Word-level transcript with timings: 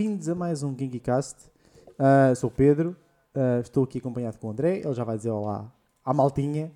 bem-vindos 0.00 0.30
a 0.30 0.34
mais 0.34 0.62
um 0.62 0.74
GinkyCast. 0.74 1.50
Uh, 1.98 2.34
sou 2.34 2.48
o 2.48 2.50
Pedro, 2.50 2.96
uh, 3.34 3.60
estou 3.60 3.84
aqui 3.84 3.98
acompanhado 3.98 4.38
com 4.38 4.46
o 4.46 4.50
André, 4.50 4.78
ele 4.78 4.94
já 4.94 5.04
vai 5.04 5.18
dizer 5.18 5.28
olá 5.28 5.70
à 6.02 6.14
maltinha. 6.14 6.72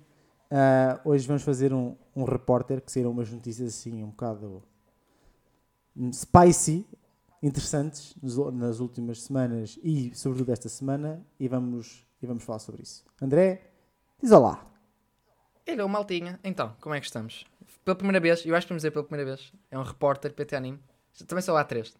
Uh, 0.51 1.09
hoje 1.09 1.25
vamos 1.25 1.41
fazer 1.41 1.73
um, 1.73 1.95
um 2.15 2.23
repórter 2.23 2.79
que 2.81 2.91
saíram 2.91 3.09
umas 3.09 3.31
notícias 3.31 3.69
assim 3.69 4.03
um 4.03 4.11
bocado 4.11 4.61
spicy, 6.13 6.85
interessantes 7.41 8.15
nas 8.53 8.79
últimas 8.79 9.23
semanas 9.23 9.79
e 9.81 10.11
sobretudo 10.13 10.51
esta 10.51 10.69
semana 10.69 11.25
e 11.39 11.47
vamos, 11.47 12.05
e 12.21 12.27
vamos 12.27 12.43
falar 12.43 12.59
sobre 12.59 12.83
isso. 12.83 13.03
André, 13.19 13.71
diz 14.21 14.31
olá. 14.31 14.63
Hello, 15.65 15.89
maltinha. 15.89 16.39
Então, 16.43 16.75
como 16.79 16.93
é 16.93 16.99
que 16.99 17.07
estamos? 17.07 17.43
Pela 17.83 17.95
primeira 17.95 18.19
vez, 18.19 18.45
eu 18.45 18.55
acho 18.55 18.67
que 18.67 18.69
vamos 18.71 18.81
dizer 18.81 18.91
pela 18.91 19.03
primeira 19.03 19.35
vez, 19.35 19.51
é 19.71 19.79
um 19.79 19.83
repórter 19.83 20.31
PT 20.31 20.55
Anime. 20.55 20.79
Também 21.27 21.41
sou 21.41 21.55
lá 21.55 21.63
três, 21.63 21.95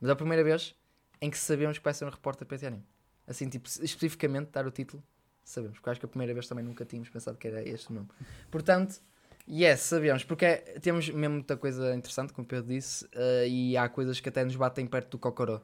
mas 0.00 0.08
é 0.08 0.12
a 0.12 0.16
primeira 0.16 0.44
vez 0.44 0.74
em 1.20 1.30
que 1.30 1.38
sabemos 1.38 1.78
que 1.78 1.84
vai 1.84 1.94
ser 1.94 2.04
um 2.04 2.10
repórter 2.10 2.46
PT 2.46 2.66
Anime. 2.66 2.84
Assim, 3.26 3.48
tipo, 3.48 3.68
especificamente 3.68 4.50
dar 4.50 4.66
o 4.66 4.70
título, 4.70 5.02
sabemos. 5.44 5.78
Porque 5.78 5.90
acho 5.90 6.00
que 6.00 6.06
a 6.06 6.08
primeira 6.08 6.32
vez 6.32 6.46
também 6.46 6.64
nunca 6.64 6.84
tínhamos 6.84 7.10
pensado 7.10 7.36
que 7.36 7.48
era 7.48 7.62
este 7.62 7.90
o 7.90 7.94
nome. 7.94 8.08
Portanto, 8.50 9.00
yes, 9.48 9.80
sabemos. 9.80 10.24
Porque 10.24 10.44
é, 10.44 10.56
temos 10.80 11.08
mesmo 11.10 11.34
muita 11.34 11.56
coisa 11.56 11.94
interessante, 11.94 12.32
como 12.32 12.44
o 12.44 12.48
Pedro 12.48 12.66
disse, 12.66 13.04
uh, 13.06 13.46
e 13.46 13.76
há 13.76 13.88
coisas 13.88 14.20
que 14.20 14.28
até 14.28 14.44
nos 14.44 14.56
batem 14.56 14.86
perto 14.86 15.10
do 15.10 15.18
Cocoró. 15.18 15.60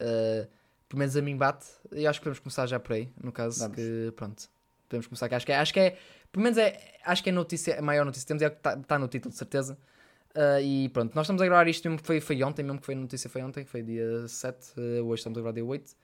Uh, 0.00 0.48
pelo 0.88 1.00
menos 1.00 1.16
a 1.16 1.20
mim 1.20 1.36
bate, 1.36 1.66
e 1.92 2.06
acho 2.06 2.18
que 2.18 2.24
podemos 2.24 2.38
começar 2.38 2.66
já 2.66 2.80
por 2.80 2.94
aí, 2.94 3.12
no 3.22 3.30
caso 3.30 3.60
Vamos. 3.60 3.76
que, 3.76 4.12
pronto, 4.16 4.48
podemos 4.88 5.06
começar, 5.06 5.28
que 5.28 5.34
acho 5.34 5.44
que 5.44 5.52
é, 5.52 5.56
acho 5.56 5.74
que 5.74 5.80
é 5.80 5.98
pelo 6.32 6.42
menos 6.42 6.58
é, 6.58 6.98
acho 7.04 7.22
que 7.22 7.28
é 7.28 7.32
a 7.32 7.34
notícia, 7.34 7.78
a 7.78 7.82
maior 7.82 8.04
notícia 8.04 8.24
que 8.24 8.28
temos 8.28 8.42
é 8.42 8.50
que 8.50 8.56
está 8.56 8.76
tá 8.76 8.98
no 8.98 9.08
título, 9.08 9.30
de 9.32 9.38
certeza. 9.38 9.78
Uh, 10.36 10.60
e 10.62 10.88
pronto, 10.90 11.14
nós 11.14 11.24
estamos 11.24 11.40
a 11.42 11.44
gravar 11.44 11.66
isto, 11.68 11.88
foi, 12.02 12.20
foi 12.20 12.42
ontem 12.42 12.62
mesmo 12.62 12.78
que 12.78 12.86
foi 12.86 12.94
a 12.94 12.98
notícia, 12.98 13.28
foi 13.28 13.42
ontem, 13.42 13.64
foi 13.64 13.82
dia 13.82 14.28
7, 14.28 14.56
uh, 14.56 14.60
ah, 14.76 15.02
hoje 15.02 15.20
estamos 15.20 15.38
a 15.38 15.40
gravar 15.40 15.52
dia 15.52 15.64
8. 15.64 15.96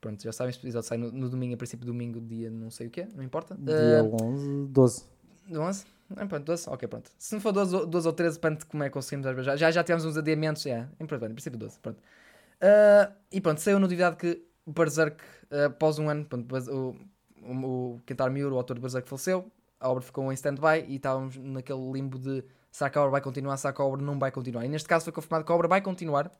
Pronto, 0.00 0.22
já 0.22 0.32
sabem, 0.32 0.50
este 0.50 0.64
episódio 0.64 0.88
sai 0.88 0.98
no, 0.98 1.12
no 1.12 1.28
domingo, 1.28 1.54
a 1.54 1.56
princípio 1.56 1.84
domingo, 1.86 2.20
dia 2.20 2.50
não 2.50 2.70
sei 2.70 2.86
o 2.86 2.90
que 2.90 3.04
não 3.14 3.22
importa. 3.22 3.56
Dia 3.58 4.02
uh, 4.04 4.22
11, 4.22 4.66
12. 4.68 5.04
11? 5.50 5.84
Ah, 6.16 6.26
pronto, 6.26 6.44
12? 6.44 6.68
Ok, 6.70 6.88
pronto. 6.88 7.10
Se 7.18 7.34
não 7.34 7.40
for 7.40 7.52
12, 7.52 7.86
12 7.86 8.06
ou 8.06 8.12
13, 8.12 8.38
pronto, 8.38 8.66
como 8.66 8.82
é 8.82 8.88
que 8.88 8.92
conseguimos, 8.92 9.44
já, 9.44 9.56
já, 9.56 9.70
já 9.70 9.84
tivemos 9.84 10.04
uns 10.04 10.16
adiamentos, 10.16 10.64
é, 10.66 10.88
em 10.98 11.06
princípio 11.06 11.58
12, 11.58 11.78
pronto. 11.80 11.98
Uh, 11.98 13.12
e 13.30 13.40
pronto, 13.40 13.60
saiu 13.60 13.76
a 13.76 13.80
novidade 13.80 14.16
que 14.16 14.42
Berserk, 14.66 15.22
uh, 15.50 15.66
após 15.66 15.98
um 15.98 16.08
ano, 16.08 16.24
pronto, 16.24 16.46
o, 16.70 16.96
o, 17.42 17.94
o 17.96 18.00
Kentaro 18.06 18.32
Miura, 18.32 18.54
o 18.54 18.58
autor 18.58 18.74
de 18.74 18.80
Berserk, 18.80 19.08
faleceu, 19.08 19.50
a 19.80 19.90
obra 19.90 20.02
ficou 20.02 20.30
em 20.30 20.34
stand-by 20.34 20.84
e 20.86 20.96
estávamos 20.96 21.36
naquele 21.36 21.90
limbo 21.90 22.18
de 22.18 22.44
que 22.90 22.98
a 22.98 23.00
obra 23.00 23.10
vai 23.10 23.20
continuar, 23.20 23.56
que 23.58 23.82
a 23.82 23.84
obra 23.84 24.02
não 24.02 24.18
vai 24.18 24.30
continuar. 24.30 24.64
E 24.64 24.68
neste 24.68 24.88
caso 24.88 25.04
foi 25.04 25.12
confirmado 25.12 25.44
que 25.44 25.52
a 25.52 25.54
obra 25.54 25.68
vai 25.68 25.80
continuar. 25.80 26.30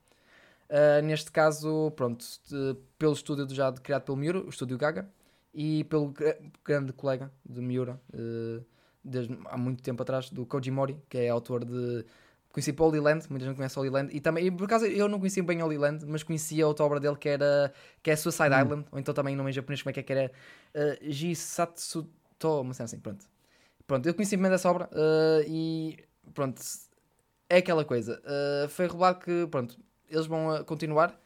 Uh, 0.68 1.02
neste 1.04 1.30
caso, 1.30 1.90
pronto, 1.94 2.24
de, 2.48 2.76
pelo 2.98 3.12
estúdio 3.12 3.46
já 3.54 3.70
de, 3.70 3.80
criado 3.80 4.02
pelo 4.02 4.16
Miura, 4.16 4.40
o 4.40 4.48
estúdio 4.48 4.78
Gaga, 4.78 5.06
e 5.52 5.84
pelo 5.84 6.14
grande 6.64 6.94
colega 6.94 7.30
de 7.44 7.60
Miura, 7.60 8.00
uh, 8.14 8.64
desde 9.04 9.38
há 9.46 9.56
muito 9.58 9.82
tempo 9.82 10.02
atrás, 10.02 10.30
do 10.30 10.46
Koji 10.46 10.70
Mori, 10.70 10.96
que 11.08 11.18
é 11.18 11.28
autor 11.28 11.64
de. 11.64 12.04
Conheci 12.50 12.72
para 12.72 12.84
Holy 12.84 13.00
Land, 13.00 13.26
muita 13.30 13.46
gente 13.46 13.56
conhece 13.56 13.78
Holy 13.78 13.88
Land, 13.88 14.14
e 14.14 14.20
também, 14.20 14.46
e 14.46 14.50
por 14.50 14.64
acaso 14.64 14.84
eu 14.84 15.08
não 15.08 15.18
conhecia 15.18 15.42
bem 15.42 15.62
Holy 15.62 15.78
Land, 15.78 16.04
mas 16.06 16.22
conhecia 16.22 16.66
outra 16.66 16.84
obra 16.84 17.00
dele 17.00 17.16
que 17.16 17.30
era 17.30 17.72
que 18.02 18.10
é 18.10 18.16
Suicide 18.16 18.50
hum. 18.50 18.60
Island, 18.62 18.86
ou 18.92 18.98
então 18.98 19.14
também 19.14 19.34
no 19.34 19.38
nome 19.38 19.50
em 19.50 19.54
japonês, 19.54 19.80
como 19.80 19.88
é 19.88 19.92
que 19.94 20.00
é 20.00 20.02
que 20.02 20.12
era? 20.12 20.32
Uh, 20.74 21.10
Jisatsuto, 21.10 22.10
uma 22.60 22.74
cena 22.74 22.84
assim, 22.84 22.98
pronto. 22.98 23.24
Pronto, 23.86 24.06
eu 24.06 24.14
conheci 24.14 24.36
mesmo 24.36 24.50
dessa 24.50 24.70
obra 24.70 24.88
uh, 24.92 25.42
e 25.46 25.98
pronto, 26.34 26.60
é 27.48 27.58
aquela 27.58 27.84
coisa. 27.84 28.20
Uh, 28.24 28.68
foi 28.68 28.86
revelado 28.86 29.20
que, 29.20 29.46
pronto, 29.50 29.78
eles 30.08 30.26
vão 30.26 30.54
uh, 30.54 30.64
continuar. 30.64 31.18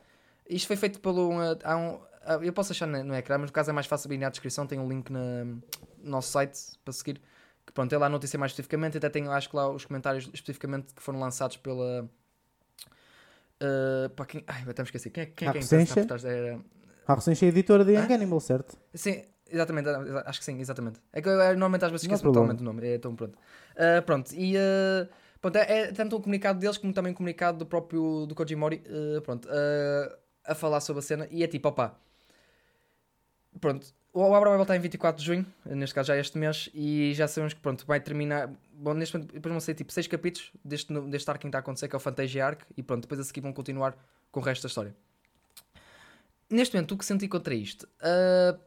Isto 0.49 0.67
foi 0.67 0.77
feito 0.77 1.00
pelo. 1.00 1.31
Uh, 1.31 1.59
há 1.62 1.77
um, 1.77 2.00
eu 2.43 2.53
posso 2.53 2.72
achar 2.72 2.87
no, 2.87 3.03
no 3.05 3.15
ecrã, 3.15 3.39
mas 3.39 3.50
no 3.50 3.55
caso 3.55 3.71
é 3.71 3.72
mais 3.72 3.87
fácil 3.87 4.09
vir 4.09 4.19
na 4.19 4.28
descrição. 4.28 4.66
Tem 4.66 4.78
um 4.78 4.89
link 4.89 5.11
na, 5.11 5.45
no 5.45 5.62
nosso 6.03 6.31
site 6.31 6.59
para 6.84 6.93
seguir. 6.93 7.21
Que 7.65 7.72
pronto, 7.72 7.91
tem 7.91 7.99
lá 7.99 8.06
a 8.06 8.09
notícia 8.09 8.39
mais 8.39 8.53
especificamente. 8.53 8.97
Até 8.99 9.09
tem, 9.09 9.27
acho 9.28 9.49
que 9.50 9.56
lá 9.56 9.69
os 9.71 9.84
comentários 9.84 10.28
especificamente 10.33 10.95
que 10.95 11.03
foram 11.03 11.21
lançados 11.21 11.56
pela. 11.56 12.09
Uh, 13.62 14.11
para 14.11 14.27
quem. 14.27 14.45
Ai, 14.47 14.62
até 14.69 14.83
me 14.83 14.87
esqueci. 14.87 15.11
Quem 15.11 15.22
é, 15.25 15.27
quem 15.27 15.49
é 15.49 15.53
que 15.53 15.59
é 15.59 15.61
que. 15.61 15.65
A 17.06 17.15
Recência 17.15 17.47
é 17.47 17.49
editora 17.49 17.84
de 17.84 17.93
Young 17.93 18.12
Animal, 18.12 18.41
certo? 18.41 18.77
Sim, 18.93 19.22
Exatamente, 19.51 19.89
acho 20.27 20.39
que 20.39 20.45
sim, 20.45 20.59
exatamente. 20.61 21.01
É 21.12 21.23
que 21.23 21.29
eu, 21.29 21.37
normalmente 21.37 21.84
às 21.84 21.91
vezes 21.91 22.05
esqueço 22.05 22.23
totalmente 22.23 22.61
o 22.61 22.65
nome. 22.65 22.87
É, 22.87 22.95
então 22.97 23.15
pronto. 23.15 23.37
Uh, 23.75 24.03
pronto, 24.05 24.33
e 24.34 24.57
uh, 24.57 25.09
pronto, 25.41 25.57
é, 25.57 25.81
é, 25.81 25.93
tanto 25.93 26.17
um 26.17 26.21
comunicado 26.21 26.59
deles 26.59 26.77
como 26.77 26.93
também 26.93 27.12
um 27.12 27.15
comunicado 27.15 27.59
do 27.59 27.67
próprio 27.67 28.27
do 28.27 28.34
Kojimori, 28.34 28.83
uh, 28.87 29.21
pronto, 29.23 29.49
a 30.45 30.55
falar 30.55 30.81
sobre 30.81 31.01
a 31.01 31.03
cena. 31.03 31.29
E 31.31 31.45
é 31.45 31.47
tipo, 31.47 31.69
opá, 31.69 31.95
pronto, 33.61 33.87
o 34.12 34.21
obra 34.21 34.49
vai 34.49 34.57
voltar 34.57 34.77
em 34.77 34.81
24 34.81 35.21
de 35.21 35.27
junho, 35.27 35.47
neste 35.65 35.95
caso 35.95 36.09
já 36.09 36.17
é 36.17 36.21
este 36.21 36.39
mês, 36.39 36.71
e 36.75 37.13
já 37.15 37.28
sabemos 37.28 37.53
que 37.55 37.61
pronto, 37.61 37.84
vai 37.87 38.01
terminar. 38.01 38.51
Bom, 38.73 38.95
neste 38.95 39.15
momento, 39.15 39.33
depois 39.33 39.53
vão 39.53 39.61
ser 39.61 39.75
tipo 39.75 39.93
6 39.93 40.07
capítulos 40.07 40.51
deste, 40.65 40.93
deste 41.03 41.31
arco 41.31 41.41
que 41.41 41.47
está 41.47 41.59
a 41.59 41.61
acontecer, 41.61 41.87
que 41.87 41.95
é 41.95 41.99
o 41.99 42.01
Fantasia 42.01 42.47
Arc, 42.47 42.63
e 42.77 42.83
pronto, 42.83 43.03
depois 43.03 43.21
a 43.21 43.25
seguir 43.25 43.43
vão 43.43 43.53
continuar 43.53 43.97
com 44.33 44.41
o 44.41 44.43
resto 44.43 44.63
da 44.63 44.69
história. 44.69 44.95
Neste 46.49 46.75
momento, 46.75 46.93
o 46.95 46.99
que 46.99 47.05
senti 47.05 47.27
contra 47.28 47.55
isto? 47.55 47.89
Uh, 48.01 48.59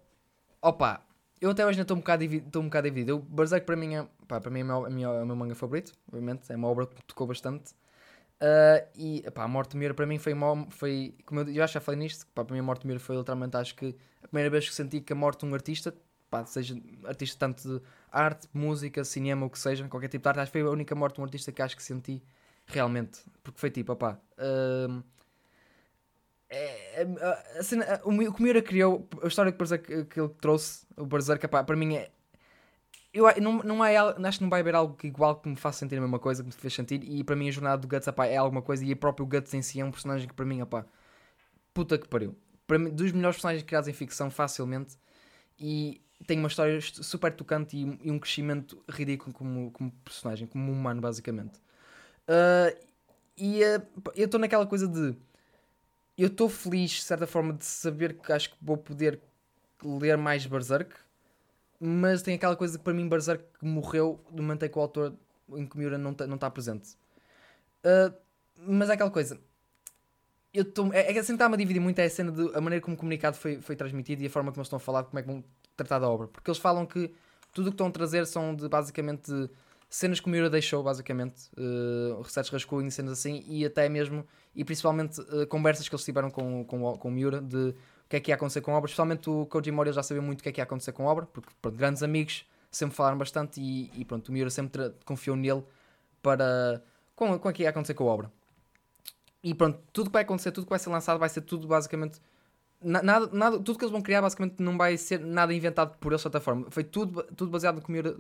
Opa, 0.62 1.02
eu 1.40 1.52
até 1.52 1.66
hoje 1.66 1.75
ainda 1.75 1.84
estou 1.84 1.96
um 1.96 2.02
bocado 2.02 2.22
dividido. 2.22 2.59
Um 2.59 2.66
bocado 2.66 2.90
dividido. 2.90 3.12
Eu, 3.12 3.20
Berserk 3.20 3.66
para 3.66 3.75
mim 3.75 3.96
é, 3.96 4.08
pá, 4.28 4.42
para 4.42 4.52
mim 4.52 4.59
é, 4.59 4.64
meu, 4.64 4.86
é, 4.86 4.90
meu, 4.90 5.12
é 5.12 5.24
o 5.24 5.25
meu 5.25 5.36
manga 5.36 5.56
favorito, 5.56 5.94
obviamente. 6.08 6.52
É 6.52 6.56
uma 6.56 6.68
obra 6.68 6.86
que 6.86 7.02
tocou 7.03 7.28
bastante. 7.28 7.72
Uh, 8.42 8.88
e 8.96 9.24
pá, 9.31 9.44
a 9.44 9.48
morte 9.48 9.75
Mira 9.78 9.94
para 9.94 10.06
mim 10.06 10.18
foi, 10.18 10.34
uma, 10.34 10.66
foi 10.72 11.14
como 11.25 11.42
eu, 11.42 11.50
eu 11.50 11.68
já 11.68 11.81
falei 11.81 12.00
nisto, 12.00 12.25
para 12.34 12.46
mim 12.53 12.59
a 12.59 12.64
morte 12.64 12.88
Mira 12.88 12.98
foi 12.98 13.18
literalmente 13.18 13.58
acho 13.58 13.75
que 13.75 13.94
a 14.24 14.28
primeira 14.30 14.50
vez 14.50 14.69
que 14.69 14.74
senti 14.74 15.02
que 15.02 15.12
a 15.12 15.16
morte 15.16 15.42
de 15.42 15.52
um 15.52 15.53
artista, 15.53 15.94
seja 16.46 16.74
artista 17.03 17.38
tanto 17.38 17.68
de 17.68 17.81
arte, 18.09 18.48
música, 18.53 19.03
cinema, 19.03 19.46
o 19.46 19.50
que 19.50 19.59
seja, 19.59 19.86
qualquer 19.90 20.08
tipo 20.08 20.24
de 20.24 20.30
arte, 20.30 20.40
acho 20.40 20.52
que 20.53 20.59
foi 20.59 20.68
a 20.69 20.72
única 20.72 20.96
morte 20.96 21.16
de 21.16 21.22
um 21.22 21.25
artista 21.25 21.52
que 21.52 21.62
acho 21.62 21.75
que 21.75 21.84
senti 21.84 22.24
realmente, 22.66 23.19
porque 23.44 23.59
foi 23.59 23.69
tipo, 23.69 23.92
opá, 23.92 24.18
uh, 24.38 25.03
é, 26.50 27.04
é, 27.04 27.60
a 27.60 27.64
cena, 27.64 28.02
o, 28.04 28.10
o 28.12 28.34
que 28.34 28.42
Miura 28.42 28.62
criou, 28.62 29.08
a 29.22 29.28
história 29.28 29.52
que, 29.52 29.78
que, 29.78 30.06
que 30.06 30.20
ele 30.20 30.30
trouxe, 30.42 30.86
o 30.98 31.06
Berserk, 31.06 31.48
pá, 31.48 31.64
para 31.64 31.76
mim 31.76 31.96
é. 31.96 32.10
Eu, 33.14 33.26
não, 33.42 33.58
não 33.64 33.84
há, 33.84 33.90
acho 34.28 34.38
que 34.38 34.44
não 34.44 34.50
vai 34.50 34.62
haver 34.62 34.76
algo 34.76 34.96
igual 35.04 35.36
que 35.36 35.50
me 35.50 35.56
faça 35.56 35.80
sentir 35.80 35.98
a 35.98 36.02
mesma 36.02 36.20
coisa, 36.20 36.44
que 36.44 36.48
me 36.48 36.54
fez 36.54 36.74
sentir, 36.74 37.04
e 37.04 37.24
para 37.24 37.36
mim 37.36 37.48
a 37.48 37.52
jornada 37.52 37.82
do 37.82 37.88
Guts 37.88 38.08
epá, 38.08 38.26
é 38.28 38.38
alguma 38.38 38.62
coisa, 38.62 38.86
e 38.86 38.94
o 38.94 38.98
próprio 38.98 39.26
Guts 39.26 39.54
em 39.54 39.62
si 39.62 39.80
é 39.80 39.86
um 39.86 39.92
personagem 39.92 40.28
que 40.28 40.34
para 40.34 40.46
mim, 40.46 40.62
epá, 40.62 40.86
puta 41.74 41.98
que 41.98 42.08
pariu. 42.08 42.36
Para 42.68 42.78
mim, 42.78 42.92
dos 42.92 43.12
melhores 43.12 43.38
personagens 43.38 43.64
criados 43.64 43.88
em 43.88 43.94
ficção, 43.94 44.30
facilmente, 44.30 44.96
e 45.60 46.02
tem 46.28 46.38
uma 46.38 46.48
história 46.48 46.80
super 46.81 47.34
tocante 47.34 47.78
e, 47.78 48.00
e 48.04 48.12
um 48.12 48.20
crescimento 48.20 48.84
ridículo 48.88 49.34
como, 49.34 49.72
como 49.72 49.92
personagem, 50.04 50.48
como 50.48 50.72
humano, 50.72 51.02
basicamente. 51.02 51.60
Uh, 52.28 52.78
e 53.38 53.64
uh, 53.64 53.81
eu 54.16 54.26
estou 54.26 54.40
naquela 54.40 54.68
coisa 54.68 54.88
de 54.88 55.16
eu 56.24 56.28
estou 56.28 56.50
feliz, 56.50 56.91
de 56.91 57.02
certa 57.03 57.25
forma, 57.25 57.53
de 57.53 57.66
saber 57.66 58.13
que 58.16 58.31
acho 58.31 58.50
que 58.50 58.57
vou 58.62 58.78
poder 58.78 59.19
ler 59.84 60.18
mais 60.18 60.46
Berserk, 60.46 60.94
mas 61.80 62.22
tem 62.22 62.35
aquela 62.35 62.56
coisa 62.56 62.78
que 62.78 62.84
para 62.84 62.94
mim 62.94 63.07
Berserk 63.07 63.44
morreu 63.62 64.19
do 64.30 64.44
momento 64.44 64.63
em 64.63 64.69
que 64.69 64.78
o 64.78 64.81
autor 64.81 65.16
em 65.52 65.66
que 65.66 65.78
Miura 65.78 65.97
não 65.97 66.12
está 66.12 66.28
tá 66.38 66.50
presente. 66.50 66.97
Uh, 67.84 68.13
mas 68.57 68.90
é 68.90 68.94
aquela 68.94 69.09
coisa. 69.09 69.40
Eu 70.53 70.66
tô, 70.66 70.91
é, 70.91 71.09
é 71.09 71.13
que 71.13 71.19
assim 71.19 71.34
está-me 71.34 71.56
a 71.56 71.57
dividir 71.57 71.80
muito 71.80 72.00
é 72.00 72.06
a 72.06 72.09
cena 72.09 72.31
de 72.31 72.56
a 72.56 72.62
maneira 72.62 72.84
como 72.84 72.96
o 72.96 73.00
comunicado 73.00 73.38
foi, 73.38 73.62
foi 73.62 73.75
transmitido 73.75 74.22
e 74.24 74.27
a 74.27 74.30
forma 74.30 74.51
como 74.51 74.60
eles 74.60 74.68
estão 74.68 74.77
a 74.77 74.80
falar, 74.80 75.04
como 75.04 75.19
é 75.19 75.22
que 75.22 75.27
vão 75.27 75.44
tratar 75.77 76.00
da 76.00 76.10
obra. 76.10 76.27
Porque 76.27 76.50
eles 76.50 76.60
falam 76.60 76.86
que 76.86 77.13
tudo 77.54 77.68
o 77.68 77.72
que 77.72 77.75
estão 77.75 77.88
a 77.88 77.92
trazer 77.92 78.25
são 78.25 78.54
de 78.56 78.68
basicamente 78.68 79.31
cenas 79.89 80.19
que 80.19 80.27
o 80.27 80.30
Miura 80.30 80.50
deixou, 80.50 80.83
basicamente, 80.83 81.50
uh, 81.57 82.21
receitos 82.21 82.51
rascunhos, 82.51 82.94
cenas 82.94 83.13
assim, 83.13 83.44
e 83.47 83.65
até 83.65 83.89
mesmo, 83.89 84.25
e 84.56 84.63
principalmente 84.63 85.19
uh, 85.19 85.47
conversas 85.47 85.89
que 85.89 85.95
eles 85.95 86.06
tiveram 86.06 86.30
com, 86.30 86.63
com, 86.63 86.97
com 86.97 87.07
o 87.07 87.12
Miura 87.12 87.41
de 87.41 87.69
o 87.69 88.09
que 88.09 88.15
é 88.15 88.19
que 88.19 88.31
ia 88.31 88.36
acontecer 88.36 88.62
com 88.62 88.74
a 88.74 88.77
obra, 88.77 88.88
especialmente 88.88 89.30
o 89.30 89.45
Koji 89.45 89.71
Mori 89.71 89.91
já 89.91 90.01
sabia 90.01 90.21
muito 90.21 90.39
o 90.39 90.44
que 90.44 90.50
é 90.50 90.51
que 90.51 90.59
ia 90.59 90.63
acontecer 90.63 90.91
com 90.91 91.07
a 91.07 91.12
obra, 91.12 91.25
porque 91.27 91.50
pronto, 91.62 91.77
grandes 91.77 92.01
amigos 92.01 92.45
sempre 92.71 92.95
falaram 92.95 93.18
bastante 93.18 93.62
e, 93.62 93.91
e 93.95 94.06
pronto, 94.06 94.30
o 94.30 94.31
Miura 94.31 94.50
sempre 94.50 94.91
confiou 95.06 95.36
nele 95.36 95.63
para 96.21 96.83
com, 97.15 97.38
com 97.38 97.50
o 97.50 97.53
que 97.53 97.63
ia 97.63 97.69
acontecer 97.69 97.94
com 97.94 98.09
a 98.09 98.13
obra. 98.13 98.31
E 99.44 99.53
pronto, 99.53 99.80
tudo 99.94 100.07
que 100.07 100.13
vai 100.13 100.24
acontecer, 100.24 100.51
tudo 100.51 100.65
que 100.65 100.69
vai 100.69 100.80
ser 100.80 100.89
lançado 100.89 101.19
vai 101.19 101.30
ser 101.30 101.41
tudo 101.41 101.68
basicamente 101.68 102.19
nada, 102.81 103.30
nada, 103.31 103.58
tudo 103.58 103.78
que 103.78 103.84
eles 103.84 103.92
vão 103.92 104.02
criar 104.02 104.22
basicamente 104.22 104.62
não 104.62 104.78
vai 104.78 104.98
ser 104.98 105.20
nada 105.20 105.54
inventado 105.54 105.98
por 105.98 106.12
eles 106.12 106.20
de 106.20 106.24
certa 106.24 106.40
forma. 106.40 106.68
Foi 106.70 106.84
tudo, 106.84 107.24
tudo 107.36 107.52
baseado 107.52 107.76
no 107.76 107.81
que 107.81 107.90
o 107.90 107.92
Miura 107.92 108.16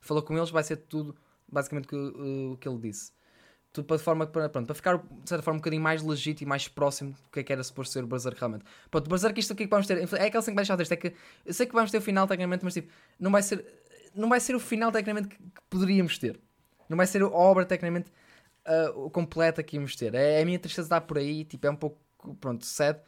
falou 0.00 0.22
com 0.22 0.36
eles, 0.36 0.50
vai 0.50 0.62
ser 0.62 0.76
tudo 0.76 1.16
basicamente 1.46 1.86
o 1.86 1.88
que, 1.88 1.96
uh, 1.96 2.56
que 2.58 2.68
ele 2.68 2.78
disse. 2.78 3.12
Tudo 3.72 3.84
para, 3.84 3.98
forma, 3.98 4.26
para, 4.26 4.48
pronto, 4.48 4.66
para 4.66 4.74
ficar 4.74 4.96
de 4.96 5.28
certa 5.28 5.42
forma 5.42 5.56
um 5.56 5.60
bocadinho 5.60 5.82
mais 5.82 6.02
legítimo 6.02 6.48
e 6.48 6.50
mais 6.50 6.66
próximo 6.68 7.12
do 7.12 7.30
que 7.30 7.40
é 7.40 7.42
que 7.42 7.52
era 7.52 7.62
suposto 7.62 7.92
ser 7.92 8.02
o 8.02 8.06
Berserk 8.06 8.38
realmente. 8.38 8.64
Pronto, 8.90 9.06
o 9.06 9.10
Berserk 9.10 9.38
isto 9.38 9.52
aqui 9.52 9.64
que 9.64 9.70
vamos 9.70 9.86
ter, 9.86 9.98
é 9.98 10.26
aquela 10.26 10.42
cena 10.42 10.52
que 10.52 10.54
vai 10.54 10.54
deixar 10.54 10.76
deste, 10.76 10.94
é 10.94 10.96
que 10.96 11.14
eu 11.44 11.54
sei 11.54 11.66
que 11.66 11.74
vamos 11.74 11.90
ter 11.90 11.98
o 11.98 12.00
final 12.00 12.26
tecnicamente, 12.26 12.64
mas 12.64 12.74
tipo, 12.74 12.90
não 13.20 13.30
vai 13.30 13.42
ser, 13.42 13.64
não 14.14 14.28
vai 14.28 14.40
ser 14.40 14.56
o 14.56 14.60
final 14.60 14.90
tecnicamente 14.90 15.28
que, 15.28 15.36
que 15.36 15.60
poderíamos 15.68 16.18
ter. 16.18 16.40
Não 16.88 16.96
vai 16.96 17.06
ser 17.06 17.20
a 17.22 17.28
obra 17.28 17.66
tecnicamente 17.66 18.10
uh, 18.66 19.10
completa 19.10 19.62
que 19.62 19.76
íamos 19.76 19.94
ter. 19.94 20.14
É, 20.14 20.38
é 20.38 20.42
a 20.42 20.44
minha 20.46 20.58
tristeza 20.58 20.86
está 20.86 21.00
por 21.00 21.18
aí, 21.18 21.44
tipo, 21.44 21.66
é 21.66 21.70
um 21.70 21.76
pouco 21.76 21.98
pronto, 22.40 22.64
sad. 22.64 22.98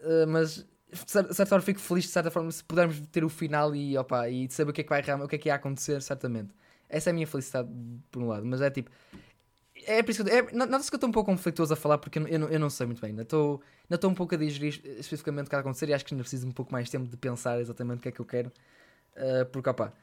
Uh, 0.00 0.26
mas 0.26 0.66
de 0.92 1.10
certa 1.10 1.46
forma 1.46 1.64
fico 1.64 1.78
feliz 1.78 2.04
de 2.04 2.10
certa 2.10 2.30
forma 2.30 2.50
se 2.50 2.64
pudermos 2.64 3.00
ter 3.12 3.22
o 3.22 3.28
final 3.28 3.74
e, 3.74 3.96
opa, 3.96 4.28
e 4.28 4.50
saber 4.50 4.70
o 4.70 4.74
que 4.74 4.80
é 4.80 4.84
que 4.84 4.90
vai 4.90 5.00
o 5.00 5.28
que 5.28 5.36
é 5.36 5.38
que 5.38 5.48
ia 5.48 5.54
acontecer, 5.54 6.02
certamente. 6.02 6.52
Essa 6.88 7.10
é 7.10 7.12
a 7.12 7.14
minha 7.14 7.26
felicidade 7.26 7.68
por 8.10 8.22
um 8.22 8.28
lado, 8.28 8.44
mas 8.44 8.60
é 8.60 8.70
tipo. 8.70 8.90
É 9.86 10.02
por 10.02 10.10
isso 10.10 10.24
que 10.24 10.30
eu, 10.30 10.48
é, 10.48 10.52
nota-se 10.52 10.90
que 10.90 10.94
eu 10.94 10.98
estou 10.98 11.08
um 11.08 11.12
pouco 11.12 11.30
conflituoso 11.30 11.72
a 11.72 11.76
falar 11.76 11.96
porque 11.98 12.18
eu, 12.18 12.26
eu, 12.26 12.48
eu 12.48 12.60
não 12.60 12.68
sei 12.68 12.86
muito 12.86 13.00
bem. 13.00 13.10
Ainda 13.10 13.22
estou, 13.22 13.62
estou 13.88 14.10
um 14.10 14.14
pouco 14.14 14.34
a 14.34 14.38
digerir 14.38 14.82
especificamente 14.98 15.46
o 15.46 15.48
que 15.48 15.54
vai 15.54 15.60
acontecer 15.60 15.88
e 15.88 15.94
acho 15.94 16.04
que 16.04 16.12
ainda 16.12 16.22
preciso 16.22 16.46
um 16.46 16.52
pouco 16.52 16.72
mais 16.72 16.86
de 16.86 16.90
tempo 16.90 17.08
de 17.08 17.16
pensar 17.16 17.58
exatamente 17.60 18.00
o 18.00 18.02
que 18.02 18.08
é 18.08 18.12
que 18.12 18.20
eu 18.20 18.26
quero. 18.26 18.52
Uh, 19.16 19.46
porque, 19.50 19.70
opa, 19.70 19.94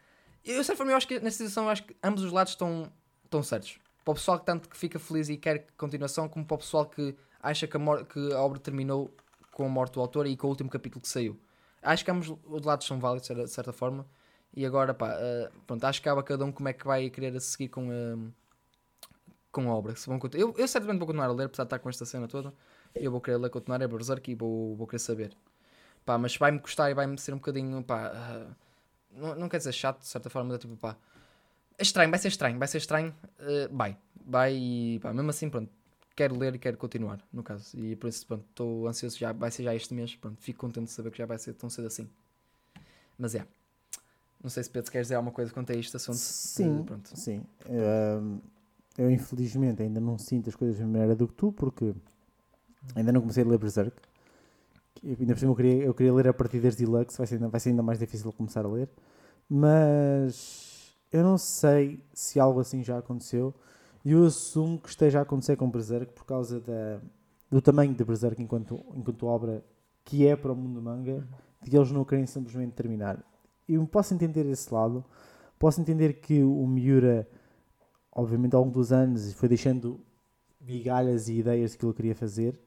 eu, 0.43 0.59
de 0.59 0.63
certa 0.63 0.77
forma, 0.77 0.93
eu 0.93 0.97
acho 0.97 1.07
que 1.07 1.19
nesta 1.19 1.43
situação 1.43 1.65
eu 1.65 1.69
acho 1.69 1.83
que 1.83 1.95
ambos 2.01 2.23
os 2.23 2.31
lados 2.31 2.53
estão, 2.53 2.91
estão 3.25 3.43
certos. 3.43 3.77
Para 4.03 4.13
o 4.13 4.15
pessoal 4.15 4.39
que 4.39 4.45
tanto 4.45 4.69
que 4.69 4.77
fica 4.77 4.97
feliz 4.97 5.27
e 5.29 5.37
quer 5.37 5.67
continuação, 5.77 6.29
como 6.29 6.45
para 6.45 6.55
o 6.55 6.57
pessoal 6.57 6.85
que 6.85 7.13
acha 7.41 7.67
que 7.67 7.77
a, 7.77 8.05
que 8.05 8.33
a 8.33 8.39
obra 8.39 8.57
terminou 8.57 9.13
com 9.57 9.65
a 9.65 9.69
morte 9.69 9.93
do 9.93 10.01
autor 10.01 10.27
e 10.27 10.37
com 10.37 10.45
o 10.45 10.51
último 10.51 10.69
capítulo 10.69 11.01
que 11.01 11.07
saiu. 11.07 11.35
Acho 11.81 12.05
que 12.05 12.11
ambos 12.11 12.31
os 12.45 12.61
lados 12.61 12.85
são 12.85 12.99
válidos, 12.99 13.27
de 13.27 13.47
certa 13.47 13.73
forma. 13.73 14.05
E 14.53 14.63
agora, 14.63 14.93
pá, 14.93 15.15
uh, 15.15 15.51
pronto, 15.65 15.83
acho 15.83 15.99
que 15.99 16.07
cabe 16.07 16.19
a 16.21 16.23
cada 16.23 16.45
um 16.45 16.51
como 16.51 16.69
é 16.69 16.73
que 16.73 16.85
vai 16.85 17.09
querer 17.09 17.41
seguir 17.41 17.69
com, 17.69 17.89
uh, 17.89 18.31
com 19.51 19.67
a 19.67 19.73
obra. 19.73 19.95
Se 19.95 20.05
vão, 20.05 20.19
eu, 20.33 20.53
eu 20.55 20.67
certamente 20.67 20.99
vou 20.99 21.07
continuar 21.07 21.29
a 21.29 21.33
ler, 21.33 21.45
apesar 21.45 21.63
de 21.63 21.67
estar 21.69 21.79
com 21.79 21.89
esta 21.89 22.05
cena 22.05 22.27
toda. 22.27 22.53
Eu 22.93 23.11
vou 23.11 23.19
querer 23.19 23.37
ler, 23.37 23.49
continuar, 23.49 23.81
é 23.81 23.87
Berserk 23.87 24.29
e 24.29 24.35
vou, 24.35 24.75
vou 24.75 24.85
querer 24.85 24.99
saber. 24.99 25.35
Pá, 26.05 26.19
mas 26.19 26.37
vai-me 26.37 26.59
custar 26.59 26.91
e 26.91 26.93
vai-me 26.93 27.17
ser 27.17 27.33
um 27.33 27.37
bocadinho, 27.37 27.83
pá, 27.83 28.11
uh, 28.11 28.55
não, 29.11 29.35
não 29.35 29.49
quer 29.49 29.57
dizer 29.57 29.73
chato, 29.73 30.01
de 30.01 30.07
certa 30.07 30.29
forma, 30.29 30.49
mas 30.49 30.57
é 30.57 30.59
tipo, 30.59 30.77
pá, 30.77 30.95
é 31.79 31.81
estranho, 31.81 32.11
vai 32.11 32.19
ser 32.19 32.27
estranho, 32.27 32.59
vai 32.59 32.67
ser 32.67 32.77
estranho, 32.77 33.15
uh, 33.39 33.75
vai, 33.75 33.97
vai 34.23 34.53
e 34.55 34.99
pá, 34.99 35.11
mesmo 35.13 35.31
assim, 35.31 35.49
pronto, 35.49 35.71
quero 36.17 36.35
ler 36.35 36.55
e 36.55 36.59
quero 36.59 36.77
continuar, 36.77 37.23
no 37.31 37.43
caso. 37.43 37.77
E 37.79 37.95
por 37.95 38.07
isso, 38.07 38.25
pronto, 38.25 38.43
estou 38.49 38.87
ansioso, 38.87 39.17
já, 39.17 39.31
vai 39.31 39.51
ser 39.51 39.63
já 39.63 39.75
este 39.75 39.93
mês, 39.93 40.15
pronto, 40.15 40.41
fico 40.41 40.59
contente 40.59 40.85
de 40.85 40.91
saber 40.91 41.11
que 41.11 41.17
já 41.19 41.27
vai 41.27 41.37
ser 41.37 41.53
tão 41.53 41.69
cedo 41.69 41.85
assim. 41.85 42.09
Mas 43.17 43.35
é. 43.35 43.45
Não 44.43 44.49
sei 44.49 44.63
se 44.63 44.69
Pedro 44.69 44.91
queres 44.91 45.07
dizer 45.07 45.15
alguma 45.15 45.31
coisa 45.31 45.53
quanto 45.53 45.71
a 45.71 45.75
este 45.75 45.95
assunto. 45.95 46.17
Sim, 46.17 46.83
pronto. 46.83 47.09
sim. 47.15 47.43
Eu, 47.67 48.41
eu 48.97 49.11
infelizmente 49.11 49.83
ainda 49.83 49.99
não 49.99 50.17
sinto 50.17 50.49
as 50.49 50.55
coisas 50.55 50.79
da 50.79 50.85
maneira 50.85 51.15
do 51.15 51.27
que 51.27 51.35
tu, 51.35 51.51
porque 51.51 51.93
ainda 52.95 53.11
não 53.11 53.21
comecei 53.21 53.43
a 53.43 53.47
ler 53.47 53.59
Berserk. 53.59 53.95
Eu, 55.03 55.15
ainda 55.19 55.33
por 55.33 55.39
cima 55.39 55.51
eu 55.51 55.55
queria, 55.55 55.83
eu 55.83 55.93
queria 55.93 56.13
ler 56.13 56.27
a 56.27 56.33
partir 56.33 56.59
das 56.59 56.75
Deluxe, 56.75 57.15
vai 57.15 57.27
ser, 57.27 57.37
vai 57.37 57.59
ser 57.59 57.69
ainda 57.69 57.83
mais 57.83 57.99
difícil 57.99 58.33
começar 58.33 58.65
a 58.65 58.67
ler. 58.67 58.89
Mas 59.47 60.95
eu 61.11 61.23
não 61.23 61.37
sei 61.37 62.03
se 62.11 62.39
algo 62.39 62.59
assim 62.59 62.83
já 62.83 62.97
aconteceu. 62.97 63.53
E 64.07 64.13
eu 64.13 64.23
assumo 64.23 64.79
que 64.79 64.87
esteja 64.87 65.19
a 65.19 65.23
acontecer 65.23 65.57
com 65.57 65.69
Berserk 65.69 66.13
por 66.13 66.23
causa 66.23 66.61
da, 66.61 67.01
do 67.51 67.61
tamanho 67.61 67.93
de 67.93 68.05
Berserk 68.05 68.41
enquanto, 68.41 68.81
enquanto 68.95 69.27
obra 69.27 69.61
que 70.05 70.25
é 70.25 70.33
para 70.33 70.53
o 70.53 70.55
mundo 70.55 70.75
do 70.75 70.81
manga, 70.81 71.27
de 71.61 71.69
que 71.69 71.75
eles 71.75 71.91
não 71.91 72.05
querem 72.05 72.25
simplesmente 72.25 72.71
terminar. 72.71 73.21
Eu 73.67 73.85
posso 73.85 74.13
entender 74.13 74.45
esse 74.45 74.73
lado, 74.73 75.03
posso 75.59 75.81
entender 75.81 76.21
que 76.21 76.41
o 76.41 76.65
Miura, 76.65 77.27
obviamente 78.09 78.55
ao 78.55 78.61
longo 78.61 78.75
dos 78.75 78.93
anos, 78.93 79.33
foi 79.33 79.49
deixando 79.49 79.99
migalhas 80.61 81.27
e 81.27 81.39
ideias 81.39 81.75
que 81.75 81.85
ele 81.85 81.93
queria 81.93 82.15
fazer, 82.15 82.57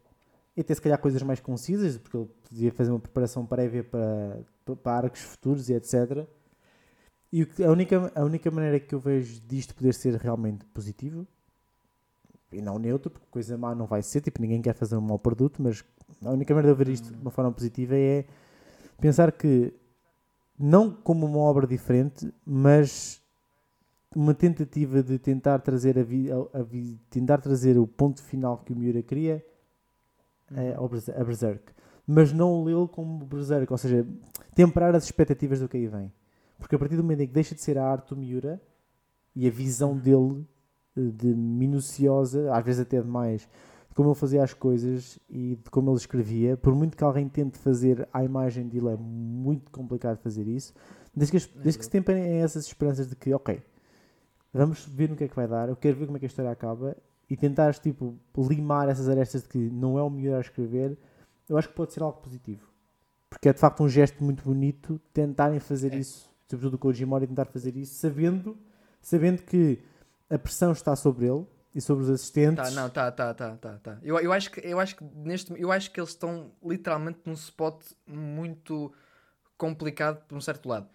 e 0.55 0.61
até 0.61 0.75
se 0.75 0.83
calhar 0.83 1.01
coisas 1.01 1.23
mais 1.23 1.41
concisas, 1.41 1.97
porque 1.97 2.19
ele 2.19 2.29
podia 2.51 2.71
fazer 2.71 2.91
uma 2.91 3.01
preparação 3.01 3.47
prévia 3.47 3.83
para, 3.83 4.43
para 4.83 5.07
arcos 5.07 5.23
futuros 5.23 5.71
e 5.71 5.73
etc. 5.73 6.29
E 7.33 7.47
a 7.65 7.71
única, 7.71 8.13
a 8.15 8.25
única 8.25 8.51
maneira 8.51 8.81
que 8.81 8.95
eu 8.95 8.99
vejo 8.99 9.41
disto 9.43 9.75
poder 9.75 9.95
ser 9.95 10.15
realmente 10.15 10.65
positivo, 10.67 11.27
e 12.53 12.61
não 12.61 12.79
neutro, 12.79 13.11
porque 13.11 13.27
coisa 13.31 13.57
má 13.57 13.75
não 13.75 13.87
vai 13.87 14.03
ser, 14.03 14.21
tipo, 14.21 14.41
ninguém 14.41 14.61
quer 14.61 14.75
fazer 14.75 14.97
um 14.97 15.01
mau 15.01 15.19
produto, 15.19 15.63
mas 15.63 15.85
a 16.25 16.31
única 16.31 16.53
maneira 16.55 16.77
de 16.77 16.85
ver 16.85 16.93
isto 16.93 17.13
de 17.13 17.21
uma 17.21 17.31
forma 17.31 17.53
positiva 17.53 17.97
é 17.97 18.25
pensar 19.01 19.31
que, 19.31 19.73
não 20.59 20.91
como 20.91 21.27
uma 21.27 21.39
obra 21.39 21.67
diferente, 21.67 22.33
mas 22.45 23.23
uma 24.15 24.35
tentativa 24.35 25.03
de 25.03 25.19
tentar 25.19 25.61
trazer 25.61 25.97
a, 25.99 26.03
vi, 26.03 26.31
a, 26.33 26.37
a 26.37 26.67
tentar 27.09 27.39
trazer 27.39 27.79
o 27.79 27.87
ponto 27.87 28.21
final 28.23 28.59
que 28.59 28.73
o 28.73 28.77
Miura 28.77 29.03
queria 29.03 29.45
é, 30.53 30.75
a 30.75 31.25
Berserk. 31.25 31.73
Mas 32.05 32.33
não 32.33 32.65
lê-lo 32.65 32.89
como 32.89 33.25
Berserk, 33.25 33.73
ou 33.73 33.79
seja, 33.79 34.05
temperar 34.53 34.95
as 34.97 35.05
expectativas 35.05 35.61
do 35.61 35.69
que 35.69 35.77
aí 35.77 35.87
vem. 35.87 36.13
Porque 36.61 36.77
a 36.77 36.79
partir 36.79 36.95
do 36.95 37.03
momento 37.03 37.23
em 37.23 37.27
que 37.27 37.33
deixa 37.33 37.55
de 37.55 37.63
ser 37.63 37.79
a 37.79 37.85
arte 37.85 38.11
do 38.11 38.17
Miura 38.17 38.61
e 39.35 39.49
a 39.49 39.51
visão 39.51 39.97
dele 39.97 40.47
eh, 40.97 41.01
de 41.01 41.27
minuciosa, 41.35 42.55
às 42.55 42.65
vezes 42.65 42.83
até 42.83 43.01
demais, 43.01 43.49
de 43.89 43.95
como 43.95 44.11
ele 44.11 44.15
fazia 44.15 44.43
as 44.45 44.53
coisas 44.53 45.19
e 45.29 45.57
de 45.57 45.71
como 45.71 45.91
ele 45.91 45.97
escrevia, 45.97 46.57
por 46.57 46.75
muito 46.75 46.97
que 46.97 47.03
alguém 47.03 47.29
tente 47.29 47.59
fazer 47.59 48.07
a 48.13 48.23
imagem 48.23 48.69
dele, 48.69 48.89
é 48.89 48.97
muito 48.97 49.71
complicado 49.71 50.19
fazer 50.19 50.47
isso. 50.47 50.75
Desde 51.17 51.39
que, 51.39 51.59
desde 51.59 51.79
que 51.79 51.85
se 51.85 51.91
temperem 51.91 52.41
essas 52.41 52.67
esperanças 52.67 53.09
de 53.09 53.17
que, 53.17 53.33
ok, 53.33 53.63
vamos 54.53 54.85
ver 54.85 55.09
no 55.09 55.17
que 55.17 55.25
é 55.25 55.29
que 55.29 55.35
vai 55.35 55.49
dar, 55.49 55.69
eu 55.69 55.77
quero 55.77 55.97
ver 55.97 56.07
como 56.07 56.19
é 56.19 56.21
que 56.21 56.27
a 56.27 56.29
história 56.29 56.51
acaba 56.51 56.97
e 57.29 57.37
tentares 57.37 57.79
tipo, 57.79 58.17
limar 58.37 58.89
essas 58.89 59.09
arestas 59.09 59.43
de 59.43 59.49
que 59.49 59.59
não 59.59 59.99
é 59.99 60.03
o 60.03 60.11
melhor 60.11 60.37
a 60.37 60.41
escrever, 60.41 60.99
eu 61.49 61.57
acho 61.57 61.69
que 61.69 61.75
pode 61.75 61.93
ser 61.93 62.03
algo 62.03 62.21
positivo. 62.21 62.69
Porque 63.29 63.49
é 63.49 63.53
de 63.53 63.61
facto 63.61 63.83
um 63.83 63.89
gesto 63.89 64.23
muito 64.23 64.45
bonito 64.45 65.01
tentarem 65.13 65.59
fazer 65.59 65.95
é. 65.95 65.99
isso 65.99 66.30
sobretudo 66.51 66.75
o 66.75 66.79
Koji 66.79 67.07
Mori, 67.07 67.29
tentar 67.29 67.47
fazer 67.47 67.77
isso, 67.77 67.95
sabendo, 67.95 68.59
sabendo 69.01 69.43
que 69.43 69.79
a 70.29 70.37
pressão 70.37 70.73
está 70.73 70.97
sobre 70.97 71.27
ele 71.27 71.47
e 71.73 71.81
sobre 71.81 72.03
os 72.03 72.11
assistentes. 72.11 72.65
Tá, 72.65 72.71
não, 72.73 72.91
tá, 72.91 73.13
tá, 73.13 73.33
tá, 73.33 73.57
tá, 73.57 73.79
tá. 73.79 73.99
Eu, 74.03 74.19
eu 74.19 74.33
acho 74.33 74.51
que 74.51 74.61
eu 74.67 74.81
acho 74.81 74.97
que 74.97 75.05
neste, 75.15 75.53
eu 75.57 75.71
acho 75.71 75.93
que 75.93 76.01
eles 76.01 76.11
estão 76.11 76.51
literalmente 76.63 77.21
num 77.25 77.35
spot 77.35 77.81
muito 78.05 78.93
complicado 79.57 80.25
por 80.27 80.37
um 80.37 80.41
certo 80.41 80.69
lado. 80.69 80.89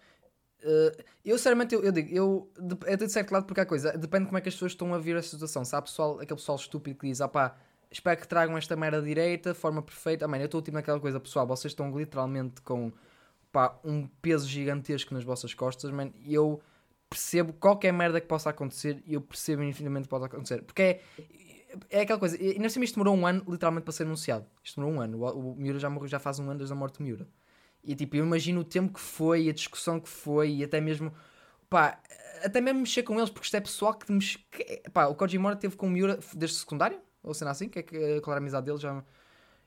Uh, 0.62 1.02
eu 1.24 1.38
sinceramente 1.38 1.74
eu, 1.74 1.82
eu, 1.82 1.92
digo, 1.92 2.14
eu 2.14 2.52
é 2.84 2.96
de 2.96 3.08
certo 3.08 3.30
lado 3.32 3.46
porque 3.46 3.60
há 3.60 3.66
coisa, 3.66 3.96
depende 3.96 4.24
de 4.24 4.26
como 4.26 4.38
é 4.38 4.40
que 4.42 4.48
as 4.48 4.54
pessoas 4.54 4.72
estão 4.72 4.92
a 4.92 4.98
ver 4.98 5.16
a 5.16 5.22
situação. 5.22 5.62
Há 5.72 5.82
pessoal, 5.82 6.20
aquele 6.20 6.38
pessoal 6.38 6.56
estúpido 6.56 6.98
que 6.98 7.06
diz, 7.06 7.22
ah 7.22 7.28
pá, 7.28 7.56
espero 7.90 8.20
que 8.20 8.28
tragam 8.28 8.58
esta 8.58 8.76
merda 8.76 9.00
direita, 9.00 9.54
forma 9.54 9.80
perfeita. 9.80 10.26
Ah, 10.26 10.28
man, 10.28 10.38
eu 10.38 10.46
estou 10.46 10.60
tipo 10.60 10.74
naquela 10.74 11.00
coisa, 11.00 11.18
pessoal, 11.18 11.46
vocês 11.46 11.72
estão 11.72 11.96
literalmente 11.96 12.60
com 12.60 12.92
pá, 13.56 13.80
um 13.82 14.06
peso 14.20 14.46
gigantesco 14.46 15.14
nas 15.14 15.24
vossas 15.24 15.54
costas, 15.54 15.90
man, 15.90 16.10
e 16.22 16.34
eu 16.34 16.60
percebo 17.08 17.54
qualquer 17.54 17.90
merda 17.90 18.20
que 18.20 18.26
possa 18.26 18.50
acontecer 18.50 19.02
e 19.06 19.14
eu 19.14 19.20
percebo 19.22 19.62
infinitamente 19.62 20.02
que 20.02 20.10
pode 20.10 20.26
acontecer. 20.26 20.60
Porque 20.60 20.82
é, 20.82 21.00
é 21.88 22.00
aquela 22.02 22.18
coisa, 22.18 22.36
e 22.38 22.58
nós 22.58 22.76
isto 22.76 22.96
demorou 22.96 23.16
um 23.16 23.26
ano 23.26 23.42
literalmente 23.48 23.84
para 23.84 23.92
ser 23.94 24.02
anunciado. 24.02 24.44
Isto 24.62 24.76
demorou 24.76 24.98
um 24.98 25.00
ano. 25.00 25.22
O, 25.22 25.52
o 25.52 25.56
Miura 25.56 25.78
já 25.78 25.88
morreu 25.88 26.06
já 26.06 26.18
faz 26.18 26.38
um 26.38 26.50
ano 26.50 26.58
desde 26.58 26.74
a 26.74 26.76
morte 26.76 26.98
do 26.98 27.04
Miura. 27.04 27.26
E 27.82 27.94
tipo, 27.94 28.16
eu 28.16 28.26
imagino 28.26 28.60
o 28.60 28.64
tempo 28.64 28.92
que 28.92 29.00
foi, 29.00 29.48
a 29.48 29.54
discussão 29.54 29.98
que 29.98 30.08
foi, 30.10 30.50
e 30.56 30.62
até 30.62 30.78
mesmo, 30.78 31.10
pá, 31.70 31.98
até 32.44 32.60
mesmo 32.60 32.80
mexer 32.80 33.04
com 33.04 33.16
eles, 33.16 33.30
porque 33.30 33.46
isto 33.46 33.56
é 33.56 33.60
pessoal 33.62 33.94
que, 33.94 34.12
mexe, 34.12 34.38
pá, 34.92 35.06
o 35.06 35.14
Koji 35.14 35.38
Mora 35.38 35.56
teve 35.56 35.76
com 35.76 35.86
o 35.86 35.90
Miura 35.90 36.20
desde 36.34 36.58
secundário, 36.58 37.00
ou 37.22 37.32
sendo 37.32 37.48
assim, 37.48 37.70
que 37.70 37.78
é 37.78 37.82
que, 37.82 38.20
claro, 38.20 38.36
a 38.38 38.42
amizade 38.42 38.66
dele 38.66 38.76
já 38.76 39.02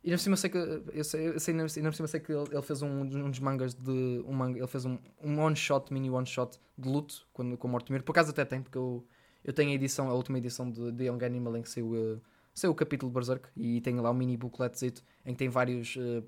e 0.03 0.07
ainda 0.07 0.17
por 0.17 0.23
cima 0.23 0.37
sei 0.37 0.49
que 0.49 0.57
eu 0.57 1.03
sei, 1.03 1.27
eu 1.27 1.39
sei, 1.39 1.91
cima 1.91 2.07
sei 2.07 2.19
que 2.19 2.31
ele, 2.31 2.47
ele 2.51 2.61
fez 2.61 2.81
um, 2.81 3.01
um 3.01 3.29
dos 3.29 3.39
mangas 3.39 3.73
de 3.73 4.23
um 4.25 4.31
manga, 4.31 4.57
ele 4.57 4.67
fez 4.67 4.85
um, 4.85 4.97
um 5.21 5.39
one 5.39 5.55
shot, 5.55 5.91
mini 5.93 6.09
one 6.09 6.25
shot 6.25 6.57
de 6.77 6.87
luto 6.87 7.27
quando, 7.33 7.57
com 7.57 7.67
o 7.67 7.71
Mortimer. 7.71 8.01
Por 8.01 8.13
acaso 8.13 8.31
até 8.31 8.45
tem, 8.45 8.61
porque 8.61 8.77
eu, 8.77 9.05
eu 9.43 9.51
tenho 9.51 9.71
a 9.71 9.73
edição, 9.73 10.09
a 10.09 10.13
última 10.13 10.37
edição 10.37 10.71
de, 10.71 10.91
de 10.91 11.05
Young 11.05 11.23
Animal 11.25 11.57
em 11.57 11.61
que 11.61 11.69
saiu, 11.69 11.91
uh, 11.91 12.21
saiu 12.53 12.71
o 12.71 12.75
capítulo 12.75 13.11
de 13.11 13.15
Berserk 13.15 13.49
e 13.57 13.81
tem 13.81 13.95
lá 13.99 14.09
um 14.09 14.13
mini 14.13 14.37
booklet 14.37 14.85
em 15.25 15.33
que 15.33 15.37
tem 15.37 15.49
vários 15.49 15.97
uh, 15.97 16.23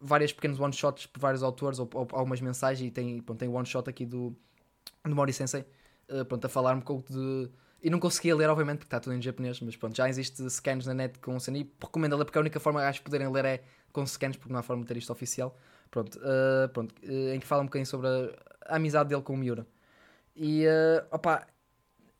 vários 0.00 0.32
pequenos 0.32 0.58
one 0.58 0.72
shots 0.72 1.06
por 1.06 1.20
vários 1.20 1.42
autores 1.42 1.78
ou, 1.78 1.88
ou 1.94 2.08
algumas 2.12 2.40
mensagens 2.40 2.88
e 2.88 2.90
tem, 2.90 3.20
pronto, 3.20 3.38
tem 3.38 3.48
one 3.48 3.66
shot 3.66 3.88
aqui 3.88 4.06
do, 4.06 4.34
do 5.04 5.14
Mori 5.14 5.34
Sensei 5.34 5.66
uh, 6.08 6.24
pronto, 6.24 6.46
a 6.46 6.48
falar 6.48 6.74
um 6.74 6.80
pouco 6.80 7.12
de 7.12 7.50
e 7.82 7.90
não 7.90 7.98
conseguia 7.98 8.36
ler, 8.36 8.48
obviamente, 8.48 8.78
porque 8.78 8.86
está 8.86 9.00
tudo 9.00 9.14
em 9.14 9.20
japonês, 9.20 9.60
mas 9.60 9.76
pronto, 9.76 9.96
já 9.96 10.08
existe 10.08 10.48
scans 10.48 10.86
na 10.86 10.94
net 10.94 11.18
com 11.18 11.38
cena 11.40 11.58
e 11.58 11.70
recomendo 11.80 12.16
ler 12.16 12.24
porque 12.24 12.38
a 12.38 12.40
única 12.40 12.60
forma 12.60 12.80
que 12.80 12.86
acho 12.86 12.98
de 13.00 13.04
poderem 13.04 13.28
ler 13.28 13.44
é 13.44 13.62
com 13.92 14.06
scans, 14.06 14.36
porque 14.36 14.52
não 14.52 14.60
há 14.60 14.62
forma 14.62 14.82
de 14.82 14.88
ter 14.88 14.96
isto 14.96 15.12
oficial. 15.12 15.58
Pronto, 15.90 16.16
uh, 16.18 16.68
pronto 16.72 16.94
uh, 17.02 17.34
em 17.34 17.40
que 17.40 17.46
fala 17.46 17.62
um 17.62 17.66
bocadinho 17.66 17.86
sobre 17.86 18.06
a, 18.06 18.72
a 18.72 18.76
amizade 18.76 19.08
dele 19.08 19.20
com 19.22 19.34
o 19.34 19.36
Miura. 19.36 19.66
E, 20.36 20.64
uh, 20.64 21.06
opa, 21.10 21.46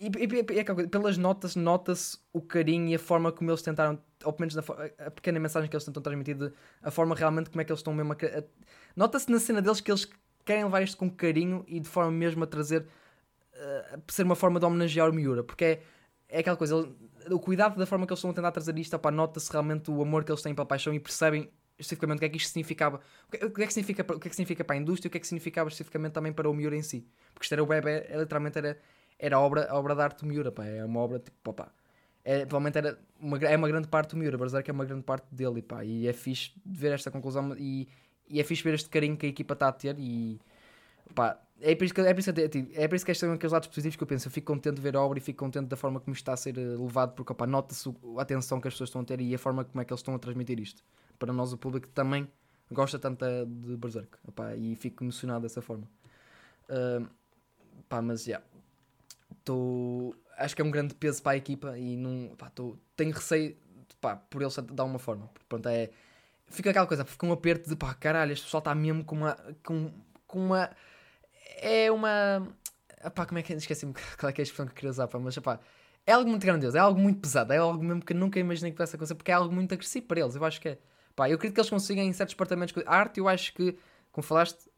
e, 0.00 0.06
e, 0.06 0.54
e, 0.54 0.58
é 0.58 0.64
pelas 0.88 1.16
notas, 1.16 1.54
nota-se 1.54 2.18
o 2.32 2.40
carinho 2.42 2.88
e 2.88 2.94
a 2.96 2.98
forma 2.98 3.30
como 3.30 3.48
eles 3.48 3.62
tentaram, 3.62 4.00
ou 4.24 4.32
pelo 4.32 4.48
menos 4.48 4.58
a, 4.58 5.06
a 5.06 5.10
pequena 5.12 5.38
mensagem 5.38 5.70
que 5.70 5.76
eles 5.76 5.84
tentam 5.84 6.02
transmitir, 6.02 6.36
de, 6.36 6.52
a 6.82 6.90
forma 6.90 7.14
realmente 7.14 7.50
como 7.50 7.60
é 7.60 7.64
que 7.64 7.70
eles 7.70 7.78
estão 7.78 7.94
mesmo 7.94 8.12
a. 8.12 8.16
a 8.16 8.42
Nota-se 8.96 9.30
na 9.30 9.38
cena 9.38 9.62
deles 9.62 9.80
que 9.80 9.92
eles 9.92 10.08
querem 10.44 10.64
levar 10.64 10.82
isto 10.82 10.96
com 10.96 11.08
carinho 11.08 11.64
e 11.68 11.78
de 11.78 11.88
forma 11.88 12.10
mesmo 12.10 12.42
a 12.42 12.46
trazer 12.48 12.84
uh, 13.62 14.02
ser 14.08 14.24
uma 14.24 14.34
forma 14.34 14.58
de 14.58 14.66
homenagear 14.66 15.08
o 15.08 15.12
Miura, 15.12 15.42
porque 15.42 15.64
é, 15.64 15.82
é 16.28 16.40
aquela 16.40 16.56
coisa, 16.56 16.76
ele, 16.76 17.34
o 17.34 17.38
cuidado 17.38 17.76
da 17.78 17.86
forma 17.86 18.06
que 18.06 18.12
eles 18.12 18.18
estão 18.18 18.30
a 18.30 18.34
tentar 18.34 18.52
trazer 18.52 18.76
isto, 18.78 18.98
nota-se 19.12 19.50
realmente 19.50 19.90
o 19.90 20.02
amor 20.02 20.24
que 20.24 20.32
eles 20.32 20.42
têm 20.42 20.54
pela 20.54 20.66
paixão 20.66 20.92
e 20.92 21.00
percebem 21.00 21.50
especificamente 21.78 22.18
o 22.18 22.20
que 22.20 22.26
é 22.26 22.28
que 22.28 22.36
isto 22.36 22.48
significava, 22.48 23.00
o 23.28 23.30
que, 23.30 23.44
o 23.44 23.50
que, 23.50 23.62
é 23.62 23.66
que 23.66 23.72
significa, 23.72 24.02
o 24.02 24.20
que 24.20 24.28
é 24.28 24.30
que 24.30 24.36
significa 24.36 24.64
para 24.64 24.76
a 24.76 24.78
indústria 24.78 25.08
o 25.08 25.10
que 25.10 25.18
é 25.18 25.20
que 25.20 25.26
significava 25.26 25.68
especificamente 25.68 26.12
também 26.12 26.32
para 26.32 26.48
o 26.48 26.54
Miura 26.54 26.76
em 26.76 26.82
si, 26.82 27.06
porque 27.32 27.44
isto 27.44 27.52
era 27.52 27.62
o 27.62 27.66
bebê, 27.66 28.06
é, 28.08 28.16
literalmente 28.18 28.58
era, 28.58 28.78
era 29.18 29.36
a 29.36 29.40
obra, 29.40 29.66
a 29.70 29.78
obra 29.78 29.94
de 29.94 30.02
arte 30.02 30.20
do 30.20 30.26
Miura, 30.26 30.52
pá, 30.52 30.64
é 30.64 30.84
uma 30.84 31.00
obra 31.00 31.18
tipo, 31.18 31.50
opa, 31.50 31.72
é, 32.24 32.40
provavelmente 32.46 32.78
era 32.78 32.98
uma, 33.20 33.36
é 33.38 33.56
uma 33.56 33.68
grande 33.68 33.88
parte 33.88 34.10
do 34.10 34.16
Miura, 34.16 34.38
Berserk 34.38 34.68
é 34.70 34.72
uma 34.72 34.84
grande 34.84 35.02
parte 35.02 35.26
dele, 35.32 35.62
pá, 35.62 35.84
e 35.84 36.06
é 36.06 36.12
fixe 36.12 36.52
ver 36.64 36.92
esta 36.92 37.10
conclusão 37.10 37.54
e, 37.58 37.88
e 38.28 38.40
é 38.40 38.44
fixe 38.44 38.62
ver 38.62 38.74
este 38.74 38.88
carinho 38.88 39.16
que 39.16 39.26
a 39.26 39.28
equipa 39.28 39.54
está 39.54 39.68
a 39.68 39.72
ter 39.72 39.96
e 39.98 40.40
pá, 41.14 41.38
é 41.62 41.74
por 41.76 41.84
isso 41.84 41.94
que, 41.94 42.00
é 42.00 42.12
por 42.12 42.20
isso 42.20 42.32
que, 42.32 42.40
é 42.74 42.88
por 42.88 42.96
isso 42.96 43.04
que 43.04 43.12
estes 43.12 43.18
são 43.18 43.32
aqueles 43.32 43.52
lados 43.52 43.68
positivos 43.68 43.94
que 43.94 44.02
eu 44.02 44.06
penso. 44.06 44.26
Eu 44.26 44.32
fico 44.32 44.52
contente 44.52 44.74
de 44.76 44.82
ver 44.82 44.96
a 44.96 45.00
obra 45.00 45.18
e 45.18 45.22
fico 45.22 45.38
contente 45.38 45.68
da 45.68 45.76
forma 45.76 46.00
como 46.00 46.12
isto 46.12 46.22
está 46.22 46.32
a 46.32 46.36
ser 46.36 46.58
eh, 46.58 46.60
levado, 46.60 47.14
porque 47.14 47.32
nota-se 47.46 47.88
a 48.18 48.22
atenção 48.22 48.60
que 48.60 48.66
as 48.66 48.74
pessoas 48.74 48.88
estão 48.88 49.02
a 49.02 49.04
ter 49.04 49.20
e 49.20 49.32
a 49.32 49.38
forma 49.38 49.64
como 49.64 49.80
é 49.80 49.84
que 49.84 49.92
eles 49.92 50.00
estão 50.00 50.14
a 50.14 50.18
transmitir 50.18 50.58
isto. 50.58 50.82
Para 51.18 51.32
nós, 51.32 51.52
o 51.52 51.56
público 51.56 51.86
também 51.88 52.28
gosta 52.70 52.98
tanto 52.98 53.24
de 53.46 53.76
Berserk 53.76 54.18
opá, 54.26 54.56
e 54.56 54.74
fico 54.74 55.04
emocionado 55.04 55.42
dessa 55.42 55.62
forma. 55.62 55.88
Uh, 56.68 57.08
pá, 57.88 58.02
mas 58.02 58.24
já. 58.24 58.32
Yeah, 58.32 58.46
tô... 59.44 60.16
acho 60.38 60.56
que 60.56 60.62
é 60.62 60.64
um 60.64 60.70
grande 60.70 60.94
peso 60.94 61.22
para 61.22 61.32
a 61.32 61.36
equipa 61.36 61.78
e 61.78 61.96
não, 61.96 62.34
pá, 62.36 62.50
tô... 62.50 62.76
tenho 62.96 63.12
receio 63.12 63.56
pá, 64.00 64.16
por 64.16 64.42
eles 64.42 64.56
dar 64.72 64.84
uma 64.84 64.98
forma. 64.98 65.30
Pronto, 65.48 65.68
é... 65.68 65.90
Fica 66.48 66.70
aquela 66.70 66.86
coisa, 66.88 67.04
fica 67.04 67.24
um 67.24 67.32
aperto 67.32 67.68
de 67.68 67.76
pá, 67.76 67.94
caralho, 67.94 68.32
este 68.32 68.44
pessoal 68.44 68.58
está 68.58 68.74
mesmo 68.74 69.04
com 69.04 69.16
uma. 69.16 69.36
Com, 69.62 69.92
com 70.26 70.38
uma 70.38 70.70
é 71.56 71.90
uma. 71.90 72.46
Epá, 73.04 73.26
como 73.26 73.38
é 73.38 73.42
que. 73.42 73.52
Esqueci-me 73.52 73.94
qual 74.18 74.30
é 74.30 74.32
que 74.32 74.40
é 74.40 74.42
a 74.42 74.44
expressão 74.44 74.66
que 74.66 74.72
eu 74.72 74.76
queria 74.76 74.90
usar, 74.90 75.08
pá, 75.08 75.18
mas 75.18 75.36
epá, 75.36 75.60
é 76.06 76.12
algo 76.12 76.28
muito 76.28 76.44
grandioso, 76.44 76.76
é 76.76 76.80
algo 76.80 76.98
muito 76.98 77.20
pesado, 77.20 77.52
é 77.52 77.58
algo 77.58 77.82
mesmo 77.82 78.04
que 78.04 78.12
eu 78.12 78.16
nunca 78.16 78.38
imaginei 78.38 78.70
que 78.70 78.76
pudesse 78.76 78.96
acontecer, 78.96 79.14
porque 79.14 79.30
é 79.30 79.34
algo 79.34 79.54
muito 79.54 79.72
agressivo 79.72 80.06
para 80.06 80.20
eles. 80.20 80.34
Eu 80.34 80.44
acho 80.44 80.60
que 80.60 80.70
é. 80.70 80.78
Pá, 81.14 81.28
eu 81.28 81.34
acredito 81.34 81.54
que 81.54 81.60
eles 81.60 81.70
consigam 81.70 82.04
em 82.04 82.12
certos 82.12 82.34
departamentos. 82.34 82.74
A 82.86 82.96
arte, 82.96 83.20
eu 83.20 83.28
acho 83.28 83.52
que, 83.54 83.76
como 84.10 84.26
falaste, 84.26 84.68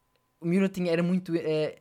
o 0.40 0.47
Miura 0.47 0.69
tinha, 0.69 0.93
era 0.93 1.02
muito. 1.02 1.33
É, 1.37 1.76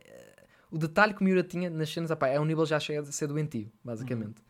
o 0.70 0.78
detalhe 0.78 1.14
que 1.14 1.20
o 1.20 1.24
Miura 1.24 1.42
tinha 1.42 1.70
nas 1.70 1.90
cenas, 1.90 2.10
epá, 2.10 2.28
é 2.28 2.38
um 2.40 2.44
nível 2.44 2.64
já 2.66 2.80
chega 2.80 3.00
a 3.00 3.12
ser 3.12 3.28
doentio, 3.28 3.70
basicamente. 3.82 4.38
Uhum. 4.38 4.44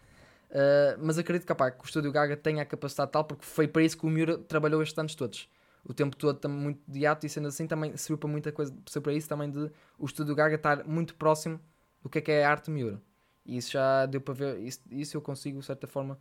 Uh, 0.50 0.98
mas 1.00 1.18
acredito 1.18 1.46
que, 1.46 1.52
epá, 1.52 1.70
que 1.70 1.82
o 1.82 1.86
Estúdio 1.86 2.12
Gaga 2.12 2.36
tenha 2.36 2.62
a 2.62 2.64
capacidade 2.64 3.10
tal, 3.10 3.24
porque 3.24 3.44
foi 3.44 3.66
para 3.66 3.82
isso 3.82 3.98
que 3.98 4.06
o 4.06 4.08
Miura 4.08 4.38
trabalhou 4.38 4.82
estes 4.82 4.98
anos 4.98 5.14
todos 5.14 5.48
o 5.84 5.92
tempo 5.92 6.16
todo 6.16 6.48
muito 6.48 6.80
de 6.88 7.06
ato 7.06 7.26
e 7.26 7.28
sendo 7.28 7.48
assim 7.48 7.66
também 7.66 7.96
serviu 7.96 8.18
para 8.18 8.28
muita 8.28 8.50
coisa, 8.50 8.72
serviu 8.86 9.02
para 9.02 9.12
isso 9.12 9.28
também 9.28 9.50
de 9.50 9.70
o 9.98 10.06
estúdio 10.06 10.34
Gaga 10.34 10.54
estar 10.56 10.84
muito 10.84 11.14
próximo 11.14 11.60
do 12.02 12.08
que 12.08 12.18
é 12.18 12.20
que 12.20 12.32
é 12.32 12.44
a 12.44 12.50
arte 12.50 12.70
Miura. 12.70 13.00
E 13.44 13.56
isso 13.58 13.72
já 13.72 14.06
deu 14.06 14.20
para 14.20 14.34
ver, 14.34 14.58
isso, 14.58 14.80
isso 14.90 15.16
eu 15.16 15.20
consigo 15.20 15.60
de 15.60 15.66
certa 15.66 15.86
forma, 15.86 16.18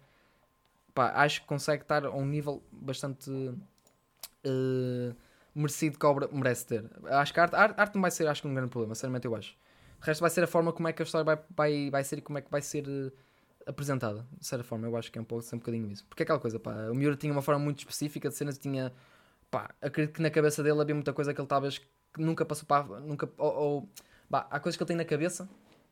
pá, 0.93 1.11
acho 1.15 1.41
que 1.41 1.47
consegue 1.47 1.83
estar 1.83 2.05
a 2.05 2.11
um 2.11 2.25
nível 2.25 2.61
bastante 2.71 3.29
uh, 3.31 5.15
merecido 5.55 5.97
que 5.97 6.05
a 6.05 6.09
obra 6.09 6.27
merece 6.31 6.65
ter. 6.65 6.85
Acho 7.05 7.33
que 7.33 7.39
a 7.39 7.43
arte, 7.43 7.55
a 7.55 7.81
arte 7.81 7.95
não 7.95 8.01
vai 8.01 8.11
ser, 8.11 8.27
acho 8.27 8.41
que 8.41 8.47
um 8.47 8.53
grande 8.53 8.69
problema, 8.69 8.93
sinceramente 8.95 9.25
eu 9.25 9.35
acho. 9.35 9.55
O 10.01 10.05
resto 10.05 10.19
vai 10.19 10.29
ser 10.29 10.43
a 10.43 10.47
forma 10.47 10.73
como 10.73 10.89
é 10.89 10.93
que 10.93 11.01
a 11.01 11.05
história 11.05 11.23
vai, 11.23 11.39
vai, 11.55 11.89
vai 11.89 12.03
ser 12.03 12.17
e 12.17 12.21
como 12.21 12.37
é 12.37 12.41
que 12.41 12.51
vai 12.51 12.61
ser 12.61 12.85
uh, 12.85 13.11
apresentada, 13.65 14.27
de 14.37 14.45
certa 14.45 14.63
forma, 14.65 14.85
eu 14.87 14.97
acho 14.97 15.09
que 15.09 15.17
é 15.17 15.21
um 15.21 15.25
pouco, 15.25 15.45
um 15.55 15.57
bocadinho 15.57 15.89
isso. 15.89 16.05
Porque 16.05 16.23
é 16.23 16.25
aquela 16.25 16.39
coisa, 16.39 16.59
pá, 16.59 16.89
o 16.91 16.95
Miura 16.95 17.15
tinha 17.15 17.31
uma 17.31 17.41
forma 17.41 17.63
muito 17.63 17.79
específica 17.79 18.27
de 18.27 18.35
cenas, 18.35 18.57
tinha 18.57 18.91
pá, 19.53 19.69
acredito 19.79 20.15
que 20.15 20.21
na 20.21 20.31
cabeça 20.31 20.63
dele 20.63 20.81
havia 20.81 20.95
muita 20.95 21.13
coisa 21.13 21.31
que 21.31 21.39
ele 21.39 21.47
talvez 21.47 21.79
nunca 22.17 22.43
passou 22.43 22.65
para. 22.65 22.99
Nunca, 22.99 23.29
ou, 23.37 23.53
ou 23.53 23.89
bah, 24.27 24.47
há 24.49 24.59
coisas 24.59 24.75
que 24.75 24.83
ele 24.83 24.87
tem 24.87 24.97
na 24.97 25.05
cabeça 25.05 25.47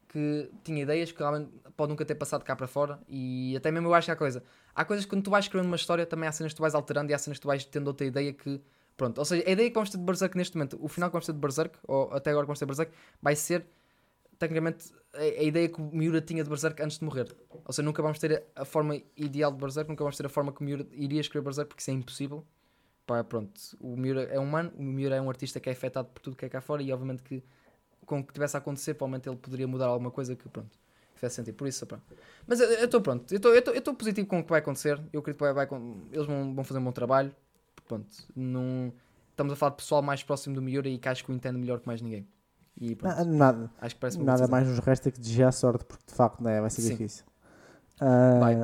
que 0.10 0.50
tinha 0.64 0.82
ideias 0.82 1.12
que 1.12 1.20
realmente 1.20 1.52
pode 1.78 1.92
nunca 1.92 2.04
ter 2.04 2.16
passado 2.16 2.44
cá 2.44 2.56
para 2.56 2.68
fora 2.68 3.00
e 3.08 3.56
até 3.56 3.72
mesmo 3.72 3.88
eu 3.88 3.94
acho 3.94 4.08
que 4.08 4.12
há 4.12 4.16
coisa. 4.16 4.44
Há 4.74 4.84
coisas 4.84 5.06
que 5.06 5.12
quando 5.12 5.24
tu 5.24 5.30
vais 5.30 5.46
escrevendo 5.46 5.68
uma 5.68 5.76
história 5.76 6.08
também 6.08 6.28
há 6.28 6.32
cenas 6.32 6.54
que 6.54 6.58
tu 6.58 6.62
vais 6.62 6.74
alterando 6.74 7.12
e 7.12 7.14
há 7.14 7.20
cenas 7.20 7.38
que 7.38 7.44
tu 7.44 7.48
vais 7.48 7.64
tendo 7.64 7.88
outra 7.88 8.06
ideia 8.06 8.34
que. 8.34 8.60
Pronto, 8.98 9.20
ou 9.20 9.26
seja, 9.26 9.44
a 9.48 9.52
ideia 9.52 9.70
que 9.70 9.74
vamos 9.76 9.90
ter 9.90 9.98
de 9.98 10.04
Berserk 10.04 10.36
neste 10.36 10.58
momento, 10.58 10.78
o 10.82 10.88
final 10.88 11.10
que 11.10 11.14
vamos 11.14 11.26
ter 11.26 11.34
de 11.34 11.40
Berserk, 11.40 11.78
ou 11.88 12.12
até 12.12 12.32
agora 12.32 12.46
que 12.46 12.48
vamos 12.48 12.60
ter 12.60 12.66
de 12.66 12.70
Berserk, 12.70 12.92
vai 13.22 13.36
ser 13.36 13.66
tecnicamente 14.38 14.92
a, 15.14 15.20
a, 15.20 15.44
ideia 15.44 15.70
que 15.70 15.82
o 15.82 15.90
Miura 15.96 16.20
tinha 16.20 16.44
de 16.44 16.50
Berserk 16.50 16.82
antes 16.84 17.00
de 17.00 17.06
morrer. 17.06 17.34
Ou 17.66 17.72
seja, 17.72 17.84
nunca 17.84 18.02
vamos 18.02 18.20
ter 18.20 18.44
a, 18.56 18.62
a 18.62 18.66
forma 18.66 19.02
ideal 19.16 19.52
de 19.52 19.60
Berserk, 19.60 19.90
nunca 19.90 20.04
vamos 20.04 20.18
ter 20.18 20.26
a 20.26 20.30
forma 20.30 20.52
que 20.52 20.62
o 20.62 20.64
Miura 20.64 20.86
iria 20.92 21.22
escrever 21.22 21.46
Berserk 21.46 21.70
porque 21.70 21.82
isso 21.82 21.90
é 21.90 21.94
impossível 21.94 22.46
pá, 23.06 23.24
pronto, 23.24 23.60
o 23.80 23.96
Miura 23.96 24.24
é 24.24 24.40
humano, 24.40 24.72
o 24.78 24.84
Miura 24.84 25.16
é 25.16 25.22
um 25.22 25.30
artista 25.30 25.60
que 25.60 25.70
é 25.70 25.72
afetado 25.72 26.10
por 26.10 26.22
tudo 26.22 26.36
que 26.36 26.46
é 26.46 26.50
cá 26.50 26.62
fora 26.62 26.82
e 26.82 26.92
obviamente 26.92 27.24
que 27.24 27.44
com 28.06 28.20
o 28.20 28.24
que 28.24 28.34
tivesse 28.34 28.58
a 28.58 28.60
acontecer, 28.60 28.94
provavelmente 28.94 29.30
ele 29.30 29.38
poderia 29.38 29.68
mudar 29.68 29.86
alguma 29.86 30.12
coisa 30.12 30.36
que, 30.36 30.50
pronto, 30.50 30.78
fizesse 31.16 31.36
sentido. 31.36 31.56
Por 31.56 31.68
isso, 31.68 31.86
pronto. 31.86 32.04
Mas 32.46 32.60
eu 32.60 32.86
estou 32.86 33.02
pronto, 33.02 33.32
eu 33.32 33.78
estou 33.78 33.94
positivo 33.94 34.28
com 34.28 34.40
o 34.40 34.44
que 34.44 34.50
vai 34.50 34.60
acontecer, 34.60 35.00
eu 35.14 35.20
acredito 35.20 35.38
que 35.40 35.54
vai, 35.54 35.66
vai, 35.66 35.80
eles 36.12 36.28
vão, 36.28 36.54
vão 36.54 36.64
fazer 36.64 36.80
um 36.80 36.84
bom 36.84 36.92
trabalho, 36.92 37.34
pronto, 37.88 38.08
não... 38.36 38.94
Estamos 39.30 39.54
a 39.54 39.56
falar 39.56 39.72
de 39.72 39.78
pessoal 39.78 40.02
mais 40.02 40.22
próximo 40.22 40.54
do 40.54 40.62
Miura 40.62 40.90
e 40.90 41.00
que 41.00 41.08
acho 41.08 41.24
que 41.24 41.32
o 41.32 41.34
entende 41.34 41.58
melhor 41.58 41.80
que 41.80 41.88
mais 41.88 42.02
ninguém. 42.02 42.28
E 42.80 42.96
pronto, 42.96 43.24
nada, 43.26 43.72
acho 43.80 43.96
que 43.96 44.18
nada 44.20 44.48
mais 44.48 44.68
nos 44.68 44.80
resta 44.80 45.10
que 45.10 45.20
desejar 45.20 45.52
sorte, 45.52 45.86
porque 45.86 46.04
de 46.06 46.14
facto 46.14 46.42
não 46.42 46.50
é, 46.50 46.60
vai 46.60 46.70
ser 46.70 46.82
Sim. 46.82 46.90
difícil. 46.90 47.26
Uh... 48.02 48.40
Vai, 48.40 48.56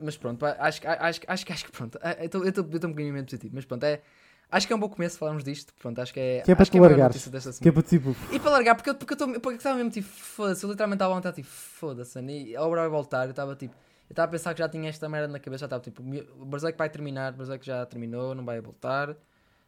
mas 0.00 0.16
pronto, 0.16 0.46
acho, 0.46 0.80
acho, 0.86 1.20
acho, 1.26 1.52
acho, 1.52 1.64
que 1.64 1.72
pronto, 1.72 1.98
ah, 2.00 2.16
eu 2.20 2.26
estou 2.26 2.64
um 2.64 2.92
bocadinho 2.92 3.24
positivo, 3.24 3.52
mas 3.52 3.64
pronto, 3.64 3.82
é, 3.82 4.00
acho 4.48 4.68
que 4.68 4.72
é 4.72 4.76
um 4.76 4.78
bom 4.78 4.88
começo 4.88 5.18
falarmos 5.18 5.42
disto, 5.42 5.74
pronto, 5.80 6.00
acho 6.00 6.14
que 6.14 6.20
é, 6.20 6.40
que 6.42 6.52
é 6.52 6.54
para 6.54 6.64
te 6.64 6.70
que 6.70 6.78
largar, 6.78 7.10
que 7.10 7.68
é 7.68 7.72
para 7.72 7.82
tipo... 7.82 8.14
E 8.30 8.38
para 8.38 8.50
largar, 8.52 8.76
porque, 8.76 8.94
porque 8.94 9.14
eu 9.14 9.40
porque 9.40 9.56
estava 9.56 9.74
mesmo 9.74 9.90
tipo, 9.90 10.06
foda-se, 10.06 10.64
eu 10.64 10.70
literalmente 10.70 10.94
estava 10.94 11.12
a 11.12 11.16
vontade, 11.16 11.34
tipo, 11.34 11.48
foda-se, 11.48 12.20
e 12.20 12.54
a 12.54 12.62
obra 12.62 12.82
vai 12.82 12.88
voltar, 12.88 13.24
eu 13.24 13.30
estava 13.30 13.56
tipo, 13.56 13.74
eu 14.08 14.12
estava 14.12 14.28
a 14.28 14.30
pensar 14.30 14.54
que 14.54 14.60
já 14.60 14.68
tinha 14.68 14.88
esta 14.88 15.08
merda 15.08 15.26
na 15.26 15.40
cabeça, 15.40 15.62
já 15.62 15.66
estava 15.66 15.82
tipo, 15.82 16.00
o 16.38 16.44
Berserk 16.44 16.78
vai 16.78 16.88
terminar, 16.88 17.32
o 17.32 17.36
Berserk 17.36 17.66
já 17.66 17.84
terminou, 17.86 18.32
não 18.32 18.44
vai 18.44 18.60
voltar, 18.60 19.16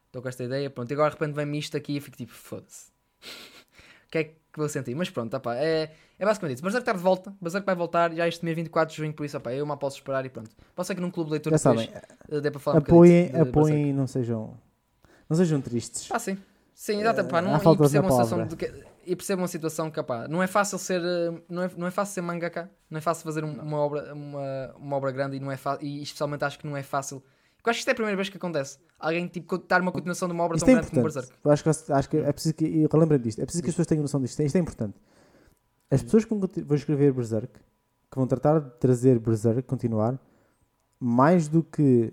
estou 0.07 0.23
com 0.23 0.29
esta 0.29 0.45
ideia, 0.45 0.71
pronto, 0.71 0.89
e 0.89 0.95
agora 0.95 1.11
de 1.11 1.17
repente 1.17 1.35
vem-me 1.35 1.59
isto 1.59 1.77
aqui 1.77 1.97
e 1.97 2.01
fico 2.01 2.17
tipo, 2.17 2.33
foda-se. 2.33 2.93
o 4.07 4.11
que 4.11 4.19
é 4.19 4.25
que 4.25 4.37
vou 4.55 4.69
sentir? 4.69 4.95
Mas 4.95 5.11
pronto, 5.11 5.33
tá, 5.33 5.41
pá, 5.41 5.57
é 5.57 5.91
é 6.19 6.25
basicamente 6.25 6.57
isso. 6.57 6.63
Berserk 6.63 6.83
está 6.83 6.93
de 6.93 7.03
volta. 7.03 7.35
Berserk 7.41 7.67
vai 7.67 7.75
voltar 7.75 8.15
já 8.15 8.27
este 8.27 8.45
mês 8.45 8.57
24 8.57 8.95
de 8.95 8.97
junho, 9.03 9.13
por 9.13 9.25
isso, 9.27 9.37
opa, 9.37 9.53
eu 9.53 9.67
mal 9.67 9.77
posso 9.77 9.97
esperar 9.97 10.25
e 10.25 10.31
pronto. 10.31 10.51
Pode 10.75 10.87
ser 10.87 10.95
que 10.95 11.01
num 11.01 11.11
clube 11.11 11.29
de 11.29 11.33
leitura 11.33 11.59
já 11.59 11.71
depois 11.71 11.87
sabem, 11.87 12.03
eh, 12.31 12.41
dê 12.41 12.51
para 12.51 12.61
falar 12.61 12.79
apoiem, 12.79 13.31
um 13.35 13.43
Apoiem, 13.43 13.93
não 13.93 14.07
sejam, 14.07 14.55
não 15.29 15.37
sejam 15.37 15.61
tristes. 15.61 16.11
Ah, 16.11 16.19
sim. 16.19 16.39
Sim, 16.75 17.01
exato. 17.01 17.25
Pá, 17.25 17.41
não, 17.41 17.57
e 17.57 17.77
percebam, 17.77 18.11
uma 18.11 18.25
situação 18.25 18.47
de 18.47 18.57
que, 18.57 18.85
e 19.07 19.17
percebam 19.17 19.43
uma 19.43 19.49
situação 19.49 19.91
que, 19.91 20.03
pá, 20.03 20.27
não 20.29 20.43
é 20.43 20.47
fácil 20.47 20.79
ser, 20.79 21.03
eh, 21.03 21.41
não 21.49 21.63
é, 21.63 21.71
não 21.77 21.87
é 21.87 21.91
fácil 21.91 22.15
ser 22.15 22.21
mangaka, 22.23 22.71
não 22.91 22.99
é 22.99 23.01
fácil 23.01 23.25
fazer 23.25 23.45
um, 23.45 23.53
uma, 23.53 23.79
obra, 23.79 24.15
uma, 24.15 24.75
uma 24.79 24.97
obra 24.97 25.11
grande 25.11 25.37
e, 25.37 25.41
não 25.41 25.51
é 25.53 25.59
e 25.81 26.03
especialmente 26.03 26.45
acho 26.45 26.59
que 26.59 26.67
não 26.67 26.77
é 26.77 26.83
fácil. 26.83 27.23
Eu 27.65 27.71
acho 27.71 27.79
que 27.79 27.81
isto 27.81 27.89
é 27.89 27.93
a 27.93 27.95
primeira 27.95 28.17
vez 28.17 28.29
que 28.29 28.37
acontece. 28.37 28.79
Alguém 28.99 29.27
tipo, 29.27 29.59
dar 29.59 29.81
uma 29.81 29.91
continuação 29.91 30.29
de 30.29 30.35
uma 30.35 30.45
obra 30.45 30.57
isto 30.57 30.65
tão 30.65 30.73
é 30.73 30.77
grande 30.77 30.91
como 30.91 31.03
Berserk. 31.03 31.33
Eu 31.45 31.51
acho 31.51 31.63
que, 31.65 31.93
acho 31.93 32.09
que 32.09 32.17
é 32.19 32.33
preciso 32.33 32.55
que, 32.55 32.65
e 32.65 32.87
relembrem 32.87 33.21
disto, 33.21 33.41
é 33.41 33.45
preciso 33.45 33.63
que 33.63 33.71
as 33.71 33.75
pessoas 33.75 33.89
tenham 33.89 34.03
noção 34.03 34.21
disto. 34.21 34.41
Isto 34.41 34.57
é 34.57 34.59
importante. 34.61 34.95
As 35.91 36.03
pessoas 36.03 36.25
que 36.25 36.35
vão 36.63 36.77
escrever 36.77 37.13
Berserk, 37.13 37.53
que 38.11 38.17
vão 38.17 38.27
tratar 38.27 38.61
de 38.61 38.71
trazer 38.79 39.19
Berserk, 39.19 39.63
continuar, 39.63 40.19
mais 40.99 41.49
do 41.49 41.63
que 41.63 42.13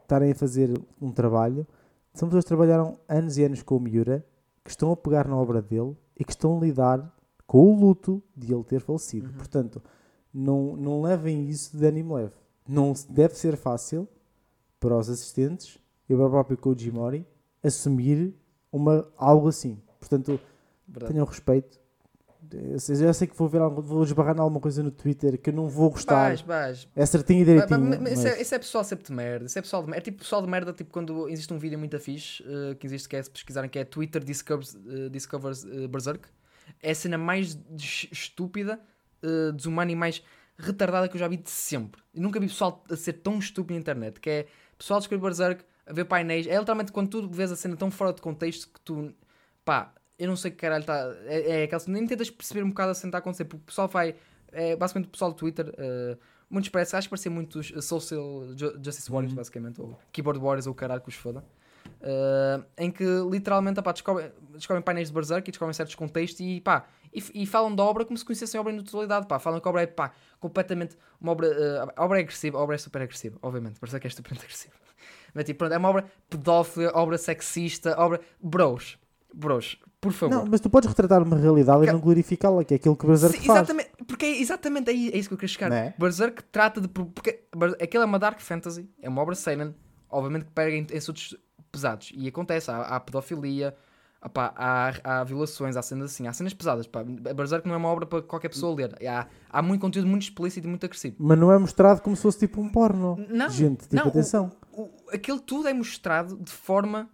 estarem 0.00 0.32
a 0.32 0.34
fazer 0.34 0.72
um 1.00 1.12
trabalho, 1.12 1.66
são 2.12 2.28
pessoas 2.28 2.44
que 2.44 2.48
trabalharam 2.48 2.98
anos 3.08 3.38
e 3.38 3.44
anos 3.44 3.62
com 3.62 3.76
o 3.76 3.80
Miura, 3.80 4.24
que 4.62 4.70
estão 4.70 4.90
a 4.92 4.96
pegar 4.96 5.26
na 5.28 5.36
obra 5.36 5.60
dele 5.60 5.96
e 6.18 6.24
que 6.24 6.32
estão 6.32 6.56
a 6.56 6.60
lidar 6.60 7.14
com 7.46 7.72
o 7.72 7.78
luto 7.78 8.22
de 8.36 8.52
ele 8.52 8.64
ter 8.64 8.80
falecido. 8.80 9.28
Uhum. 9.28 9.34
Portanto, 9.34 9.82
não, 10.32 10.76
não 10.76 11.02
levem 11.02 11.48
isso 11.48 11.76
de 11.76 11.86
ânimo 11.86 12.14
leve. 12.14 12.32
Não 12.66 12.92
deve 13.08 13.34
ser 13.34 13.56
fácil 13.56 14.08
para 14.80 14.96
os 14.96 15.08
assistentes 15.08 15.78
e 16.08 16.14
para 16.14 16.26
o 16.26 16.30
próprio 16.30 16.58
Koji 16.58 16.90
Mori 16.90 17.26
assumir 17.62 18.34
uma, 18.72 19.06
algo 19.16 19.48
assim. 19.48 19.80
Portanto, 20.00 20.40
Verdade. 20.86 21.12
tenham 21.12 21.26
respeito 21.26 21.78
eu 22.52 23.14
sei, 23.14 23.26
que 23.26 23.36
vou 23.36 23.48
ver 23.48 23.60
vou 23.60 24.04
esbarrar 24.04 24.36
em 24.36 24.40
alguma 24.40 24.60
coisa 24.60 24.82
no 24.82 24.90
Twitter 24.90 25.38
que 25.38 25.50
eu 25.50 25.54
não 25.54 25.68
vou 25.68 25.90
gostar. 25.90 26.28
Vais, 26.28 26.40
vais. 26.42 26.88
É 26.94 27.06
certinho 27.06 27.42
e 27.42 27.44
direitinho. 27.44 27.80
Mas, 27.80 27.98
mas, 27.98 28.00
mas... 28.00 28.40
Isso, 28.40 28.54
é, 28.54 28.56
é 28.56 28.58
pessoal 28.58 28.84
sempre 28.84 29.04
de 29.06 29.12
merda. 29.12 29.46
Isso 29.46 29.58
é 29.58 29.62
pessoal 29.62 29.82
de 29.82 29.88
merda. 29.88 30.00
É 30.00 30.04
tipo 30.04 30.18
pessoal 30.18 30.42
de 30.42 30.48
merda, 30.48 30.72
tipo 30.72 30.90
quando 30.90 31.28
existe 31.28 31.52
um 31.52 31.58
vídeo 31.58 31.78
muito 31.78 31.98
fixe 31.98 32.42
uh, 32.42 32.74
que 32.76 32.86
existe 32.86 33.08
que 33.08 33.16
é 33.16 33.22
se 33.22 33.30
pesquisarem 33.30 33.70
que 33.70 33.78
é 33.78 33.84
Twitter 33.84 34.22
Discovers, 34.22 34.74
uh, 34.74 35.10
discovers 35.10 35.64
uh, 35.64 35.88
Berserk. 35.88 36.28
É 36.82 36.90
a 36.90 36.94
cena 36.94 37.18
mais 37.18 37.58
estúpida, 38.10 38.80
uh, 39.22 39.52
desumana 39.52 39.92
e 39.92 39.96
mais 39.96 40.22
retardada 40.56 41.08
que 41.08 41.16
eu 41.16 41.20
já 41.20 41.28
vi 41.28 41.36
de 41.36 41.50
sempre. 41.50 42.02
Eu 42.14 42.22
nunca 42.22 42.40
vi 42.40 42.46
pessoal 42.46 42.84
a 42.90 42.96
ser 42.96 43.14
tão 43.14 43.38
estúpido 43.38 43.74
na 43.74 43.80
internet. 43.80 44.20
Que 44.20 44.30
é 44.30 44.46
pessoal 44.78 45.00
escrever 45.00 45.22
Berserk, 45.22 45.64
a 45.86 45.92
ver 45.92 46.04
painéis. 46.04 46.46
É 46.46 46.58
literalmente 46.58 46.92
quando 46.92 47.08
tu 47.08 47.28
vês 47.28 47.50
a 47.50 47.56
cena 47.56 47.76
tão 47.76 47.90
fora 47.90 48.12
de 48.12 48.20
contexto 48.20 48.68
que 48.72 48.80
tu. 48.80 49.14
pá 49.64 49.92
eu 50.24 50.28
não 50.28 50.36
sei 50.36 50.50
que 50.50 50.56
caralho 50.56 50.80
está. 50.80 51.14
É, 51.26 51.60
é 51.60 51.64
aquela. 51.64 51.82
Nem 51.86 52.06
tentas 52.06 52.30
perceber 52.30 52.64
um 52.64 52.70
bocado 52.70 52.92
a 52.92 52.94
cena 52.94 53.10
está 53.10 53.18
a 53.18 53.20
acontecer, 53.20 53.44
porque 53.44 53.62
o 53.62 53.66
pessoal 53.66 53.88
vai. 53.88 54.14
É, 54.52 54.74
basicamente 54.74 55.08
o 55.08 55.10
pessoal 55.10 55.30
do 55.32 55.36
Twitter. 55.36 55.68
Uh, 55.68 56.18
muitos 56.48 56.70
parece, 56.70 56.96
acho 56.96 57.08
que 57.08 57.10
parecia 57.10 57.30
muitos 57.30 57.72
Social 57.84 58.44
Justice 58.82 59.10
Warriors, 59.10 59.32
uhum. 59.32 59.36
basicamente, 59.36 59.80
ou 59.80 59.98
Keyboard 60.12 60.40
Warriors, 60.40 60.66
ou 60.66 60.72
o 60.72 60.74
caralho 60.74 61.00
que 61.00 61.08
os 61.08 61.14
foda. 61.14 61.44
Uh, 62.00 62.64
em 62.78 62.90
que 62.90 63.04
literalmente 63.30 63.80
opá, 63.80 63.92
descobrem, 63.92 64.30
descobrem 64.54 64.82
painéis 64.82 65.08
de 65.08 65.14
Berserk 65.14 65.48
e 65.48 65.52
descobrem 65.52 65.74
certos 65.74 65.94
contextos 65.94 66.40
e, 66.40 66.60
pá, 66.60 66.86
e, 67.12 67.22
e, 67.42 67.46
falam 67.46 67.74
da 67.74 67.82
obra 67.82 68.04
como 68.04 68.16
se 68.16 68.24
conhecessem 68.24 68.56
a 68.56 68.60
obra 68.62 68.72
em 68.72 68.82
totalidade. 68.82 69.26
Pá. 69.26 69.38
Falam 69.38 69.60
que 69.60 69.68
a 69.68 69.70
obra 69.70 69.82
é 69.82 69.86
pá, 69.86 70.12
completamente 70.40 70.96
uma 71.20 71.32
obra. 71.32 71.48
Uh, 71.48 71.92
a 71.94 72.04
obra 72.04 72.18
é 72.18 72.22
agressiva, 72.22 72.58
a 72.58 72.62
obra 72.62 72.76
é 72.76 72.78
super 72.78 73.02
agressiva, 73.02 73.38
obviamente. 73.42 73.78
Berserk 73.80 74.06
é 74.06 74.08
estupendo 74.08 74.40
agressivo. 74.44 74.74
Mas 75.34 75.44
tipo, 75.44 75.58
pronto, 75.58 75.72
é 75.72 75.78
uma 75.78 75.88
obra 75.90 76.04
pedófila, 76.30 76.92
obra 76.94 77.18
sexista, 77.18 77.94
obra. 77.98 78.20
Bros 78.40 78.98
bros, 79.34 79.78
por 80.00 80.12
favor. 80.12 80.34
Não, 80.36 80.46
mas 80.46 80.60
tu 80.60 80.70
podes 80.70 80.88
retratar 80.88 81.22
uma 81.22 81.36
realidade 81.36 81.82
que... 81.82 81.88
e 81.88 81.92
não 81.92 82.00
glorificá-la, 82.00 82.64
que 82.64 82.74
é 82.74 82.76
aquilo 82.76 82.96
que 82.96 83.04
o 83.04 83.08
Berserk 83.08 83.38
Sim, 83.38 83.46
faz. 83.46 83.58
Exatamente, 83.58 83.90
porque 84.06 84.26
é 84.26 84.40
exatamente 84.40 84.90
aí, 84.90 85.10
é 85.12 85.18
isso 85.18 85.28
que 85.28 85.34
eu 85.34 85.38
queria 85.38 85.52
chegar. 85.52 85.70
Não 85.70 85.76
é? 85.76 85.94
Berserk 85.98 86.42
trata 86.44 86.80
de. 86.80 86.88
Porque 86.88 87.44
aquilo 87.80 88.02
é 88.02 88.06
uma 88.06 88.18
Dark 88.18 88.40
Fantasy, 88.40 88.88
é 89.00 89.08
uma 89.08 89.22
obra 89.22 89.34
Seinen, 89.34 89.74
obviamente 90.08 90.44
que 90.44 90.52
pega 90.52 90.76
em, 90.76 90.86
em 90.90 90.96
assuntos 90.96 91.36
pesados. 91.72 92.12
E 92.14 92.28
acontece, 92.28 92.70
há, 92.70 92.82
há 92.82 93.00
pedofilia, 93.00 93.74
opá, 94.24 94.52
há, 94.56 94.92
há 95.02 95.24
violações, 95.24 95.76
há 95.76 95.82
cenas 95.82 96.12
assim, 96.12 96.26
há 96.26 96.32
cenas 96.32 96.54
pesadas. 96.54 96.86
Pá. 96.86 97.02
Berserk 97.02 97.66
não 97.66 97.74
é 97.74 97.78
uma 97.78 97.88
obra 97.88 98.06
para 98.06 98.22
qualquer 98.22 98.48
pessoa 98.48 98.74
ler. 98.74 98.96
Há, 99.06 99.26
há 99.50 99.62
muito 99.62 99.80
conteúdo 99.80 100.08
muito 100.08 100.22
explícito 100.22 100.66
e 100.66 100.70
muito 100.70 100.84
agressivo. 100.84 101.16
Mas 101.18 101.38
não 101.38 101.50
é 101.52 101.58
mostrado 101.58 102.00
como 102.00 102.14
se 102.14 102.22
fosse 102.22 102.38
tipo 102.38 102.60
um 102.60 102.68
porno. 102.68 103.16
Não, 103.28 103.50
Gente, 103.50 103.82
tipo, 103.82 103.96
não, 103.96 104.08
atenção. 104.08 104.52
O, 104.72 104.82
o, 104.82 104.90
aquilo 105.12 105.40
tudo 105.40 105.68
é 105.68 105.74
mostrado 105.74 106.36
de 106.36 106.52
forma 106.52 107.08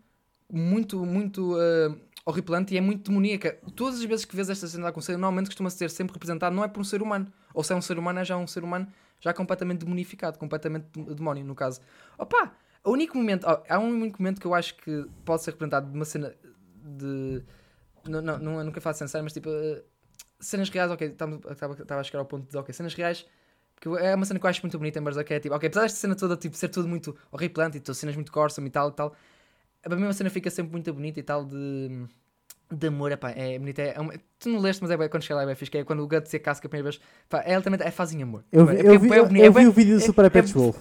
muito, 0.52 1.04
muito 1.04 1.54
uh, 1.54 1.96
horripilante 2.24 2.74
e 2.74 2.78
é 2.78 2.80
muito 2.80 3.10
demoníaca. 3.10 3.58
Todas 3.74 3.98
as 3.98 4.04
vezes 4.04 4.24
que 4.24 4.34
vês 4.36 4.48
esta 4.48 4.66
cena 4.66 4.84
de 4.84 4.90
acontecer, 4.90 5.12
normalmente 5.12 5.46
costuma 5.46 5.70
ser 5.70 5.90
sempre 5.90 6.14
representado, 6.14 6.54
não 6.54 6.64
é 6.64 6.68
por 6.68 6.80
um 6.80 6.84
ser 6.84 7.02
humano. 7.02 7.32
Ou 7.54 7.64
se 7.64 7.72
é 7.72 7.76
um 7.76 7.82
ser 7.82 7.98
humano, 7.98 8.20
é 8.20 8.24
já 8.24 8.36
um 8.36 8.46
ser 8.46 8.62
humano 8.64 8.86
já 9.20 9.32
completamente 9.32 9.80
demonificado, 9.80 10.38
completamente 10.38 10.86
demónio, 11.14 11.44
no 11.44 11.54
caso. 11.54 11.80
Opa! 12.18 12.52
O 12.82 12.92
único 12.92 13.16
momento, 13.16 13.46
há 13.46 13.78
um 13.78 13.90
único 13.90 14.22
momento 14.22 14.40
que 14.40 14.46
eu 14.46 14.54
acho 14.54 14.74
que 14.76 15.04
pode 15.24 15.42
ser 15.42 15.50
representado 15.50 15.90
de 15.90 15.94
uma 15.94 16.04
cena 16.06 16.34
de. 16.82 17.42
Não, 18.08 18.22
não, 18.22 18.38
não 18.38 18.64
nunca 18.64 18.80
faço 18.80 19.00
censura, 19.00 19.22
mas 19.22 19.32
tipo. 19.32 19.50
Uh, 19.50 19.82
cenas 20.40 20.70
reais, 20.70 20.90
ok, 20.90 21.08
estava 21.08 22.00
a 22.00 22.02
chegar 22.02 22.20
ao 22.20 22.24
ponto 22.24 22.50
de, 22.50 22.56
ok, 22.56 22.72
cenas 22.72 22.94
reais. 22.94 23.26
Porque 23.74 23.88
é 24.02 24.14
uma 24.14 24.24
cena 24.24 24.40
que 24.40 24.46
eu 24.46 24.50
acho 24.50 24.62
muito 24.62 24.78
bonita 24.78 24.98
em 24.98 25.02
Berserk, 25.02 25.32
é 25.32 25.40
tipo, 25.40 25.54
ok, 25.54 25.66
apesar 25.66 25.82
desta 25.82 25.98
cena 25.98 26.14
toda 26.14 26.36
tipo, 26.36 26.56
ser 26.56 26.68
tudo 26.68 26.88
muito 26.88 27.16
horripilante 27.30 27.82
e 27.82 27.94
cenas 27.94 28.14
muito 28.14 28.30
Corsom 28.30 28.64
e 28.64 28.70
tal 28.70 28.90
e 28.90 28.92
tal, 28.92 29.16
a 29.84 29.88
mesma 29.88 30.12
cena 30.12 30.30
fica 30.30 30.50
sempre 30.50 30.72
muito 30.72 30.92
bonita 30.92 31.20
e 31.20 31.22
tal 31.22 31.44
de 31.44 32.06
de 32.72 32.86
amor, 32.86 33.10
epá, 33.10 33.30
é 33.30 33.58
bonito. 33.58 33.80
É, 33.80 33.94
é 33.96 34.00
uma, 34.00 34.14
tu 34.38 34.48
não 34.48 34.60
leste, 34.60 34.80
mas 34.80 34.90
é 34.90 35.08
quando 35.08 35.22
chega 35.22 35.36
lá 35.36 35.42
é 35.42 35.46
bem 35.46 35.54
fixe, 35.54 35.70
que 35.70 35.78
é 35.78 35.84
quando 35.84 36.00
o 36.00 36.06
Guts 36.06 36.30
se 36.30 36.38
casca 36.38 36.66
a 36.66 36.70
primeira 36.70 36.90
vez. 36.90 37.02
Pá, 37.28 37.42
é, 37.44 37.60
também 37.60 37.80
é 37.82 37.90
fazem 37.90 38.22
amor. 38.22 38.44
Eu 38.52 38.66
vi, 38.66 38.76
eu 38.76 39.00
vi, 39.00 39.08
eu, 39.08 39.26
eu 39.26 39.52
vi 39.52 39.66
o 39.66 39.72
vídeo 39.72 39.98
do 39.98 40.00
Super 40.00 40.30
Pet 40.30 40.52
Wolf. 40.54 40.76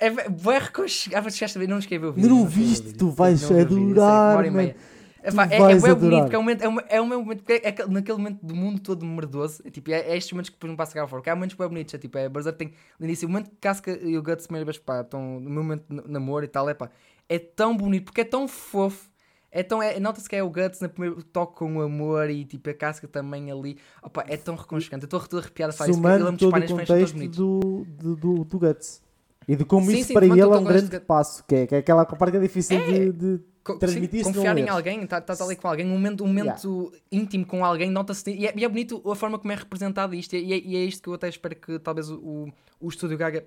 É 0.00 0.08
reconchegar, 0.08 1.26
ah, 1.26 1.30
chegaste 1.30 1.58
a 1.58 1.60
ver, 1.60 1.66
não 1.66 1.78
escrevi 1.78 2.06
o 2.06 2.12
vídeo. 2.12 2.30
Não, 2.30 2.38
não 2.38 2.46
viste, 2.46 2.92
tu 2.94 3.10
vais 3.10 3.50
adorar, 3.50 4.48
mano. 4.50 4.74
Epá, 5.20 5.46
é, 5.50 5.56
é, 5.56 5.72
é 5.72 5.94
bonito, 5.94 6.20
porque 6.20 6.36
é 6.36 6.38
um 6.38 6.42
momento, 6.42 6.62
é, 6.62 6.68
uma, 6.68 6.84
é 6.88 7.00
um 7.00 7.06
momento, 7.06 7.42
porque 7.42 7.60
é, 7.64 7.86
naquele 7.88 8.18
momento 8.18 8.38
do 8.40 8.54
mundo 8.54 8.80
todo 8.80 9.04
merdoso, 9.04 9.60
é, 9.64 9.70
tipo, 9.70 9.90
é, 9.90 10.00
é 10.00 10.16
estes 10.16 10.32
momentos 10.32 10.50
que 10.50 10.56
depois 10.56 10.70
me 10.70 10.76
passa 10.76 10.92
a 10.92 11.06
fora, 11.08 11.20
porque 11.20 11.28
há 11.28 11.34
momentos 11.34 11.56
bem 11.56 11.68
bonitos, 11.68 11.92
é 11.92 11.98
tipo, 11.98 12.16
é 12.16 12.28
Berserk 12.28 12.56
tem, 12.56 12.72
no 12.98 13.04
início, 13.04 13.26
o 13.26 13.30
momento 13.30 13.50
que 13.50 13.56
Casca 13.56 13.90
e 13.90 14.16
o 14.16 14.22
Guts, 14.22 14.46
primeira 14.46 14.64
vez, 14.64 14.78
pá, 14.78 15.00
estão 15.00 15.40
no 15.40 15.50
momento 15.50 15.84
de 15.88 16.08
namoro 16.08 16.44
e 16.44 16.48
tal, 16.48 16.68
é 16.70 16.74
pá, 16.74 16.88
é 17.28 17.38
tão 17.38 17.76
bonito, 17.76 18.04
porque 18.04 18.22
é 18.22 18.24
tão 18.24 18.48
fofo, 18.48 19.08
é 19.50 19.62
tão, 19.62 19.82
é, 19.82 19.98
nota-se 19.98 20.28
que 20.28 20.36
é 20.36 20.42
o 20.42 20.50
Guts 20.50 20.80
no 20.80 20.88
primeiro 20.88 21.22
toque 21.22 21.56
com 21.56 21.76
o 21.76 21.82
amor 21.82 22.28
e 22.28 22.44
tipo 22.44 22.68
a 22.68 22.74
casca 22.74 23.08
também 23.08 23.50
ali. 23.50 23.78
Opa, 24.02 24.24
é 24.28 24.36
tão 24.36 24.54
reconchegante. 24.54 25.04
Eu 25.04 25.06
estou 25.06 25.20
toda 25.20 25.42
arrepiada 25.42 25.72
a 25.72 25.76
falar 25.76 25.90
isso. 25.90 26.06
Ele 26.06 26.36
todo 26.36 26.56
o 26.56 26.76
contexto 26.76 27.28
do, 27.28 27.86
do, 27.86 28.16
do, 28.16 28.44
do 28.44 28.58
Guts. 28.58 29.02
E 29.48 29.56
de 29.56 29.64
como 29.64 29.86
sim, 29.86 29.96
isso 29.96 30.08
sim, 30.08 30.14
para 30.14 30.26
ele 30.26 30.40
é 30.40 30.46
um 30.46 30.62
grande 30.62 31.00
passo, 31.00 31.42
que 31.48 31.54
é, 31.54 31.66
que 31.66 31.74
é 31.74 31.78
aquela 31.78 32.04
parte 32.04 32.32
que 32.32 32.36
é 32.36 32.40
difícil 32.40 32.78
é, 32.78 32.84
de, 32.84 33.12
de 33.12 33.40
transmitir 33.78 34.22
sim, 34.22 34.32
Confiar 34.34 34.58
em 34.58 34.68
alguém, 34.68 35.02
estar 35.02 35.22
tá, 35.22 35.34
tá 35.34 35.42
ali 35.42 35.56
com 35.56 35.66
alguém, 35.66 35.86
um 35.86 35.90
momento, 35.90 36.22
um 36.22 36.26
momento 36.26 36.92
yeah. 36.92 36.98
íntimo 37.10 37.46
com 37.46 37.64
alguém, 37.64 37.90
nota-se. 37.90 38.30
E, 38.30 38.46
é, 38.46 38.52
e, 38.54 38.62
é 38.62 38.68
bonito 38.68 39.02
a 39.10 39.14
forma 39.16 39.38
como 39.38 39.50
é 39.50 39.56
representado 39.56 40.14
isto. 40.14 40.36
E 40.36 40.52
é, 40.52 40.58
e 40.58 40.76
é 40.76 40.84
isto 40.84 41.02
que 41.02 41.08
eu 41.08 41.14
até 41.14 41.30
espero 41.30 41.56
que 41.56 41.78
talvez 41.78 42.10
o, 42.10 42.52
o 42.78 42.88
estúdio 42.90 43.16
Gaga 43.16 43.46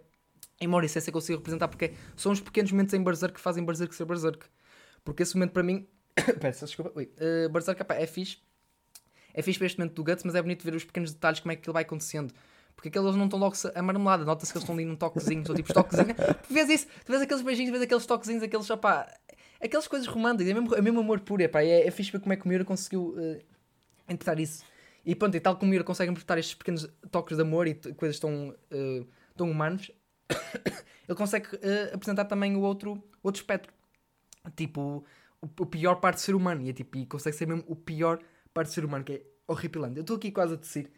em 0.62 0.68
Mauricência 0.68 1.12
consiga 1.12 1.38
representar, 1.38 1.68
porque 1.68 1.94
são 2.16 2.32
os 2.32 2.40
pequenos 2.40 2.72
momentos 2.72 2.94
em 2.94 3.04
Berserk 3.04 3.36
que 3.36 3.42
fazem 3.42 3.66
Berserk 3.66 3.94
ser 3.94 4.06
Berserk. 4.06 4.46
Porque 5.04 5.24
esse 5.24 5.36
momento 5.36 5.52
para 5.52 5.64
mim 5.64 5.88
Peço 6.40 6.66
desculpa. 6.66 6.92
Ui. 6.96 7.12
Uh, 7.18 7.50
Berserk 7.50 7.84
é 7.90 8.08
fixe. 8.08 8.38
É 9.34 9.42
fixe 9.42 9.60
ver 9.60 9.68
este 9.68 9.80
momento 9.80 9.96
do 9.96 10.04
Guts, 10.04 10.24
mas 10.24 10.36
é 10.36 10.42
bonito 10.42 10.64
ver 10.64 10.76
os 10.76 10.84
pequenos 10.84 11.14
detalhes, 11.14 11.40
como 11.40 11.52
é 11.52 11.56
que 11.56 11.68
ele 11.68 11.74
vai 11.74 11.84
acontecendo. 11.84 12.34
Porque 12.76 12.90
aqueles 12.90 13.16
não 13.16 13.26
estão 13.26 13.40
logo 13.40 13.56
a 13.74 13.82
marmelada. 13.82 14.26
Nota-se 14.26 14.52
que 14.52 14.58
eles 14.58 14.64
estão 14.64 14.76
ali 14.76 14.86
num 14.86 14.96
toquezinho, 14.96 15.46
são 15.46 15.56
tipo 15.56 15.74
toquezinhos. 15.74 16.16
Tu 16.48 16.54
vês 16.54 16.70
isso, 16.70 16.88
tu 17.06 17.12
vês 17.12 17.22
aqueles 17.22 17.42
beijinhos, 17.44 17.72
vês 17.72 17.84
aqueles 17.84 18.06
toquezinhos, 18.06 18.44
aqueles, 18.44 18.70
opá, 18.70 19.08
aquelas 19.62 19.88
coisas 19.88 20.08
românticas, 20.08 20.50
é 20.50 20.54
mesmo, 20.54 20.76
é 20.76 20.82
mesmo 20.82 21.00
amor 21.00 21.20
puro. 21.20 21.42
Epá, 21.42 21.62
é, 21.62 21.88
é 21.88 21.92
fixe 21.92 22.12
ver 22.12 22.20
como 22.20 22.34
é 22.34 22.36
que 22.36 22.46
o 22.46 22.48
Miura 22.48 22.66
conseguiu 22.66 23.16
uh, 23.18 23.40
interpretar 24.06 24.40
isso. 24.40 24.64
E 25.06 25.16
pronto, 25.16 25.36
e 25.36 25.40
tal 25.40 25.56
como 25.56 25.68
o 25.68 25.70
Miura 25.70 25.84
consegue 25.84 26.12
interpretar 26.12 26.38
estes 26.38 26.56
pequenos 26.56 26.88
toques 27.10 27.38
de 27.38 27.42
amor 27.42 27.68
e 27.68 27.76
coisas 27.76 28.20
tão, 28.20 28.50
uh, 28.50 29.08
tão 29.36 29.50
humanos, 29.50 29.92
ele 31.08 31.18
consegue 31.18 31.48
uh, 31.56 31.94
apresentar 31.96 32.26
também 32.26 32.56
o 32.56 32.62
outro, 32.62 33.02
outro 33.24 33.42
espectro. 33.42 33.74
Tipo, 34.56 35.04
o, 35.42 35.66
pior 35.66 35.96
parte 35.96 36.18
do 36.18 36.22
ser 36.22 36.36
humano. 36.36 36.62
E 36.62 36.70
é 36.70 36.74
tipo, 36.74 36.98
e 36.98 37.06
consegue 37.06 37.36
ser 37.36 37.48
mesmo 37.48 37.64
o 37.68 37.76
pior 37.76 38.20
parte 38.54 38.70
do 38.70 38.74
ser 38.74 38.86
humano, 38.86 39.04
que 39.04 39.14
é 39.14 39.22
horripilante. 39.48 39.98
Eu 39.98 40.02
estou 40.02 40.18
aqui 40.18 40.32
quase 40.32 40.54
a 40.54 40.58
descer. 40.58 40.92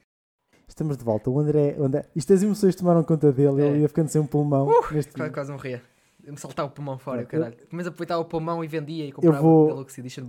Estamos 0.68 0.98
de 0.98 1.04
volta. 1.04 1.30
O 1.30 1.40
André, 1.40 1.76
o 1.78 1.84
André 1.84 2.06
isto 2.16 2.34
as 2.34 2.42
emoções 2.42 2.76
tomaram 2.76 3.04
conta 3.04 3.32
dele, 3.32 3.62
é. 3.62 3.68
ele 3.68 3.80
ia 3.80 3.88
ficando 3.88 4.10
sem 4.10 4.22
um 4.22 4.28
pulmão. 4.28 4.68
Uh, 4.68 4.94
neste 4.94 5.14
quase, 5.14 5.32
quase 5.32 5.52
morria. 5.52 5.82
Me 6.26 6.38
saltar 6.38 6.66
o 6.66 6.70
pulmão 6.70 6.98
fora, 6.98 7.22
é, 7.22 7.26
caralho. 7.26 7.58
Mas 7.70 7.86
aproveitava 7.86 8.22
o 8.22 8.26
pulmão 8.26 8.64
e 8.64 8.68
vendia 8.68 9.06
e 9.06 9.12
comprava 9.12 9.42
vou, 9.42 9.68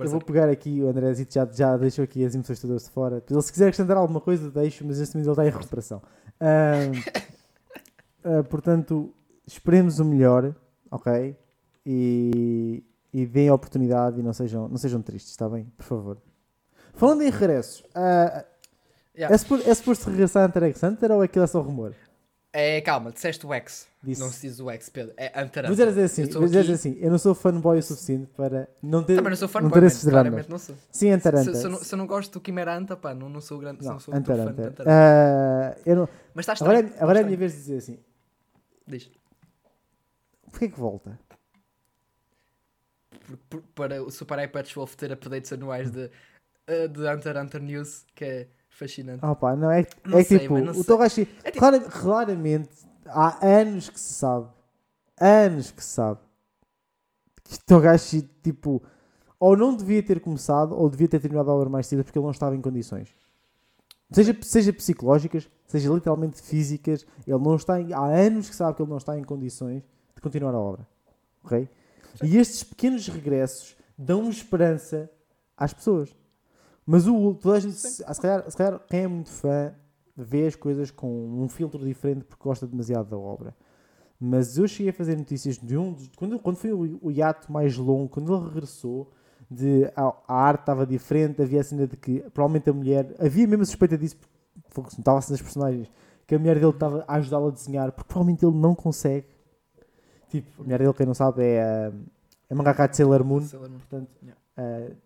Eu 0.00 0.10
vou 0.10 0.20
pegar 0.20 0.48
aqui, 0.48 0.82
o 0.82 0.88
André 0.88 1.14
já, 1.30 1.46
já 1.46 1.76
deixou 1.76 2.02
aqui 2.02 2.24
as 2.24 2.34
emoções 2.34 2.60
todas 2.60 2.84
de 2.84 2.90
fora. 2.90 3.22
Se 3.24 3.52
quiser 3.52 3.66
acrescentar 3.66 3.96
alguma 3.96 4.20
coisa, 4.20 4.50
deixo, 4.50 4.84
mas 4.84 4.98
neste 4.98 5.14
momento 5.14 5.28
ele 5.28 5.32
está 5.32 5.46
em 5.46 5.50
recuperação. 5.50 6.02
Uh, 6.34 6.90
uh, 8.24 8.44
portanto, 8.44 9.12
esperemos 9.46 9.98
o 9.98 10.04
melhor, 10.04 10.54
ok? 10.90 11.36
E, 11.84 12.82
e 13.12 13.26
deem 13.26 13.48
a 13.48 13.54
oportunidade 13.54 14.20
e 14.20 14.22
não 14.22 14.32
sejam, 14.32 14.68
não 14.68 14.76
sejam 14.76 15.02
tristes, 15.02 15.32
está 15.32 15.48
bem? 15.48 15.64
Por 15.76 15.84
favor. 15.84 16.18
Falando 16.94 17.22
em 17.22 17.30
regressos, 17.30 17.80
uh, 17.80 18.44
yeah. 19.16 19.34
é, 19.34 19.36
suposto, 19.36 19.68
é 19.68 19.74
suposto 19.74 20.10
regressar 20.10 20.44
a 20.44 20.46
Hunter 20.46 20.64
x 20.64 20.82
Hunter 20.82 21.12
ou 21.12 21.22
aquilo 21.22 21.44
é 21.44 21.48
só 21.48 21.60
rumor? 21.60 21.94
É, 22.56 22.80
calma, 22.82 23.10
disseste 23.10 23.44
o 23.44 23.52
X. 23.52 23.88
Disse. 24.00 24.20
Não 24.20 24.30
se 24.30 24.46
diz 24.46 24.60
o 24.60 24.70
X, 24.70 24.88
Pedro. 24.88 25.12
É 25.16 25.42
Hunter. 25.42 25.64
Vou 25.66 25.74
dizer 25.74 25.88
assim, 25.88 26.22
eu, 26.22 26.44
aqui... 26.44 26.72
assim, 26.72 26.96
eu 27.00 27.10
não 27.10 27.18
sou 27.18 27.34
fanboy 27.34 27.78
o 27.80 27.82
suficiente 27.82 28.28
para 28.36 28.68
não 28.80 29.02
ter. 29.02 29.16
Também 29.16 29.30
não 29.30 29.36
sou 29.36 29.48
fanboy, 29.48 29.80
não 29.80 29.88
ter 29.90 30.10
claramente 30.10 30.48
não 30.48 30.58
sou. 30.58 30.76
Sim, 30.88 31.12
Hunter 31.12 31.34
Hunter. 31.34 31.52
Se, 31.52 31.60
se, 31.60 31.66
eu 31.66 31.70
não, 31.70 31.78
se 31.78 31.92
eu 31.92 31.98
não 31.98 32.06
gosto 32.06 32.32
do 32.34 32.40
Quimera 32.40 32.76
Anta, 32.76 32.96
pá, 32.96 33.12
não, 33.12 33.28
não 33.28 33.40
sou 33.40 33.58
grande. 33.58 33.84
Não, 33.84 33.94
não 33.94 33.98
sou 33.98 34.14
Hunter, 34.14 34.36
Hunter. 34.36 34.54
Fã 34.54 34.68
Hunter. 34.70 34.86
Uh, 34.86 35.96
não... 35.96 36.08
Mas 36.32 36.44
estás 36.44 36.62
Agora, 36.62 36.78
é, 36.78 36.92
agora 37.00 37.18
é 37.18 37.22
a 37.22 37.24
minha 37.24 37.36
vez 37.36 37.52
de 37.54 37.58
dizer 37.58 37.78
assim. 37.78 37.98
Diz. 38.86 39.10
Porquê 40.50 40.68
que 40.68 40.78
volta? 40.78 41.18
para 43.74 44.02
o 44.02 44.10
Super 44.10 44.42
iPad 44.44 44.70
Wolf 44.74 44.94
ter 44.94 45.12
updates 45.12 45.52
anuais 45.52 45.90
de, 45.90 46.10
uh, 46.68 46.88
de 46.88 47.08
Hunter 47.08 47.36
Hunter 47.36 47.62
News, 47.62 48.04
que 48.14 48.24
é 48.24 48.48
fascinante. 48.68 49.24
Oh, 49.24 49.34
pá, 49.34 49.56
não 49.56 49.70
é, 49.70 49.86
não 50.04 50.18
é 50.18 50.24
sei, 50.24 50.40
tipo, 50.40 50.54
o 50.54 50.84
Togashi, 50.84 51.28
é 51.42 51.50
tipo... 51.50 51.90
claramente, 51.90 52.70
há 53.06 53.46
anos 53.46 53.88
que 53.88 53.98
se 54.00 54.14
sabe, 54.14 54.48
anos 55.20 55.70
que 55.70 55.82
se 55.82 55.90
sabe, 55.90 56.20
que 57.44 57.58
Togashi, 57.64 58.22
tipo, 58.42 58.82
ou 59.38 59.56
não 59.56 59.74
devia 59.76 60.02
ter 60.02 60.20
começado, 60.20 60.74
ou 60.74 60.88
devia 60.88 61.08
ter 61.08 61.20
terminado 61.20 61.50
a 61.50 61.54
obra 61.54 61.68
mais 61.68 61.86
cedo 61.86 62.04
porque 62.04 62.18
ele 62.18 62.24
não 62.24 62.32
estava 62.32 62.56
em 62.56 62.60
condições. 62.60 63.14
Seja, 64.14 64.36
seja 64.42 64.72
psicológicas, 64.72 65.50
seja 65.66 65.92
literalmente 65.92 66.40
físicas, 66.40 67.04
ele 67.26 67.38
não 67.38 67.56
está 67.56 67.80
em, 67.80 67.92
há 67.92 68.04
anos 68.04 68.48
que 68.48 68.54
sabe 68.54 68.76
que 68.76 68.82
ele 68.82 68.90
não 68.90 68.98
está 68.98 69.18
em 69.18 69.24
condições 69.24 69.82
de 70.14 70.22
continuar 70.22 70.54
a 70.54 70.58
obra. 70.58 70.86
Ok? 71.42 71.68
E 72.22 72.36
estes 72.36 72.62
pequenos 72.62 73.08
regressos 73.08 73.76
dão 73.98 74.30
esperança 74.30 75.10
às 75.56 75.74
pessoas. 75.74 76.14
Mas 76.86 77.08
o, 77.08 77.34
toda 77.34 77.56
a 77.56 77.60
gente, 77.60 77.74
se 77.74 78.04
calhar, 78.20 78.48
se 78.48 78.56
calhar, 78.56 78.78
quem 78.88 79.00
é 79.00 79.08
muito 79.08 79.30
fã 79.30 79.74
vê 80.16 80.46
as 80.46 80.54
coisas 80.54 80.92
com 80.92 81.42
um 81.42 81.48
filtro 81.48 81.84
diferente 81.84 82.24
porque 82.24 82.44
gosta 82.44 82.68
demasiado 82.68 83.10
da 83.10 83.18
obra. 83.18 83.52
Mas 84.20 84.56
eu 84.56 84.68
cheguei 84.68 84.90
a 84.90 84.92
fazer 84.92 85.16
notícias 85.16 85.58
de 85.58 85.76
um. 85.76 85.96
Quando, 86.16 86.38
quando 86.38 86.56
foi 86.56 86.72
o, 86.72 87.00
o 87.02 87.10
hiato 87.10 87.50
mais 87.50 87.76
longo, 87.76 88.08
quando 88.08 88.32
ele 88.32 88.44
regressou, 88.44 89.10
de, 89.50 89.84
a, 89.96 90.14
a 90.26 90.34
arte 90.34 90.60
estava 90.60 90.86
diferente, 90.86 91.42
havia 91.42 91.60
a 91.60 91.64
cena 91.64 91.86
de 91.86 91.96
que 91.96 92.20
provavelmente 92.32 92.70
a 92.70 92.72
mulher. 92.72 93.14
Havia 93.18 93.46
mesmo 93.46 93.62
a 93.62 93.66
suspeita 93.66 93.96
disso, 93.96 94.16
porque 94.72 94.90
se 94.90 94.98
notava-se 94.98 95.30
nas 95.30 95.40
personagens, 95.42 95.90
que 96.26 96.34
a 96.34 96.38
mulher 96.38 96.56
dele 96.56 96.70
estava 96.70 97.04
a 97.06 97.14
ajudá-lo 97.16 97.48
a 97.48 97.50
desenhar, 97.50 97.92
porque 97.92 98.08
provavelmente 98.08 98.44
ele 98.44 98.56
não 98.56 98.74
consegue 98.74 99.26
Tipo, 100.34 100.62
a 100.62 100.64
mulher 100.64 100.80
dele, 100.80 100.92
quem 100.94 101.06
não 101.06 101.14
sabe, 101.14 101.44
é 101.44 101.62
a, 101.62 101.92
a 102.50 102.54
mangaka 102.56 102.88
de 102.88 102.96
Sailor 102.96 103.24
Moon. 103.24 103.40
Sailor 103.42 103.70
Moon. 103.70 103.78
Portanto, 103.78 104.10
yeah. 104.20 104.40
uh, 104.58 104.96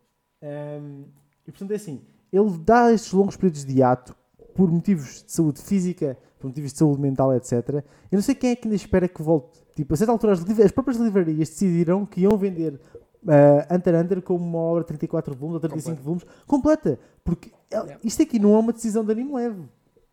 eh, 0.40 0.78
um, 0.80 0.86
ehm, 0.86 1.04
e 1.46 1.52
portanto 1.52 1.70
é 1.72 1.74
assim, 1.74 2.00
ele 2.32 2.58
dá 2.64 2.90
estes 2.90 3.12
longos 3.12 3.36
períodos 3.36 3.62
de 3.62 3.82
ato 3.82 4.16
por 4.54 4.70
motivos 4.70 5.22
de 5.24 5.30
saúde 5.30 5.60
física, 5.60 6.16
por 6.38 6.46
motivos 6.46 6.72
de 6.72 6.78
saúde 6.78 7.02
mental, 7.02 7.36
etc. 7.36 7.52
Eu 7.68 7.84
não 8.12 8.22
sei 8.22 8.34
quem 8.34 8.52
é 8.52 8.56
que 8.56 8.66
ainda 8.66 8.74
espera 8.74 9.06
que 9.06 9.20
volte. 9.20 9.60
Tipo, 9.74 9.92
a 9.92 9.96
certa 9.98 10.12
altura 10.12 10.32
as, 10.32 10.40
as 10.40 10.72
próprias 10.72 10.96
livrarias 10.96 11.50
decidiram 11.50 12.06
que 12.06 12.22
iam 12.22 12.34
vender 12.38 12.80
uh, 13.24 13.74
Hunter 13.74 13.94
x 13.94 14.04
Hunter 14.04 14.22
como 14.22 14.44
uma 14.44 14.58
obra 14.58 14.82
de 14.82 14.88
34 14.88 15.34
volumes 15.34 15.54
ou 15.54 15.60
35 15.60 15.96
Completo. 15.96 16.04
volumes 16.04 16.44
completa. 16.46 16.98
Porque 17.24 17.50
yeah. 17.72 17.98
isto 18.02 18.22
aqui 18.22 18.38
não 18.38 18.54
é 18.54 18.58
uma 18.58 18.72
decisão 18.72 19.04
de 19.04 19.12
anime 19.12 19.34
leve. 19.34 19.62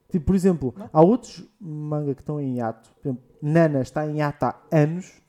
Tipo, 0.10 0.26
por 0.28 0.36
exemplo, 0.36 0.74
não. 0.78 0.90
há 0.92 1.02
outros 1.02 1.44
manga 1.60 2.14
que 2.14 2.22
estão 2.22 2.40
em 2.40 2.62
ato. 2.62 2.90
Por 3.02 3.10
exemplo, 3.10 3.24
Nana 3.42 3.82
está 3.82 4.08
em 4.08 4.22
ato 4.22 4.46
há 4.46 4.56
anos 4.72 5.22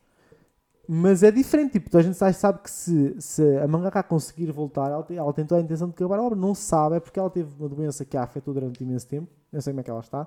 Mas 0.89 1.23
é 1.23 1.31
diferente, 1.31 1.73
tipo, 1.73 1.91
toda 1.91 2.03
a 2.03 2.07
gente 2.07 2.17
sabe 2.17 2.61
que 2.61 2.71
se, 2.71 3.17
se 3.21 3.43
a 3.59 3.67
mangaka 3.67 4.03
conseguir 4.03 4.53
voltar, 4.53 4.91
ela 4.91 5.03
tem, 5.03 5.17
ela 5.17 5.33
tem 5.33 5.45
toda 5.45 5.61
a 5.61 5.65
intenção 5.65 5.89
de 5.89 5.95
acabar 5.95 6.19
a 6.19 6.23
obra. 6.23 6.39
Não 6.39 6.55
sabe, 6.55 6.97
é 6.97 7.01
porque 7.01 7.19
ela 7.19 7.31
teve 7.31 7.53
uma 7.59 7.69
doença 7.69 8.05
que 8.05 8.17
a 8.17 8.23
afetou 8.23 8.55
durante 8.55 8.83
imenso 8.85 9.07
tempo. 9.09 9.29
Não 9.53 9.61
sei 9.61 9.73
como 9.73 9.81
é 9.81 9.83
que 9.83 9.91
ela 9.91 10.01
está. 10.01 10.27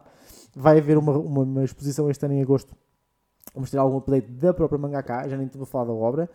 Vai 0.55 0.79
haver 0.79 0.97
uma, 0.97 1.17
uma, 1.17 1.41
uma 1.43 1.63
exposição 1.63 2.09
este 2.09 2.25
ano 2.25 2.33
em 2.33 2.41
agosto. 2.41 2.75
Vamos 3.53 3.71
ter 3.71 3.77
algum 3.77 3.97
update 3.97 4.27
da 4.31 4.53
própria 4.53 4.77
mangaka, 4.77 5.27
já 5.27 5.37
nem 5.37 5.45
estou 5.45 5.63
a 5.63 5.65
falar 5.65 5.85
da 5.85 5.93
obra. 5.93 6.29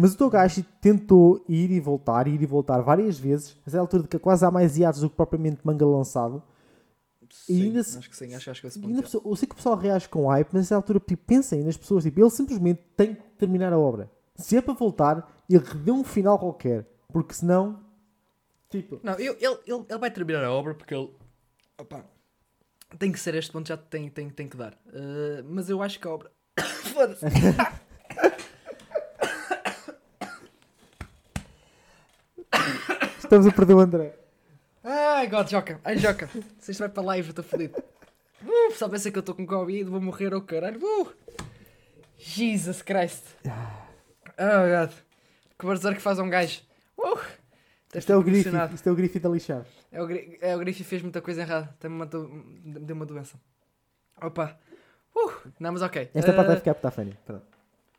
Mas 0.00 0.14
o 0.14 0.16
Togashi 0.16 0.62
tentou 0.80 1.44
ir 1.48 1.72
e 1.72 1.80
voltar, 1.80 2.28
ir 2.28 2.40
e 2.40 2.46
voltar 2.46 2.80
várias 2.80 3.18
vezes. 3.18 3.56
A 3.66 3.68
essa 3.68 3.80
altura 3.80 4.04
de 4.04 4.08
que 4.08 4.16
quase 4.16 4.44
há 4.46 4.50
mais 4.50 4.78
hiatos 4.78 5.00
do 5.00 5.10
que 5.10 5.16
propriamente 5.16 5.58
manga 5.64 5.84
lançado. 5.84 6.40
Sim, 7.28 7.52
e 7.52 7.62
ainda, 7.64 7.80
acho 7.80 8.08
que 8.08 8.16
sim, 8.16 8.32
acho, 8.32 8.48
acho 8.48 8.60
que 8.60 8.86
ainda 8.86 9.02
pessoa, 9.02 9.24
Eu 9.26 9.34
sei 9.34 9.48
que 9.48 9.54
o 9.54 9.56
pessoal 9.56 9.76
reage 9.76 10.08
com 10.08 10.28
hype, 10.28 10.50
mas 10.52 10.62
nessa 10.62 10.76
altura 10.76 11.00
tipo, 11.00 11.24
pensem 11.26 11.64
nas 11.64 11.76
pessoas, 11.76 12.04
tipo, 12.04 12.20
ele 12.20 12.30
simplesmente 12.30 12.80
tem 12.96 13.16
que 13.16 13.22
terminar 13.36 13.72
a 13.72 13.78
obra. 13.78 14.08
Se 14.36 14.56
é 14.56 14.62
para 14.62 14.72
voltar, 14.72 15.28
ele 15.50 15.64
deu 15.84 15.96
um 15.96 16.04
final 16.04 16.38
qualquer, 16.38 16.86
porque 17.12 17.34
senão, 17.34 17.80
tipo... 18.70 19.00
Não, 19.02 19.14
ele, 19.14 19.36
ele, 19.40 19.58
ele, 19.66 19.84
ele 19.88 19.98
vai 19.98 20.12
terminar 20.12 20.44
a 20.44 20.52
obra 20.52 20.74
porque 20.74 20.94
ele, 20.94 21.10
opa, 21.76 22.04
tem 23.00 23.10
que 23.10 23.18
ser 23.18 23.34
este 23.34 23.50
ponto, 23.50 23.66
já 23.66 23.76
tem, 23.76 24.08
tem, 24.08 24.30
tem 24.30 24.46
que 24.46 24.56
dar. 24.56 24.74
Uh, 24.86 25.42
mas 25.50 25.68
eu 25.68 25.82
acho 25.82 25.98
que 25.98 26.06
a 26.06 26.12
obra... 26.12 26.30
Foda-se! 26.94 27.26
Estamos 33.28 33.46
a 33.46 33.52
perder 33.52 33.74
o 33.74 33.80
André. 33.80 34.14
Ai, 34.82 35.26
God, 35.26 35.50
Joca. 35.50 35.78
Ai, 35.84 35.98
Joca. 35.98 36.30
Se 36.58 36.70
isto 36.70 36.80
vai 36.80 36.88
para 36.88 37.02
live, 37.02 37.28
eu 37.28 37.32
estou 37.32 37.44
feliz. 37.44 37.70
Uh, 38.42 38.72
só 38.72 38.88
pensa 38.88 39.10
que 39.10 39.18
eu 39.18 39.20
estou 39.20 39.34
com 39.34 39.46
Covid, 39.46 39.84
vou 39.84 40.00
morrer 40.00 40.32
ao 40.32 40.38
oh, 40.38 40.42
caralho. 40.42 40.80
Uh. 40.82 41.12
Jesus 42.16 42.80
Christ. 42.80 43.22
Oh, 43.44 43.50
God. 44.86 44.96
Que 45.58 45.66
barulho 45.66 45.94
que 45.94 46.00
faz 46.00 46.18
um 46.18 46.30
gajo. 46.30 46.62
Uh. 46.96 47.18
Isto 47.94 48.12
é, 48.12 48.16
o 48.16 48.22
grife, 48.22 48.48
isto 48.74 48.88
é 48.88 48.92
o 48.92 48.94
grife 48.94 49.18
da 49.18 49.28
lixar. 49.28 49.66
É 49.92 50.02
o, 50.02 50.08
é 50.40 50.56
o 50.56 50.58
grife 50.60 50.82
fez 50.82 51.02
muita 51.02 51.20
coisa 51.20 51.42
errada. 51.42 51.76
Deu 51.82 52.96
uma 52.96 53.04
doença. 53.04 53.38
Opa. 54.22 54.58
Uh. 55.14 55.32
Não, 55.60 55.72
mas 55.72 55.82
ok. 55.82 56.10
Esta 56.14 56.32
uh, 56.32 56.34
parte 56.34 56.46
vai 56.46 56.56
ficar 56.56 56.74
para 56.76 56.88
a 56.88 56.92
funny. 56.92 57.14
Pronto. 57.26 57.44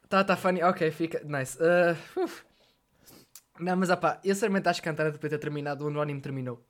Tá, 0.09 0.23
tá 0.23 0.35
funny. 0.35 0.63
Ok, 0.63 0.89
fica. 0.89 1.21
Nice. 1.23 1.55
Uh, 1.61 2.27
não, 3.59 3.75
mas 3.77 3.89
opá, 3.89 4.19
eu 4.23 4.33
sinceramente 4.33 4.69
acho 4.69 4.81
que 4.81 4.89
a 4.89 4.91
Antara 4.91 5.11
depois 5.11 5.29
de 5.29 5.37
ter 5.37 5.41
terminado 5.41 5.87
onde 5.87 5.97
o 5.97 6.01
anime 6.01 6.21
terminou 6.21 6.63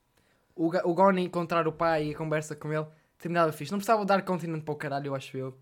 o, 0.59 0.67
o 0.67 0.93
Goni 0.93 1.23
encontrar 1.23 1.65
o 1.69 1.71
pai 1.71 2.07
e 2.07 2.11
a 2.13 2.17
conversa 2.17 2.53
com 2.53 2.71
ele, 2.73 2.85
terminava 3.17 3.49
fixe. 3.53 3.71
Não 3.71 3.79
precisava 3.79 4.03
dar 4.03 4.21
continente 4.23 4.65
para 4.65 4.73
o 4.73 4.75
caralho, 4.75 5.07
eu 5.07 5.15
acho 5.15 5.37
eu. 5.37 5.57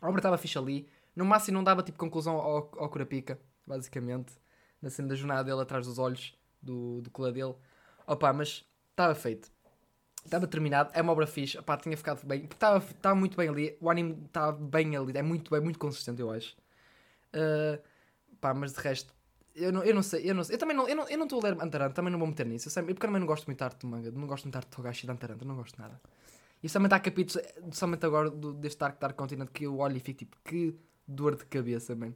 A 0.00 0.06
obra 0.06 0.20
estava 0.20 0.38
fixe 0.38 0.56
ali. 0.56 0.88
No 1.16 1.24
máximo 1.24 1.56
não 1.56 1.64
dava 1.64 1.82
tipo 1.82 1.98
conclusão 1.98 2.36
ao, 2.36 2.70
ao 2.78 2.88
Curapica, 2.88 3.40
basicamente. 3.66 4.32
Na 4.80 4.88
cena 4.88 5.08
da 5.08 5.16
jornada 5.16 5.42
dele 5.42 5.60
atrás 5.60 5.84
dos 5.84 5.98
olhos 5.98 6.38
do, 6.62 7.00
do 7.00 7.10
cola 7.10 7.32
dele. 7.32 7.56
Opa, 8.06 8.32
mas 8.32 8.64
estava 8.90 9.16
feito. 9.16 9.50
Estava 10.24 10.46
terminado, 10.46 10.90
é 10.94 11.02
uma 11.02 11.12
obra 11.12 11.26
fixe, 11.26 11.58
Opa, 11.58 11.76
tinha 11.78 11.96
ficado 11.96 12.24
bem, 12.26 12.44
estava, 12.44 12.78
estava 12.78 13.14
muito 13.14 13.36
bem 13.38 13.48
ali, 13.48 13.78
o 13.80 13.88
anime 13.88 14.22
estava 14.26 14.52
bem 14.52 14.94
ali, 14.94 15.16
é 15.16 15.22
muito 15.22 15.50
bem, 15.50 15.62
muito 15.62 15.78
consistente, 15.78 16.20
eu 16.20 16.30
acho. 16.30 16.54
Uh, 17.34 17.82
pá, 18.38 18.52
mas 18.52 18.74
de 18.74 18.80
resto, 18.80 19.14
eu 19.54 19.72
não, 19.72 19.82
eu 19.82 19.94
não 19.94 20.02
sei, 20.02 20.30
eu 20.30 20.34
não 20.34 20.44
sei. 20.44 20.54
Eu 20.54 20.58
também 20.58 20.76
não, 20.76 20.88
eu 20.88 20.96
não, 20.96 21.08
eu 21.08 21.18
não 21.18 21.24
estou 21.24 21.40
a 21.40 21.44
ler 21.44 21.60
Antaranta, 21.60 21.94
também 21.94 22.10
não 22.10 22.18
vou 22.18 22.28
meter 22.28 22.46
nisso. 22.46 22.68
Eu 22.68 22.72
sei, 22.72 22.82
porque 22.82 23.06
também 23.06 23.20
não 23.20 23.26
gosto 23.26 23.46
muito 23.46 23.58
de 23.58 23.64
arte 23.64 23.80
do 23.80 23.86
manga, 23.86 24.10
não 24.10 24.26
gosto 24.26 24.44
muito 24.44 24.52
de 24.52 24.58
arte 24.58 24.68
de 24.68 24.76
Togashi 24.76 25.06
de 25.06 25.12
Antaranta, 25.12 25.44
não 25.44 25.56
gosto 25.56 25.80
nada. 25.80 26.00
E 26.62 26.68
somente 26.68 26.94
há 26.94 27.00
capítulos, 27.00 27.42
somente 27.72 28.04
agora 28.04 28.30
do, 28.30 28.52
deste 28.52 28.78
Dark 28.78 29.00
Dark 29.00 29.16
Continent, 29.16 29.48
que 29.50 29.64
eu 29.64 29.78
olho 29.78 29.96
e 29.96 30.00
fico 30.00 30.18
tipo, 30.18 30.36
que 30.44 30.74
dor 31.06 31.36
de 31.36 31.44
cabeça, 31.46 31.94
mano. 31.94 32.14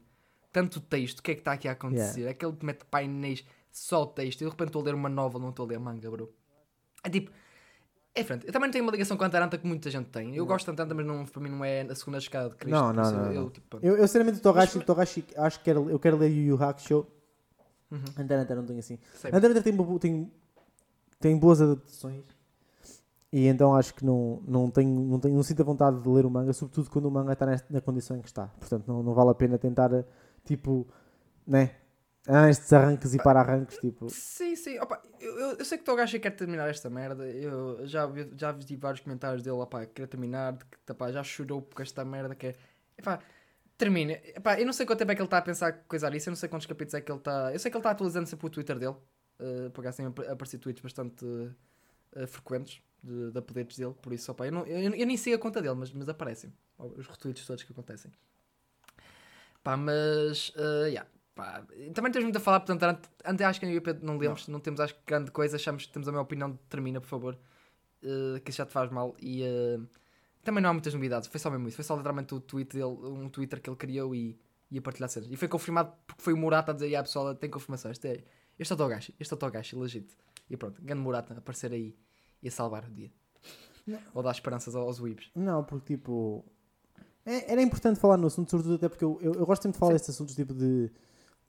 Tanto 0.52 0.80
texto, 0.80 1.18
o 1.18 1.22
que 1.22 1.32
é 1.32 1.34
que 1.34 1.40
está 1.40 1.52
aqui 1.52 1.66
a 1.66 1.72
acontecer? 1.72 2.20
Yeah. 2.20 2.30
Aquele 2.30 2.52
que 2.52 2.64
mete 2.64 2.84
painéis, 2.84 3.44
só 3.72 4.02
o 4.02 4.06
texto. 4.06 4.42
Eu 4.42 4.48
de 4.48 4.52
repente 4.52 4.68
estou 4.68 4.82
a 4.82 4.84
ler 4.84 4.94
uma 4.94 5.08
nova, 5.08 5.38
não 5.38 5.48
estou 5.50 5.66
a 5.66 5.68
ler 5.70 5.80
manga, 5.80 6.08
bro. 6.10 6.32
É 7.02 7.10
tipo, 7.10 7.32
é 8.14 8.22
frente. 8.22 8.46
Eu 8.46 8.52
também 8.52 8.68
não 8.68 8.72
tenho 8.72 8.84
uma 8.84 8.92
ligação 8.92 9.16
com 9.16 9.24
a 9.24 9.26
Antaranta 9.26 9.58
que 9.58 9.66
muita 9.66 9.90
gente 9.90 10.10
tem. 10.10 10.36
Eu 10.36 10.46
gosto 10.46 10.66
de 10.66 10.72
Antaranta, 10.72 10.94
mas 10.94 11.04
não, 11.04 11.24
para 11.26 11.42
mim 11.42 11.48
não 11.48 11.64
é 11.64 11.80
a 11.80 11.94
segunda 11.94 12.18
escada 12.18 12.50
de 12.50 12.56
Cristo. 12.56 12.76
Não, 12.76 12.92
não, 12.92 13.10
não. 13.10 13.26
Eu, 13.26 13.32
eu, 13.32 13.50
tipo, 13.50 13.78
eu, 13.82 13.96
eu 13.96 14.06
sinceramente, 14.06 14.40
Togashi, 14.40 14.76
mas... 14.76 14.86
Togashi, 14.86 15.24
acho 15.36 15.58
que 15.58 15.64
quero, 15.64 15.90
eu 15.90 15.98
quero 15.98 16.16
ler 16.16 16.28
Yu 16.28 16.54
Yu 16.54 16.62
Hakusho 16.62 17.06
Uhum. 17.94 18.22
Hunter 18.24 18.40
Hunter 18.40 18.56
não 18.56 18.66
tem 18.66 18.78
assim. 18.78 18.98
Sempre. 19.14 19.36
Hunter 19.36 19.50
Hunter 19.50 19.62
tem, 19.62 19.98
tem, 19.98 20.32
tem 21.20 21.38
boas 21.38 21.60
adaptações. 21.60 22.24
E 23.32 23.46
então 23.46 23.74
acho 23.74 23.94
que 23.94 24.04
não, 24.04 24.40
não, 24.46 24.70
tenho, 24.70 24.88
não, 24.88 25.18
tenho, 25.18 25.34
não 25.34 25.42
sinto 25.42 25.62
a 25.62 25.64
vontade 25.64 26.00
de 26.00 26.08
ler 26.08 26.24
o 26.24 26.30
manga, 26.30 26.52
sobretudo 26.52 26.88
quando 26.88 27.06
o 27.06 27.10
manga 27.10 27.32
está 27.32 27.44
nesta, 27.44 27.66
na 27.72 27.80
condição 27.80 28.16
em 28.16 28.20
que 28.20 28.28
está. 28.28 28.46
Portanto, 28.46 28.86
não, 28.86 29.02
não 29.02 29.12
vale 29.12 29.30
a 29.30 29.34
pena 29.34 29.58
tentar, 29.58 29.90
tipo, 30.44 30.86
né? 31.46 31.74
Estes 32.48 32.72
arranques 32.72 33.12
e 33.12 33.18
para-arranques, 33.18 33.76
tipo. 33.78 34.08
Sim, 34.08 34.56
sim. 34.56 34.78
Opa, 34.78 35.02
eu, 35.20 35.38
eu, 35.38 35.56
eu 35.58 35.64
sei 35.64 35.76
que 35.76 35.82
o 35.82 35.84
Togashi 35.84 36.18
quer 36.18 36.30
terminar 36.30 36.70
esta 36.70 36.88
merda. 36.88 37.26
Eu 37.28 37.86
já 37.86 38.08
já 38.34 38.52
vi 38.52 38.76
vários 38.76 39.00
comentários 39.00 39.42
dele, 39.42 39.56
opá, 39.56 39.84
quer 39.84 40.06
terminar, 40.06 40.52
de 40.52 40.64
que, 40.64 40.92
opá, 40.92 41.12
já 41.12 41.22
chorou 41.22 41.60
porque 41.60 41.82
esta 41.82 42.02
merda 42.04 42.34
quer. 42.34 42.56
Epá, 42.96 43.18
Termina. 43.76 44.12
Epá, 44.12 44.58
eu 44.58 44.66
não 44.66 44.72
sei 44.72 44.86
quanto 44.86 45.00
tempo 45.00 45.10
é 45.10 45.14
que 45.14 45.20
ele 45.20 45.26
está 45.26 45.38
a 45.38 45.42
pensar 45.42 45.72
coisar 45.88 46.14
isso. 46.14 46.28
Eu 46.28 46.32
não 46.32 46.36
sei 46.36 46.48
quantos 46.48 46.66
capítulos 46.66 46.94
é 46.94 47.00
que 47.00 47.10
ele 47.10 47.18
está. 47.18 47.52
Eu 47.52 47.58
sei 47.58 47.70
que 47.70 47.76
ele 47.76 47.80
está 47.80 47.90
atualizando 47.90 48.28
sempre 48.28 48.46
o 48.46 48.50
Twitter 48.50 48.78
dele. 48.78 48.96
Uh, 49.40 49.68
por 49.70 49.80
acaso 49.80 49.96
tem 49.96 50.06
aparecido 50.06 50.62
tweets 50.62 50.80
bastante 50.80 51.24
uh, 51.24 52.26
frequentes 52.28 52.80
de, 53.02 53.32
de 53.32 53.38
updates 53.38 53.76
dele. 53.76 53.94
Por 54.00 54.12
isso, 54.12 54.30
opa, 54.30 54.46
eu, 54.46 54.52
não, 54.52 54.64
eu, 54.64 54.94
eu, 54.94 55.06
nem 55.06 55.16
sei 55.16 55.34
a 55.34 55.38
conta 55.38 55.60
dele, 55.60 55.74
mas, 55.74 55.92
mas 55.92 56.08
aparecem. 56.08 56.52
Os 56.78 57.06
retweets 57.08 57.44
todos 57.46 57.64
que 57.64 57.72
acontecem. 57.72 58.12
Pá, 59.62 59.76
mas. 59.76 60.50
Uh, 60.50 60.86
yeah, 60.86 61.08
pá. 61.34 61.66
Também 61.94 62.12
temos 62.12 62.24
muito 62.24 62.36
a 62.36 62.40
falar, 62.40 62.60
portanto, 62.60 63.08
antes 63.24 63.44
acho 63.44 63.58
que 63.58 63.66
eu 63.66 63.82
não 64.02 64.18
lemos, 64.18 64.46
não. 64.46 64.54
não 64.54 64.60
temos 64.60 64.78
acho 64.78 64.94
que 64.94 65.00
grande 65.04 65.32
coisa. 65.32 65.56
Achamos 65.56 65.86
que 65.86 65.92
temos 65.92 66.06
a 66.06 66.12
minha 66.12 66.22
opinião. 66.22 66.56
Termina, 66.68 67.00
por 67.00 67.08
favor. 67.08 67.38
Uh, 68.04 68.38
que 68.40 68.50
isso 68.50 68.58
já 68.58 68.66
te 68.66 68.72
faz 68.72 68.88
mal. 68.88 69.16
E. 69.20 69.42
Uh, 69.42 69.88
também 70.44 70.62
não 70.62 70.70
há 70.70 70.72
muitas 70.72 70.94
novidades, 70.94 71.28
foi 71.28 71.40
só 71.40 71.50
mesmo 71.50 71.66
isso. 71.68 71.76
Foi 71.76 71.84
só 71.84 71.94
literalmente 71.96 72.34
o 72.34 72.40
tweet 72.40 72.76
dele, 72.76 72.84
um 72.84 73.28
Twitter 73.28 73.60
que 73.60 73.68
ele 73.68 73.76
criou 73.76 74.14
e 74.14 74.38
ia 74.70 74.82
partilhar 74.82 75.08
cenas. 75.08 75.28
E 75.30 75.36
foi 75.36 75.48
confirmado 75.48 75.92
porque 76.06 76.22
foi 76.22 76.32
o 76.32 76.36
Murata 76.36 76.72
a 76.72 76.74
dizer: 76.74 76.88
e 76.88 76.96
a 76.96 77.02
pessoa 77.02 77.34
tem 77.34 77.50
confirmação. 77.50 77.90
Este 77.90 78.08
é, 78.08 78.24
este 78.58 78.72
é 78.72 78.74
o 78.74 78.76
Togashi, 78.76 79.14
este 79.18 79.32
é 79.32 79.36
o 79.36 79.38
Togashi, 79.38 79.76
legítimo. 79.76 80.20
E 80.48 80.56
pronto, 80.56 80.80
grande 80.82 81.02
Murata 81.02 81.34
a 81.34 81.38
aparecer 81.38 81.72
aí 81.72 81.96
e 82.42 82.48
a 82.48 82.50
salvar 82.50 82.84
o 82.84 82.90
dia. 82.90 83.10
Não. 83.86 83.98
Ou 84.14 84.22
dar 84.22 84.30
esperanças 84.30 84.74
aos 84.74 85.00
Weebs. 85.00 85.30
Não, 85.34 85.64
porque 85.64 85.96
tipo. 85.96 86.44
É, 87.26 87.52
era 87.52 87.62
importante 87.62 87.98
falar 87.98 88.18
no 88.18 88.26
assunto, 88.26 88.50
sobretudo 88.50 88.74
até 88.74 88.88
porque 88.88 89.04
eu, 89.04 89.18
eu, 89.22 89.32
eu 89.34 89.46
gosto 89.46 89.62
sempre 89.62 89.74
de 89.74 89.78
falar 89.78 89.92
destes 89.92 90.10
assuntos, 90.10 90.34
tipo 90.34 90.52
de. 90.52 90.90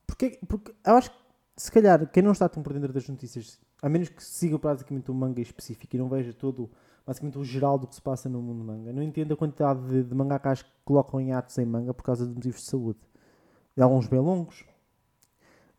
Porque, 0.07 0.39
porque 0.47 0.73
eu 0.85 0.95
acho 0.95 1.11
que, 1.11 1.17
se 1.57 1.71
calhar, 1.71 2.09
quem 2.09 2.23
não 2.23 2.31
está 2.31 2.47
tão 2.47 2.63
por 2.63 2.73
dentro 2.73 2.93
das 2.93 3.07
notícias, 3.09 3.59
a 3.81 3.89
menos 3.89 4.09
que 4.09 4.23
siga 4.23 4.57
praticamente 4.57 5.11
um 5.11 5.13
manga 5.13 5.41
específico 5.41 5.95
e 5.95 5.99
não 5.99 6.07
veja 6.07 6.33
todo 6.33 6.71
basicamente 7.05 7.37
o 7.37 7.43
geral 7.43 7.77
do 7.77 7.87
que 7.87 7.95
se 7.95 8.01
passa 8.01 8.27
no 8.27 8.41
mundo 8.41 8.63
manga. 8.63 8.91
Não 8.91 9.03
entendo 9.03 9.33
a 9.33 9.37
quantidade 9.37 9.79
de, 9.87 10.03
de 10.03 10.15
mangakas 10.15 10.63
que 10.63 10.69
colocam 10.83 11.21
em 11.21 11.33
atos 11.33 11.57
em 11.57 11.65
manga 11.65 11.93
por 11.93 12.03
causa 12.03 12.25
de 12.25 12.33
motivos 12.33 12.61
de 12.61 12.67
saúde. 12.67 12.99
E 13.77 13.81
alguns 13.81 14.07
bem 14.07 14.19
longos. 14.19 14.65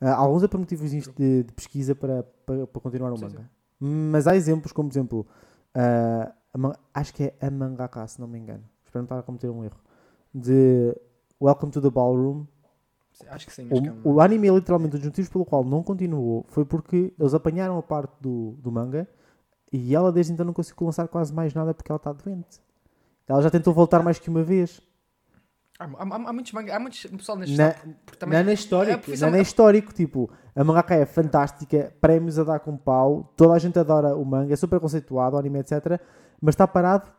Uh, 0.01 0.09
alguns 0.09 0.43
é 0.43 0.49
por 0.49 0.59
motivos 0.59 0.91
de, 0.91 1.43
de 1.43 1.53
pesquisa 1.53 1.95
para, 1.95 2.23
para, 2.23 2.67
para, 2.67 2.81
continuar 2.81 3.12
o 3.12 3.21
manga. 3.21 3.41
Sim, 3.41 3.45
sim. 3.45 4.11
Mas 4.11 4.27
há 4.27 4.37
exemplos, 4.37 4.73
como 4.73 4.89
por 4.89 4.95
exemplo, 4.95 5.27
uh, 5.75 6.73
acho 6.95 7.12
que 7.12 7.25
é 7.25 7.35
a 7.41 7.51
mangaka, 7.51 8.07
se 8.07 8.21
não 8.21 8.29
me 8.29 8.39
engano. 8.39 8.65
Espero 8.85 9.03
não 9.03 9.07
estar 9.07 9.19
a 9.19 9.23
cometer 9.23 9.49
um 9.49 9.65
erro. 9.65 9.81
De 10.33 10.95
Welcome 11.41 11.73
to 11.73 11.81
the 11.81 11.91
Ballroom. 11.91 12.47
Acho 13.29 13.47
que 13.47 13.53
sim. 13.53 13.67
Acho 13.67 13.75
o, 13.75 13.83
que 13.83 13.89
é 13.89 13.93
um... 13.93 14.01
o 14.05 14.21
anime 14.21 14.49
é 14.49 14.53
literalmente 14.53 14.97
um 14.97 14.99
dos 14.99 15.07
motivos 15.07 15.31
pelo 15.31 15.45
qual 15.45 15.65
não 15.65 15.83
continuou. 15.83 16.45
Foi 16.49 16.65
porque 16.65 17.15
eles 17.19 17.35
apanharam 17.35 17.79
a 17.79 17.83
parte 17.83 18.15
do, 18.21 18.53
do 18.59 18.71
manga 18.71 19.09
e 19.73 19.95
ela 19.95 20.13
desde 20.13 20.33
então 20.33 20.47
não 20.47 20.53
conseguiu 20.53 20.87
lançar 20.87 21.09
quase 21.09 21.33
mais 21.33 21.53
nada 21.55 21.75
porque 21.75 21.91
ela 21.91 21.97
está 21.97 22.13
doente. 22.13 22.61
Ela 23.27 23.43
já 23.43 23.51
tentou 23.51 23.75
voltar 23.75 24.03
mais 24.03 24.19
que 24.19 24.31
uma 24.31 24.43
vez. 24.43 24.81
Há, 25.79 25.85
há, 25.85 26.29
há 26.29 26.33
muitos 26.33 26.55
há 26.55 26.79
muitos 26.79 27.05
pessoal 27.05 27.37
neste 27.37 27.57
na, 27.57 27.75
também, 28.19 28.43
não 28.43 28.51
é 28.51 28.55
histórico, 28.55 29.13
é 29.13 29.17
não 29.17 29.35
é 29.35 29.43
histórico, 29.43 29.93
tipo, 29.93 30.31
a 30.55 30.65
mangaka 30.65 30.95
é 30.95 31.05
fantástica, 31.05 31.93
prémios 32.01 32.39
a 32.39 32.45
dar 32.45 32.61
com 32.61 32.79
pau, 32.79 33.31
toda 33.37 33.53
a 33.53 33.59
gente 33.59 33.79
adora 33.79 34.17
o 34.17 34.25
manga, 34.25 34.55
é 34.55 34.57
super 34.57 34.81
conceituado, 34.81 35.37
o 35.37 35.39
anime, 35.39 35.59
etc. 35.59 36.01
Mas 36.41 36.55
está 36.55 36.67
parado 36.67 37.13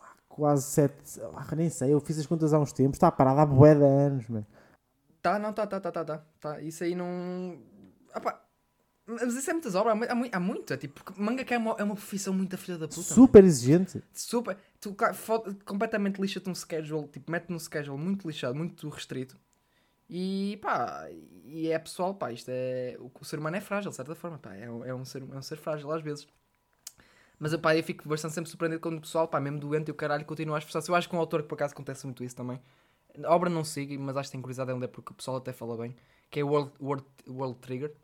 há 0.00 0.12
quase 0.28 0.64
sete, 0.64 1.20
nem 1.56 1.70
sei, 1.70 1.92
eu 1.92 2.00
fiz 2.00 2.18
as 2.18 2.26
contas 2.26 2.52
há 2.52 2.58
uns 2.58 2.72
tempos, 2.72 2.96
está 2.96 3.12
parado 3.12 3.38
há 3.38 3.46
bué 3.46 3.76
de 3.76 3.84
anos, 3.84 4.28
mano. 4.28 4.46
Tá, 5.22 5.38
não, 5.38 5.52
tá, 5.52 5.66
tá, 5.66 5.78
tá, 5.80 5.92
tá, 5.92 6.04
tá, 6.04 6.22
tá. 6.40 6.60
Isso 6.60 6.82
aí 6.82 6.94
não. 6.94 7.58
Mas 9.08 9.34
isso 9.34 9.48
é 9.48 9.54
muitas 9.54 9.74
obras, 9.74 9.96
há, 10.02 10.36
há 10.36 10.40
muito. 10.40 10.70
É 10.70 10.76
tipo, 10.76 11.02
manga 11.16 11.42
que 11.42 11.54
é 11.54 11.58
uma, 11.58 11.74
é 11.78 11.82
uma 11.82 11.94
profissão 11.94 12.34
muito 12.34 12.58
filha 12.58 12.76
da 12.76 12.86
puta. 12.86 13.00
Super 13.00 13.38
mano. 13.38 13.48
exigente. 13.48 14.02
Super. 14.12 14.58
Tu 14.78 14.94
completamente 15.64 16.20
lixa-te 16.20 16.50
um 16.50 16.54
schedule, 16.54 17.08
tipo, 17.08 17.30
mete 17.30 17.48
num 17.48 17.58
schedule 17.58 17.96
muito 17.96 18.28
lixado, 18.28 18.54
muito 18.54 18.86
restrito. 18.90 19.38
E 20.10 20.58
pá, 20.62 21.08
e 21.44 21.68
é 21.70 21.78
pessoal, 21.78 22.14
pá, 22.14 22.30
isto 22.32 22.50
é. 22.50 22.98
O, 22.98 23.24
ser 23.24 23.38
humano 23.38 23.56
é 23.56 23.60
frágil, 23.62 23.90
de 23.90 23.96
certa 23.96 24.14
forma, 24.14 24.38
pá, 24.38 24.54
é, 24.54 24.64
é, 24.64 24.94
um, 24.94 25.04
ser, 25.06 25.22
é 25.22 25.36
um 25.36 25.42
ser 25.42 25.56
frágil 25.56 25.90
às 25.90 26.02
vezes. 26.02 26.28
Mas 27.38 27.56
pá, 27.56 27.74
eu 27.74 27.82
fico 27.82 28.06
bastante 28.06 28.34
sempre 28.34 28.50
surpreendido 28.50 28.80
quando 28.80 28.98
o 28.98 29.00
pessoal, 29.00 29.26
pá, 29.26 29.40
mesmo 29.40 29.58
doente 29.58 29.88
e 29.88 29.90
o 29.90 29.94
caralho, 29.94 30.24
continua 30.26 30.56
a 30.56 30.58
esforçar-se. 30.58 30.90
Eu 30.90 30.94
acho 30.94 31.08
que 31.08 31.16
um 31.16 31.18
autor 31.18 31.42
que 31.42 31.48
por 31.48 31.54
acaso 31.54 31.72
acontece 31.72 32.04
muito 32.04 32.22
isso 32.22 32.36
também 32.36 32.60
A 33.24 33.34
obra 33.34 33.48
não 33.48 33.64
sigo, 33.64 33.98
mas 34.02 34.16
acho 34.18 34.28
que 34.28 34.32
tem 34.32 34.42
curiosidade 34.42 34.78
ler 34.78 34.88
porque 34.88 35.12
o 35.12 35.14
pessoal 35.14 35.38
até 35.38 35.52
fala 35.52 35.78
bem. 35.78 35.96
Que 36.30 36.40
é 36.40 36.44
o 36.44 36.48
World, 36.48 36.72
World, 36.80 37.06
World 37.26 37.58
Trigger. 37.60 37.94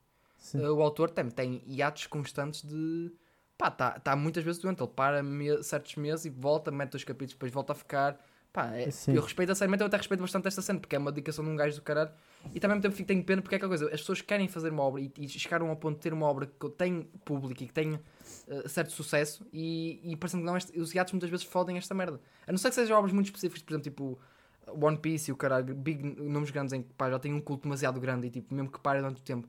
Uh, 0.52 0.74
o 0.74 0.82
autor 0.82 1.10
tem, 1.10 1.30
tem 1.30 1.62
hiatos 1.66 2.06
constantes 2.06 2.62
de. 2.62 3.12
Pá, 3.56 3.68
está 3.68 3.92
tá 3.92 4.16
muitas 4.16 4.44
vezes 4.44 4.60
doente. 4.60 4.82
Ele 4.82 4.90
para 4.94 5.22
me, 5.22 5.62
certos 5.62 5.94
meses 5.96 6.24
e 6.26 6.30
volta, 6.30 6.70
mete 6.70 6.96
os 6.96 7.04
capítulos, 7.04 7.34
depois 7.34 7.52
volta 7.52 7.72
a 7.72 7.76
ficar. 7.76 8.20
Pá, 8.52 8.72
é, 8.72 8.88
eu 9.08 9.20
respeito 9.20 9.50
a 9.50 9.54
seriamente, 9.54 9.80
eu 9.80 9.88
até 9.88 9.96
respeito 9.96 10.20
bastante 10.20 10.46
esta 10.46 10.62
cena, 10.62 10.78
porque 10.78 10.94
é 10.94 10.98
uma 10.98 11.10
dedicação 11.10 11.44
de 11.44 11.50
um 11.50 11.56
gajo 11.56 11.74
do 11.76 11.82
caralho. 11.82 12.12
E 12.54 12.60
também 12.60 12.80
tempo 12.80 13.04
tenho 13.04 13.24
pena 13.24 13.42
porque 13.42 13.54
é 13.54 13.56
aquela 13.56 13.70
coisa, 13.70 13.86
as 13.86 14.00
pessoas 14.00 14.20
querem 14.20 14.46
fazer 14.46 14.70
uma 14.70 14.82
obra 14.84 15.00
e, 15.00 15.12
e 15.18 15.28
chegaram 15.28 15.68
ao 15.70 15.76
ponto 15.76 15.96
de 15.96 16.02
ter 16.02 16.12
uma 16.12 16.26
obra 16.26 16.46
que 16.46 16.68
tem 16.70 17.02
público 17.24 17.64
e 17.64 17.66
que 17.66 17.72
tem 17.72 17.94
uh, 17.94 18.68
certo 18.68 18.92
sucesso 18.92 19.44
e, 19.52 20.00
e 20.04 20.14
parecendo 20.14 20.42
que 20.42 20.46
não, 20.46 20.56
este, 20.56 20.78
os 20.78 20.94
hiatos 20.94 21.12
muitas 21.14 21.30
vezes 21.30 21.44
fodem 21.44 21.78
esta 21.78 21.94
merda. 21.94 22.20
A 22.46 22.52
não 22.52 22.58
ser 22.58 22.68
que 22.68 22.76
sejam 22.76 22.96
obras 22.96 23.12
muito 23.12 23.26
específicas, 23.26 23.62
por 23.62 23.72
exemplo, 23.72 23.90
tipo 23.90 24.20
One 24.68 24.98
Piece 24.98 25.30
e 25.30 25.32
o 25.32 25.36
caralho, 25.36 25.74
big, 25.74 26.04
nomes 26.22 26.50
grandes 26.50 26.72
em 26.72 26.82
que 26.82 26.92
pá, 26.94 27.10
já 27.10 27.18
tem 27.18 27.32
um 27.32 27.40
culto 27.40 27.64
demasiado 27.64 27.98
grande 27.98 28.28
e 28.28 28.30
tipo, 28.30 28.54
mesmo 28.54 28.70
que 28.70 28.78
pare 28.78 29.00
durante 29.00 29.20
o 29.20 29.24
tempo, 29.24 29.48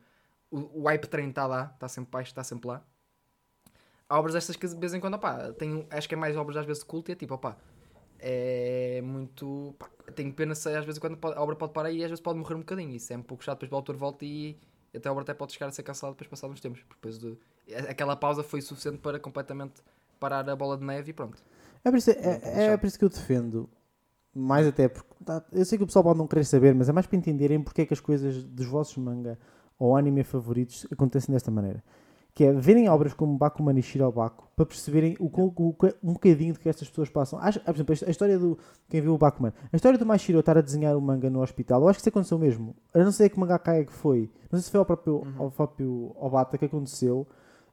o, 0.55 0.81
o 0.81 0.87
hype 0.87 1.07
train 1.07 1.29
está 1.29 1.45
lá, 1.45 1.71
está 1.73 1.87
sempre 1.87 2.11
baixo, 2.11 2.31
está 2.31 2.43
sempre 2.43 2.67
lá. 2.67 2.81
Há 4.07 4.19
obras 4.19 4.33
destas 4.33 4.55
que 4.55 4.67
de 4.67 4.75
vez 4.75 4.93
em 4.93 4.99
quando, 4.99 5.15
opá, 5.15 5.51
tem, 5.53 5.85
acho 5.89 6.07
que 6.07 6.13
é 6.13 6.17
mais 6.17 6.37
obras 6.37 6.57
às 6.57 6.65
vezes 6.65 6.83
de 6.83 6.87
culto 6.87 7.11
e 7.11 7.13
é 7.13 7.15
tipo, 7.15 7.33
opá, 7.33 7.57
é 8.19 9.01
muito. 9.03 9.75
Pá, 9.77 9.89
tenho 10.13 10.31
pena 10.33 10.55
se 10.55 10.69
às 10.69 10.85
vezes 10.85 10.99
quando 10.99 11.17
a 11.23 11.41
obra 11.41 11.55
pode 11.55 11.73
parar 11.73 11.91
e 11.91 12.03
às 12.03 12.09
vezes 12.09 12.21
pode 12.21 12.39
morrer 12.39 12.55
um 12.55 12.59
bocadinho. 12.59 12.95
Isso 12.95 13.11
é 13.11 13.17
um 13.17 13.23
pouco 13.23 13.43
chato, 13.43 13.59
depois 13.59 13.71
o 13.71 13.75
autor 13.75 13.95
volta 13.95 14.23
e 14.23 14.57
até 14.95 15.09
a 15.09 15.11
obra 15.11 15.23
até 15.23 15.33
pode 15.33 15.53
chegar 15.53 15.67
a 15.67 15.71
ser 15.71 15.83
cancelada 15.83 16.13
depois 16.13 16.29
passar 16.29 16.47
uns 16.47 16.61
tempos. 16.61 16.83
Depois 16.87 17.17
de, 17.17 17.37
aquela 17.89 18.15
pausa 18.15 18.43
foi 18.43 18.61
suficiente 18.61 18.99
para 18.99 19.19
completamente 19.19 19.81
parar 20.19 20.47
a 20.49 20.55
bola 20.55 20.77
de 20.77 20.85
neve 20.85 21.09
e 21.09 21.13
pronto. 21.13 21.41
É 21.83 21.89
por 21.89 21.97
isso, 21.97 22.11
é, 22.11 22.41
é, 22.43 22.63
é 22.67 22.77
por 22.77 22.87
isso 22.87 22.97
que 22.97 23.05
eu 23.05 23.09
defendo 23.09 23.69
mais 24.33 24.67
até 24.67 24.87
porque. 24.87 25.15
Tá, 25.25 25.43
eu 25.51 25.65
sei 25.65 25.77
que 25.77 25.83
o 25.83 25.87
pessoal 25.87 26.03
pode 26.03 26.19
não 26.19 26.27
querer 26.27 26.43
saber, 26.43 26.75
mas 26.75 26.87
é 26.87 26.91
mais 26.91 27.07
para 27.07 27.17
entenderem 27.17 27.61
porque 27.61 27.81
é 27.81 27.85
que 27.85 27.93
as 27.93 27.99
coisas 27.99 28.43
dos 28.43 28.67
vossos 28.67 28.95
manga 28.97 29.39
ou 29.77 29.95
anime 29.95 30.23
favoritos 30.23 30.88
acontecem 30.91 31.33
desta 31.33 31.51
maneira. 31.51 31.83
Que 32.33 32.43
é 32.43 32.51
verem 32.51 32.89
obras 32.89 33.13
como 33.13 33.38
Bakuman 33.38 33.77
e 33.79 33.81
Shirobako 33.81 34.49
para 34.55 34.65
perceberem 34.65 35.15
o, 35.19 35.25
o, 35.25 35.75
um 36.03 36.13
bocadinho 36.13 36.53
de 36.53 36.59
que 36.59 36.67
estas 36.67 36.89
pessoas 36.89 37.09
passam. 37.09 37.39
Acho, 37.39 37.61
por 37.61 37.73
exemplo, 37.73 37.95
a 38.05 38.09
história 38.09 38.38
do. 38.38 38.57
Quem 38.89 39.01
viu 39.01 39.13
o 39.13 39.17
Bakuman. 39.17 39.53
A 39.71 39.75
história 39.75 39.97
do 39.97 40.05
Mashiro 40.05 40.39
estar 40.39 40.57
a 40.57 40.61
desenhar 40.61 40.97
o 40.97 41.01
manga 41.01 41.29
no 41.29 41.41
hospital. 41.41 41.81
Eu 41.81 41.88
acho 41.88 41.97
que 41.97 42.01
isso 42.01 42.09
aconteceu 42.09 42.38
mesmo. 42.38 42.75
Eu 42.93 43.05
não 43.05 43.11
sei 43.13 43.29
que 43.29 43.39
mangaka 43.39 43.75
é 43.75 43.85
que 43.85 43.93
foi. 43.93 44.29
Não 44.51 44.59
sei 44.59 44.65
se 44.65 44.71
foi 44.71 44.79
ao 44.79 44.85
próprio, 44.85 45.15
uhum. 45.15 45.33
ao 45.38 45.51
próprio 45.51 46.15
Obata 46.19 46.57
que 46.57 46.65
aconteceu. 46.65 47.25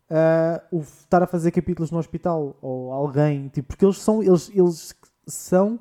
Uh, 0.09 0.77
o 0.77 0.81
estar 0.81 1.23
a 1.23 1.27
fazer 1.27 1.51
capítulos 1.51 1.91
no 1.91 1.99
hospital 1.99 2.57
ou 2.63 2.93
alguém. 2.93 3.49
Tipo, 3.49 3.69
porque 3.69 3.85
eles 3.85 3.99
são. 3.99 4.23
Eles, 4.23 4.49
eles 4.55 4.95
são 5.27 5.81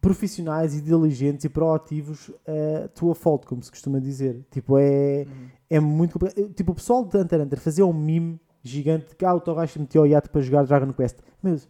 profissionais 0.00 0.74
e 0.74 0.80
diligentes 0.80 1.44
e 1.44 1.48
proativos 1.48 2.28
uh, 2.28 2.88
tua 2.94 3.14
fault, 3.14 3.46
como 3.46 3.62
se 3.62 3.70
costuma 3.70 4.00
dizer. 4.00 4.44
Tipo, 4.50 4.78
é, 4.78 5.26
uhum. 5.26 5.48
é 5.70 5.80
muito 5.80 6.18
Tipo, 6.54 6.72
o 6.72 6.74
pessoal 6.74 7.04
de 7.04 7.16
Hunter 7.16 7.40
Hunter 7.40 7.60
fazia 7.60 7.86
um 7.86 7.92
meme 7.92 8.40
gigante 8.62 9.14
que 9.14 9.24
ah, 9.24 9.34
o 9.34 9.40
Togashi 9.40 9.78
meteu 9.78 10.02
o 10.02 10.06
Yato 10.06 10.30
para 10.30 10.40
jogar 10.40 10.64
Dragon 10.64 10.92
Quest. 10.92 11.18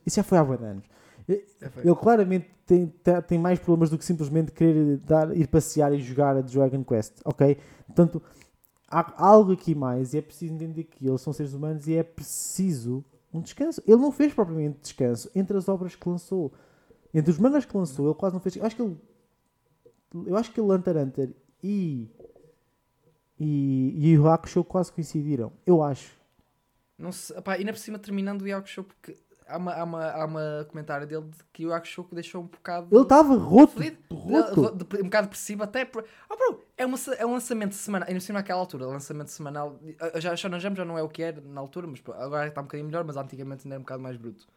Isso 0.07 0.16
já 0.16 0.23
foi 0.23 0.38
há 0.38 0.44
muitos 0.44 0.66
anos. 0.66 0.85
Ele 1.29 1.94
claramente 1.94 2.47
tem, 2.64 2.92
tem 3.27 3.38
mais 3.38 3.59
problemas 3.59 3.90
do 3.90 3.99
que 3.99 4.05
simplesmente 4.05 4.53
querer 4.53 4.97
dar, 4.99 5.37
ir 5.37 5.47
passear 5.47 5.92
e 5.92 6.01
jogar 6.01 6.37
a 6.37 6.40
Dragon 6.40 6.83
Quest, 6.83 7.21
ok? 7.25 7.59
Portanto, 7.87 8.23
há 8.90 9.14
algo 9.23 9.53
aqui 9.53 9.75
mais 9.75 10.14
e 10.14 10.18
é 10.18 10.23
preciso 10.23 10.55
entender 10.55 10.85
que 10.85 11.07
eles 11.07 11.21
são 11.21 11.33
seres 11.33 11.53
humanos 11.53 11.87
e 11.87 11.94
é 11.94 12.03
preciso 12.03 13.05
um 13.33 13.40
descanso. 13.40 13.83
Ele 13.87 14.01
não 14.01 14.11
fez 14.11 14.33
propriamente 14.33 14.79
descanso 14.81 15.31
entre 15.35 15.57
as 15.57 15.68
obras 15.68 15.94
que 15.94 16.09
lançou. 16.09 16.53
Entre 17.12 17.31
os 17.31 17.38
mangas 17.38 17.64
que 17.64 17.77
lançou, 17.77 18.07
ele 18.07 18.14
quase 18.14 18.35
não 18.35 18.40
fez. 18.40 18.57
Eu 18.57 18.64
acho 18.64 18.77
que 18.77 18.83
ele. 18.83 18.97
Eu 20.27 20.37
acho 20.37 20.53
que 20.53 20.61
ele 20.61 20.71
Hunter 20.73 20.97
Hunter 20.97 21.31
e. 21.62 22.09
E, 23.40 23.94
e 23.97 24.18
o 24.18 24.29
Hakusho 24.29 24.64
quase 24.64 24.92
coincidiram. 24.92 25.53
Eu 25.64 25.83
acho. 25.83 26.12
Não 26.99 27.12
sei, 27.12 27.37
opá, 27.38 27.57
e 27.57 27.62
na 27.62 27.73
por 27.73 27.79
cima 27.79 27.99
terminando 27.99 28.42
o 28.42 28.57
Hakusho, 28.57 28.83
porque 28.83 29.16
há 29.47 29.57
uma, 29.57 29.73
há 29.73 29.85
uma, 29.85 30.11
há 30.11 30.25
uma 30.25 30.66
comentário 30.68 31.07
dele 31.07 31.27
de 31.27 31.44
que 31.53 31.64
o 31.64 31.73
Hakusho 31.73 32.05
deixou 32.11 32.42
um 32.42 32.47
bocado. 32.47 32.88
Ele 32.90 33.03
estava 33.03 33.37
roto, 33.37 33.81
roto. 34.12 34.61
um 35.01 35.05
bocado 35.05 35.29
depressivo, 35.29 35.62
até. 35.62 35.85
Por... 35.85 36.05
Oh, 36.29 36.37
bro, 36.37 36.64
é, 36.77 36.85
uma, 36.85 36.99
é 37.16 37.25
um 37.25 37.33
lançamento 37.35 37.77
semanal. 37.77 38.09
Ainda 38.09 38.21
cima 38.21 38.40
naquela 38.40 38.59
altura, 38.59 38.87
lançamento 38.87 39.29
semanal. 39.29 39.79
Já, 40.16 40.35
já, 40.35 40.49
já, 40.49 40.75
já 40.75 40.85
não 40.85 40.99
é 40.99 41.03
o 41.03 41.09
que 41.09 41.23
era 41.23 41.40
na 41.40 41.61
altura, 41.61 41.87
mas 41.87 42.03
agora 42.16 42.49
está 42.49 42.61
um 42.61 42.64
bocadinho 42.64 42.88
melhor, 42.88 43.05
mas 43.05 43.16
antigamente 43.16 43.66
ainda 43.66 43.77
era 43.77 43.81
um 43.81 43.85
bocado 43.85 44.03
mais 44.03 44.16
bruto 44.16 44.49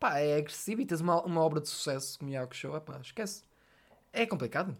pá, 0.00 0.18
é 0.18 0.38
agressivo 0.38 0.80
e 0.80 0.86
tens 0.86 1.00
uma, 1.00 1.22
uma 1.22 1.40
obra 1.42 1.60
de 1.60 1.68
sucesso 1.68 2.18
como 2.18 2.30
Yaku 2.30 2.56
Show, 2.56 2.74
é 2.74 2.80
pá, 2.80 2.98
esquece. 3.02 3.44
É 4.12 4.26
complicado. 4.26 4.74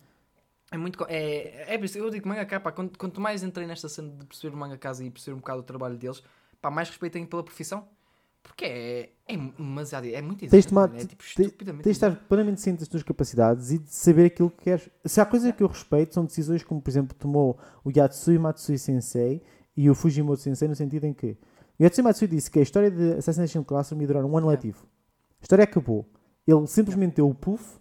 É 0.72 0.78
muito. 0.78 1.04
É, 1.08 1.74
é, 1.74 1.80
eu 1.94 2.10
digo 2.10 2.26
manga 2.26 2.60
pá, 2.60 2.72
quanto, 2.72 2.98
quanto 2.98 3.20
mais 3.20 3.42
entrei 3.42 3.66
nesta 3.66 3.88
cena 3.88 4.08
de 4.08 4.24
perceber 4.24 4.54
o 4.54 4.58
manga 4.58 4.78
casa 4.78 5.04
e 5.04 5.10
perceber 5.10 5.34
um 5.34 5.40
bocado 5.40 5.60
o 5.60 5.64
trabalho 5.64 5.96
deles, 5.96 6.22
pá, 6.60 6.70
mais 6.70 6.88
respeito 6.88 7.12
tenho 7.12 7.26
pela 7.26 7.44
profissão. 7.44 7.86
Porque 8.42 8.64
é, 8.64 9.10
é 9.28 9.36
demasiado. 9.36 10.06
É 10.06 10.22
muito 10.22 10.48
tens 10.48 10.64
de, 10.64 10.74
é, 10.74 11.04
tipo, 11.04 11.22
estupidamente. 11.22 11.84
Tens 11.84 11.98
de 11.98 12.04
estar 12.04 12.16
plenamente 12.26 12.62
ciente 12.62 12.78
das 12.78 12.88
tuas 12.88 13.02
capacidades 13.02 13.70
e 13.70 13.78
de 13.78 13.92
saber 13.92 14.26
aquilo 14.26 14.50
que 14.50 14.64
queres. 14.64 14.88
Se 15.04 15.20
há 15.20 15.26
coisas 15.26 15.54
que 15.54 15.62
eu 15.62 15.66
respeito, 15.66 16.14
são 16.14 16.24
decisões 16.24 16.64
como, 16.64 16.80
por 16.80 16.88
exemplo, 16.88 17.14
tomou 17.14 17.58
o 17.84 17.90
Yatsui 17.90 18.38
Matsui 18.38 18.78
Sensei 18.78 19.42
e 19.76 19.90
o 19.90 19.94
Fujimoto 19.94 20.40
Sensei, 20.40 20.68
no 20.68 20.74
sentido 20.74 21.04
em 21.04 21.12
que 21.12 21.36
o 21.78 21.82
Yatsui 21.82 22.02
Matsui 22.02 22.28
disse 22.28 22.50
que 22.50 22.58
a 22.58 22.62
história 22.62 22.90
de 22.90 23.18
Assassination 23.18 23.62
Classroom 23.62 24.00
ia 24.00 24.06
durar 24.06 24.24
um 24.24 24.36
ano 24.36 24.48
é. 24.48 24.52
letivo. 24.52 24.86
A 25.40 25.42
história 25.42 25.64
acabou. 25.64 26.06
Ele 26.46 26.66
simplesmente 26.66 27.16
deu 27.16 27.28
o 27.28 27.34
puff 27.34 27.78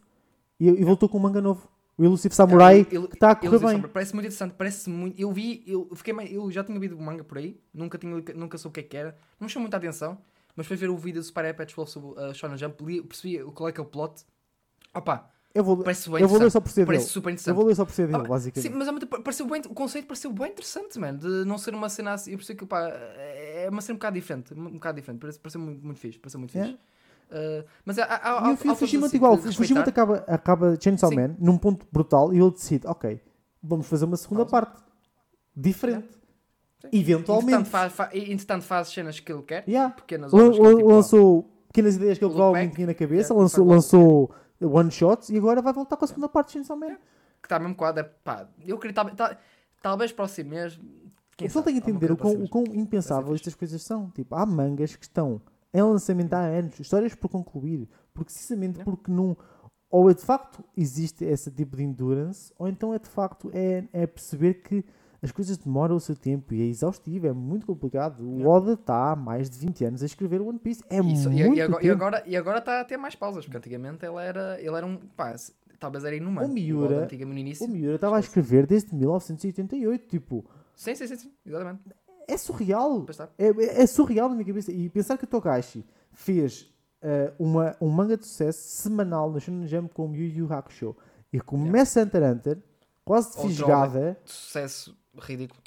e, 0.59 0.67
e 0.67 0.83
voltou 0.83 1.09
com 1.09 1.17
um 1.17 1.21
manga 1.21 1.41
novo. 1.41 1.67
O 1.97 2.03
Elusive 2.03 2.33
Samurai, 2.33 2.85
que 2.85 2.95
está 2.95 3.31
a 3.31 3.35
correr 3.35 3.59
bem. 3.59 3.81
Parece 3.81 4.13
muito 4.13 4.25
interessante, 4.25 4.53
parece 4.57 4.89
muito. 4.89 5.19
Eu 5.19 5.33
vi, 5.33 5.63
eu, 5.67 5.89
fiquei 5.93 6.13
eu 6.31 6.49
já 6.49 6.63
tinha 6.63 6.79
visto 6.79 6.95
o 6.95 7.01
manga 7.01 7.25
por 7.25 7.37
aí, 7.37 7.59
nunca, 7.73 7.97
tinha, 7.97 8.23
nunca 8.35 8.57
soube 8.57 8.71
o 8.71 8.75
que 8.75 8.79
é 8.79 8.83
que 8.83 8.95
era, 8.95 9.17
não 9.37 9.47
me 9.47 9.49
chamou 9.51 9.63
muita 9.63 9.75
atenção, 9.75 10.17
mas 10.55 10.65
foi 10.65 10.77
ver 10.77 10.89
o 10.89 10.95
vídeo 10.95 11.19
do 11.19 11.25
Super 11.25 11.53
Wolf 11.75 11.89
sobre 11.89 12.09
uh, 12.11 12.33
Shonen 12.33 12.57
Jump, 12.57 12.81
li, 12.85 13.01
percebi 13.01 13.43
qual 13.51 13.67
é 13.67 13.73
que 13.73 13.81
é 13.81 13.83
o 13.83 13.85
plot. 13.85 14.23
Opa, 14.93 15.29
eu 15.53 15.63
vou, 15.63 15.77
parece 15.77 16.09
bem 16.09 16.21
eu 16.21 16.27
vou 16.27 16.39
ler 16.39 16.51
só 16.51 16.61
por 16.61 16.69
ser 16.69 16.85
Parece 16.85 17.09
super 17.09 17.31
interessante. 17.31 17.49
Eu 17.49 17.55
vou 17.55 17.65
ler 17.65 17.75
só 17.75 17.83
por 17.83 17.91
ser 17.91 18.07
dele, 18.07 18.27
basicamente. 18.27 18.71
Sim, 18.71 18.77
mas 18.77 19.23
pareceu 19.23 19.47
bem, 19.47 19.61
o 19.67 19.73
conceito 19.73 20.05
pareceu 20.05 20.31
bem 20.31 20.51
interessante, 20.51 20.99
mano. 20.99 21.17
De 21.17 21.45
não 21.45 21.57
ser 21.57 21.73
uma 21.73 21.89
cena 21.89 22.13
assim. 22.13 22.31
Eu 22.31 22.37
percebi 22.37 22.59
que 22.59 22.65
pá, 22.65 22.87
é 22.87 23.67
uma 23.69 23.81
cena 23.81 23.95
um 23.95 23.97
bocado 23.97 24.13
diferente. 24.13 24.53
Um 24.53 24.73
bocado 24.73 24.95
diferente. 24.95 25.19
Pareceu, 25.19 25.41
pareceu 25.41 25.59
muito, 25.59 25.83
muito 25.83 25.99
fixe. 25.99 26.19
Pareceu 26.19 26.39
muito 26.39 26.51
fixe. 26.51 26.77
Uh, 27.29 27.63
mas 27.85 27.99
há, 27.99 28.05
há, 28.05 28.47
há, 28.47 28.51
e 28.51 28.69
o 28.69 28.75
Fujimoto 28.75 29.15
igual, 29.15 29.33
o 29.33 29.53
Fujimoto 29.53 29.87
acaba, 29.87 30.23
acaba 30.27 30.75
Chainsaw 30.81 31.09
Sim. 31.09 31.15
Man 31.15 31.35
num 31.37 31.59
ponto 31.59 31.85
brutal 31.91 32.33
e 32.33 32.39
ele 32.39 32.49
decide, 32.49 32.87
ok, 32.87 33.21
vamos 33.61 33.85
fazer 33.85 34.05
uma 34.05 34.17
segunda 34.17 34.47
Pausa. 34.47 34.65
parte 34.65 34.83
diferente. 35.55 36.09
Sim. 36.81 36.89
Eventualmente. 36.91 37.51
Entretanto 37.51 37.69
faz, 37.69 37.93
faz, 37.93 38.15
entretanto 38.15 38.63
faz 38.63 38.87
cenas 38.87 39.19
que 39.19 39.31
ele 39.31 39.43
quer, 39.43 39.63
yeah. 39.67 39.93
pequenas 39.93 40.33
obras, 40.33 40.57
L 40.57 40.75
tipo, 40.75 40.87
Lançou 40.87 41.43
pequenas 41.67 41.95
ideias 41.97 42.17
que 42.17 42.25
ele 42.25 42.33
provavelmente 42.33 42.75
tinha 42.75 42.87
na 42.87 42.93
cabeça, 42.95 43.33
yeah, 43.33 43.41
lançou, 43.41 43.65
lançou 43.67 44.35
one 44.59 44.89
shots 44.89 45.29
e 45.29 45.37
agora 45.37 45.61
vai 45.61 45.71
voltar 45.71 45.97
com 45.97 46.05
a 46.05 46.07
segunda 46.07 46.25
yeah. 46.25 46.33
parte 46.33 46.47
de 46.47 46.53
Chainsaw 46.53 46.77
Man. 46.77 46.85
Yeah. 46.87 47.03
Que 47.41 47.45
está 47.45 47.59
mesmo 47.59 47.75
quadro, 47.75 48.05
pá, 48.23 48.49
eu 48.65 48.75
acredito, 48.75 49.15
tá, 49.15 49.37
talvez 49.83 50.11
para 50.11 50.27
si 50.27 50.43
mesmo. 50.43 50.83
O 50.83 51.43
pessoal 51.43 51.63
tem 51.63 51.73
que 51.73 51.79
entender 51.79 52.11
o 52.11 52.17
quão, 52.17 52.33
o 52.33 52.49
quão 52.49 52.63
impensável 52.73 53.35
estas 53.35 53.55
coisas 53.55 53.81
são. 53.83 54.09
Tipo, 54.09 54.35
há 54.35 54.45
mangas 54.45 54.95
que 54.95 55.05
estão 55.05 55.41
em 55.73 55.81
lançamento 55.81 56.33
há 56.33 56.41
anos, 56.41 56.79
histórias 56.79 57.15
por 57.15 57.29
concluir, 57.29 57.87
precisamente 58.13 58.83
porque 58.83 59.11
não. 59.11 59.37
Ou 59.91 60.09
é 60.09 60.13
de 60.13 60.21
facto 60.21 60.63
existe 60.77 61.25
esse 61.25 61.49
tipo 61.49 61.75
de 61.77 61.83
endurance, 61.83 62.53
ou 62.57 62.67
então 62.67 62.93
é 62.93 62.99
de 62.99 63.07
facto 63.07 63.49
é, 63.53 63.83
é 63.91 64.05
perceber 64.05 64.55
que 64.61 64.85
as 65.21 65.31
coisas 65.31 65.57
demoram 65.57 65.95
o 65.95 65.99
seu 65.99 66.15
tempo 66.15 66.53
e 66.53 66.61
é 66.61 66.65
exaustivo, 66.65 67.27
é 67.27 67.33
muito 67.33 67.65
complicado. 67.65 68.21
O 68.21 68.47
Oda 68.47 68.73
está 68.73 69.11
há 69.11 69.15
mais 69.15 69.49
de 69.49 69.57
20 69.57 69.85
anos 69.85 70.03
a 70.03 70.05
escrever 70.05 70.41
One 70.41 70.59
Piece. 70.59 70.81
É 70.89 70.99
Isso, 70.99 71.29
muito 71.29 71.55
e, 71.55 71.61
agora, 71.61 71.85
e 71.85 71.89
agora 71.89 72.23
E 72.25 72.37
agora 72.37 72.59
está 72.59 72.79
a 72.79 72.85
ter 72.85 72.97
mais 72.97 73.15
pausas, 73.15 73.43
porque 73.43 73.57
antigamente 73.57 74.05
ele 74.05 74.17
era, 74.17 74.59
ele 74.61 74.75
era 74.75 74.85
um. 74.85 74.97
Pá, 74.97 75.35
talvez 75.77 76.05
era 76.05 76.15
inumano. 76.15 76.47
O 76.47 76.53
Miura, 76.53 77.07
o 77.59 77.67
Miura 77.67 77.95
estava 77.95 78.15
a 78.15 78.19
escrever 78.19 78.65
desde 78.65 78.95
1988, 78.95 80.07
tipo. 80.07 80.45
Sim, 80.75 80.95
sim, 80.95 81.07
sim, 81.07 81.17
sim, 81.17 81.33
exatamente 81.45 81.81
é 82.33 82.37
surreal. 82.37 83.05
É, 83.37 83.47
é, 83.47 83.81
é, 83.83 83.87
surreal 83.87 84.29
na 84.29 84.35
minha 84.35 84.45
cabeça. 84.45 84.71
E 84.71 84.89
pensar 84.89 85.17
que 85.17 85.23
o 85.23 85.27
Togashi 85.27 85.85
fez 86.11 86.71
uh, 87.03 87.33
uma, 87.37 87.75
um 87.79 87.89
manga 87.89 88.17
de 88.17 88.25
sucesso 88.25 88.59
semanal 88.81 89.31
no 89.31 89.39
Shonen 89.39 89.67
Jump 89.67 89.93
com 89.93 90.09
o 90.09 90.15
Yu 90.15 90.37
Yu 90.37 90.53
Hakusho 90.53 90.95
e 91.31 91.39
começa 91.39 91.99
yeah. 91.99 92.17
Hunter 92.17 92.31
Hunter, 92.31 92.63
quase 93.05 93.39
fisgada. 93.41 94.17
De 94.23 94.31
sucesso 94.31 94.97
ridículo. 95.17 95.61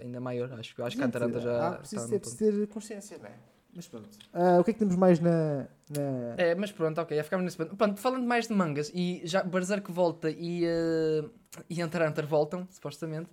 Ainda 0.00 0.20
maior, 0.20 0.52
acho. 0.52 0.82
Acho 0.82 0.96
Gente, 0.96 0.98
que 0.98 1.04
Hunter 1.04 1.22
Hunter 1.22 1.40
já. 1.40 1.68
Há, 1.68 1.72
preciso, 1.72 2.14
é 2.14 2.18
preciso 2.18 2.38
ter 2.38 2.66
consciência, 2.68 3.18
não 3.18 3.26
é? 3.26 3.34
Mas 3.74 3.86
pronto. 3.86 4.08
Uh, 4.34 4.60
o 4.60 4.64
que 4.64 4.70
é 4.70 4.74
que 4.74 4.78
temos 4.78 4.96
mais 4.96 5.20
na. 5.20 5.68
na... 5.90 6.34
É, 6.36 6.54
mas 6.54 6.72
pronto, 6.72 7.00
ok, 7.00 7.16
já 7.16 7.22
ficámos 7.22 7.44
nesse 7.44 7.56
ponto. 7.56 7.76
Pronto, 7.76 8.00
falando 8.00 8.26
mais 8.26 8.48
de 8.48 8.54
mangas, 8.54 8.90
e 8.92 9.20
já 9.24 9.42
Berserk 9.42 9.92
volta 9.92 10.30
e, 10.30 10.64
uh, 10.64 11.30
e 11.68 11.82
Hunter 11.82 12.08
Hunter 12.08 12.26
voltam, 12.26 12.66
supostamente. 12.70 13.30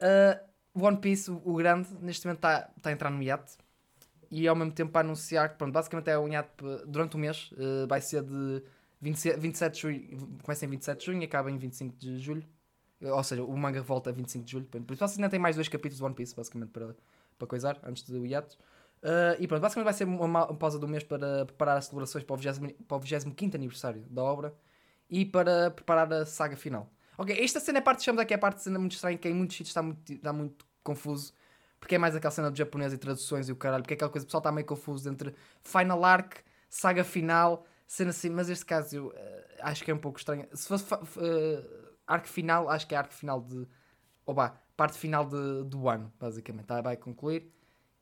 Uh, 0.00 0.51
One 0.74 0.96
Piece, 0.96 1.30
o 1.30 1.54
grande, 1.54 1.88
neste 2.00 2.26
momento 2.26 2.38
está 2.38 2.62
tá 2.80 2.90
a 2.90 2.92
entrar 2.92 3.10
no 3.10 3.22
hiato 3.22 3.52
e 4.30 4.48
ao 4.48 4.56
mesmo 4.56 4.72
tempo 4.72 4.90
para 4.90 5.06
anunciar 5.06 5.50
que, 5.50 5.56
pronto, 5.56 5.72
basicamente 5.72 6.08
é 6.08 6.18
um 6.18 6.26
hiato 6.26 6.86
durante 6.86 7.16
o 7.16 7.18
mês, 7.18 7.52
uh, 7.52 7.86
vai 7.86 8.00
ser 8.00 8.22
de 8.22 8.62
27, 9.00 9.38
27 9.38 9.74
de 9.74 9.80
junho, 9.80 10.38
começa 10.42 10.64
em 10.64 10.68
27 10.68 10.98
de 10.98 11.06
junho 11.06 11.20
e 11.20 11.24
acaba 11.24 11.50
em 11.50 11.58
25 11.58 11.96
de 11.96 12.18
julho. 12.18 12.44
Ou 13.02 13.22
seja, 13.24 13.42
o 13.42 13.56
manga 13.56 13.82
volta 13.82 14.10
a 14.10 14.12
25 14.12 14.44
de 14.44 14.52
julho. 14.52 14.64
Por 14.64 14.94
isso 14.94 15.04
ainda 15.04 15.28
têm 15.28 15.40
mais 15.40 15.56
dois 15.56 15.68
capítulos 15.68 15.98
de 15.98 16.04
One 16.04 16.14
Piece, 16.14 16.34
basicamente, 16.36 16.70
para, 16.70 16.96
para 17.36 17.48
coisar, 17.48 17.78
antes 17.82 18.04
do 18.04 18.24
hiato. 18.24 18.56
Uh, 19.02 19.34
e 19.40 19.48
pronto, 19.48 19.60
basicamente 19.60 19.84
vai 19.84 19.94
ser 19.94 20.04
uma, 20.04 20.24
uma 20.24 20.54
pausa 20.54 20.78
do 20.78 20.86
mês 20.86 21.02
para 21.02 21.44
preparar 21.44 21.76
as 21.76 21.86
celebrações 21.86 22.24
para 22.24 22.34
o, 22.34 22.36
20, 22.36 22.74
para 22.84 22.96
o 22.96 23.00
25 23.00 23.56
aniversário 23.56 24.02
da 24.08 24.22
obra 24.22 24.54
e 25.10 25.26
para 25.26 25.72
preparar 25.72 26.10
a 26.12 26.24
saga 26.24 26.56
final. 26.56 26.88
Ok, 27.18 27.36
esta 27.38 27.60
cena 27.60 27.78
é 27.78 27.80
parte, 27.80 28.02
chamamos 28.02 28.22
aqui 28.22 28.34
a 28.34 28.38
parte 28.38 28.58
de 28.58 28.62
cena 28.64 28.78
muito 28.78 28.92
estranha, 28.92 29.18
que 29.18 29.28
em 29.28 29.34
muitos 29.34 29.56
sítios 29.56 29.70
está 29.70 29.82
muito, 29.82 30.12
está 30.12 30.32
muito 30.32 30.66
confuso, 30.82 31.32
porque 31.78 31.94
é 31.94 31.98
mais 31.98 32.16
aquela 32.16 32.30
cena 32.30 32.50
do 32.50 32.56
japonês 32.56 32.92
e 32.92 32.98
traduções 32.98 33.48
e 33.48 33.52
o 33.52 33.56
caralho, 33.56 33.82
porque 33.82 33.94
é 33.94 33.96
aquela 33.96 34.10
coisa, 34.10 34.24
o 34.24 34.26
pessoal 34.26 34.40
está 34.40 34.50
meio 34.50 34.66
confuso 34.66 35.08
entre 35.08 35.34
Final 35.62 36.04
Arc, 36.04 36.38
saga 36.68 37.04
final, 37.04 37.66
cena 37.86 38.10
assim, 38.10 38.30
mas 38.30 38.48
este 38.48 38.64
caso 38.64 38.96
eu 38.96 39.06
uh, 39.08 39.12
acho 39.60 39.84
que 39.84 39.90
é 39.90 39.94
um 39.94 39.98
pouco 39.98 40.18
estranho. 40.18 40.48
Se 40.54 40.66
fosse 40.66 40.92
uh, 40.94 41.92
arco 42.06 42.26
final, 42.26 42.68
acho 42.68 42.86
que 42.86 42.94
é 42.94 42.98
arco 42.98 43.12
final 43.12 43.40
de. 43.40 43.66
Oba, 44.24 44.58
parte 44.76 44.96
final 44.96 45.26
de, 45.26 45.64
do 45.64 45.88
ano, 45.88 46.12
basicamente. 46.18 46.66
Tá? 46.66 46.80
Vai 46.80 46.96
concluir. 46.96 47.52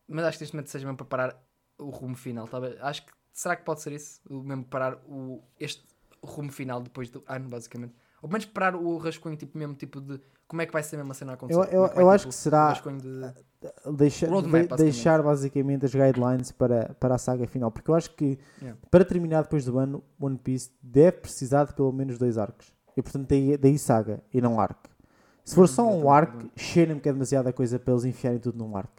Mas 0.07 0.25
acho 0.25 0.39
que 0.39 0.43
neste 0.45 0.55
momento 0.55 0.71
seja 0.71 0.85
mesmo 0.85 0.97
preparar 0.97 1.43
o 1.79 1.91
rumo 1.91 2.15
final. 2.15 2.47
Tá? 2.47 2.59
Acho 2.81 3.05
que. 3.05 3.13
Será 3.33 3.57
que 3.57 3.65
pode 3.65 3.81
ser 3.81 3.93
isso? 3.93 4.21
O 4.29 4.43
mesmo 4.43 4.65
preparar 4.65 4.97
o, 5.07 5.43
este 5.59 5.85
rumo 6.23 6.53
final 6.53 6.81
depois 6.81 7.11
do 7.11 7.25
ano, 7.27 7.49
basicamente. 7.49 7.95
Ou 8.23 8.29
pelo 8.29 8.33
menos 8.33 8.45
preparar 8.45 8.77
o 8.77 8.99
rascunho, 8.99 9.37
tipo, 9.37 9.57
mesmo 9.57 9.75
tipo 9.75 10.01
de 10.01 10.21
como 10.47 10.63
é 10.63 10.67
que 10.67 10.73
vai 10.73 10.83
ser 10.83 10.97
mesmo 10.97 11.13
a 11.13 11.15
cena 11.15 11.33
a 11.33 11.35
acontecer. 11.35 11.61
Eu, 11.61 11.65
eu, 11.65 11.87
é 11.87 12.03
eu 12.03 12.11
acho 12.11 12.25
tipo, 12.25 12.35
que 12.35 12.41
será 12.41 12.73
de... 12.73 13.97
deixa, 13.97 14.29
roadmap, 14.29 14.69
de, 14.69 14.77
deixar 14.77 15.23
basicamente 15.23 15.85
as 15.85 15.95
guidelines 15.95 16.51
para, 16.51 16.95
para 16.99 17.15
a 17.15 17.19
saga 17.19 17.47
final, 17.47 17.71
porque 17.71 17.91
eu 17.91 17.95
acho 17.95 18.11
que 18.17 18.39
yeah. 18.61 18.79
para 18.91 19.05
terminar 19.05 19.43
depois 19.43 19.65
do 19.65 19.79
ano, 19.79 20.03
One 20.21 20.37
Piece 20.37 20.71
deve 20.83 21.19
precisar 21.19 21.65
de 21.65 21.75
pelo 21.75 21.93
menos 21.93 22.19
dois 22.19 22.37
arcos. 22.37 22.75
E 22.97 23.03
portanto 23.03 23.29
daí, 23.29 23.57
daí 23.57 23.79
saga 23.79 24.23
e 24.35 24.41
não 24.41 24.61
arc. 24.61 24.91
Se 25.45 25.55
for 25.55 25.69
só 25.69 25.89
um 25.89 26.11
arc, 26.11 26.51
cheira-me 26.57 27.01
que 27.01 27.09
é 27.09 27.13
demasiada 27.13 27.53
coisa 27.53 27.79
para 27.79 27.93
eles 27.93 28.05
enfiarem 28.05 28.39
tudo 28.39 28.59
num 28.59 28.77
arc. 28.77 28.91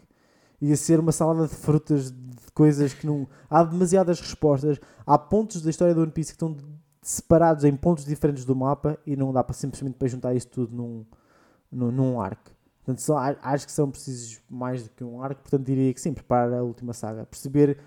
Ia 0.61 0.75
ser 0.77 0.99
uma 0.99 1.11
salada 1.11 1.47
de 1.47 1.55
frutas, 1.55 2.11
de 2.11 2.51
coisas 2.53 2.93
que 2.93 3.05
não. 3.05 3.27
Há 3.49 3.63
demasiadas 3.63 4.19
respostas. 4.19 4.79
Há 5.05 5.17
pontos 5.17 5.61
da 5.61 5.69
história 5.69 5.95
do 5.95 6.01
One 6.01 6.11
Piece 6.11 6.31
que 6.31 6.35
estão 6.35 6.55
separados 7.01 7.63
em 7.63 7.75
pontos 7.75 8.05
diferentes 8.05 8.45
do 8.45 8.55
mapa 8.55 8.97
e 9.05 9.15
não 9.15 9.33
dá 9.33 9.43
para 9.43 9.55
simplesmente 9.55 9.95
para 9.95 10.07
juntar 10.07 10.35
isso 10.35 10.47
tudo 10.47 10.75
num, 10.75 11.05
num, 11.71 11.91
num 11.91 12.21
arc. 12.21 12.39
Portanto, 12.77 13.01
só, 13.01 13.17
acho 13.41 13.65
que 13.65 13.71
são 13.71 13.89
precisos 13.89 14.41
mais 14.49 14.83
do 14.83 14.89
que 14.89 15.03
um 15.03 15.21
arco, 15.21 15.41
portanto 15.41 15.65
diria 15.65 15.93
que 15.93 16.01
sim, 16.01 16.13
preparar 16.13 16.53
a 16.53 16.63
última 16.63 16.93
saga. 16.93 17.25
Perceber 17.25 17.77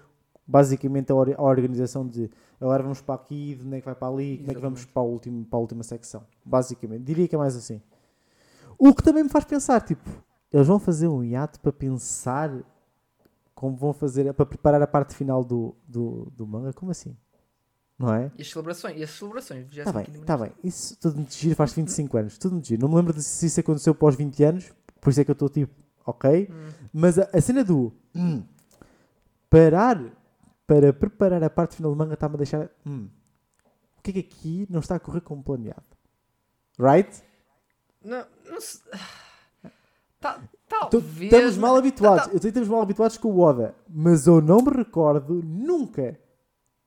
basicamente 0.46 1.10
a, 1.10 1.14
or 1.14 1.34
a 1.36 1.42
organização 1.42 2.06
de 2.06 2.30
agora 2.60 2.82
vamos 2.82 3.00
para 3.00 3.14
aqui, 3.14 3.54
de 3.54 3.66
onde 3.66 3.76
é 3.76 3.80
que 3.80 3.86
vai 3.86 3.94
para 3.94 4.08
ali, 4.08 4.38
como 4.38 4.50
é 4.50 4.54
que 4.54 4.60
vamos 4.60 4.84
para 4.84 5.02
a, 5.02 5.04
última, 5.04 5.44
para 5.44 5.58
a 5.58 5.60
última 5.60 5.82
secção. 5.82 6.24
Basicamente, 6.44 7.04
diria 7.04 7.26
que 7.26 7.34
é 7.34 7.38
mais 7.38 7.56
assim. 7.56 7.80
O 8.78 8.94
que 8.94 9.02
também 9.02 9.22
me 9.22 9.28
faz 9.28 9.44
pensar, 9.44 9.80
tipo, 9.80 10.08
eles 10.52 10.66
vão 10.66 10.78
fazer 10.78 11.08
um 11.08 11.22
hiato 11.22 11.60
para 11.60 11.72
pensar 11.72 12.50
como 13.54 13.76
vão 13.76 13.92
fazer, 13.92 14.32
para 14.34 14.46
preparar 14.46 14.82
a 14.82 14.86
parte 14.86 15.14
final 15.14 15.44
do, 15.44 15.74
do, 15.86 16.30
do 16.36 16.46
manga, 16.46 16.72
como 16.72 16.90
assim? 16.90 17.16
Não 17.98 18.12
é? 18.12 18.30
E 18.36 18.42
as 18.42 18.50
celebrações, 18.50 18.98
e 18.98 19.02
as 19.04 19.10
celebrações 19.10 19.66
Está 19.70 19.92
bem, 19.92 20.06
está 20.08 20.36
bem. 20.36 20.52
Isso 20.64 20.96
tudo 21.00 21.20
me 21.20 21.26
giro 21.30 21.54
faz 21.54 21.72
25 21.72 22.16
anos, 22.16 22.38
tudo 22.38 22.56
me 22.56 22.64
giro. 22.64 22.82
Não 22.82 22.88
me 22.88 22.96
lembro 22.96 23.20
se 23.20 23.46
isso 23.46 23.60
aconteceu 23.60 23.94
pós 23.94 24.16
20 24.16 24.44
anos, 24.44 24.72
por 25.00 25.10
isso 25.10 25.20
é 25.20 25.24
que 25.24 25.30
eu 25.30 25.34
estou 25.34 25.48
tipo, 25.48 25.72
ok? 26.04 26.48
Hum. 26.50 26.70
Mas 26.92 27.18
a, 27.18 27.28
a, 27.32 27.40
cena 27.40 27.62
do 27.62 27.92
hum, 28.14 28.42
parar 29.48 30.02
para 30.66 30.92
preparar 30.92 31.42
a 31.44 31.50
parte 31.50 31.76
final 31.76 31.92
do 31.92 31.96
manga 31.96 32.14
está-me 32.14 32.34
a 32.34 32.38
deixar. 32.38 32.68
Hum, 32.84 33.08
o 33.98 34.02
que 34.02 34.10
é 34.10 34.14
que 34.14 34.20
aqui 34.20 34.66
não 34.68 34.80
está 34.80 34.96
a 34.96 35.00
correr 35.00 35.20
como 35.20 35.42
planeado? 35.42 35.84
Right? 36.78 37.22
Não, 38.02 38.26
não 38.50 38.60
sei. 38.60 38.80
Tá, 40.20 40.40
talvez. 40.66 41.30
Estamos 41.30 41.58
mal 41.58 41.76
habituados. 41.76 42.24
Tá, 42.24 42.30
tá. 42.30 42.34
Eu 42.34 42.40
sei 42.40 42.50
que 42.50 42.58
estamos 42.58 42.68
mal 42.70 42.80
habituados 42.80 43.18
com 43.18 43.28
o 43.28 43.40
Oda, 43.40 43.74
mas 43.86 44.26
eu 44.26 44.40
não 44.40 44.62
me 44.62 44.70
recordo 44.70 45.42
nunca, 45.44 46.18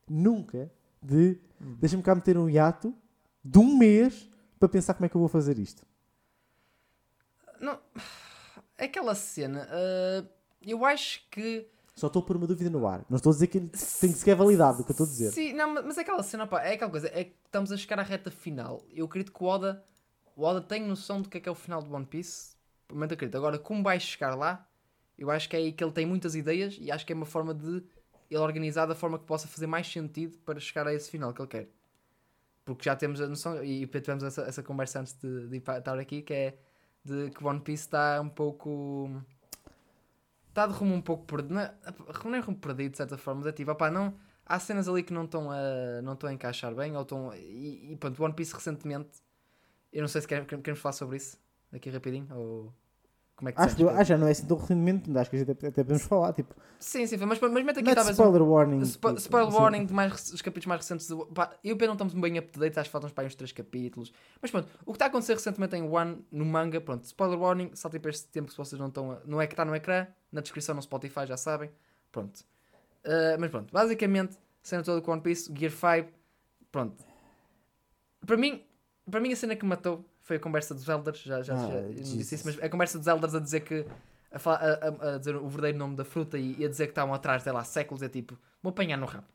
nunca, 0.10 0.72
de. 1.02 1.40
Hum. 1.62 1.78
Deixa-me 1.80 2.04
cá 2.04 2.14
meter 2.14 2.38
um 2.38 2.50
hiato 2.50 2.94
de 3.44 3.58
um 3.60 3.78
mês 3.78 4.30
para 4.60 4.70
pensar 4.70 4.94
como 4.94 5.06
é 5.06 5.10
que 5.10 5.16
eu 5.16 5.20
vou 5.20 5.30
fazer 5.30 5.58
isto. 5.58 5.86
Não. 7.60 7.80
É 8.78 8.86
aquela 8.86 9.16
cena. 9.16 9.68
Uh, 9.68 10.28
eu 10.62 10.86
acho 10.86 11.28
que 11.32 11.68
só 11.98 12.06
estou 12.06 12.22
a 12.22 12.26
pôr 12.26 12.38
uma 12.38 12.46
dúvida 12.46 12.70
no 12.70 12.86
ar. 12.86 13.04
Não 13.10 13.16
estou 13.16 13.32
a 13.32 13.34
dizer 13.34 13.48
que 13.48 13.60
tem 13.60 13.70
que 14.12 14.20
sequer 14.20 14.36
validado 14.36 14.82
o 14.82 14.86
que 14.86 14.92
eu 14.92 14.94
estou 14.94 15.08
a 15.08 15.10
dizer. 15.10 15.32
Sim, 15.32 15.54
não, 15.54 15.74
mas 15.74 15.98
é 15.98 16.02
aquela 16.02 16.22
cena, 16.22 16.46
pá, 16.46 16.62
é 16.62 16.76
aquela 16.76 16.92
coisa, 16.92 17.08
é 17.08 17.24
que 17.24 17.36
estamos 17.44 17.72
a 17.72 17.78
chegar 17.78 18.00
à 18.00 18.04
reta 18.04 18.30
final. 18.30 18.84
Eu 18.94 19.08
acredito 19.08 19.34
que 19.34 19.44
o 19.44 19.48
Oda, 19.48 19.84
o 20.36 20.44
Oda 20.44 20.62
tem 20.62 20.88
noção 20.88 21.24
do 21.24 21.28
que 21.28 21.40
é 21.40 21.42
que 21.42 21.50
é 21.50 21.52
o 21.52 21.56
final 21.56 21.82
do 21.82 21.92
One 21.92 22.06
Piece. 22.06 22.56
Menos 22.94 23.12
acredito. 23.12 23.36
Agora, 23.36 23.58
como 23.58 23.82
vai 23.82 24.00
chegar 24.00 24.36
lá, 24.36 24.70
eu 25.18 25.32
acho 25.32 25.50
que 25.50 25.56
é 25.56 25.60
aí 25.60 25.72
que 25.74 25.84
ele 25.84 25.92
tem 25.92 26.06
muitas 26.06 26.36
ideias 26.36 26.78
e 26.80 26.92
acho 26.92 27.04
que 27.04 27.12
é 27.12 27.16
uma 27.16 27.26
forma 27.26 27.52
de 27.52 27.84
ele 28.30 28.40
organizar 28.40 28.86
da 28.86 28.96
forma 28.96 29.18
que 29.20 29.26
possa 29.26 29.48
fazer 29.48 29.68
mais 29.68 29.88
sentido 29.92 30.38
para 30.40 30.60
chegar 30.60 30.88
a 30.88 30.94
esse 30.94 31.10
final 31.10 31.34
que 31.34 31.42
ele 31.42 31.48
quer. 31.48 31.70
Porque 32.66 32.84
já 32.86 32.96
temos 32.96 33.22
a 33.22 33.28
noção, 33.28 33.64
e 33.64 33.88
tivemos 33.88 34.24
essa, 34.24 34.42
essa 34.42 34.62
conversa 34.62 35.00
antes 35.00 35.14
de, 35.14 35.48
de 35.48 35.58
estar 35.58 35.98
aqui, 35.98 36.22
que 36.22 36.34
é 36.34 36.58
de 37.04 37.30
que 37.32 37.44
One 37.44 37.62
Piece 37.62 37.86
está 37.86 38.20
um 38.22 38.30
pouco 38.30 39.10
está 40.50 40.66
de 40.66 40.74
rumo 40.74 40.96
um 40.96 41.02
pouco 41.02 41.26
perdido. 41.26 41.54
Não 41.54 41.62
é, 41.62 41.74
não 42.26 42.36
é 42.36 42.40
rumo 42.40 42.58
perdido, 42.58 42.92
de 42.92 42.98
certa 42.98 43.18
forma, 43.18 43.42
mas 43.42 43.50
é 43.50 43.52
tipo, 43.52 43.72
opá, 43.72 43.92
não, 43.92 44.18
há 44.46 44.60
cenas 44.60 44.88
ali 44.88 45.04
que 45.04 45.14
não 45.14 45.26
estão 45.26 45.52
a, 45.52 46.02
não 46.02 46.14
estão 46.14 46.30
a 46.30 46.34
encaixar 46.34 46.74
bem, 46.74 46.96
ou 46.96 47.04
estão. 47.04 47.34
E, 47.36 47.94
e 47.94 47.96
pronto, 47.98 48.22
One 48.24 48.34
Piece 48.34 48.54
recentemente, 48.54 49.22
eu 49.94 50.02
não 50.02 50.08
sei 50.08 50.22
se 50.22 50.28
queremos, 50.28 50.50
queremos 50.50 50.80
falar 50.80 50.94
sobre 50.94 51.18
isso 51.18 51.38
aqui 51.72 51.90
rapidinho, 51.90 52.28
ou. 52.36 52.74
Como 53.38 53.50
é 53.50 53.52
que 53.52 53.62
acho, 53.62 53.76
que, 53.76 53.84
ah, 53.84 54.04
já 54.04 54.18
não 54.18 54.28
é 54.28 54.32
assim 54.32 54.48
tão 54.48 54.58
recentemente, 54.58 55.16
acho 55.16 55.30
que 55.30 55.36
a 55.36 55.40
gente 55.40 55.52
até, 55.52 55.68
até 55.68 55.84
podemos 55.84 56.02
falar. 56.02 56.34
Tipo, 56.34 56.56
sim, 56.80 57.06
sim, 57.06 57.18
mas, 57.18 57.40
mas 57.40 57.52
mete 57.54 57.80
aqui 57.82 57.94
talvez. 57.94 58.18
Spoiler 58.18 58.42
um, 58.42 58.50
warning. 58.50 58.84
Spo, 58.84 59.10
tipo, 59.10 59.20
spoiler 59.20 59.52
sim. 59.52 59.58
warning 59.60 59.86
de 59.86 59.94
mais, 59.94 60.32
os 60.32 60.42
capítulos 60.42 60.66
mais 60.66 60.82
recentes. 60.82 61.08
Do, 61.08 61.28
pá, 61.28 61.52
eu 61.64 61.70
e 61.70 61.74
o 61.74 61.78
Pedro 61.78 61.90
não 61.90 61.94
estamos 61.94 62.16
bem 62.16 62.40
up 62.40 62.48
to 62.52 62.60
date, 62.60 62.80
acho 62.80 62.90
que 62.90 62.92
faltam 62.92 63.12
para 63.12 63.28
uns 63.28 63.36
3 63.36 63.52
capítulos. 63.52 64.12
Mas 64.42 64.50
pronto, 64.50 64.68
o 64.84 64.92
que 64.92 64.96
está 64.96 65.06
a 65.06 65.08
acontecer 65.10 65.36
recentemente 65.36 65.76
em 65.76 65.84
One, 65.84 66.26
no 66.32 66.46
manga, 66.46 66.82
pronto, 66.82 67.04
spoiler 67.04 67.40
warning, 67.40 67.70
saltem 67.76 68.02
para 68.02 68.10
este 68.10 68.28
tempo 68.30 68.50
se 68.50 68.58
vocês 68.58 68.80
não 68.80 68.88
estão. 68.88 69.12
A, 69.12 69.20
não 69.24 69.40
é 69.40 69.46
que 69.46 69.54
está 69.54 69.64
no 69.64 69.76
ecrã, 69.76 70.08
na 70.32 70.42
descrição 70.42 70.74
no 70.74 70.82
Spotify, 70.82 71.28
já 71.28 71.38
sabem. 71.38 71.70
Pronto. 72.12 72.40
Uh, 73.06 73.38
mas 73.40 73.52
pronto, 73.52 73.72
basicamente, 73.72 74.36
cena 74.64 74.82
toda 74.82 75.00
com 75.00 75.12
One 75.12 75.22
Piece, 75.22 75.54
Gear 75.56 75.72
5, 75.72 76.12
pronto. 76.72 77.06
Para 78.26 78.36
mim, 78.36 78.64
para 79.10 79.20
mim 79.20 79.32
a 79.32 79.36
cena 79.36 79.56
que 79.56 79.64
me 79.64 79.70
matou 79.70 80.06
foi 80.22 80.38
a 80.38 80.40
conversa 80.40 80.74
dos 80.74 80.88
Elders, 80.88 81.22
já, 81.22 81.42
já, 81.42 81.56
ah, 81.56 81.70
já 81.70 81.82
disse 82.02 82.36
isso, 82.36 82.46
mas 82.46 82.62
a 82.62 82.70
conversa 82.70 82.98
dos 82.98 83.08
Elders 83.08 83.36
a 83.36 83.40
dizer 83.40 83.62
que. 83.62 83.86
A, 84.30 84.52
a, 84.52 85.16
a, 85.16 85.18
dizer 85.18 85.38
o 85.38 85.48
verdadeiro 85.48 85.78
nome 85.78 85.96
da 85.96 86.04
fruta 86.04 86.38
e, 86.38 86.58
e 86.60 86.66
a 86.66 86.68
dizer 86.68 86.88
que 86.88 86.92
estavam 86.92 87.14
atrás 87.14 87.44
dela 87.44 87.62
há 87.62 87.64
séculos, 87.64 88.04
é 88.04 88.10
tipo, 88.10 88.38
vou 88.62 88.72
apanhar 88.72 88.98
no 88.98 89.06
rabo. 89.06 89.26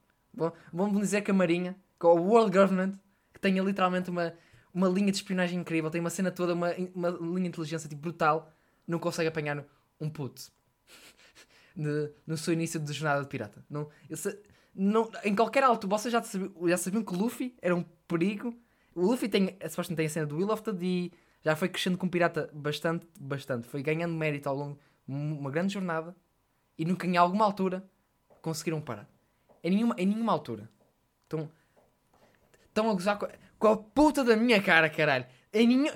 Vão 0.71 0.93
dizer 1.01 1.23
que 1.23 1.31
a 1.31 1.35
Marinha, 1.35 1.75
com 1.99 2.09
o 2.09 2.23
World 2.29 2.57
Government, 2.57 2.93
que 3.33 3.41
tenha 3.41 3.63
literalmente 3.63 4.11
uma, 4.11 4.35
uma 4.73 4.89
linha 4.89 5.11
de 5.11 5.17
espionagem 5.17 5.59
incrível, 5.59 5.91
tem 5.91 6.01
uma 6.01 6.11
cena 6.11 6.31
toda, 6.31 6.53
uma, 6.53 6.73
uma 6.95 7.09
linha 7.09 7.43
de 7.43 7.49
inteligência 7.49 7.89
tipo, 7.89 8.03
brutal, 8.03 8.53
não 8.87 8.99
consegue 8.99 9.29
apanhar 9.29 9.65
um 9.99 10.11
puto 10.11 10.43
de, 11.75 12.11
no 12.27 12.37
seu 12.37 12.53
início 12.53 12.79
de 12.79 12.93
jornada 12.93 13.23
de 13.23 13.29
pirata. 13.29 13.65
Não, 13.71 13.89
esse, 14.11 14.39
não, 14.75 15.11
em 15.25 15.35
qualquer 15.35 15.65
alto, 15.65 15.89
vocês 15.89 16.13
já 16.13 16.23
sabiam, 16.23 16.53
já 16.69 16.77
sabiam 16.77 17.03
que 17.03 17.15
o 17.15 17.17
Luffy 17.17 17.57
era 17.61 17.75
um 17.75 17.85
perigo 18.07 18.55
o 18.95 19.01
Luffy 19.03 19.29
tem, 19.29 19.57
supostamente 19.69 19.97
tem 19.97 20.07
a 20.07 20.11
cena 20.11 20.27
do 20.27 20.37
Will 20.37 20.51
of 20.51 20.63
the 20.63 20.73
D, 20.73 21.11
já 21.43 21.57
foi 21.57 21.69
crescendo 21.69 21.99
como 21.99 22.11
pirata 22.11 22.49
bastante, 22.53 23.07
bastante. 23.19 23.67
Foi 23.67 23.83
ganhando 23.83 24.15
mérito 24.15 24.49
ao 24.49 24.55
longo 24.55 24.79
de 25.07 25.15
uma 25.15 25.51
grande 25.51 25.73
jornada 25.73 26.15
e 26.79 26.85
nunca 26.85 27.07
em 27.07 27.17
alguma 27.17 27.45
altura 27.45 27.85
conseguiram 28.41 28.81
parar. 28.81 29.09
Em 29.63 29.71
nenhuma, 29.71 29.95
em 29.99 30.07
nenhuma 30.07 30.33
altura. 30.33 30.69
Estão, 31.25 31.51
estão 32.67 32.91
a 32.91 32.95
gozar 32.95 33.19
com, 33.19 33.27
com 33.59 33.69
a 33.69 33.77
puta 33.77 34.23
da 34.23 34.37
minha 34.37 34.63
cara, 34.63 34.89
caralho. 34.89 35.27
Em 35.53 35.67
nenhum... 35.67 35.93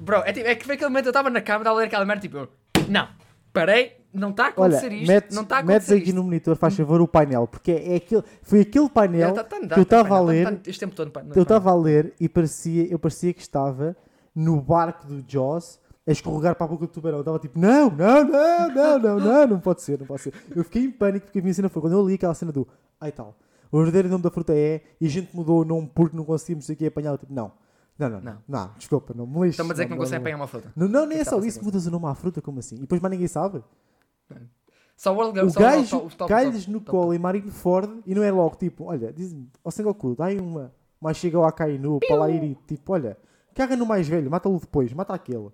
Bro, 0.00 0.18
é, 0.18 0.32
tipo, 0.32 0.46
é 0.46 0.54
que 0.54 0.64
foi 0.64 0.74
aquele 0.74 0.90
momento 0.90 1.06
eu 1.06 1.10
estava 1.10 1.30
na 1.30 1.40
cama, 1.40 1.68
a 1.68 1.72
ler 1.72 1.86
aquela 1.86 2.04
merda, 2.04 2.20
tipo, 2.20 2.48
não, 2.88 3.08
parei, 3.52 4.03
não 4.14 4.30
está 4.30 4.46
a 4.46 4.48
acontecer 4.48 4.86
Olha, 4.86 4.94
isto. 4.94 5.06
Metes, 5.08 5.36
não 5.36 5.42
está 5.42 5.58
a 5.58 5.62
metes 5.62 5.90
aqui 5.90 6.12
no 6.12 6.22
monitor, 6.22 6.56
faz 6.56 6.76
favor, 6.76 7.00
o 7.00 7.08
painel, 7.08 7.46
porque 7.46 7.72
é, 7.72 7.94
é 7.94 7.96
aquele, 7.96 8.22
foi 8.42 8.60
aquele 8.60 8.88
painel 8.88 9.30
é, 9.30 9.32
tá, 9.32 9.44
tá, 9.44 9.60
tá, 9.60 9.74
que 9.74 9.80
eu 9.80 9.82
estava 9.82 10.16
a 10.16 10.20
ler. 10.20 10.60
este 10.66 10.80
tempo 10.80 10.94
todo, 10.94 11.12
eu 11.34 11.42
estava 11.42 11.70
a 11.70 11.74
ler 11.74 12.14
e 12.20 12.28
parecia, 12.28 12.86
eu 12.90 12.98
parecia 12.98 13.34
que 13.34 13.40
estava 13.40 13.96
no 14.34 14.60
barco 14.60 15.06
do 15.06 15.24
Jaws 15.26 15.78
a 16.06 16.12
escorregar 16.12 16.54
para 16.54 16.66
a 16.66 16.68
boca 16.68 16.86
do 16.86 16.92
tubarão. 16.92 17.18
Eu 17.18 17.22
estava 17.22 17.38
tipo, 17.38 17.58
não, 17.58 17.90
não, 17.90 18.24
não, 18.24 18.74
não, 18.74 18.98
não, 18.98 19.20
não, 19.20 19.46
não 19.46 19.60
pode 19.60 19.82
ser, 19.82 19.98
não 19.98 20.06
pode 20.06 20.22
ser. 20.22 20.34
Eu 20.54 20.62
fiquei 20.64 20.84
em 20.84 20.90
pânico 20.90 21.26
porque 21.26 21.38
a 21.38 21.42
minha 21.42 21.54
cena 21.54 21.68
foi 21.68 21.82
quando 21.82 21.94
eu 21.94 22.06
li 22.06 22.14
aquela 22.14 22.34
cena 22.34 22.52
do, 22.52 22.66
ai 23.00 23.10
tal, 23.10 23.36
o 23.70 23.78
verdadeiro 23.78 24.08
nome 24.08 24.22
da 24.22 24.30
fruta 24.30 24.54
é, 24.54 24.82
e 25.00 25.06
a 25.06 25.10
gente 25.10 25.34
mudou 25.34 25.62
o 25.62 25.64
nome 25.64 25.90
porque 25.94 26.16
não 26.16 26.24
conseguimos 26.24 26.68
aqui 26.70 26.86
apanhar. 26.86 27.18
Tipo, 27.18 27.32
não. 27.32 27.52
Não, 27.96 28.08
não, 28.08 28.20
não, 28.20 28.38
não, 28.48 28.70
desculpa, 28.76 29.14
não 29.14 29.24
me 29.24 29.34
lixe. 29.42 29.50
Estão 29.50 29.66
a 29.66 29.70
dizer 29.70 29.84
que 29.84 29.90
não, 29.92 29.98
conseguem 29.98 30.18
apanhar 30.18 30.36
uma 30.36 30.48
fruta. 30.48 30.72
Não, 30.74 30.88
não 30.88 31.06
nem 31.06 31.18
é 31.18 31.24
só 31.24 31.38
isso, 31.40 31.62
mudas 31.62 31.86
o 31.86 31.90
nome 31.92 32.06
à 32.06 32.14
fruta, 32.14 32.42
como 32.42 32.58
assim? 32.58 32.74
E 32.74 32.80
depois 32.80 33.00
mais 33.00 33.12
ninguém 33.12 33.28
sabe. 33.28 33.62
Só 34.96 35.12
o 35.12 35.16
World 35.16 35.40
O 35.40 35.52
gajo 35.52 36.08
cai-lhes 36.28 36.66
no 36.66 36.80
colo 36.80 37.12
em 37.12 37.18
Marineford 37.18 38.02
e 38.06 38.14
não 38.14 38.22
é 38.22 38.30
logo 38.30 38.56
tipo, 38.56 38.84
olha, 38.84 39.12
diz-me, 39.12 39.50
ó 39.64 39.70
Sengoku, 39.70 40.14
dá 40.14 40.26
aí 40.26 40.38
uma, 40.38 40.72
mais 41.00 41.16
chega 41.16 41.36
ao 41.36 41.44
Akainu 41.44 41.98
para 42.00 42.16
lá 42.16 42.30
ir 42.30 42.42
e 42.44 42.54
tipo, 42.66 42.92
olha, 42.92 43.18
caga 43.54 43.76
no 43.76 43.84
mais 43.84 44.06
velho, 44.08 44.30
mata-lo 44.30 44.58
depois, 44.58 44.92
mata 44.92 45.12
aquele. 45.12 45.50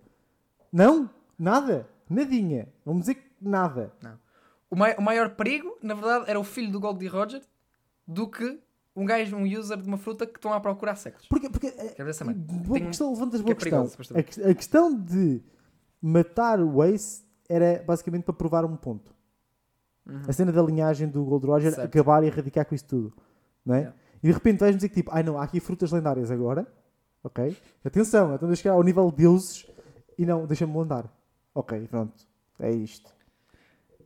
Não, 0.70 1.08
nada, 1.38 1.88
nadinha. 2.08 2.68
Vamos 2.84 3.00
dizer 3.02 3.14
que 3.14 3.24
nada. 3.40 3.92
Não. 4.02 4.18
O, 4.70 4.76
mai 4.76 4.94
o 4.96 5.02
maior 5.02 5.30
perigo, 5.30 5.76
na 5.82 5.94
verdade, 5.94 6.26
era 6.28 6.38
o 6.38 6.44
filho 6.44 6.70
do 6.70 6.78
Goldie 6.78 7.08
Roger 7.08 7.42
do 8.06 8.28
que 8.28 8.60
um 8.94 9.04
gajo, 9.06 9.34
um 9.36 9.44
user 9.44 9.78
de 9.78 9.88
uma 9.88 9.96
fruta 9.96 10.26
que 10.26 10.36
estão 10.38 10.52
a 10.52 10.60
procurar 10.60 10.94
séculos. 10.96 11.26
Porque, 11.28 11.48
porque 11.48 11.70
Quer 11.70 12.04
ver 12.04 12.10
essa 12.10 12.24
merda? 12.24 12.40
boa 12.40 12.78
Tem- 12.78 12.86
questão, 12.88 13.10
levantas 13.10 13.40
que 13.40 13.50
é 13.50 13.54
questão. 13.54 13.88
perigoso, 13.88 14.14
a, 14.46 14.50
a 14.50 14.54
questão 14.54 14.94
de 14.94 15.42
matar 16.00 16.60
o 16.60 16.84
Ace 16.84 17.24
era 17.52 17.82
basicamente 17.84 18.24
para 18.24 18.34
provar 18.34 18.64
um 18.64 18.76
ponto. 18.76 19.12
Uhum. 20.06 20.22
A 20.28 20.32
cena 20.32 20.52
da 20.52 20.62
linhagem 20.62 21.08
do 21.08 21.24
Gold 21.24 21.46
Roger 21.46 21.72
Certo. 21.74 21.86
acabar 21.86 22.22
e 22.22 22.28
erradicar 22.28 22.64
com 22.64 22.74
isso 22.74 22.84
tudo. 22.86 23.12
Não 23.66 23.74
é? 23.74 23.78
Yeah. 23.78 23.96
E 24.22 24.26
de 24.28 24.32
repente 24.32 24.60
vais-me 24.60 24.76
dizer 24.76 24.88
que 24.88 24.94
tipo, 24.94 25.10
ai 25.12 25.22
não, 25.22 25.38
há 25.38 25.42
aqui 25.44 25.60
frutas 25.60 25.90
lendárias 25.92 26.30
agora. 26.30 26.66
Ok? 27.22 27.56
Atenção, 27.84 28.34
então 28.34 28.48
deixa 28.48 28.62
chegar 28.62 28.74
ao 28.74 28.82
nível 28.82 29.10
de 29.10 29.16
deuses 29.18 29.66
e 30.16 30.24
não, 30.24 30.46
deixa-me 30.46 30.76
andar. 30.78 31.04
Ok, 31.54 31.86
pronto. 31.88 32.14
É 32.58 32.70
isto. 32.70 33.10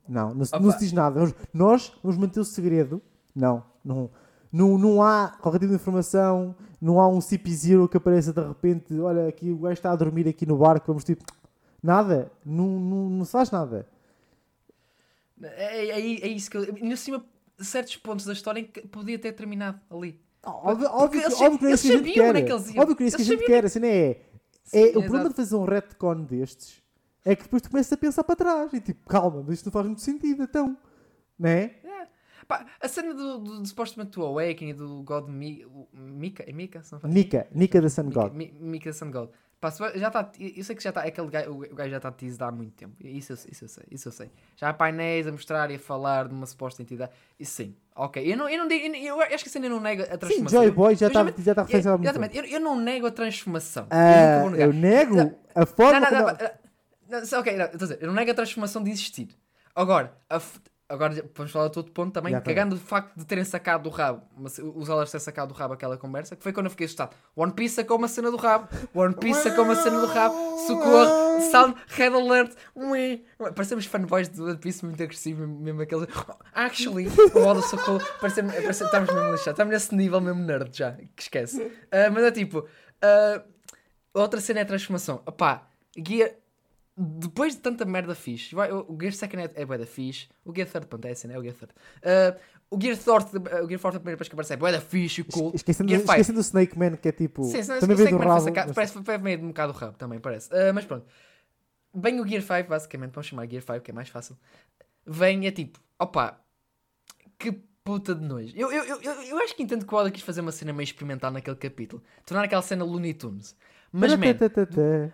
Não, 0.08 0.34
não, 0.34 0.44
se- 0.44 0.58
não 0.58 0.70
se 0.72 0.78
diz 0.80 0.92
nada. 0.92 1.20
Nós, 1.20 1.34
nós 1.52 1.92
vamos 2.02 2.16
manter 2.18 2.40
o 2.40 2.44
segredo. 2.44 3.00
Não, 3.34 3.62
não, 3.84 4.10
não, 4.52 4.78
não 4.78 5.02
há 5.02 5.36
qualquer 5.40 5.58
tipo 5.58 5.70
de 5.70 5.76
informação. 5.76 6.54
Não 6.80 7.00
há 7.00 7.08
um 7.08 7.18
CP0 7.18 7.88
que 7.88 7.96
apareça 7.96 8.32
de 8.32 8.40
repente. 8.46 8.98
Olha, 9.00 9.28
aqui 9.28 9.50
o 9.50 9.58
gajo 9.58 9.72
está 9.74 9.92
a 9.92 9.96
dormir 9.96 10.28
aqui 10.28 10.44
no 10.46 10.56
barco. 10.58 10.86
Vamos 10.88 11.04
tipo. 11.04 11.24
Nada. 11.84 12.32
Não, 12.44 12.66
não, 12.66 13.10
não 13.10 13.24
se 13.26 13.32
faz 13.32 13.50
nada. 13.50 13.86
É, 15.42 15.88
é, 15.88 16.00
é 16.00 16.28
isso 16.28 16.50
que 16.50 16.56
eu. 16.56 16.62
Ainda 16.80 16.96
cima, 16.96 17.22
certos 17.58 17.96
pontos 17.96 18.24
da 18.24 18.32
história 18.32 18.60
em 18.60 18.64
que 18.64 18.80
podia 18.88 19.18
ter 19.18 19.32
terminado 19.32 19.78
ali. 19.90 20.18
Óbvio, 20.42 20.88
Porque 20.88 21.02
óbvio, 21.04 21.20
que- 21.20 21.26
eles- 21.26 21.40
óbvio 21.40 21.58
que 21.58 21.66
é 21.66 21.70
isso 21.72 21.82
que 21.86 21.92
a 21.92 21.96
gente 21.98 22.12
quer. 22.12 22.36
é. 22.36 22.80
Óbvio 22.80 22.96
que 22.96 23.02
é 23.02 23.06
isso 23.06 23.16
que 23.16 23.22
a 23.22 23.26
gente 23.26 23.44
quer. 23.44 23.64
Assim, 23.66 23.80
não 23.80 23.88
é? 23.88 24.08
é 24.10 24.20
Sim, 24.64 24.78
o 24.78 24.80
exato. 24.82 25.00
problema 25.02 25.28
de 25.28 25.34
fazer 25.34 25.56
um 25.56 25.64
retcon 25.64 26.22
destes 26.22 26.82
é 27.24 27.36
que 27.36 27.42
depois 27.42 27.60
tu 27.62 27.70
começas 27.70 27.92
a 27.92 27.96
pensar 27.98 28.24
para 28.24 28.36
trás 28.36 28.72
e 28.72 28.80
tipo, 28.80 29.06
calma, 29.08 29.42
mas 29.42 29.54
isto 29.56 29.66
não 29.66 29.72
faz 29.72 29.86
muito 29.86 30.00
sentido, 30.00 30.42
então. 30.44 30.76
Não 31.38 31.50
é? 31.50 31.74
Pá, 32.46 32.66
a 32.78 32.88
cena 32.88 33.14
do, 33.14 33.38
do, 33.38 33.58
do 33.60 33.66
supostamente 33.66 34.10
do 34.12 34.22
Awakening 34.22 34.70
e 34.70 34.74
do 34.74 35.02
God 35.02 35.28
Mi, 35.30 35.64
o- 35.64 35.88
Mika, 35.94 36.42
é 36.46 36.52
Mika? 36.52 36.82
Nika, 37.04 37.46
Nika 37.54 37.80
da 37.80 37.88
Sun 37.88 38.04
Mika, 38.04 38.20
God. 38.20 38.34
Mi- 38.34 38.52
Mika 38.60 38.92
Sun 38.92 39.10
God. 39.10 39.30
Pá, 39.70 39.92
já 39.96 40.08
está, 40.08 40.30
eu 40.38 40.62
sei 40.62 40.76
que 40.76 40.82
já 40.82 40.90
está, 40.90 41.02
aquele 41.02 41.28
gajo, 41.28 41.50
o 41.52 41.74
gajo 41.74 41.90
já 41.90 41.96
está 41.96 42.10
teased 42.12 42.42
há 42.42 42.50
muito 42.50 42.72
tempo. 42.74 42.94
Isso 43.00 43.32
eu, 43.32 43.36
isso 43.50 43.64
eu 43.64 43.68
sei, 43.68 43.84
isso 43.90 44.08
eu 44.08 44.12
sei. 44.12 44.30
Já 44.56 44.68
há 44.68 44.74
painéis 44.74 45.26
a 45.26 45.32
mostrar 45.32 45.70
e 45.70 45.76
a 45.76 45.78
falar 45.78 46.28
de 46.28 46.34
uma 46.34 46.44
suposta 46.44 46.82
entidade. 46.82 47.12
Isso 47.40 47.52
sim, 47.52 47.76
ok. 47.96 48.30
Eu, 48.30 48.36
não, 48.36 48.48
eu, 48.48 48.58
não 48.58 48.68
digo, 48.68 48.94
eu, 48.94 49.16
eu 49.16 49.22
acho 49.22 49.42
que 49.44 49.48
a 49.48 49.52
cena 49.52 49.68
não 49.68 49.80
nega 49.80 50.02
a 50.04 50.06
Sim, 50.12 50.18
transformação. 50.18 50.62
Joy 50.62 50.70
Boy 50.70 50.94
já 50.96 51.06
está 51.06 51.24
já- 51.38 51.54
tá 51.54 51.62
referência 51.62 51.90
há 51.90 51.96
muito. 51.96 52.04
Exatamente, 52.10 52.36
eu, 52.36 52.44
eu 52.44 52.60
não 52.60 52.78
nego 52.78 53.06
a 53.06 53.10
transformação. 53.10 53.86
Negar. 53.90 54.60
eu 54.60 54.72
nego 54.72 55.16
Não, 55.16 55.38
a 55.54 55.64
forma 55.66 56.00
não, 56.00 56.10
não, 56.10 56.18
como... 56.18 56.38
não, 56.38 57.20
não, 57.20 57.26
não, 57.30 57.38
ok, 57.40 57.56
não, 57.56 57.64
estou 57.64 57.76
a 57.76 57.82
dizer, 57.82 57.98
eu 58.02 58.06
não 58.08 58.14
nego 58.14 58.30
a 58.30 58.34
transformação 58.34 58.82
de 58.82 58.90
existir. 58.90 59.28
Agora, 59.74 60.14
a 60.28 60.40
agora 60.94 61.24
vamos 61.34 61.52
falar 61.52 61.68
de 61.68 61.78
outro 61.78 61.92
ponto 61.92 62.12
também, 62.12 62.32
Já, 62.32 62.40
tá 62.40 62.46
cagando 62.46 62.76
o 62.76 62.78
facto 62.78 63.14
de 63.16 63.24
terem 63.24 63.44
sacado 63.44 63.84
do 63.84 63.90
rabo, 63.90 64.22
mas 64.36 64.58
os 64.58 64.88
elas 64.88 65.10
terem 65.10 65.22
sacado 65.22 65.52
do 65.52 65.54
rabo 65.54 65.74
aquela 65.74 65.96
conversa, 65.96 66.34
que 66.36 66.42
foi 66.42 66.52
quando 66.52 66.66
eu 66.66 66.70
fiquei 66.70 66.86
assustado. 66.86 67.14
One 67.36 67.52
Piece 67.52 67.74
sacou 67.74 67.98
uma 67.98 68.08
cena 68.08 68.30
do 68.30 68.36
rabo, 68.36 68.68
One 68.94 69.14
Piece 69.14 69.42
sacou 69.42 69.64
uma 69.64 69.76
cena 69.76 70.00
do 70.00 70.06
rabo, 70.06 70.34
socorro, 70.66 71.40
sound, 71.50 71.74
red 71.88 72.06
alert. 72.06 72.54
Parecemos 73.54 73.86
fanboys 73.86 74.28
do 74.28 74.46
One 74.46 74.58
Piece 74.58 74.84
muito 74.84 75.02
agressivos, 75.02 75.48
mesmo, 75.48 75.82
aqueles. 75.82 76.06
Actually, 76.54 77.08
o 77.34 77.38
Oda 77.40 77.62
sacou, 77.62 78.00
parecemos, 78.20 78.54
parecemos, 78.54 78.80
estamos 78.80 79.12
mesmo 79.12 79.32
lixados, 79.32 79.48
estamos 79.48 79.72
nesse 79.72 79.94
nível 79.94 80.20
mesmo 80.20 80.42
nerd 80.42 80.76
já, 80.76 80.92
que 80.92 81.22
esquece. 81.22 81.70
Ah, 81.90 82.10
mas 82.10 82.24
é 82.24 82.30
tipo, 82.30 82.66
ah, 83.02 83.42
outra 84.12 84.40
cena 84.40 84.60
é 84.60 84.62
a 84.62 84.66
transformação. 84.66 85.22
Opá, 85.26 85.66
guia. 85.96 86.36
Depois 86.96 87.54
de 87.54 87.60
tanta 87.60 87.84
merda 87.84 88.14
fixe, 88.14 88.54
o 88.54 88.60
o 88.92 88.96
Gear 89.00 89.12
Second 89.12 89.42
é, 89.56 89.62
é 89.62 89.64
bué 89.66 89.76
da 89.78 89.86
fixe, 89.86 90.28
o 90.44 90.54
Gear 90.54 90.68
Third, 90.68 90.86
pronto, 90.86 91.04
é 91.06 91.10
assim, 91.10 91.26
né? 91.26 91.36
O 91.38 91.42
Gear 91.42 91.54
Third. 91.56 91.72
Ah, 92.04 92.36
o 92.70 92.80
Gear 92.80 92.96
Fourth, 92.96 93.34
o 93.34 93.68
Gear 93.68 93.80
Fourth, 93.80 93.96
a 93.96 94.00
primeira 94.00 94.16
vez 94.16 94.28
que 94.28 94.34
aparece 94.34 94.52
é 94.54 94.56
bué 94.56 94.70
da 94.72 94.80
fixe, 94.80 95.24
cool. 95.24 95.50
Esquecendo, 95.54 95.88
Gear 95.88 96.00
Five. 96.02 96.12
esquecendo 96.12 96.38
o 96.38 96.42
Snake 96.42 96.78
Man, 96.78 96.96
que 96.96 97.08
é 97.08 97.12
tipo... 97.12 97.44
Sim, 97.44 97.62
sim, 97.62 97.78
também 97.80 97.96
do 97.96 98.02
é 98.06 98.10
rabo. 98.10 98.40
sacado, 98.40 98.66
mas- 98.68 98.74
Parece 98.76 98.92
que 98.98 99.04
foi 99.04 99.18
meio 99.18 99.38
de 99.38 99.44
um 99.44 99.48
bocado 99.48 99.72
o 99.72 99.76
rabo 99.76 99.96
também, 99.96 100.20
parece. 100.20 100.48
Ah, 100.54 100.72
mas 100.72 100.84
pronto. 100.84 101.04
Vem 101.92 102.20
o 102.20 102.26
Gear 102.26 102.42
5, 102.42 102.68
basicamente, 102.68 103.12
vamos 103.12 103.26
chamar 103.26 103.48
Gear 103.48 103.62
5, 103.62 103.80
que 103.80 103.90
é 103.90 103.94
mais 103.94 104.08
fácil. 104.08 104.36
Vem 105.06 105.44
e 105.44 105.46
é 105.48 105.50
tipo, 105.50 105.78
opa, 105.98 106.40
que 107.38 107.52
puta 107.84 108.14
de 108.14 108.24
nojo. 108.24 108.52
Eu, 108.56 108.72
eu, 108.72 108.84
eu, 108.84 109.02
eu, 109.02 109.12
eu 109.22 109.38
acho 109.40 109.54
que 109.54 109.62
entendo 109.62 109.84
que 109.84 109.94
o 109.94 109.98
Oda 109.98 110.10
quis 110.10 110.22
fazer 110.22 110.40
uma 110.40 110.50
cena 110.52 110.72
meio 110.72 110.84
experimental 110.84 111.30
naquele 111.30 111.56
capítulo. 111.56 112.02
Tornar 112.24 112.44
aquela 112.44 112.62
cena 112.62 112.84
Looney 112.84 113.14
Tunes. 113.14 113.54
Mas, 114.00 114.10
man, 114.16 114.26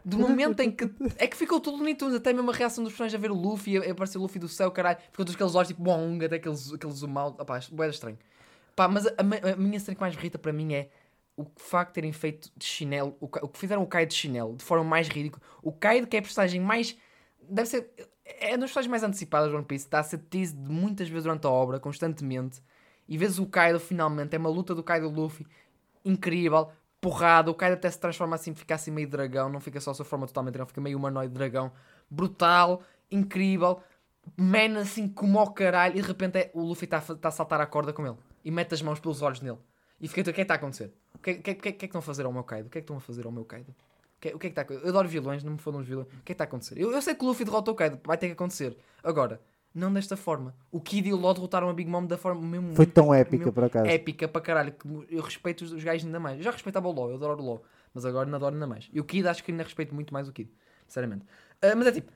do 0.05 0.17
momento 0.31 0.61
em 0.61 0.71
que. 0.71 0.91
É 1.19 1.27
que 1.27 1.37
ficou 1.37 1.61
tudo 1.61 1.77
Looney 1.77 1.95
Tunes, 1.95 2.15
até 2.15 2.33
mesmo 2.33 2.51
a 2.51 2.55
reação 2.55 2.83
dos 2.83 2.93
personagens 2.93 3.19
a 3.19 3.21
ver 3.21 3.31
o 3.31 3.35
Luffy, 3.35 3.77
a- 3.79 3.83
a 3.89 3.91
aparecer 3.93 4.17
o 4.19 4.23
Luffy 4.23 4.39
do 4.41 4.49
céu, 4.49 4.71
caralho. 4.71 4.99
Ficou 5.11 5.25
todos 5.25 5.35
aqueles 5.35 5.55
olhos 5.55 5.69
tipo 5.69 5.83
bong, 5.83 6.25
até 6.25 6.37
aqueles, 6.37 6.73
aqueles 6.73 6.97
zoom 6.97 7.19
out. 7.19 7.37
Da 7.73 7.89
estranho. 7.89 8.19
Pá, 8.75 8.89
mas 8.89 9.07
a, 9.07 9.11
a- 9.11 9.53
a 9.53 9.57
minha 9.57 9.79
cena 9.79 9.95
que 9.95 10.01
mais 10.01 10.15
irrita 10.15 10.39
para 10.39 10.53
mim 10.53 10.73
é 10.73 10.89
o 11.37 11.45
facto 11.57 11.91
de 11.91 11.95
terem 11.95 12.13
feito 12.13 12.51
de 12.57 12.65
chinelo, 12.65 13.17
o, 13.21 13.27
o 13.27 13.49
que 13.49 13.59
fizeram 13.59 13.83
o 13.83 13.87
Kaido 13.87 14.09
de 14.11 14.15
chinelo, 14.15 14.57
de 14.57 14.65
forma 14.65 14.85
mais 14.85 15.09
ridícula. 15.09 15.43
O 15.63 15.73
Kaido, 15.73 16.07
que 16.07 16.17
é 16.17 16.21
a 16.21 16.23
personagem 16.23 16.61
mais. 16.61 16.97
Deve 17.43 17.69
ser. 17.69 17.91
É 18.25 18.51
uma 18.53 18.59
das 18.59 18.71
personagens 18.71 18.91
mais 18.91 19.03
antecipadas 19.03 19.51
do 19.51 19.57
One 19.57 19.65
Piece, 19.67 19.85
está 19.87 19.99
a 19.99 20.03
ser 20.03 20.19
teased 20.19 20.57
muitas 20.69 21.09
vezes 21.09 21.25
durante 21.25 21.47
a 21.47 21.51
obra, 21.51 21.79
constantemente. 21.81 22.63
E 23.09 23.19
vês 23.19 23.39
o 23.39 23.47
Kaido 23.47 23.79
finalmente, 23.81 24.35
é 24.35 24.39
uma 24.39 24.49
luta 24.49 24.75
do 24.75 24.83
Kaido 24.85 25.09
e 25.09 25.13
Luffy 25.13 25.45
incrível, 26.05 26.69
porrada. 27.01 27.51
O 27.51 27.55
Kaido 27.55 27.75
até 27.75 27.91
se 27.91 27.99
transforma 27.99 28.37
assim, 28.37 28.55
fica 28.55 28.75
assim 28.75 28.91
meio 28.91 29.09
dragão, 29.09 29.49
não 29.49 29.61
fica 29.61 29.81
só 29.81 29.91
a 29.93 29.95
sua 29.95 30.05
forma 30.05 30.27
totalmente 30.27 30.53
dragão, 30.55 30.67
fica 30.69 30.81
meio 30.81 30.99
humanoide 30.99 31.33
dragão. 31.33 31.73
Brutal, 32.11 32.83
incrível, 33.11 33.81
man 34.37 34.79
assim 34.81 35.09
como 35.09 35.39
ao 35.39 35.53
caralho. 35.53 35.97
E 35.99 36.03
de 36.03 36.07
repente 36.07 36.39
é, 36.39 36.51
o 36.55 36.63
Luffy 36.63 36.85
está 36.85 37.01
tá 37.01 37.29
a 37.29 37.31
saltar 37.31 37.61
a 37.61 37.67
corda 37.67 37.93
com 37.93 38.07
ele 38.07 38.17
e 38.45 38.51
mete 38.51 38.75
as 38.75 38.83
mãos 38.83 39.01
pelos 39.01 39.23
olhos 39.23 39.41
nele. 39.41 39.59
E 40.01 40.09
fica, 40.09 40.23
o 40.23 40.25
que 40.25 40.31
é 40.31 40.35
que 40.35 40.41
está 40.43 40.55
a 40.55 40.57
acontecer? 40.57 40.93
O 41.15 41.19
que, 41.19 41.35
que, 41.35 41.55
que, 41.55 41.61
que 41.63 41.69
é 41.69 41.73
que 41.73 41.85
estão 41.87 41.99
a 41.99 42.03
fazer 42.03 42.25
ao 42.25 42.33
meu 42.33 42.43
Kaido? 42.45 42.69
O 42.69 42.71
que 42.71 42.79
é 42.79 42.81
que 42.81 42.85
estão 42.85 42.97
a 42.97 43.01
fazer 43.01 43.27
ao 43.27 43.33
meu 43.33 43.45
Kaido? 43.45 43.71
O 43.71 44.21
que, 44.21 44.29
é- 44.31 44.35
o 44.35 44.39
que 44.39 44.47
é 44.47 44.51
que 44.51 44.61
está 44.61 44.75
a? 44.75 44.77
Eu 44.79 44.89
adoro 44.89 45.09
vilões, 45.09 45.43
não 45.45 45.53
me 45.53 45.59
fodam 45.59 45.81
os 45.81 45.87
vilões. 45.87 46.07
O 46.07 46.11
que 46.11 46.17
é 46.17 46.21
que 46.27 46.33
está 46.33 46.45
a 46.45 46.47
acontecer? 46.47 46.79
Eu, 46.79 46.91
eu 46.93 47.03
sei 47.03 47.15
que 47.15 47.23
o 47.25 47.27
Luffy 47.29 47.45
derrota 47.45 47.71
o 47.71 47.75
Kaido, 47.75 47.99
vai 48.05 48.17
ter 48.17 48.27
que 48.27 48.33
acontecer. 48.33 48.77
Agora, 49.03 49.41
não 49.75 49.93
desta 49.93 50.17
forma. 50.17 50.55
O 50.71 50.81
Kid 50.81 51.09
e 51.09 51.13
o 51.13 51.17
Law 51.21 51.33
derrotaram 51.35 51.69
a 51.69 51.73
Big 51.73 51.89
Mom 51.91 52.05
da 52.07 52.17
forma 52.19 52.41
mesmo 52.43 52.75
Foi 52.75 52.87
tão 52.87 53.13
épica, 53.15 53.53
por 53.53 53.65
acaso. 53.65 53.87
épica 53.87 54.27
para 54.29 54.41
caralho. 54.41 54.73
Que 54.73 54.87
eu 55.15 55.23
respeito 55.23 55.65
os, 55.65 55.73
os 55.73 55.83
gajos 55.85 56.05
ainda 56.07 56.19
mais. 56.21 56.39
Eu 56.39 56.45
já 56.45 56.51
respeitava 56.51 56.89
o 56.89 56.93
LoL, 56.93 57.11
eu 57.11 57.17
adoro 57.17 57.41
o 57.41 57.45
LoL. 57.45 57.65
Mas 57.95 58.05
agora 58.05 58.29
não 58.29 58.37
adoro 58.37 58.55
ainda 58.55 58.67
mais. 58.67 58.89
E 58.93 59.01
o 59.01 59.05
Kid 59.05 59.27
acho 59.29 59.43
que 59.45 59.51
ainda 59.51 59.63
respeito 59.65 59.95
muito 59.95 60.13
mais 60.13 60.29
o 60.29 60.33
Kid. 60.33 60.51
Sinceramente. 60.87 61.25
Ah, 61.63 61.75
mas 61.77 61.87
é 61.89 61.93
tipo. 61.93 62.11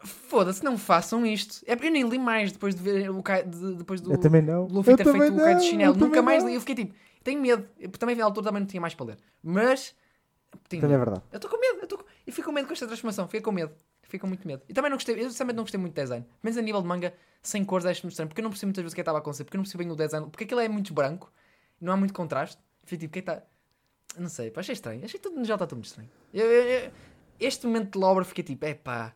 Foda-se, 0.00 0.62
não 0.62 0.76
façam 0.76 1.24
isto. 1.24 1.64
É, 1.66 1.72
eu 1.74 1.90
nem 1.90 2.06
li 2.06 2.18
mais 2.18 2.52
depois 2.52 2.74
de 2.74 2.82
ver 2.82 3.10
o 3.10 3.22
Kai, 3.22 3.42
de- 3.42 3.74
depois 3.76 4.00
do 4.00 4.12
Eu 4.12 4.18
também 4.18 4.42
não. 4.42 4.66
Luffy 4.66 4.92
Eu 4.92 4.96
ter 4.98 5.04
também 5.04 5.22
feito 5.22 5.34
o 5.36 5.38
Kai 5.40 5.54
de 5.54 5.60
não, 5.62 5.70
chinelo. 5.70 5.94
eu 5.94 5.98
Nunca 6.00 6.20
mais 6.20 6.42
não. 6.42 6.50
li. 6.50 6.56
Eu 6.56 6.60
fiquei 6.60 6.74
tipo, 6.74 6.94
tenho 7.22 7.40
medo. 7.40 7.66
Eu 7.78 7.88
também 7.90 8.14
na 8.14 8.24
altura 8.24 8.44
também 8.46 8.60
não 8.60 8.66
tinha 8.66 8.80
mais 8.80 8.94
para 8.94 9.06
ler. 9.06 9.18
Mas. 9.42 9.94
Tenho 10.68 10.82
Também 10.82 10.96
é 10.96 10.98
medo. 10.98 11.10
verdade. 11.10 11.26
Eu 11.32 11.36
estou 11.36 11.50
com 11.50 11.58
medo. 11.58 11.78
Eu, 11.80 11.86
tô 11.88 12.04
eu 12.26 12.32
fico 12.32 12.46
com 12.48 12.52
medo 12.52 12.66
com 12.66 12.72
esta 12.72 12.86
transformação. 12.86 13.26
Fico 13.28 13.44
com 13.44 13.52
medo. 13.52 13.72
Fico 14.14 14.22
com 14.22 14.28
muito 14.28 14.46
medo. 14.46 14.62
E 14.68 14.72
também 14.72 14.88
não 14.90 14.96
gostei. 14.96 15.16
Eu 15.20 15.28
sinceramente 15.28 15.56
não 15.56 15.64
gostei 15.64 15.80
muito 15.80 15.92
do 15.92 16.00
design. 16.00 16.24
Menos 16.40 16.56
a 16.56 16.62
nível 16.62 16.80
de 16.80 16.86
manga, 16.86 17.12
sem 17.42 17.64
cores, 17.64 17.84
acho-me 17.84 18.10
estranho. 18.10 18.28
Porque 18.28 18.40
eu 18.40 18.44
não 18.44 18.50
percebo 18.50 18.68
muitas 18.68 18.82
vezes 18.84 18.92
o 18.92 18.94
que 18.94 19.00
é 19.00 19.02
que 19.02 19.08
estava 19.10 19.18
a 19.18 19.20
acontecer. 19.20 19.42
Porque 19.42 19.56
eu 19.56 19.58
não 19.58 19.64
percebo 19.64 19.82
bem 19.82 19.90
o 19.92 19.96
design. 19.96 20.30
Porque 20.30 20.44
aquilo 20.44 20.60
é 20.60 20.68
muito 20.68 20.94
branco. 20.94 21.32
Não 21.80 21.92
há 21.92 21.96
muito 21.96 22.14
contraste. 22.14 22.56
Fico 22.84 23.00
tipo, 23.00 23.10
o 23.10 23.12
que 23.14 23.18
é 23.18 23.22
que 23.22 23.30
está. 23.30 23.42
Não 24.16 24.28
sei, 24.28 24.52
pá, 24.52 24.60
achei 24.60 24.74
estranho. 24.74 25.04
Achei 25.04 25.18
tudo 25.18 25.34
no 25.36 25.44
geral 25.44 25.56
está 25.56 25.66
tudo 25.66 25.78
muito 25.78 25.86
estranho. 25.86 26.08
Eu- 26.32 26.46
eu- 26.46 26.68
eu- 26.84 26.90
Este 27.40 27.66
momento 27.66 27.98
de 27.98 28.04
obra 28.04 28.24
fiquei 28.24 28.44
tipo, 28.44 28.64
é 28.64 28.72
pá, 28.74 29.12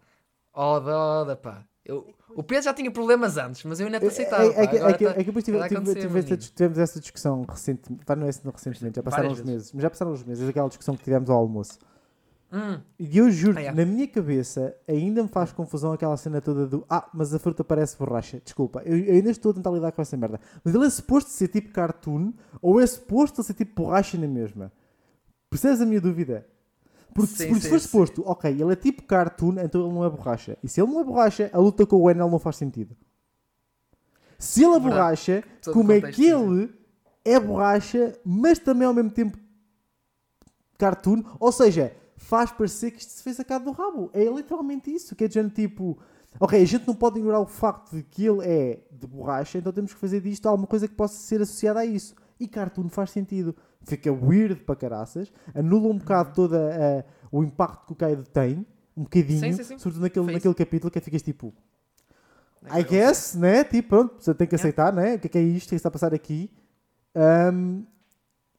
oda, 0.53 0.97
oda, 0.99 1.37
pá. 1.37 1.65
Eu, 1.85 2.13
o 2.31 2.43
Pedro 2.43 2.65
já 2.65 2.75
tinha 2.75 2.91
problemas 2.91 3.37
antes, 3.37 3.63
mas 3.63 3.79
eu 3.79 3.87
ainda 3.87 4.01
te 4.01 4.07
aceitava. 4.07 4.43
É, 4.43 4.49
é, 4.49 4.53
pá. 4.53 4.67
que- 4.67 4.77
é, 4.77 4.93
que, 4.93 5.05
tá- 5.05 5.11
é 5.11 5.15
que 5.15 5.25
depois 5.25 5.45
tive, 5.45 5.59
tá 5.59 5.69
tive- 5.69 5.95
tive 5.95 6.19
esta 6.19 6.37
tivemos 6.37 6.79
essa 6.79 7.01
discussão 7.01 7.47
recentemente, 7.49 8.05
pá, 8.05 8.17
não 8.17 8.27
é 8.27 8.31
assim 8.31 8.41
recentemente, 8.51 8.97
já 8.97 9.03
passaram 9.03 9.31
uns 9.31 9.41
meses, 9.43 9.73
mas 9.73 9.83
já 9.83 9.89
passaram 9.91 10.13
uns 10.13 10.25
meses, 10.25 10.49
aquela 10.49 10.69
discussão 10.69 10.97
que 10.97 11.05
tivemos 11.05 11.31
ao 11.31 11.39
almoço. 11.39 11.79
Hum, 12.51 12.81
E 12.99 13.19
eu 13.19 13.31
juro, 13.31 13.59
Ah, 13.59 13.73
na 13.73 13.85
minha 13.85 14.09
cabeça 14.09 14.75
ainda 14.89 15.23
me 15.23 15.29
faz 15.29 15.53
confusão 15.53 15.93
aquela 15.93 16.17
cena 16.17 16.41
toda 16.41 16.67
do 16.67 16.85
Ah, 16.89 17.09
mas 17.13 17.35
a 17.35 17.39
fruta 17.39 17.63
parece 17.63 17.97
borracha. 17.99 18.41
Desculpa, 18.43 18.83
eu, 18.87 18.97
eu 18.99 19.15
ainda 19.17 19.31
estou 19.31 19.51
a 19.53 19.55
tentar 19.55 19.71
lidar 19.71 19.93
com 19.93 20.01
essa 20.01 20.17
merda. 20.17 20.41
Mas 20.65 20.75
ele 20.75 20.87
é 20.87 20.91
suposto 20.91 21.31
ser 21.31 21.49
tipo 21.49 21.71
cartoon 21.73 22.33
ou 22.63 22.81
é 22.81 22.87
suposto 22.87 23.43
ser 23.43 23.53
tipo 23.55 23.83
borracha 23.83 24.17
na 24.17 24.27
mesma? 24.27 24.73
Percebes 25.51 25.81
a 25.83 25.87
minha 25.87 26.01
dúvida? 26.01 26.47
Porque, 27.15 27.33
se- 27.33 27.37
Sim, 27.39 27.49
porque 27.49 27.61
se 27.61 27.67
sim, 27.67 27.71
for 27.71 27.81
sim. 27.81 27.87
suposto, 27.87 28.23
ok, 28.27 28.51
ele 28.51 28.73
é 28.73 28.77
tipo 28.77 29.03
cartoon, 29.03 29.57
então 29.61 29.85
ele 29.85 29.93
não 29.95 30.05
é 30.05 30.11
borracha. 30.11 30.57
E 30.63 30.69
se 30.69 30.81
ele 30.81 30.91
não 30.91 31.01
é 31.01 31.05
borracha, 31.05 31.51
a 31.53 31.59
luta 31.59 31.85
com 31.87 31.97
o 31.97 32.11
Enel 32.11 32.31
não 32.31 32.39
faz 32.39 32.57
sentido. 32.57 32.97
Se 34.39 34.65
ele 34.65 34.77
é 34.77 34.81
borracha, 34.81 35.45
Todo 35.63 35.75
como 35.75 35.93
é 35.93 36.01
que 36.01 36.25
ele 36.29 36.73
é 37.25 37.39
borracha, 37.41 38.19
mas 38.25 38.59
também 38.59 38.87
ao 38.87 38.95
mesmo 38.95 39.11
tempo 39.11 39.37
cartoon? 40.79 41.23
Ou 41.41 41.51
seja, 41.53 41.93
faz 42.19 42.51
parecer 42.51 42.91
que 42.91 43.01
isto 43.01 43.11
se 43.13 43.23
fez 43.23 43.37
sacado 43.37 43.65
do 43.65 43.71
rabo. 43.71 44.11
É 44.13 44.25
literalmente 44.25 44.93
isso. 44.93 45.15
Que 45.17 45.25
é 45.25 45.29
de 45.29 45.51
tipo, 45.51 45.99
ok, 46.39 46.61
a 46.61 46.65
gente 46.67 46.87
não 46.87 46.95
pode 46.95 47.19
ignorar 47.19 47.41
o 47.41 47.47
facto 47.47 47.97
de 47.97 48.03
que 48.03 48.27
ele 48.27 48.45
é 48.45 48.81
de 48.91 49.07
borracha, 49.07 49.59
então 49.59 49.73
temos 49.73 49.95
que 49.95 50.01
fazer 50.01 50.21
disto 50.21 50.47
alguma 50.47 50.67
coisa 50.67 50.87
que 50.87 50.95
possa 50.95 51.15
ser 51.15 51.41
associada 51.41 51.81
a 51.81 51.87
isso. 51.87 52.15
E 52.39 52.47
cartoon 52.47 52.89
faz 52.89 53.11
sentido. 53.11 53.55
Fica 53.83 54.13
weird 54.13 54.57
para 54.63 54.77
caraças, 54.77 55.33
anula 55.55 55.89
um 55.89 55.97
bocado 55.99 56.35
todo 56.35 56.55
o 57.33 57.43
impacto 57.43 57.87
que 57.87 57.93
o 57.93 57.97
Kaido 57.97 58.25
tem, 58.25 58.67
um 58.97 59.05
bocadinho, 59.05 59.41
Sim, 59.41 59.53
sim, 59.53 59.63
sim. 59.63 59.79
sobretudo 59.79 60.03
naquele, 60.03 60.25
Foi 60.25 60.35
naquele 60.35 60.55
capítulo 60.55 60.91
que 60.91 61.01
ficas 61.01 61.23
tipo, 61.23 61.55
É 62.65 62.81
I 62.81 62.85
guess, 62.85 63.35
né? 63.35 63.65
Tipo, 63.65 63.89
pronto, 63.89 64.17
você 64.19 64.35
tem 64.35 64.47
que 64.47 64.57
aceitar, 64.57 64.93
né? 64.93 65.15
O 65.15 65.19
que 65.21 65.29
é, 65.29 65.31
que 65.31 65.39
é 65.39 65.43
isto? 65.43 65.69
O 65.69 65.71
que 65.71 65.77
está 65.77 65.89
a 65.89 65.93
passar 65.93 66.13
aqui? 66.13 66.51
Ahm, 67.15 67.85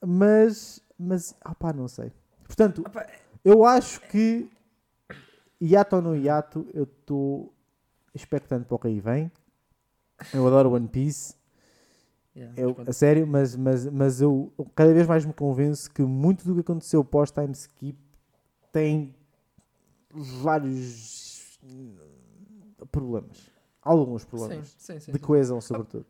mas, 0.04 0.82
mas, 0.98 1.36
ah 1.42 1.54
pá, 1.54 1.74
não 1.74 1.88
sei. 1.88 2.12
Portanto, 2.46 2.82
Opa, 2.88 3.06
eu 3.44 3.66
acho 3.66 4.02
que 4.02 4.50
hiato 5.62 5.96
ou 5.98 6.02
não 6.02 6.16
hiato, 6.16 6.68
eu 6.74 6.84
estou 6.84 7.54
expectante 8.14 8.66
para 8.66 8.76
o 8.76 8.80
que 8.80 8.88
aí 8.88 9.00
vem. 9.00 9.32
Eu 10.34 10.46
adoro 10.46 10.72
One 10.74 10.88
Piece, 10.88 11.34
yeah, 12.36 12.54
eu, 12.60 12.76
a 12.86 12.92
sério, 12.92 13.26
mas, 13.26 13.56
mas, 13.56 13.86
mas 13.86 14.22
eu 14.22 14.52
cada 14.76 14.94
vez 14.94 15.08
mais 15.08 15.26
me 15.26 15.34
convenço 15.34 15.90
que 15.92 16.02
muito 16.02 16.44
do 16.46 16.54
que 16.56 16.62
aconteceu 16.62 17.04
pós-time 17.06 17.54
skip 17.54 17.98
tem 18.72 19.16
vários 20.12 21.58
problemas. 22.92 23.50
Alguns 23.82 24.26
problemas. 24.26 24.68
Sim, 24.78 24.94
sim, 24.94 25.00
sim. 25.00 25.12
De 25.12 25.20
coesão, 25.20 25.62
sobretudo. 25.62 26.06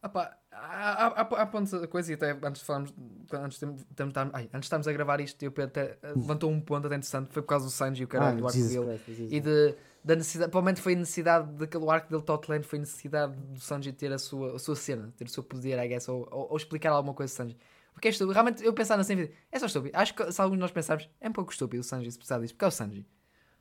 Ah 0.00 0.08
pá, 0.08 0.38
há, 0.56 1.06
há, 1.06 1.20
há, 1.20 1.46
pontos 1.46 1.72
da 1.72 1.86
coisa 1.86 2.10
e 2.12 2.14
até 2.14 2.30
antes 2.30 2.60
de 2.60 2.66
falarmos, 2.66 2.94
antes 3.32 3.58
de, 3.58 3.66
de, 3.66 4.12
ai, 4.32 4.44
antes 4.44 4.60
de 4.60 4.66
estarmos 4.66 4.88
a 4.88 4.92
gravar 4.92 5.20
isto, 5.20 5.42
eu 5.42 5.52
até 5.62 5.98
eh, 6.02 6.12
levantou 6.14 6.50
um 6.50 6.60
ponto 6.60 6.86
até 6.86 6.96
interessante, 6.96 7.32
foi 7.32 7.42
por 7.42 7.48
causa 7.48 7.66
do 7.66 7.70
Sanji 7.70 8.02
e 8.02 8.04
o 8.04 8.08
caralho, 8.08 8.38
do 8.38 8.46
arco 8.46 8.58
Ah, 8.58 8.68
dele. 8.68 9.00
E 9.30 9.40
de, 9.40 9.74
da 10.02 10.16
necessidade, 10.16 10.50
provavelmente 10.50 10.80
foi 10.80 10.94
a 10.94 10.96
necessidade 10.96 11.52
daquele 11.52 11.88
arco 11.88 12.10
dele 12.10 12.22
Totland, 12.22 12.64
foi 12.66 12.78
a 12.78 12.80
necessidade 12.80 13.34
do 13.36 13.60
Sanji 13.60 13.92
ter 13.92 14.12
a 14.12 14.18
sua, 14.18 14.56
a 14.56 14.58
sua 14.58 14.76
cena, 14.76 15.12
ter 15.16 15.24
o 15.24 15.30
seu 15.30 15.42
poder, 15.42 15.78
I 15.78 15.88
guess, 15.88 16.08
ou, 16.08 16.28
ou, 16.30 16.48
ou 16.50 16.56
explicar 16.56 16.90
alguma 16.90 17.14
coisa 17.14 17.32
do 17.32 17.36
Sanji. 17.36 17.56
Porque 17.92 18.08
é 18.08 18.10
estúpido, 18.10 18.32
realmente 18.34 18.62
eu 18.64 18.74
pensar 18.74 19.00
assim, 19.00 19.28
é 19.50 19.58
só 19.58 19.66
estúpido. 19.66 19.96
Acho 19.96 20.14
que 20.14 20.30
se 20.30 20.40
alguns 20.40 20.56
de 20.56 20.60
nós 20.60 20.70
pensarmos, 20.70 21.08
é 21.20 21.28
um 21.28 21.32
pouco 21.32 21.50
estúpido 21.50 21.80
o 21.80 21.84
Sanji 21.84 22.10
se 22.10 22.18
precisar 22.18 22.38
disso, 22.40 22.54
porque 22.54 22.64
é 22.64 22.68
o 22.68 22.70
Sanji. 22.70 23.06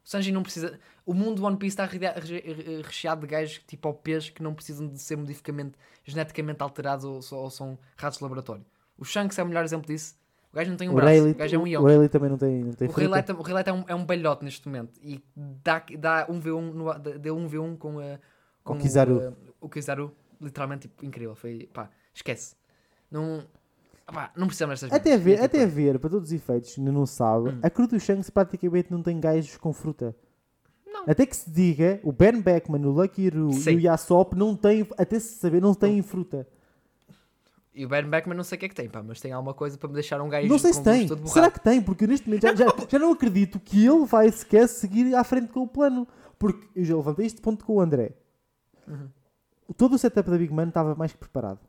O 0.06 0.10
Sanji 0.10 0.32
não 0.32 0.44
precisa. 0.44 0.80
O 1.04 1.14
mundo 1.16 1.38
do 1.42 1.46
One 1.46 1.58
Piece 1.58 1.74
está 1.74 1.86
recheado 1.86 3.22
de 3.22 3.28
gajos 3.28 3.60
tipo 3.68 3.90
OPs 3.90 4.30
que 4.30 4.44
não 4.44 4.54
precisam 4.54 4.88
de 4.88 5.00
ser 5.00 5.16
modificamente, 5.18 5.78
geneticamente 6.04 6.62
alterados 6.62 7.04
ou, 7.06 7.40
ou 7.40 7.50
são 7.50 7.78
ratos 7.98 8.20
de 8.20 8.24
laboratório. 8.24 8.64
O 8.98 9.04
Shanks 9.04 9.38
é 9.40 9.44
o 9.44 9.48
melhor 9.48 9.64
exemplo 9.64 9.88
disso. 9.88 10.16
O 10.52 10.56
gajo 10.56 10.70
não 10.70 10.78
tem 10.78 10.88
um 10.88 10.94
O 10.94 10.96
braço, 10.96 11.10
Rayleigh, 11.12 11.34
o 11.34 11.38
gajo 11.38 11.56
é 11.56 11.60
um 11.60 11.64
o 11.64 11.68
Yonk. 11.68 11.86
Rayleigh 11.88 12.10
também 12.10 12.30
não 12.30 12.38
tem, 12.38 12.64
não 12.64 12.74
tem 12.74 12.88
O. 12.88 12.92
Rayleigh, 12.92 13.24
tam- 13.26 13.38
o 13.38 13.42
Rayleigh 13.42 13.70
é, 13.70 13.74
um, 13.74 13.84
é 13.88 13.96
um 13.96 14.06
balhote 14.06 14.46
neste 14.46 14.68
momento 14.68 14.98
e 15.04 15.22
dá, 15.36 15.84
dá 16.00 16.28
um 16.30 16.40
V1 16.40 16.72
no, 16.74 16.94
deu 17.20 17.36
um 17.36 17.50
V1 17.50 17.78
com, 17.78 18.00
a 18.00 18.20
com 18.64 18.74
O 18.76 18.78
Kizaru. 18.80 19.22
eh, 19.22 19.34
o 19.60 19.68
Kizaru, 19.68 20.16
literalmente 20.40 20.88
tipo, 20.88 21.04
incrível. 21.06 21.36
Foi 21.36 21.68
pá, 21.74 21.90
esquece. 22.14 22.56
Não, 23.12 23.44
não 24.36 24.48
precisamos 24.48 24.80
destas 24.80 24.98
Até 25.00 25.10
merdas. 25.12 25.24
ver, 25.26 25.32
E, 25.32 25.34
tipo, 25.36 25.46
até 25.46 25.66
ver, 25.66 26.00
para 26.00 26.10
todos 26.10 26.30
os 26.30 26.34
efeitos, 26.34 26.78
ainda 26.78 26.92
não 26.92 27.06
sabe, 27.06 27.50
Hum. 27.50 27.60
a 27.64 27.70
Cru 27.70 27.88
do 27.88 28.00
Shanks 28.00 28.30
praticamente 28.30 28.92
não 28.92 29.02
tem 29.02 29.20
gajos 29.20 29.58
com 29.58 29.74
fruta. 29.74 30.16
Não. 30.86 31.04
Até 31.08 31.26
que 31.26 31.36
se 31.36 31.50
diga, 31.50 32.00
o 32.04 32.12
Ben 32.12 32.42
Beckman, 32.42 32.86
o 32.86 32.92
Lucky 32.92 33.30
Roo 33.30 33.52
e 33.52 33.76
o 33.76 33.80
Yasop 33.80 34.36
não 34.36 34.56
têm, 34.56 34.88
até 34.98 35.20
se 35.20 35.36
saber, 35.40 35.62
não 35.62 35.74
têm 35.74 36.02
fruta. 36.02 36.48
E 37.74 37.86
o 37.86 37.90
Ben 37.90 38.10
Beckman 38.10 38.38
não 38.38 38.44
sei 38.46 38.56
o 38.56 38.60
que 38.60 38.66
é 38.66 38.70
que 38.70 38.76
tem, 38.76 38.88
pá, 38.88 39.04
mas 39.04 39.20
tem 39.20 39.34
alguma 39.34 39.54
coisa 39.54 39.78
para 39.78 39.90
me 39.90 39.96
deixar 39.96 40.22
um 40.22 40.30
gajo 40.30 40.48
Não 40.48 40.58
sei 40.58 40.72
se 40.72 40.82
tem. 40.82 41.10
Será 41.28 41.52
que 41.52 41.60
tem? 41.60 41.82
Porque 41.82 42.08
neste 42.08 42.26
momento 42.26 42.44
já, 42.44 42.56
já, 42.56 42.68
já 42.90 42.98
não 42.98 43.12
acredito 43.12 43.60
que 43.60 43.86
ele 43.86 44.06
vai 44.06 44.32
sequer 44.32 44.68
seguir 44.70 45.14
à 45.14 45.24
frente 45.26 45.52
com 45.52 45.62
o 45.64 45.68
plano. 45.68 46.08
Porque 46.40 46.66
eu 46.74 46.86
já 46.86 46.96
levantei 46.96 47.26
este 47.26 47.42
ponto 47.42 47.66
com 47.66 47.74
o 47.76 47.82
André. 47.82 48.14
Uhum. 48.88 49.10
Todo 49.76 49.96
o 49.96 49.98
setup 49.98 50.30
da 50.30 50.38
Big 50.38 50.54
Man 50.54 50.70
estava 50.70 50.96
mais 50.96 51.12
que 51.12 51.18
preparado. 51.18 51.60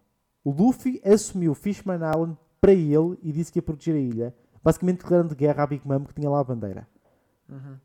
O 0.46 0.52
Luffy 0.52 1.02
assumiu 1.04 1.56
Fishman 1.56 1.96
Island 1.96 2.38
para 2.60 2.70
ele 2.70 3.18
e 3.20 3.32
disse 3.32 3.50
que 3.50 3.58
ia 3.58 3.62
proteger 3.62 3.96
a 3.96 3.98
ilha. 3.98 4.34
Basicamente 4.62 4.98
declarando 4.98 5.34
guerra 5.34 5.64
à 5.64 5.66
Big 5.66 5.82
Mom 5.84 6.04
que 6.04 6.14
tinha 6.14 6.30
lá 6.30 6.38
a 6.38 6.44
bandeira. 6.44 6.86
Uhum. 7.48 7.76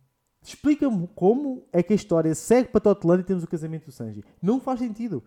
Explica-me 0.43 1.07
como 1.15 1.63
é 1.73 1.81
que 1.81 1.91
a 1.91 1.95
história 1.95 2.35
segue 2.35 2.69
para 2.69 2.79
Totland 2.79 3.21
e 3.21 3.25
temos 3.25 3.43
o 3.43 3.47
casamento 3.47 3.85
do 3.85 3.91
Sanji. 3.91 4.23
Não 4.39 4.59
faz 4.59 4.79
sentido. 4.79 5.23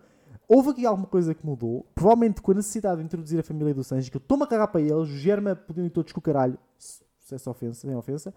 Houve 0.47 0.69
aqui 0.69 0.85
alguma 0.85 1.07
coisa 1.07 1.35
que 1.35 1.45
mudou, 1.45 1.85
provavelmente 1.93 2.41
com 2.41 2.53
a 2.53 2.55
necessidade 2.55 2.99
de 2.99 3.05
introduzir 3.05 3.37
a 3.37 3.43
família 3.43 3.73
do 3.73 3.83
Sanji, 3.83 4.09
que 4.09 4.15
eu 4.15 4.21
estou-me 4.21 4.45
a 4.45 4.47
cagar 4.47 4.69
para 4.69 4.79
eles, 4.79 4.93
o 4.93 5.05
Germa 5.05 5.57
podiam 5.57 5.85
ir 5.85 5.89
todos 5.89 6.13
com 6.13 6.19
o 6.19 6.23
caralho, 6.23 6.57
essa 7.33 7.49
ofensa, 7.49 7.81
sem 7.87 7.95
ofensa, 7.95 8.33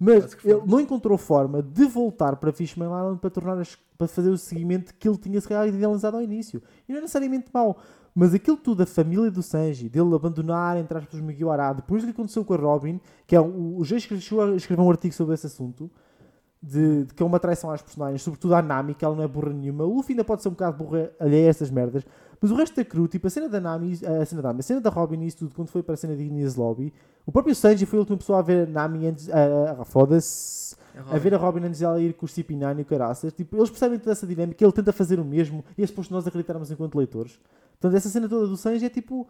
mas 0.00 0.16
Parece 0.20 0.36
que 0.36 0.42
foi. 0.42 0.50
ele 0.52 0.62
não 0.66 0.80
encontrou 0.80 1.16
forma 1.16 1.62
de 1.62 1.84
voltar 1.84 2.34
para 2.36 2.52
Fishman 2.52 2.88
Island 2.88 3.18
para, 3.20 3.30
tornar 3.30 3.58
as- 3.58 3.78
para 3.96 4.08
fazer 4.08 4.30
o 4.30 4.38
seguimento 4.38 4.92
que 4.98 5.06
ele 5.08 5.18
tinha 5.18 5.40
se 5.40 5.46
calhar 5.46 5.68
idealizado 5.68 6.16
ao 6.16 6.22
início. 6.22 6.60
E 6.88 6.92
não 6.92 6.98
é 6.98 7.02
necessariamente 7.02 7.46
mau, 7.54 7.78
mas 8.14 8.34
aquilo 8.34 8.56
tudo 8.56 8.78
da 8.78 8.86
família 8.86 9.30
do 9.30 9.42
Sanji, 9.42 9.88
dele 9.88 10.14
abandonar, 10.14 10.76
entre 10.76 10.98
aspas, 10.98 11.20
Mugiwara, 11.20 11.72
depois 11.74 12.02
do 12.02 12.06
que 12.06 12.12
aconteceu 12.12 12.44
com 12.44 12.54
a 12.54 12.56
Robin, 12.56 13.00
que 13.26 13.36
é 13.36 13.40
o, 13.40 13.76
o 13.78 13.84
Jay 13.84 13.98
escrever 13.98 14.80
um 14.82 14.90
artigo 14.90 15.14
sobre 15.14 15.34
esse 15.34 15.46
assunto, 15.46 15.90
de, 16.62 17.04
de 17.06 17.14
que 17.14 17.22
é 17.22 17.26
uma 17.26 17.40
traição 17.40 17.70
às 17.70 17.82
personagens, 17.82 18.22
sobretudo 18.22 18.54
à 18.54 18.62
Nami, 18.62 18.94
que 18.94 19.04
ela 19.04 19.16
não 19.16 19.24
é 19.24 19.28
burra 19.28 19.52
nenhuma. 19.52 19.84
O 19.84 19.96
Luffy 19.96 20.12
ainda 20.12 20.24
pode 20.24 20.42
ser 20.42 20.48
um 20.48 20.52
bocado 20.52 20.76
burra 20.84 21.10
alheia 21.18 21.46
a 21.46 21.50
essas 21.50 21.70
merdas, 21.70 22.04
mas 22.42 22.50
o 22.50 22.56
resto 22.56 22.74
da 22.74 22.84
crew, 22.84 23.06
tipo 23.06 23.28
a 23.28 23.30
cena 23.30 23.48
da 23.48 23.60
Nami, 23.60 23.92
a 23.92 24.26
cena 24.26 24.42
da 24.42 24.48
Nami, 24.48 24.60
a 24.60 24.62
cena 24.64 24.80
da 24.80 24.90
Robin 24.90 25.22
e 25.22 25.28
isso 25.28 25.38
tudo, 25.38 25.54
quando 25.54 25.68
foi 25.68 25.80
para 25.80 25.94
a 25.94 25.96
cena 25.96 26.16
de 26.16 26.24
Ignis 26.24 26.56
Lobby, 26.56 26.92
o 27.24 27.30
próprio 27.30 27.54
Sanji 27.54 27.86
foi 27.86 27.98
a 27.98 28.00
última 28.00 28.18
pessoa 28.18 28.40
a 28.40 28.42
ver 28.42 28.66
a 28.66 28.70
Nami 28.70 29.06
antes, 29.06 29.30
a, 29.30 29.82
a, 29.82 29.84
foda-se, 29.84 30.74
a 31.08 31.16
ver 31.18 31.34
a 31.34 31.38
Robin 31.38 31.64
antes 31.64 31.78
dela 31.78 32.00
ir 32.02 32.14
com 32.14 32.26
o 32.26 32.28
CP9 32.28 32.80
e 32.80 32.82
o 32.82 32.84
caraças. 32.84 33.32
Tipo, 33.32 33.56
eles 33.56 33.70
percebem 33.70 33.96
toda 33.96 34.10
essa 34.10 34.26
dinâmica, 34.26 34.64
ele 34.64 34.72
tenta 34.72 34.92
fazer 34.92 35.20
o 35.20 35.24
mesmo 35.24 35.64
e 35.78 35.84
é 35.84 35.86
suposto 35.86 36.12
nós 36.12 36.26
acreditarmos 36.26 36.68
enquanto 36.68 36.96
leitores. 36.98 37.38
Portanto, 37.80 37.96
essa 37.96 38.08
cena 38.08 38.28
toda 38.28 38.48
do 38.48 38.56
Sanji 38.56 38.86
é 38.86 38.90
tipo. 38.90 39.28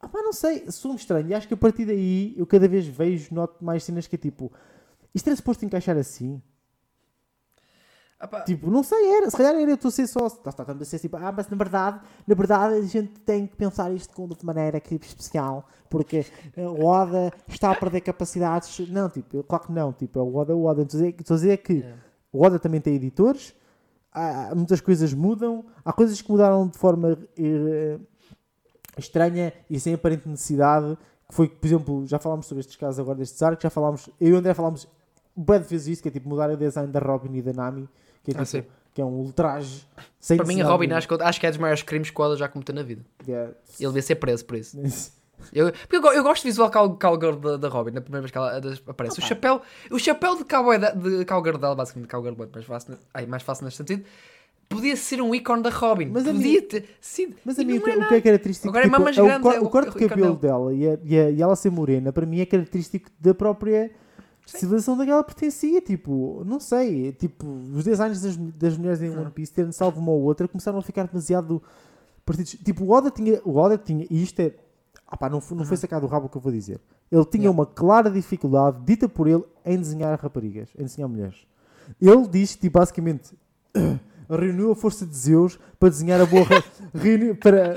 Ah 0.00 0.08
pá, 0.08 0.22
não 0.22 0.32
sei, 0.32 0.70
sou-me 0.70 0.96
estranho. 0.98 1.28
E 1.28 1.34
acho 1.34 1.46
que 1.46 1.54
a 1.54 1.56
partir 1.56 1.84
daí 1.84 2.34
eu 2.36 2.46
cada 2.46 2.66
vez 2.66 2.86
vejo, 2.86 3.34
noto 3.34 3.62
mais 3.62 3.84
cenas 3.84 4.06
que 4.06 4.14
é 4.14 4.18
tipo. 4.18 4.50
Isto 5.14 5.28
era 5.28 5.36
suposto 5.36 5.64
encaixar 5.64 5.96
assim? 5.96 6.40
Ah, 8.18 8.26
pá, 8.26 8.40
Tipo, 8.42 8.70
não 8.70 8.82
sei, 8.82 9.10
era. 9.16 9.30
Se 9.30 9.36
calhar 9.36 9.54
era 9.54 9.70
eu 9.70 9.74
estou 9.74 9.88
a 9.90 9.92
ser 9.92 10.06
só. 10.06 10.26
Está, 10.26 10.50
estamos 10.50 10.80
a 10.82 10.84
ser 10.86 10.98
tipo, 10.98 11.16
ah, 11.18 11.32
mas 11.36 11.48
na 11.48 11.56
verdade, 11.56 12.00
na 12.26 12.34
verdade 12.34 12.74
a 12.76 12.82
gente 12.82 13.12
tem 13.20 13.46
que 13.46 13.54
pensar 13.56 13.92
isto 13.92 14.26
de 14.34 14.44
maneira 14.46 14.80
que 14.80 14.94
especial, 14.94 15.68
porque 15.90 16.24
o 16.56 16.84
Oda 16.86 17.30
está 17.46 17.70
a 17.72 17.74
perder 17.74 18.00
capacidades. 18.00 18.78
Não, 18.88 19.10
tipo, 19.10 19.36
eu- 19.36 19.44
claro 19.44 19.64
que 19.66 19.72
não. 19.72 19.92
Tipo, 19.92 20.18
é 20.18 20.22
o 20.22 20.34
Oda, 20.34 20.56
o 20.56 20.64
Oda. 20.64 20.82
Estou 20.82 20.98
a 20.98 21.02
dizer, 21.02 21.16
estou 21.20 21.34
a 21.34 21.38
dizer 21.38 21.56
que 21.58 21.82
é. 21.82 21.94
o 22.32 22.42
Oda 22.42 22.58
também 22.58 22.80
tem 22.80 22.94
editores, 22.94 23.54
há, 24.12 24.54
muitas 24.54 24.80
coisas 24.80 25.12
mudam, 25.12 25.66
há 25.84 25.92
coisas 25.92 26.20
que 26.22 26.30
mudaram 26.30 26.66
de 26.68 26.78
forma 26.78 27.18
eh, 27.38 27.98
estranha 28.98 29.52
e 29.68 29.78
sem 29.78 29.94
aparente 29.94 30.28
necessidade. 30.28 30.96
Que 31.28 31.34
foi, 31.34 31.48
por 31.48 31.66
exemplo, 31.66 32.06
já 32.06 32.18
falámos 32.20 32.46
sobre 32.46 32.60
estes 32.60 32.76
casos 32.76 33.00
agora 33.00 33.18
destes 33.18 33.42
arcos, 33.42 33.62
já 33.62 33.68
falámos, 33.68 34.08
eu 34.20 34.28
e 34.28 34.32
o 34.32 34.36
André 34.36 34.54
falámos, 34.54 34.84
o 35.34 35.42
Brad 35.42 35.64
fez 35.64 35.88
isso, 35.88 36.00
que 36.00 36.08
é 36.08 36.10
tipo 36.10 36.28
mudar 36.28 36.48
o 36.50 36.56
design 36.56 36.90
da 36.92 37.00
Robin 37.00 37.34
e 37.36 37.42
da 37.42 37.52
Nami, 37.52 37.88
que 38.32 38.38
é, 38.38 38.40
Ah, 38.40 38.44
tipo, 38.44 38.68
que 38.94 39.00
é 39.00 39.04
um 39.04 39.08
ultraje. 39.08 39.84
Para 40.36 40.44
mim, 40.46 40.60
a 40.60 40.66
Robin 40.66 40.90
acho 40.92 41.06
que, 41.08 41.14
acho 41.22 41.40
que 41.40 41.46
é 41.46 41.50
dos 41.50 41.58
maiores 41.58 41.82
crimes 41.82 42.10
que 42.10 42.20
o 42.20 42.24
Oda 42.24 42.36
já 42.36 42.48
cometeu 42.48 42.74
na 42.74 42.82
vida. 42.82 43.02
Yeah. 43.26 43.52
Ele 43.78 43.88
devia 43.88 44.02
ser 44.02 44.16
preso 44.16 44.44
por 44.44 44.56
isso. 44.56 44.76
Eu, 45.52 45.70
porque 45.70 45.96
eu, 45.96 46.12
eu 46.14 46.22
gosto 46.22 46.42
do 46.42 46.46
visual 46.46 46.70
cow, 46.70 46.96
cowgirl 46.98 47.36
da, 47.36 47.56
da 47.58 47.68
Robin, 47.68 47.90
na 47.92 48.00
primeira 48.00 48.22
vez 48.22 48.32
que 48.32 48.38
ela 48.38 48.58
aparece. 48.88 49.18
O 49.18 49.20
Opa. 49.20 49.28
chapéu, 49.28 49.60
o 49.90 49.98
chapéu 49.98 50.34
de 50.34 50.44
cowboy 50.44 50.78
da, 50.78 50.90
de 50.92 51.24
cowgirl 51.26 51.58
dela, 51.58 51.74
basicamente 51.74 52.08
cowgirl 52.10 52.34
boy, 52.34 52.48
mais 52.52 52.64
fácil, 52.64 52.94
ai, 53.12 53.26
mais 53.26 53.42
fácil 53.42 53.64
neste 53.66 53.76
sentido, 53.76 54.02
podia 54.66 54.96
ser 54.96 55.20
um 55.20 55.34
ícone 55.34 55.62
da 55.62 55.68
Robin. 55.68 56.06
Mas 56.10 56.26
a 56.26 56.32
podia 56.32 56.60
mim- 56.62 56.66
ter 56.66 56.88
sido. 57.02 57.36
Mas 57.44 57.58
a 57.58 57.62
o 57.62 57.66
que, 57.66 57.72
é 57.74 57.76
o 57.76 57.98
nada. 57.98 58.08
que 58.08 58.14
é 58.14 58.20
característico 58.22 58.68
Agora 58.70 58.86
é 58.86 58.88
tipo, 58.88 58.96
é 58.96 59.10
o, 59.10 59.14
grandes, 59.26 59.42
cor- 59.42 59.54
é 59.54 59.60
o 59.60 59.64
o- 59.64 59.70
corte 59.70 59.90
o 59.90 59.98
de 60.00 60.08
cabelo 60.08 60.36
cabelo. 60.36 60.70
dela 60.70 60.74
e, 60.74 60.88
a- 60.88 60.98
e, 61.04 61.18
a- 61.20 61.30
e 61.30 61.42
ela 61.42 61.54
ser 61.54 61.70
morena, 61.70 62.12
para 62.14 62.24
mim 62.24 62.40
é 62.40 62.46
característico 62.46 63.10
da 63.20 63.34
própria 63.34 63.90
civilização 64.46 64.96
da 64.96 65.04
que 65.04 65.10
ela 65.10 65.24
pertencia. 65.24 65.80
Tipo, 65.80 66.42
não 66.46 66.58
sei, 66.60 67.12
tipo, 67.12 67.46
os 67.46 67.84
designs 67.84 68.20
das, 68.22 68.36
das 68.36 68.76
mulheres 68.76 69.02
em 69.02 69.10
One 69.10 69.30
Piece, 69.30 69.52
terem 69.52 69.72
salvo 69.72 70.00
uma 70.00 70.12
ou 70.12 70.22
outra, 70.22 70.46
começaram 70.48 70.78
a 70.78 70.82
ficar 70.82 71.06
demasiado 71.06 71.62
partidos. 72.24 72.52
Tipo, 72.52 72.84
o 72.84 72.90
Oda 72.90 73.10
tinha, 73.10 73.40
o 73.44 73.56
Oda 73.56 73.76
tinha, 73.76 74.06
e 74.08 74.22
isto 74.22 74.40
é, 74.40 74.54
ah 75.06 75.16
pá, 75.16 75.28
não, 75.28 75.40
foi- 75.40 75.56
não 75.58 75.64
foi 75.64 75.76
sacado 75.76 76.06
do 76.06 76.10
rabo 76.10 76.26
o 76.26 76.28
que 76.28 76.36
eu 76.36 76.40
vou 76.40 76.52
dizer. 76.52 76.80
Ele 77.10 77.24
tinha 77.24 77.42
Yeah. 77.44 77.56
uma 77.58 77.66
clara 77.66 78.10
dificuldade, 78.10 78.78
dita 78.84 79.08
por 79.08 79.28
ele, 79.28 79.44
em 79.64 79.78
desenhar 79.78 80.18
raparigas, 80.20 80.68
em 80.78 80.82
desenhar 80.84 81.08
mulheres. 81.08 81.36
Ele 82.00 82.26
diz 82.26 82.56
tipo, 82.56 82.78
basicamente, 82.78 83.32
reuniu 84.28 84.72
a 84.72 84.76
força 84.76 85.04
de 85.06 85.16
Zeus 85.16 85.58
para 85.78 85.88
desenhar 85.88 86.20
a 86.20 86.26
boa. 86.26 86.44
reuniu, 86.94 87.36
para, 87.36 87.74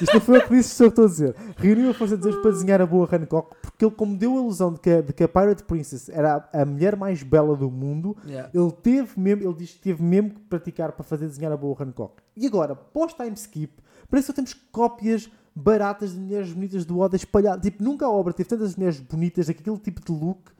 isto 0.00 0.14
não 0.14 0.20
foi 0.20 0.38
eu 0.38 0.42
que 0.48 0.56
disse, 0.56 0.84
estou 0.84 1.04
a 1.04 1.08
dizer. 1.08 1.34
Reuniu 1.56 1.90
a 1.90 1.94
força 1.94 2.16
de 2.16 2.22
Zeus 2.24 2.36
para 2.36 2.50
desenhar 2.50 2.80
a 2.80 2.86
boa 2.86 3.08
Hancock, 3.12 3.54
porque 3.62 3.84
ele, 3.84 3.94
como 3.94 4.16
deu 4.16 4.32
a 4.36 4.40
ilusão 4.40 4.72
de 4.72 4.80
que, 4.80 4.90
a- 4.90 5.00
de 5.00 5.12
que 5.12 5.22
a 5.24 5.28
Pirate 5.28 5.62
Princess 5.64 6.08
era 6.08 6.48
a, 6.52 6.62
a 6.62 6.64
mulher 6.64 6.96
mais 6.96 7.22
bela 7.22 7.56
do 7.56 7.70
mundo, 7.70 8.16
Yeah. 8.26 8.50
ele 8.54 8.72
teve 8.82 9.18
mesmo, 9.20 9.44
ele 9.44 9.54
diz 9.54 9.72
que 9.72 9.80
teve 9.80 10.02
mesmo 10.02 10.30
que 10.30 10.40
praticar 10.40 10.92
para 10.92 11.04
fazer 11.04 11.26
desenhar 11.26 11.52
a 11.52 11.56
boa 11.56 11.76
Hancock. 11.80 12.22
E 12.36 12.46
agora, 12.46 12.74
pós-time 12.74 13.32
skip, 13.36 13.72
parece 14.08 14.26
que 14.26 14.32
só 14.32 14.36
temos 14.36 14.54
cópias 14.70 15.30
baratas 15.54 16.12
de 16.12 16.18
mulheres 16.18 16.50
bonitas 16.52 16.84
do 16.84 16.98
Oda 16.98 17.14
espalhadas. 17.16 17.62
Tipo, 17.62 17.82
nunca 17.84 18.06
a 18.06 18.10
obra 18.10 18.32
teve 18.32 18.48
tantas 18.48 18.74
mulheres 18.74 19.00
bonitas, 19.00 19.48
aquele 19.50 19.76
tipo 19.78 20.00
de 20.00 20.12
look, 20.12 20.50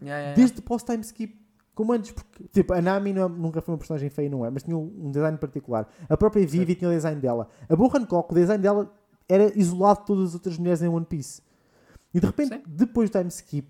Yeah, 0.00 0.16
yeah, 0.16 0.20
yeah. 0.30 0.36
desde 0.36 0.62
pós-time 0.62 1.02
skip. 1.02 1.36
Como 1.78 1.92
antes, 1.92 2.10
porque, 2.10 2.42
tipo, 2.52 2.74
a 2.74 2.82
Nami 2.82 3.12
é- 3.12 3.28
nunca 3.28 3.60
foi 3.60 3.72
uma 3.72 3.78
personagem 3.78 4.10
feia, 4.10 4.28
não 4.28 4.44
é? 4.44 4.50
Mas 4.50 4.64
tinha 4.64 4.76
um, 4.76 5.12
design 5.12 5.38
particular. 5.38 5.88
A 6.08 6.16
própria 6.16 6.44
Vivi 6.44 6.74
tinha 6.74 6.90
o 6.90 6.92
design 6.92 7.20
dela. 7.20 7.48
A 7.68 7.76
Bo 7.76 7.86
Hancock, 7.86 8.32
o 8.32 8.34
design 8.34 8.60
dela 8.60 8.92
era 9.28 9.56
isolado 9.56 10.00
de 10.00 10.06
todas 10.06 10.30
as 10.30 10.34
outras 10.34 10.58
mulheres 10.58 10.82
em 10.82 10.88
One 10.88 11.06
Piece. 11.06 11.40
E 12.12 12.18
de 12.18 12.26
repente, 12.26 12.56
Sim. 12.56 12.62
depois 12.66 13.08
do 13.08 13.12
time 13.16 13.28
skip, 13.28 13.68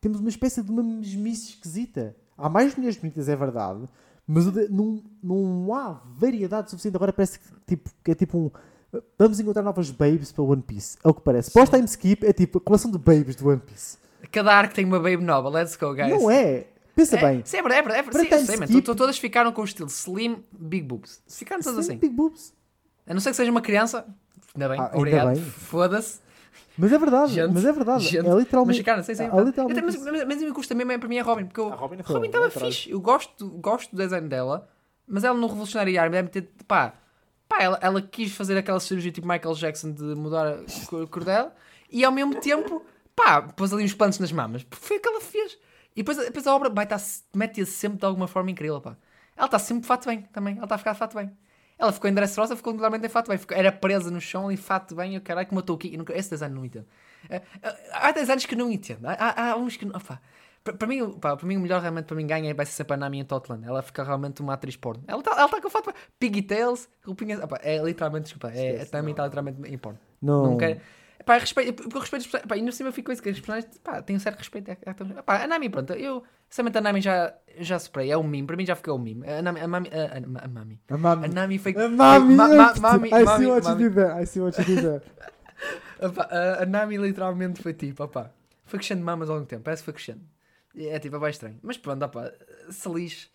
temos 0.00 0.20
uma 0.20 0.28
espécie 0.28 0.62
de 0.62 0.70
uma 0.70 0.84
mesmice 0.84 1.48
esquisita. 1.48 2.14
Há 2.38 2.48
mais 2.48 2.76
mulheres 2.76 2.96
bonitas, 2.96 3.28
é 3.28 3.34
verdade, 3.34 3.88
mas 4.24 4.46
não, 4.70 5.02
não 5.20 5.74
há 5.74 6.00
variedade 6.16 6.70
suficiente. 6.70 6.94
Agora 6.94 7.12
parece 7.12 7.40
que, 7.40 7.46
tipo, 7.66 7.90
que 8.04 8.12
é 8.12 8.14
tipo 8.14 8.38
um. 8.38 8.50
Vamos 9.18 9.40
encontrar 9.40 9.64
novas 9.64 9.90
babes 9.90 10.30
para 10.30 10.44
One 10.44 10.62
Piece. 10.62 10.96
É 11.02 11.08
o 11.08 11.12
que 11.12 11.22
parece. 11.22 11.50
Pós-time 11.50 11.86
skip 11.86 12.24
é 12.24 12.32
tipo 12.32 12.58
a 12.58 12.60
coleção 12.60 12.88
de 12.88 12.98
babes 12.98 13.34
do 13.34 13.48
One 13.48 13.60
Piece. 13.66 13.98
Cada 14.30 14.54
arco 14.54 14.76
tem 14.76 14.84
uma 14.84 15.00
babe 15.00 15.24
nova. 15.24 15.48
Let's 15.48 15.74
go, 15.74 15.92
guys. 15.92 16.08
Não 16.08 16.30
é? 16.30 16.68
Pensa 16.96 17.16
É, 17.18 17.20
bem. 17.20 17.42
sim, 17.44 17.58
é 17.58 17.62
verdade, 17.62 17.78
é 17.80 17.82
verdade. 17.82 18.00
é 18.00 18.02
Para 18.10 18.20
verdade. 18.22 18.40
Sim, 18.40 18.46
sei, 18.46 18.56
man. 18.56 18.64
skip- 18.64 18.82
To- 18.82 18.92
to- 18.92 18.96
Todas 18.96 19.18
ficaram 19.18 19.52
com 19.52 19.60
o 19.60 19.64
estilo 19.64 19.88
slim, 19.88 20.42
big 20.50 20.84
boobs. 20.84 21.22
Ficaram 21.28 21.62
todas 21.62 21.84
Sim, 21.84 21.92
assim. 21.92 22.00
Big 22.00 22.14
boobs. 22.14 22.52
A 23.06 23.12
não 23.14 23.20
ser 23.20 23.30
que 23.30 23.36
seja 23.36 23.50
uma 23.50 23.60
criança. 23.60 24.04
Ainda 24.54 24.68
bem, 24.70 24.80
Ah, 24.80 24.90
obrigado. 24.94 25.32
bem. 25.34 25.42
Foda-se. 25.44 26.20
Mas 26.78 26.92
é 26.92 26.98
verdade. 26.98 27.32
Gente, 27.34 27.52
mas 27.52 27.64
é 27.64 27.72
verdade. 27.72 28.02
gente. 28.04 28.26
É 28.26 28.34
literalmente. 28.34 28.66
Mas 28.68 28.76
ficaram, 28.78 29.02
sim, 29.04 29.14
sim. 29.14 29.22
é 29.24 29.30
Mas, 29.30 29.46
literalmente 29.46 29.80
mas, 29.82 29.96
mas, 29.96 30.24
mas 30.24 30.42
me 30.42 30.52
custa 30.52 30.74
mesmo 30.74 30.90
é 30.92 30.98
para 30.98 31.08
mim 31.08 31.18
a 31.18 31.22
Robin. 31.22 31.44
Porque 31.44 31.60
eu, 31.60 31.72
A 31.72 31.76
Robin 31.76 32.00
a 32.00 32.04
foi 32.04 32.14
Robin 32.16 32.26
estava 32.28 32.50
fixe. 32.50 32.90
Eu 32.90 33.00
gosto, 33.00 33.46
gosto 33.50 33.94
do 33.94 34.02
design 34.02 34.26
dela. 34.28 34.68
Mas 35.06 35.22
ela 35.22 35.38
no 35.38 35.46
Revolutionário 35.46 36.00
Army 36.00 36.12
deve 36.16 36.28
ter. 36.30 36.50
Pá, 36.66 36.94
pá 37.48 37.58
ela, 37.62 37.78
ela 37.82 38.02
quis 38.02 38.32
fazer 38.32 38.56
aquela 38.58 38.80
cirurgia 38.80 39.12
tipo 39.12 39.28
Michael 39.28 39.54
Jackson 39.54 39.92
de 39.92 40.02
mudar 40.02 40.46
a 40.48 40.56
cor, 40.88 41.06
cor 41.08 41.24
dela. 41.24 41.54
E 41.90 42.04
ao 42.04 42.10
mesmo 42.12 42.34
tempo, 42.40 42.82
pá, 43.14 43.40
pôs 43.42 43.72
ali 43.72 43.84
uns 43.84 43.94
plantos 43.94 44.18
nas 44.18 44.32
mamas. 44.32 44.66
Foi 44.70 44.96
o 44.96 45.00
que 45.00 45.08
ela 45.08 45.20
fez. 45.20 45.56
E 45.96 46.02
depois, 46.02 46.18
depois 46.18 46.46
a 46.46 46.54
obra 46.54 46.68
vai 46.68 46.84
estar, 46.84 47.00
mete-a 47.34 47.64
sempre 47.66 47.98
de 47.98 48.04
alguma 48.04 48.28
forma 48.28 48.50
incrível, 48.50 48.80
pá. 48.80 48.96
Ela 49.34 49.46
está 49.46 49.58
sempre 49.58 49.80
de 49.82 49.88
fato 49.88 50.06
bem 50.06 50.22
também. 50.32 50.54
Ela 50.56 50.64
está 50.64 50.74
a 50.74 50.78
ficar 50.78 50.92
de 50.92 50.98
fato 50.98 51.16
bem. 51.16 51.30
Ela 51.78 51.92
ficou 51.92 52.08
em 52.08 52.14
Dressrosa, 52.14 52.54
ficou 52.56 52.72
totalmente 52.74 53.04
em 53.04 53.08
fato 53.08 53.28
bem. 53.28 53.36
Ficou- 53.38 53.56
era 53.56 53.70
presa 53.72 54.10
no 54.10 54.20
chão 54.20 54.50
e 54.52 54.56
fato 54.56 54.94
bem. 54.94 55.18
Caralho, 55.20 55.48
matou 55.52 55.76
o 55.76 55.78
Kiki. 55.78 55.94
Eu 55.94 55.98
nunca- 55.98 56.16
Esse 56.16 56.30
design 56.30 56.54
não 56.54 56.64
entendo. 56.64 56.86
É, 57.28 57.36
é, 57.36 57.90
Há 57.92 58.12
designs 58.12 58.46
que 58.46 58.54
não 58.56 58.70
entendo. 58.70 59.04
Há, 59.06 59.50
há, 59.52 59.56
uns 59.56 59.76
que. 59.76 59.84
não- 59.84 59.96
Opa, 59.96 60.20
para, 60.64 60.86
mim, 60.88 61.12
pá, 61.18 61.36
para 61.36 61.46
mim, 61.46 61.56
o 61.56 61.60
melhor 61.60 61.80
realmente 61.80 62.06
para 62.06 62.16
mim 62.16 62.26
ganha 62.26 62.54
vai 62.54 62.64
ser 62.66 62.72
sempre 62.72 62.94
a 62.94 62.96
Nami 62.96 63.18
em 63.20 63.24
Totland. 63.24 63.66
Ela 63.66 63.82
fica 63.82 64.02
realmente 64.02 64.40
uma 64.40 64.54
atriz 64.54 64.74
porno. 64.76 65.02
Ela 65.06 65.18
está 65.20 65.32
ela 65.32 65.48
tá 65.48 65.60
com 65.60 65.68
fato. 65.70 65.92
Pigtails, 66.18 66.88
roupinhas. 67.04 67.42
opa, 67.42 67.58
é 67.62 67.78
literalmente, 67.78 68.24
desculpa. 68.24 68.48
É, 68.52 68.72
Esquece, 68.72 68.94
a 68.94 68.98
Nami 68.98 69.10
está 69.12 69.24
literalmente 69.24 69.60
em 69.70 69.78
porno. 69.78 69.98
Não. 70.20 70.44
Não 70.52 70.56
quero. 70.56 70.80
Pá, 71.26 71.34
eu 71.36 71.40
respeito, 71.40 71.74
porque 71.74 71.96
eu 71.96 72.00
respeito 72.00 72.22
os 72.22 72.28
personagens. 72.28 72.48
Pá, 72.48 72.56
e 72.56 72.62
no 72.62 72.70
cima 72.70 72.92
fico 72.92 73.06
com 73.06 73.12
isso 73.12 73.20
que 73.20 73.30
os 73.30 73.40
personagens. 73.40 73.78
Pá, 73.78 74.00
tenho 74.00 74.16
um 74.16 74.20
certo 74.20 74.38
respeito. 74.38 74.70
É, 74.70 74.78
é, 74.80 75.22
pá, 75.22 75.42
a 75.42 75.46
Nami, 75.48 75.68
pronto. 75.68 75.92
Eu. 75.92 76.22
Sinceramente, 76.48 76.78
a 76.78 76.80
Nami 76.80 77.00
já, 77.00 77.34
já 77.58 77.78
superei. 77.80 78.12
É 78.12 78.16
um 78.16 78.22
meme. 78.22 78.46
Para 78.46 78.56
mim 78.56 78.64
já 78.64 78.76
ficou 78.76 78.96
um 78.96 79.02
meme. 79.02 79.28
A 79.28 79.42
Nami. 79.42 79.60
A, 79.60 79.66
Mami, 79.66 79.90
a, 79.92 80.42
a, 80.42 80.44
a 80.44 80.48
Mami. 80.48 80.80
A 80.88 80.96
Mami. 80.96 81.24
A 81.24 81.28
Nami 81.28 81.58
foi. 81.58 81.74
A 81.76 81.88
Mami. 81.88 82.36
Ma- 82.36 82.74
mami, 82.80 83.08
I 83.08 83.10
see 83.10 83.24
mami, 83.24 83.46
what 83.46 83.68
you 83.68 83.74
did 83.74 83.94
there. 83.94 84.22
I 84.22 84.24
see 84.24 84.40
what 84.40 84.56
you 84.56 84.64
did 84.64 84.84
there. 84.84 85.02
A, 85.98 86.62
a 86.62 86.66
Nami 86.66 86.98
literalmente 86.98 87.62
foi 87.62 87.72
tipo, 87.72 88.04
opá, 88.04 88.30
foi 88.66 88.78
crescendo 88.78 89.02
mamas 89.02 89.30
ao 89.30 89.36
longo 89.36 89.46
tempo, 89.48 89.62
parece 89.62 89.82
que 89.82 89.86
foi 89.86 89.94
crescendo. 89.94 90.20
É 90.76 90.98
tipo, 90.98 91.16
é 91.16 91.18
bem 91.18 91.30
estranho. 91.30 91.58
Mas 91.62 91.78
pronto, 91.78 92.04
opá, 92.04 92.30
se 92.68 92.86
lixe, 92.90 93.28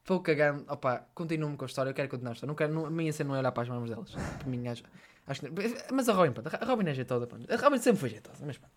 estou 0.00 0.20
cagando, 0.20 0.64
opá, 0.68 1.06
continuo-me 1.14 1.56
com 1.56 1.64
a 1.64 1.68
história, 1.68 1.90
eu 1.90 1.94
quero 1.94 2.08
continuar 2.08 2.32
a 2.32 2.34
história. 2.34 2.48
Não 2.48 2.56
quero, 2.56 2.74
não, 2.74 2.86
a 2.86 2.90
minha 2.90 3.12
cena 3.12 3.28
não 3.28 3.36
é 3.36 3.38
olhar 3.38 3.52
para 3.52 3.62
as 3.62 3.68
mamas 3.68 3.88
delas. 3.90 4.10
Para 4.10 4.48
mim, 4.48 4.66
acho, 4.66 4.82
acho 5.26 5.40
que, 5.40 5.92
mas 5.92 6.08
a 6.08 6.12
Robin, 6.12 6.32
pronto, 6.32 6.48
a 6.54 6.64
Robin 6.64 6.88
é 6.88 6.94
jeitosa, 6.94 7.26
pronto. 7.26 7.52
A 7.52 7.56
Robin 7.56 7.78
sempre 7.78 8.00
foi 8.00 8.08
jeitosa, 8.10 8.44
mas 8.46 8.58
pronto. 8.58 8.72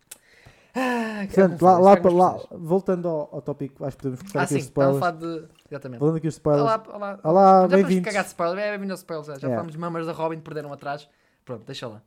Ah, 0.76 1.26
que 1.28 1.34
Portanto, 1.36 1.62
lá, 1.64 1.74
foi, 1.76 1.84
lá, 1.84 1.98
para 1.98 2.12
lá, 2.12 2.40
voltando 2.52 3.08
ao, 3.08 3.30
ao 3.36 3.42
tópico, 3.42 3.84
acho 3.84 3.98
que 3.98 4.04
podemos 4.04 4.22
cortar 4.22 4.40
Ah, 4.40 4.44
aqui 4.44 4.54
sim, 4.54 4.60
os 4.60 4.64
spoilers. 4.66 5.00
falar 5.00 5.12
de. 5.12 5.48
Exatamente. 5.72 6.00
Falando 6.00 6.16
aqui 6.18 6.28
os 6.28 6.34
spoilers. 6.36 6.64
Olá, 6.64 6.84
olá. 6.94 7.20
Olá, 7.24 7.62
já 7.68 7.76
bem-vindos. 7.78 8.06
cagar 8.06 8.24
de 8.24 8.30
spoiler, 8.30 8.60
é 8.64 8.72
bem-vindo 8.72 8.94
ao 8.94 8.98
spoiler, 8.98 9.26
já, 9.26 9.36
já 9.40 9.48
É. 9.48 9.52
falamos 9.52 9.72
de 9.72 9.78
mamas 9.80 10.06
da 10.06 10.12
Robin, 10.12 10.40
perderam 10.40 10.72
atrás. 10.72 11.10
Pronto, 11.44 11.66
deixa 11.66 11.88
lá. 11.88 12.02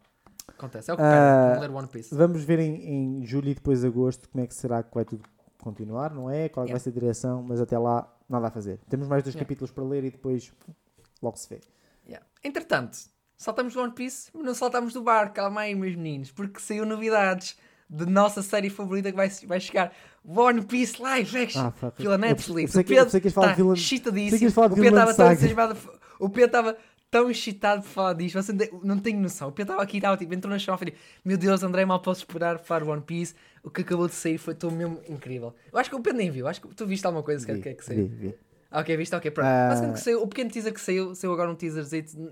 Acontece, 0.49 0.91
é 0.91 0.95
o 0.95 0.97
que 0.97 1.03
perde, 1.03 1.61
ler 1.61 1.71
One 1.71 1.89
Piece. 1.89 2.15
Vamos 2.15 2.45
ver 2.45 2.59
em, 2.61 3.21
em 3.21 3.27
julho 3.27 3.49
e 3.49 3.55
depois 3.55 3.81
de 3.81 3.87
agosto 3.87 4.29
como 4.29 4.45
é 4.45 4.47
que 4.47 4.55
será 4.55 4.83
que 4.83 4.95
vai 4.95 5.05
tudo 5.05 5.23
continuar, 5.63 6.13
não 6.15 6.31
é? 6.31 6.49
Qual 6.49 6.65
é 6.65 6.69
Yeah. 6.69 6.73
vai 6.73 6.81
ser 6.81 6.91
a 6.91 6.93
direção, 6.93 7.43
mas 7.43 7.61
até 7.61 7.79
lá 7.79 8.07
nada 8.29 8.49
a 8.49 8.51
fazer. 8.51 8.79
Temos 8.89 9.09
mais 9.09 9.23
dois 9.23 9.35
Yeah. 9.35 9.45
capítulos 9.45 9.71
para 9.73 9.85
ler 9.85 10.05
e 10.05 10.11
depois 10.11 10.53
logo 11.23 11.37
se 11.37 11.49
vê. 11.49 11.61
Yeah. 12.07 12.25
Entretanto, 12.45 12.99
saltamos 13.43 13.73
do 13.75 13.81
One 13.81 13.93
Piece, 13.93 14.31
mas 14.35 14.45
não 14.45 14.55
saltamos 14.55 14.93
do 14.93 15.03
barco, 15.03 15.35
calma 15.37 15.63
aí, 15.63 15.75
meus 15.75 15.97
meninos, 15.97 16.31
porque 16.31 16.61
saiu 16.61 16.85
novidades 16.85 17.57
de 17.89 18.07
nossa 18.07 18.43
série 18.43 18.69
favorita 18.71 19.11
que 19.11 19.17
vai, 19.17 19.29
vai 19.47 19.59
chegar. 19.59 19.93
One 20.25 20.63
Piece 20.63 21.01
Live 21.01 21.39
Action 21.39 21.61
Ah, 21.63 21.73
Eu 21.99 22.19
Netflix. 22.19 22.75
O 22.75 22.85
Pedro 22.85 23.07
está 23.07 23.21
que 23.55 23.63
excitadíssimo. 23.73 24.49
O 24.51 24.75
Pedro 24.77 24.89
estava 24.91 25.15
tão 25.15 25.33
entusiasmado. 25.33 25.77
O 26.21 26.29
Pedro 26.29 26.47
estava 26.47 26.77
tão 27.11 27.31
excitado 27.31 27.83
por 27.83 27.89
falar 27.89 28.13
disto. 28.13 28.41
Você 28.41 28.53
não 28.53 28.59
tem- 28.59 28.81
não 28.85 28.99
tem 28.99 29.17
noção. 29.17 29.49
O 29.49 29.53
Pedro 29.53 29.73
estava 29.73 29.83
aqui, 29.83 29.97
estava 29.97 30.17
tipo, 30.19 30.33
entrou 30.35 30.53
na 30.53 30.59
chamada 30.59 30.85
e 30.85 30.87
falei: 30.93 31.01
Meu 31.25 31.39
Deus, 31.39 31.63
André, 31.63 31.85
mal 31.87 31.99
posso 32.01 32.21
esperar 32.21 32.59
para 32.59 32.85
One 32.85 33.03
Piece. 33.03 33.35
O 33.65 33.71
que 33.71 33.81
acabou 33.81 34.07
de 34.07 34.15
sair 34.15 34.37
foi 34.39 34.55
tão 34.55 34.71
mesmo 34.71 35.01
incrível. 35.09 35.55
Eu 35.73 35.79
acho 35.79 35.89
que 35.91 35.97
o 35.97 36.01
Pedro 36.01 36.19
nem 36.19 36.31
viu. 36.31 36.47
Acho 36.47 36.61
que 36.61 36.69
tu 36.75 36.87
viste 36.87 37.05
alguma 37.07 37.25
coisa 37.25 37.45
Vi, 37.47 37.61
que 37.63 37.69
é 37.71 37.75
que 37.75 37.85
saiu. 37.85 38.07
vi, 38.07 38.15
vi. 38.29 38.35
Ok, 38.73 38.97
viste? 38.97 39.15
Ok, 39.17 39.31
pronto. 39.31 39.47
Basicamente 39.49 39.97
que 39.99 40.05
saiu, 40.05 40.23
o 40.23 40.29
pequeno 40.29 40.51
teaser 40.51 40.73
que 40.73 40.81
saiu, 40.81 41.15
saiu 41.15 41.33
agora 41.33 41.51
um 41.51 41.55
teaser 41.57 41.85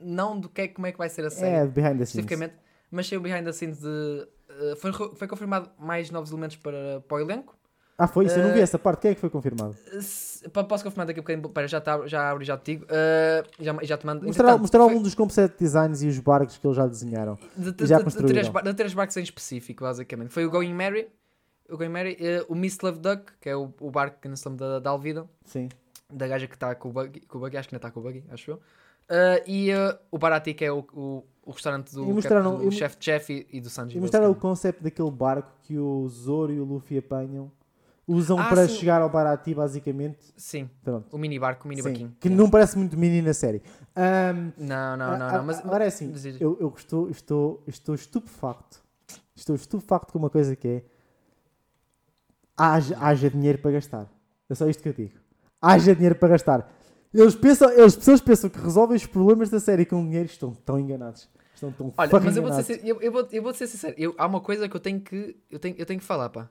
não 0.02 0.38
do 0.38 0.48
que 0.48 0.62
é, 0.62 0.68
como 0.68 0.86
é 0.86 0.92
que 0.92 0.98
vai 0.98 1.08
ser 1.08 1.24
a 1.26 1.30
série 1.30 1.56
É, 1.56 1.66
behind 1.66 1.98
the 1.98 2.04
scenes. 2.06 2.08
especificamente, 2.10 2.54
mas 2.90 3.08
saiu 3.08 3.20
behind 3.20 3.44
the 3.44 3.52
scenes 3.52 3.80
de. 3.80 4.28
eh, 4.48 4.76
foi, 4.76 4.92
foi 4.92 5.26
confirmado 5.28 5.70
mais 5.78 6.10
novos 6.10 6.30
elementos 6.30 6.56
para, 6.56 7.00
para 7.08 7.16
o 7.16 7.20
elenco. 7.20 7.56
Ah, 8.00 8.06
foi 8.06 8.26
isso? 8.26 8.38
Eu 8.38 8.44
não 8.44 8.52
vi 8.52 8.60
Eh, 8.60 8.62
essa 8.62 8.78
parte. 8.78 9.00
Quem 9.02 9.10
é 9.10 9.14
que 9.16 9.20
foi 9.20 9.28
confirmado? 9.28 9.74
Se- 10.00 10.48
posso 10.48 10.84
confirmar 10.84 11.04
daqui 11.08 11.18
a 11.18 11.22
bocadinho? 11.22 11.48
Pera, 11.48 11.66
já, 11.66 11.80
tá, 11.80 12.06
já 12.06 12.30
abro 12.30 12.44
e 12.44 12.46
já 12.46 12.56
te 12.56 12.72
digo. 12.76 12.86
Eh, 12.88 13.42
já, 13.58 13.76
já 13.82 13.98
te 13.98 14.06
mando. 14.06 14.24
Mostrar, 14.24 14.56
mostrar 14.56 14.80
foi- 14.84 14.88
algum 14.92 15.02
dos 15.02 15.16
concept 15.16 15.58
designs 15.58 16.00
e 16.04 16.06
os 16.06 16.20
barcos 16.20 16.56
que 16.56 16.64
eles 16.64 16.76
já 16.76 16.86
desenharam. 16.86 17.36
de, 17.56 17.72
de, 17.72 17.86
já 17.86 17.98
de- 18.00 18.04
três, 18.22 18.48
de 18.48 18.74
três 18.74 18.94
barcos 18.94 19.16
em 19.16 19.22
específico, 19.24 19.82
basicamente. 19.82 20.30
Foi 20.30 20.46
o 20.46 20.50
Going 20.50 20.72
Mary, 20.74 21.08
o 21.68 21.76
Going 21.76 21.88
Mary, 21.88 22.16
eh, 22.20 22.44
o 22.48 22.54
Miss 22.54 22.78
Love 22.80 23.00
Duck, 23.00 23.32
que 23.40 23.48
é 23.48 23.56
o, 23.56 23.74
o 23.80 23.90
barco 23.90 24.20
que 24.20 24.28
nós 24.28 24.38
estamos 24.38 24.60
da, 24.60 24.78
da 24.78 24.90
Alvida. 24.90 25.26
Sim. 25.44 25.68
Da 26.12 26.26
gaja 26.26 26.46
que 26.46 26.54
está 26.54 26.74
com 26.74 26.88
o 26.88 26.92
buggy, 26.92 27.20
com 27.20 27.38
o 27.38 27.40
buggy, 27.40 27.56
acho 27.56 27.68
que 27.68 27.74
ainda 27.74 27.86
está 27.86 27.90
com 27.92 28.00
o 28.00 28.02
buggy, 28.02 28.24
acho 28.30 28.50
eu. 28.52 28.56
Uh, 28.56 29.40
e 29.46 29.72
uh, 29.72 29.98
o 30.10 30.18
Barati, 30.18 30.52
que 30.54 30.64
é 30.64 30.72
o, 30.72 30.80
o, 30.92 31.24
o 31.44 31.50
restaurante 31.50 31.94
do, 31.94 32.04
E 32.04 32.12
mostraram- 32.12 32.58
do 32.58 32.68
e- 32.68 32.72
chef 32.72 32.96
Jeff 32.98 33.32
e, 33.32 33.56
e 33.56 33.60
do 33.60 33.70
Sanji. 33.70 33.96
E 33.96 34.00
mostraram 34.00 34.26
o 34.26 34.28
basicamente. 34.30 34.42
concept 34.42 34.82
daquele 34.82 35.10
barco 35.10 35.50
que 35.62 35.78
o 35.78 36.06
Zoro 36.08 36.52
e 36.52 36.60
o 36.60 36.64
Luffy 36.64 36.98
apanham. 36.98 37.50
Usam 38.06 38.38
Ah, 38.38 38.48
para 38.48 38.66
sim. 38.66 38.74
chegar 38.76 39.02
ao 39.02 39.10
Barati, 39.10 39.54
basicamente. 39.54 40.18
Sim, 40.34 40.68
Pronto. 40.82 41.14
o 41.14 41.18
mini 41.18 41.38
barco, 41.38 41.66
o 41.66 41.68
mini 41.68 41.82
Sim, 41.82 41.88
barquinho. 41.90 42.16
que 42.18 42.30
não 42.30 42.48
parece 42.48 42.76
muito 42.78 42.96
mini 42.96 43.20
na 43.20 43.34
série. 43.34 43.62
Ahm, 43.94 44.50
Não, 44.56 44.96
não, 44.96 45.18
não, 45.18 45.30
não. 45.32 45.44
Mas, 45.44 45.58
agora 45.58 45.84
é 45.84 45.88
assim, 45.88 46.10
diz. 46.10 46.24
eu, 46.40 46.56
eu 46.58 46.72
estou, 46.74 47.10
estou, 47.10 47.62
estou 47.66 47.94
estupefacto. 47.94 48.82
Estou 49.36 49.54
estupefacto 49.54 50.10
com 50.12 50.18
uma 50.18 50.30
coisa 50.30 50.56
que 50.56 50.68
é 50.68 50.84
haja, 52.56 52.96
haja 52.98 53.30
dinheiro 53.30 53.58
para 53.58 53.72
gastar. 53.72 54.06
É 54.48 54.54
só 54.54 54.66
isto 54.68 54.82
que 54.82 54.88
eu 54.88 54.92
digo. 54.94 55.12
Haja 55.60 55.94
dinheiro 55.94 56.14
para 56.14 56.28
gastar. 56.28 56.72
Eles 57.12 57.34
pensam, 57.34 57.68
as 57.84 57.96
pessoas 57.96 58.20
pensam 58.20 58.50
que 58.50 58.58
resolvem 58.58 58.96
os 58.96 59.06
problemas 59.06 59.48
da 59.50 59.58
série 59.58 59.84
com 59.86 60.04
dinheiro 60.04 60.26
estão 60.26 60.54
tão 60.54 60.78
enganados. 60.78 61.28
Estão 61.54 61.72
tão 61.72 61.92
Olha, 61.96 62.20
mas 62.20 62.36
eu 62.36 62.42
vou, 62.42 62.62
ser, 62.62 62.86
eu, 62.86 63.00
eu 63.00 63.10
vou, 63.10 63.28
eu 63.32 63.42
vou 63.42 63.54
ser 63.54 63.66
sincero. 63.66 63.94
Eu, 63.98 64.14
há 64.18 64.26
uma 64.26 64.40
coisa 64.40 64.68
que 64.68 64.76
eu 64.76 64.80
tenho 64.80 65.00
que, 65.00 65.36
eu 65.50 65.58
tenho, 65.58 65.74
eu 65.78 65.86
tenho 65.86 65.98
que 65.98 66.06
falar, 66.06 66.28
pá. 66.28 66.48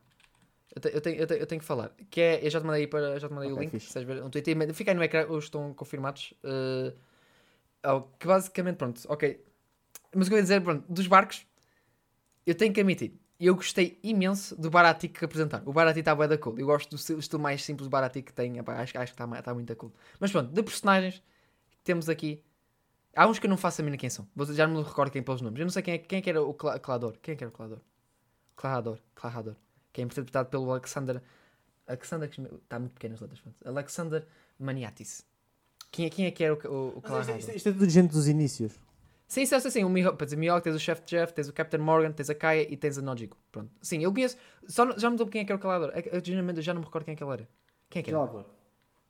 Eu, 0.75 0.81
te- 0.81 0.91
eu 0.93 1.01
tenho, 1.01 1.15
eu, 1.17 1.27
tenho, 1.27 1.39
eu 1.39 1.47
tenho 1.47 1.61
que 1.61 1.67
falar. 1.67 1.91
Que 2.09 2.21
é, 2.21 2.45
eu 2.45 2.49
já 2.49 2.59
te 2.59 2.65
mandei, 2.65 2.85
para, 2.87 3.19
já 3.19 3.27
te 3.27 3.33
mandei 3.33 3.49
o 3.51 3.53
Ok, 3.53 3.63
link. 3.63 3.71
fixe. 3.71 3.91
Se 3.93 4.03
verem, 4.03 4.23
um 4.23 4.29
Twitter, 4.29 4.73
fica 4.73 4.91
aí 4.91 4.95
no 4.97 5.03
ecrã, 5.03 5.25
hoje 5.27 5.45
estão 5.45 5.73
confirmados. 5.73 6.33
Uh, 6.43 6.93
oh, 7.85 8.01
que 8.19 8.27
basicamente, 8.27 8.75
pronto, 8.77 9.01
ok. 9.07 9.43
Mas 10.15 10.27
o 10.27 10.29
que 10.29 10.33
eu 10.35 10.37
ia 10.37 10.43
dizer, 10.43 10.61
pronto, 10.61 10.83
dos 10.91 11.07
barcos, 11.07 11.47
eu 12.45 12.55
tenho 12.55 12.73
que 12.73 12.79
admitir, 12.79 13.13
eu 13.39 13.55
gostei 13.55 13.99
imenso 14.03 14.55
do 14.59 14.69
Barati 14.69 15.07
que 15.07 15.23
apresentaram. 15.23 15.63
O 15.67 15.73
Barati 15.73 15.99
está 15.99 16.15
bué 16.15 16.27
da 16.27 16.37
cool. 16.37 16.57
Eu 16.59 16.65
gosto 16.65 16.89
do 16.89 17.19
estilo, 17.19 17.41
mais 17.41 17.63
simples 17.63 17.87
do 17.87 17.91
Barati 17.91 18.21
que 18.21 18.33
tem. 18.33 18.57
Epá, 18.57 18.73
acho, 18.81 18.97
acho 18.97 19.13
que 19.13 19.21
está 19.23 19.41
tá 19.41 19.53
muito 19.53 19.75
cool. 19.75 19.93
Mas 20.19 20.31
pronto, 20.31 20.51
de 20.51 20.63
personagens 20.63 21.21
temos 21.83 22.09
aqui. 22.09 22.43
Há 23.15 23.27
uns 23.27 23.39
que 23.39 23.45
eu 23.47 23.49
não 23.49 23.57
faço 23.57 23.81
a 23.81 23.83
mínima 23.83 23.99
quem 23.99 24.09
são. 24.09 24.27
Vou- 24.35 24.45
Já 24.53 24.67
não 24.67 24.77
me 24.77 24.83
recordo 24.83 25.11
quem 25.11 25.23
pelos 25.23 25.41
nomes. 25.41 25.59
Eu 25.59 25.65
não 25.65 25.71
sei 25.71 25.81
quem 25.81 25.93
é, 25.95 25.97
quem 25.97 26.19
é 26.19 26.21
que 26.21 26.29
era 26.29 26.41
o 26.41 26.53
Cla- 26.53 26.79
Clador. 26.79 27.17
Quem 27.21 27.33
é 27.33 27.35
que 27.35 27.43
era 27.43 27.49
o 27.49 27.53
Clador? 27.53 27.79
Clarador. 28.55 28.99
Clarador. 29.15 29.55
Que 29.93 30.01
é 30.01 30.03
interpretado 30.03 30.49
pelo 30.49 30.69
Alexander. 30.71 31.21
Alexander. 31.87 32.29
Está 32.63 32.79
muito 32.79 32.93
pequenas 32.93 33.19
letras. 33.21 33.39
pronto. 33.39 33.55
Alexander 33.67 34.25
Maniatis. 34.59 35.25
Quem 35.91 36.05
é, 36.05 36.09
quem 36.09 36.25
é 36.25 36.31
que 36.31 36.43
era 36.43 36.53
o, 36.53 36.57
o, 36.57 36.89
o 36.89 36.93
Mas 36.95 37.03
Clarador? 37.05 37.37
Isto, 37.37 37.51
isto 37.51 37.69
é 37.69 37.71
tudo 37.71 37.89
gente 37.89 38.11
dos 38.11 38.27
inícios. 38.27 38.73
Sim, 39.27 39.45
sim, 39.45 39.59
sim, 39.59 39.69
sim. 39.69 39.83
O 39.83 39.89
Mihawk, 39.89 40.17
para 40.17 40.25
dizer, 40.25 40.37
Mihawk, 40.37 40.63
tens 40.63 40.75
o 40.75 40.79
Chef 40.79 41.01
Jeff, 41.05 41.33
tens 41.33 41.49
o 41.49 41.53
Captain 41.53 41.79
Morgan, 41.81 42.11
tens 42.11 42.29
a 42.29 42.35
Kaya 42.35 42.61
e 42.71 42.77
tens 42.77 42.97
a 42.97 43.01
Nojiko. 43.01 43.37
Pronto. 43.51 43.69
Sim, 43.81 44.01
eu 44.01 44.13
conheço. 44.13 44.37
Só, 44.67 44.85
não- 44.85 44.97
já 44.97 45.09
me 45.09 45.17
dou 45.17 45.27
quem 45.27 45.41
é 45.41 45.45
que 45.45 45.51
era 45.51 45.57
o 45.59 45.61
calador. 45.61 45.91
É 45.93 45.99
eu, 45.99 46.21
eu 46.55 46.61
já 46.61 46.73
não 46.73 46.79
me 46.81 46.85
recordo 46.85 47.03
quem 47.05 47.13
é 47.13 47.17
que 47.17 47.23
ele 47.23 47.33
era. 47.33 47.49
Quem 47.89 47.99
é 47.99 48.03
que 48.03 48.11
era? 48.11 48.27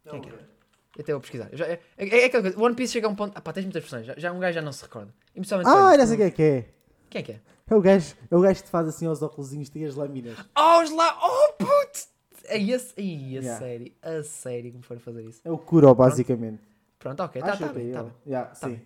Quem 0.09 0.19
é 0.19 0.21
que 0.21 0.29
era? 0.29 0.49
Eu 0.97 1.01
até 1.03 1.11
vou 1.11 1.21
pesquisar. 1.21 1.49
Já, 1.53 1.65
é, 1.67 1.79
é, 1.97 2.21
é 2.21 2.25
aquela 2.25 2.41
coisa. 2.41 2.59
One 2.59 2.75
Piece 2.75 2.93
chega 2.93 3.05
a 3.05 3.09
um 3.11 3.15
ponto. 3.15 3.33
Ah, 3.37 3.41
pá, 3.41 3.53
tens 3.53 3.65
muitas 3.65 3.83
versões. 3.83 4.05
Já, 4.07 4.15
já 4.17 4.31
um 4.31 4.39
gajo 4.39 4.55
já 4.55 4.61
não 4.61 4.71
se 4.71 4.81
recorda. 4.83 5.13
E 5.35 5.41
Ah, 5.63 5.95
já 5.97 6.07
sei 6.07 6.17
quem 6.17 6.25
é 6.25 6.31
que 6.31 6.41
é. 6.41 6.69
Quem 7.09 7.21
é 7.21 7.23
que 7.23 7.31
é? 7.33 7.41
É 7.69 7.75
o 7.75 7.81
gajo, 7.81 8.15
é 8.31 8.35
o 8.35 8.41
gajo 8.41 8.59
que 8.61 8.65
te 8.65 8.71
faz 8.71 8.87
assim 8.87 9.05
aos 9.05 9.21
óculos, 9.21 9.51
tem 9.69 9.85
as 9.85 9.95
lâminas. 9.95 10.37
Oh, 10.57 10.81
os 10.81 10.89
lá. 10.91 11.19
Oh, 11.21 11.53
puto! 11.53 12.07
É 12.45 12.57
esse, 12.57 12.93
aí, 12.97 13.37
a 13.37 13.41
Yeah. 13.41 13.59
sério, 13.59 13.91
a 14.01 14.23
sério 14.23 14.71
que 14.71 14.77
me 14.77 14.83
foram 14.83 15.01
fazer 15.01 15.23
isso. 15.23 15.41
É 15.43 15.51
o 15.51 15.57
Kuro, 15.57 15.93
basicamente. 15.93 16.61
Pronto, 16.97 17.21
ok, 17.21 17.41
tá, 17.41 17.49
Acho 17.51 17.59
tá 17.59 17.69
que 17.69 17.77
é 17.79 17.83
bem, 17.83 17.91
tá 17.91 18.03
bem. 18.03 18.13
Yeah, 18.25 18.49
Tá 18.49 18.55
sim. 18.55 18.73
bem. 18.75 18.85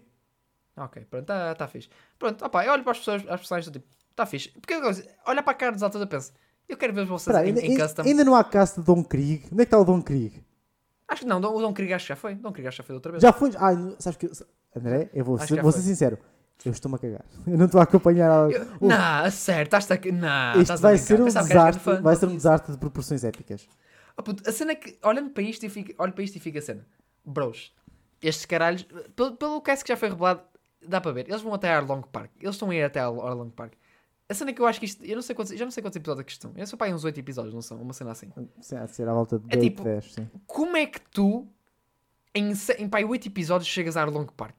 Ok, 0.77 1.05
pronto, 1.09 1.25
tá, 1.25 1.53
tá 1.55 1.67
fixe. 1.67 1.89
Pronto, 2.17 2.43
opá, 2.45 2.65
eu 2.65 2.71
olho 2.71 2.83
para 2.83 2.91
as 2.93 2.99
pessoas, 2.99 3.23
as 3.27 3.41
pessoas 3.41 3.65
tipo, 3.65 3.85
tá 4.15 4.25
fixe. 4.25 4.49
Porque 4.49 4.73
eu 4.73 4.81
olha 5.25 5.43
para 5.43 5.51
a 5.51 5.55
cara 5.55 5.71
dos 5.73 5.83
atores 5.83 6.05
e 6.05 6.09
penso, 6.09 6.31
eu 6.69 6.77
quero 6.77 6.93
ver 6.93 7.05
vocês 7.05 7.27
Espera, 7.27 7.43
em, 7.45 7.49
ainda, 7.49 7.61
em 7.61 7.71
ainda- 7.71 7.83
custom. 7.83 8.01
ainda 8.03 8.23
não 8.23 8.35
há 8.35 8.43
cast 8.43 8.79
de 8.79 8.85
Don 8.85 9.03
Krieg. 9.03 9.45
Onde 9.51 9.53
é 9.55 9.57
que 9.57 9.61
está 9.63 9.77
o 9.79 9.83
Don 9.85 10.01
Krieg? 10.01 10.43
Acho 11.07 11.21
que 11.23 11.27
não, 11.27 11.39
o 11.39 11.41
Dom 11.61 11.73
Krieg 11.73 11.93
acho 11.93 12.05
que 12.05 12.09
já 12.09 12.15
foi. 12.15 12.35
Dom 12.35 12.53
Krieg 12.53 12.67
acho 12.69 12.77
que 12.77 12.83
já 12.83 12.87
foi 12.87 12.95
outra 12.95 13.11
vez. 13.11 13.21
Já 13.21 13.33
foi. 13.33 13.51
Ah, 13.57 13.71
sabes 13.99 14.15
que. 14.17 14.31
André, 14.73 15.09
eu 15.13 15.25
vou, 15.25 15.35
Acho 15.35 15.47
ser, 15.47 15.55
que 15.57 15.61
vou 15.61 15.71
ser 15.73 15.81
sincero. 15.81 16.17
Eu 16.63 16.71
estou-me 16.71 16.95
a 16.95 16.99
cagar. 16.99 17.25
Eu 17.45 17.57
não 17.57 17.65
estou 17.65 17.81
a 17.81 17.83
acompanhar. 17.83 18.31
A... 18.31 18.49
Eu- 18.49 18.67
o- 18.79 18.87
Não, 18.87 19.29
sério, 19.31 19.63
estás 19.63 19.89
a... 19.91 19.95
Não, 20.13 20.61
Isto 20.61 20.77
vai 20.77 20.97
ser 20.97 21.15
um 21.19 21.25
que 21.25 21.33
desastre. 21.33 22.01
Vai 22.01 22.15
ser 22.15 22.25
um 22.27 22.35
desastre 22.35 22.71
de 22.71 22.77
proporções 22.77 23.23
épicas. 23.25 23.67
Oh, 24.15 24.23
puto, 24.23 24.47
a 24.47 24.53
cena 24.53 24.71
é 24.71 24.75
que, 24.75 24.97
olhando 25.03 25.31
para 25.31 25.41
isto, 25.43 25.65
e 25.65 25.69
fica, 25.69 25.93
olho 25.97 26.13
para 26.13 26.23
isto 26.23 26.35
e 26.35 26.39
fica 26.39 26.59
a 26.59 26.61
cena. 26.61 26.85
Bros, 27.25 27.73
estes 28.21 28.45
caralhos, 28.45 28.85
pelo, 29.15 29.35
pelo 29.35 29.59
cast 29.61 29.83
que 29.83 29.89
já 29.91 29.97
foi 29.97 30.09
revelado, 30.09 30.43
dá 30.87 30.99
para 31.01 31.11
ver. 31.11 31.27
Eles 31.29 31.41
vão 31.41 31.53
até 31.53 31.69
Arlong 31.71 32.01
Park. 32.11 32.31
Eles 32.39 32.55
estão 32.55 32.69
a 32.69 32.75
ir 32.75 32.83
até 32.83 32.99
Arlong 32.99 33.49
Park. 33.49 33.73
A 34.29 34.33
cena 34.33 34.53
que 34.53 34.61
eu 34.61 34.65
acho 34.65 34.79
que 34.79 34.85
isto, 34.85 35.03
eu 35.05 35.15
não 35.15 35.21
sei 35.21 35.35
quantos, 35.35 35.57
já 35.57 35.65
não 35.65 35.71
sei 35.71 35.83
quantos 35.83 35.97
episódios 35.97 36.21
é 36.21 36.23
que 36.25 36.31
estão. 36.31 36.51
Eu 36.55 36.65
sou 36.65 36.77
para 36.77 36.87
aí 36.87 36.93
uns 36.93 37.03
8 37.03 37.19
episódios, 37.19 37.53
não 37.53 37.61
são? 37.61 37.81
Uma 37.81 37.91
cena 37.93 38.11
assim. 38.11 38.31
Sim, 38.61 38.77
de 38.85 38.91
ser 38.95 39.07
à 39.09 39.13
volta 39.13 39.37
de 39.39 39.45
É 39.49 39.57
8, 39.57 39.61
tipo- 39.61 39.83
10, 39.83 40.13
sim. 40.13 40.29
Como 40.47 40.77
é 40.77 40.85
que 40.85 41.01
tu, 41.11 41.45
em, 42.33 42.53
em 42.77 42.87
pai 42.87 43.03
8 43.03 43.27
episódios, 43.27 43.67
chegas 43.69 43.97
a 43.97 44.01
Arlong 44.01 44.27
Park? 44.37 44.55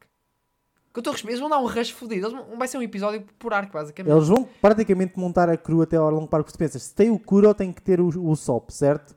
Que 0.93 0.99
eu 0.99 1.01
estou 1.01 1.15
a 1.15 1.17
eles 1.31 1.41
vão 1.41 1.49
dar 1.49 1.59
um 1.59 1.67
rush 1.67 1.89
fodido. 1.91 2.31
Vão- 2.31 2.59
vai 2.59 2.69
ser 2.69 2.77
um 2.77 2.83
episódio 2.83 3.23
por 3.39 3.55
arco, 3.55 3.73
basicamente. 3.73 4.13
Eles 4.15 4.29
vão 4.29 4.47
praticamente 4.61 5.19
montar 5.19 5.49
a 5.49 5.57
crew 5.57 5.81
até 5.81 5.97
ao 5.97 6.05
Orlong 6.05 6.27
Park. 6.27 6.45
Porque 6.45 6.57
tu 6.57 6.59
pensas, 6.59 6.83
se 6.83 6.95
tem 6.95 7.09
o 7.09 7.19
Kuro, 7.19 7.55
tem 7.55 7.73
que 7.73 7.81
ter 7.81 7.99
o, 7.99 8.09
o 8.09 8.37
Sop, 8.37 8.69
certo? 8.71 9.17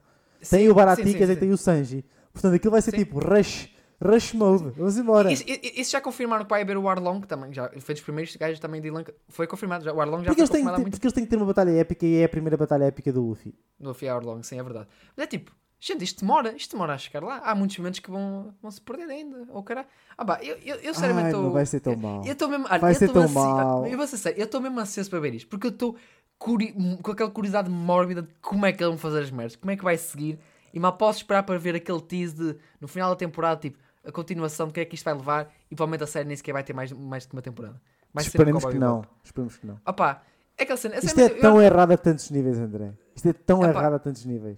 Tem 0.49 0.61
Sim, 0.61 0.65
o 0.67 0.69
sim, 0.69 0.73
Baraticas 0.73 1.29
e 1.29 1.35
tem 1.35 1.51
o 1.51 1.57
Sanji. 1.57 2.05
Portanto, 2.31 2.53
aquilo 2.55 2.71
vai 2.71 2.81
ser 2.81 2.91
Sim. 2.91 2.97
tipo 2.99 3.19
rush, 3.19 3.74
rush 4.03 4.33
mode. 4.33 4.71
Vamos 4.77 4.97
embora. 4.97 5.31
Isso, 5.31 5.43
isso- 5.47 5.91
já 5.91 6.01
confirmaram 6.01 6.43
que 6.43 6.49
vai 6.49 6.61
haver 6.61 6.77
o 6.77 6.87
Arlong 6.89 7.21
também. 7.25 7.53
Já 7.53 7.69
foi 7.79 7.95
dos 7.95 8.03
primeiros 8.03 8.35
gajos 8.35 8.59
também 8.59 8.81
de 8.81 8.89
Lanka. 8.89 9.13
Foi 9.29 9.47
confirmado. 9.47 9.83
Já, 9.83 9.93
o 9.93 10.01
Arlong 10.01 10.23
já 10.23 10.31
Porque 10.31 10.41
foi 10.41 10.47
têm 10.47 10.61
confirmado 10.63 10.75
ter, 10.77 10.81
muito 10.81 10.93
porque 10.93 11.07
eles 11.07 11.13
têm 11.13 11.23
que 11.23 11.29
ter 11.29 11.37
uma 11.37 11.45
batalha 11.45 11.71
épica 11.71 12.05
e 12.05 12.17
é 12.17 12.25
a 12.25 12.29
primeira 12.29 12.57
batalha 12.57 12.85
épica 12.85 13.11
do 13.11 13.21
Luffy. 13.25 13.53
No 13.79 13.93
Fia 13.93 14.13
Arlong, 14.13 14.41
sim, 14.43 14.59
é 14.59 14.63
verdade. 14.63 14.87
Mas 15.15 15.25
é 15.25 15.27
tipo, 15.27 15.51
gente, 15.79 16.03
isto 16.03 16.21
demora, 16.21 16.53
isto 16.55 16.71
demora 16.71 16.93
a 16.93 16.97
chegar 16.97 17.23
lá. 17.23 17.37
Há 17.43 17.55
muitos 17.55 17.77
momentos 17.77 17.99
que 17.99 18.09
vão, 18.11 18.53
vão 18.61 18.69
se 18.71 18.81
perder 18.81 19.09
ainda. 19.09 19.45
Ou 19.49 19.63
caralho. 19.63 19.87
Ah, 20.17 20.25
pá, 20.25 20.39
eu, 20.43 20.57
eu, 20.63 20.75
eu 20.77 20.93
sinceramente 20.93 21.27
estou. 21.29 21.43
não 21.43 21.51
vai 21.51 21.65
ser 21.65 21.79
tão 21.79 21.95
mal. 21.95 22.25
Eu 22.25 22.33
estou 22.33 22.49
mesmo. 22.49 22.65
olha, 22.69 22.79
Vai 22.79 22.93
ser 22.93 23.09
tão 23.11 23.23
ansi- 23.23 23.33
mal. 23.33 23.85
Eu 23.87 23.97
vou 23.97 24.07
ser 24.07 24.17
sério, 24.17 24.39
eu 24.39 24.45
estou 24.45 24.61
mesmo 24.61 24.79
ansioso 24.79 25.09
para 25.09 25.19
ver 25.19 25.33
isto. 25.35 25.47
Porque 25.49 25.67
eu 25.67 25.71
estou 25.71 25.95
curi- 26.37 26.73
com 27.01 27.11
aquela 27.11 27.29
curiosidade 27.31 27.69
mórbida 27.69 28.21
de 28.23 28.33
como 28.41 28.65
é 28.65 28.71
que 28.73 28.83
eles 28.83 28.89
vão 28.91 28.97
fazer 28.97 29.21
as 29.23 29.31
merdas, 29.31 29.55
como 29.55 29.71
é 29.71 29.77
que 29.77 29.83
vai 29.83 29.97
seguir. 29.97 30.37
E 30.73 30.79
mal 30.79 30.91
posso 30.97 31.19
esperar 31.19 31.43
para 31.43 31.57
ver 31.57 31.73
aquele 31.75 32.01
tease 32.01 32.35
de 32.35 32.55
no 32.81 32.87
final 32.89 33.09
da 33.09 33.15
temporada, 33.15 33.61
tipo, 33.61 33.77
a 34.07 34.11
continuação 34.11 34.67
de 34.67 34.73
que 34.73 34.79
é 34.79 34.85
que 34.85 34.95
isto 34.95 35.03
vai 35.05 35.13
levar. 35.13 35.53
E 35.69 35.75
provavelmente 35.75 36.03
a 36.03 36.07
série 36.07 36.27
nem 36.27 36.37
sequer 36.37 36.53
vai 36.53 36.63
ter 36.63 36.73
mais, 36.73 36.91
mais 36.91 37.25
que 37.25 37.33
uma 37.33 37.41
temporada. 37.41 37.81
Um 38.15 38.19
Esperemos 38.21 38.63
que 38.65 38.77
não. 38.79 39.03
Esperemos 39.23 39.57
que 39.57 39.67
não. 39.67 39.75
Pá, 39.77 40.21
é 40.57 40.63
aquela 40.63 40.77
cena. 40.77 40.95
Isto 40.97 41.19
é 41.19 41.25
eu- 41.25 41.39
tão 41.41 41.61
errado 41.61 41.91
a 41.91 41.97
tantos 41.97 42.29
níveis, 42.29 42.57
André. 42.59 42.93
Isto 43.15 43.27
é 43.29 43.33
tão 43.33 43.61
Epá. 43.63 43.69
errado 43.79 43.93
a 43.95 43.99
tantos 43.99 44.23
níveis. 44.25 44.57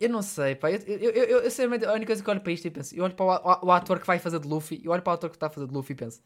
Eu 0.00 0.08
não 0.08 0.22
sei, 0.22 0.56
pá. 0.56 0.70
Eu, 0.70 0.78
eu, 0.80 0.98
eu, 0.98 1.10
eu, 1.12 1.38
eu, 1.38 1.50
sinceramente, 1.50 1.84
a 1.84 1.92
única 1.92 2.06
coisa 2.06 2.22
que 2.22 2.28
eu 2.28 2.32
olho 2.32 2.40
para 2.40 2.52
isto 2.52 2.66
e 2.66 2.70
penso, 2.70 2.94
eu 2.96 3.04
olho 3.04 3.14
para 3.14 3.24
o, 3.24 3.28
o- 3.30 3.66
o 3.66 3.70
ator 3.72 4.00
que 4.00 4.06
vai 4.06 4.18
fazer 4.18 4.40
de 4.40 4.48
Luffy, 4.48 4.80
eu 4.84 4.90
olho 4.90 5.02
para 5.02 5.12
o 5.12 5.14
ator 5.14 5.30
que 5.30 5.36
está 5.36 5.46
a 5.46 5.50
fazer 5.50 5.68
de 5.68 5.72
Luffy 5.72 5.92
e 5.92 5.96
penso, 5.96 6.20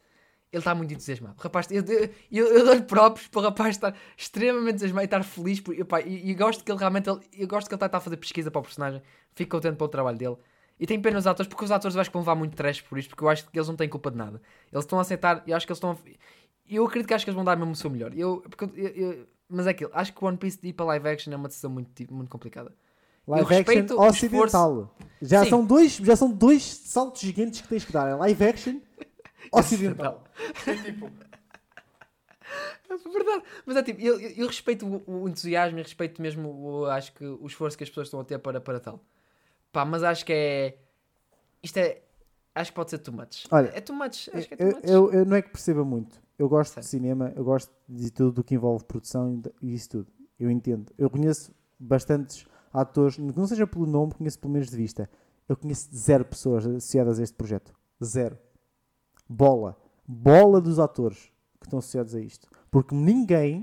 ele 0.51 0.61
está 0.61 0.75
muito 0.75 0.95
entusiasmado. 0.95 1.35
O 1.39 1.43
rapaz, 1.43 1.67
eu, 1.71 1.85
eu, 1.85 2.09
eu, 2.33 2.47
eu 2.55 2.65
dou-lhe 2.65 2.83
próprios 2.83 3.29
para 3.29 3.41
o 3.41 3.43
rapaz 3.45 3.77
estar 3.77 3.95
extremamente 4.17 4.71
entusiasmado 4.77 5.03
e 5.03 5.05
estar 5.05 5.23
feliz. 5.23 5.61
Por, 5.61 5.79
epá, 5.79 6.01
e, 6.01 6.31
e 6.31 6.35
gosto 6.35 6.65
que 6.65 6.73
ele 6.73 6.79
realmente, 6.79 7.11
ele- 7.11 7.21
eu 7.35 7.47
gosto 7.47 7.69
que 7.69 7.75
ele 7.75 7.85
está 7.85 7.95
a 7.99 8.01
fazer 8.01 8.17
pesquisa 8.17 8.51
para 8.51 8.61
o 8.61 8.63
personagem, 8.63 9.03
fico 9.35 9.51
contente 9.51 9.77
pelo 9.77 9.91
trabalho 9.91 10.17
dele. 10.17 10.37
E 10.79 10.87
tenho 10.87 11.01
pena 11.01 11.17
dos 11.17 11.27
atores, 11.27 11.49
porque 11.49 11.65
os 11.65 11.71
atores 11.71 11.95
eu 11.95 12.01
acho 12.01 12.11
que 12.11 12.15
vão 12.15 12.23
levar 12.23 12.35
muito 12.35 12.55
trash 12.55 12.81
por 12.83 12.99
isto, 12.99 13.11
porque 13.11 13.25
eu 13.25 13.29
acho 13.29 13.49
que 13.49 13.59
eles 13.59 13.69
não 13.69 13.77
têm 13.77 13.89
culpa 13.89 14.11
de 14.11 14.17
nada. 14.19 14.41
Eles 14.73 14.85
estão 14.85 14.99
a 14.99 15.03
aceitar, 15.03 15.43
e 15.47 15.53
acho 15.53 15.67
que 15.67 15.73
eles 15.73 15.79
estão 15.79 15.91
a, 15.93 15.97
Eu 16.69 16.85
acredito 16.85 17.07
que 17.09 17.15
acho 17.15 17.25
que 17.25 17.31
eles 17.31 17.37
vão 17.37 17.45
dar 17.45 17.57
mesmo 17.57 17.73
o 17.73 17.77
seu 17.77 17.89
melhor. 17.89 18.13
Eu, 18.17 18.43
porque 18.51 18.65
eu- 18.65 18.89
eu- 18.89 19.27
mas 19.49 19.67
é 19.67 19.71
aquilo, 19.71 19.91
acho 19.95 20.13
que 20.13 20.23
o 20.25 20.27
One 20.27 20.37
Piece 20.37 20.61
de 20.61 20.69
ir 20.69 20.73
para 20.73 20.85
live 20.87 21.09
action 21.09 21.33
é 21.33 21.37
uma 21.37 21.47
decisão 21.49 21.71
muito, 21.71 22.13
muito 22.13 22.29
complicada. 22.29 22.75
Live 23.29 23.55
action 23.55 23.97
o 23.97 24.03
ocidental. 24.07 24.97
Já 25.23 25.45
Sim. 25.45 25.51
são, 25.51 25.65
dois, 25.65 25.97
já 25.97 26.15
são 26.17 26.31
dois 26.31 26.63
saltos 26.63 27.21
gigantes 27.23 27.61
que 27.61 27.69
tens 27.69 27.85
que 27.85 27.93
dar. 27.93 28.09
É 28.09 28.15
live 28.15 28.45
action 28.45 28.81
ocidental. 29.53 30.25
É 32.89 32.97
verdade. 33.11 33.43
Mas 33.65 33.77
é 33.77 33.83
tipo, 33.83 34.01
eu, 34.01 34.21
eu- 34.21 34.31
eu 34.37 34.47
respeito 34.47 34.87
o, 34.87 35.23
o 35.25 35.29
entusiasmo 35.29 35.79
e 35.79 35.83
respeito 35.83 36.23
mesmo 36.23 36.49
o, 36.49 36.87
acho 36.87 37.13
que 37.13 37.25
o 37.25 37.47
esforço 37.47 37.77
que 37.77 37.83
as 37.83 37.91
pessoas 37.91 38.07
estão 38.07 38.21
a 38.21 38.25
ter 38.25 38.39
para, 38.39 38.61
para 38.61 38.79
tal. 38.79 39.01
Pá, 39.77 39.85
mas 39.85 40.03
acho 40.03 40.25
que 40.25 40.33
é. 40.33 40.79
Isto 41.63 41.77
é. 41.77 42.01
Acho 42.55 42.71
que 42.71 42.77
pode 42.77 42.89
ser 42.89 42.97
too 42.97 43.13
much. 43.13 43.45
Olha, 43.51 43.71
é 43.75 43.81
too 43.83 43.95
much. 43.95 44.31
Acho 44.33 44.49
que 44.49 44.55
é 44.55 44.57
too 44.57 44.67
Eu, 44.69 44.75
much. 44.75 44.85
eu, 44.89 45.13
eu 45.13 45.27
não 45.27 45.37
é 45.37 45.43
que 45.43 45.51
perceba 45.51 45.85
muito. 45.85 46.19
Eu 46.39 46.49
gosto 46.49 46.81
de 46.81 46.87
cinema, 46.87 47.31
eu 47.37 47.45
gosto 47.45 47.71
de 47.87 48.11
tudo 48.11 48.39
o 48.41 48.45
que 48.45 48.55
envolve 48.55 48.87
produção 48.87 49.31
e 49.61 49.67
e 49.67 49.75
isso 49.75 49.91
tudo. 49.91 50.07
Eu 50.41 50.51
entendo. 50.51 50.91
Eu 50.97 51.11
conheço 51.11 51.55
bastantes 51.79 52.47
atores, 52.73 53.19
não 53.19 53.47
seja 53.47 53.67
pelo 53.67 53.85
nome, 53.85 54.15
conheço 54.15 54.39
pelo 54.39 54.55
menos 54.55 54.71
de 54.71 54.77
vista. 54.79 55.11
Eu 55.47 55.55
conheço 55.59 55.95
zero 55.95 56.25
pessoas 56.25 56.67
associadas 56.67 57.21
a 57.21 57.23
este 57.23 57.37
projeto. 57.37 57.75
Zero. 58.03 58.39
Bola. 59.29 59.77
Bola 60.09 60.59
dos 60.59 60.79
atores 60.79 61.31
que 61.61 61.67
estão 61.67 61.81
associados 61.81 62.15
a 62.15 62.21
isto. 62.21 62.49
Porque 62.71 62.95
ninguém, 62.95 63.61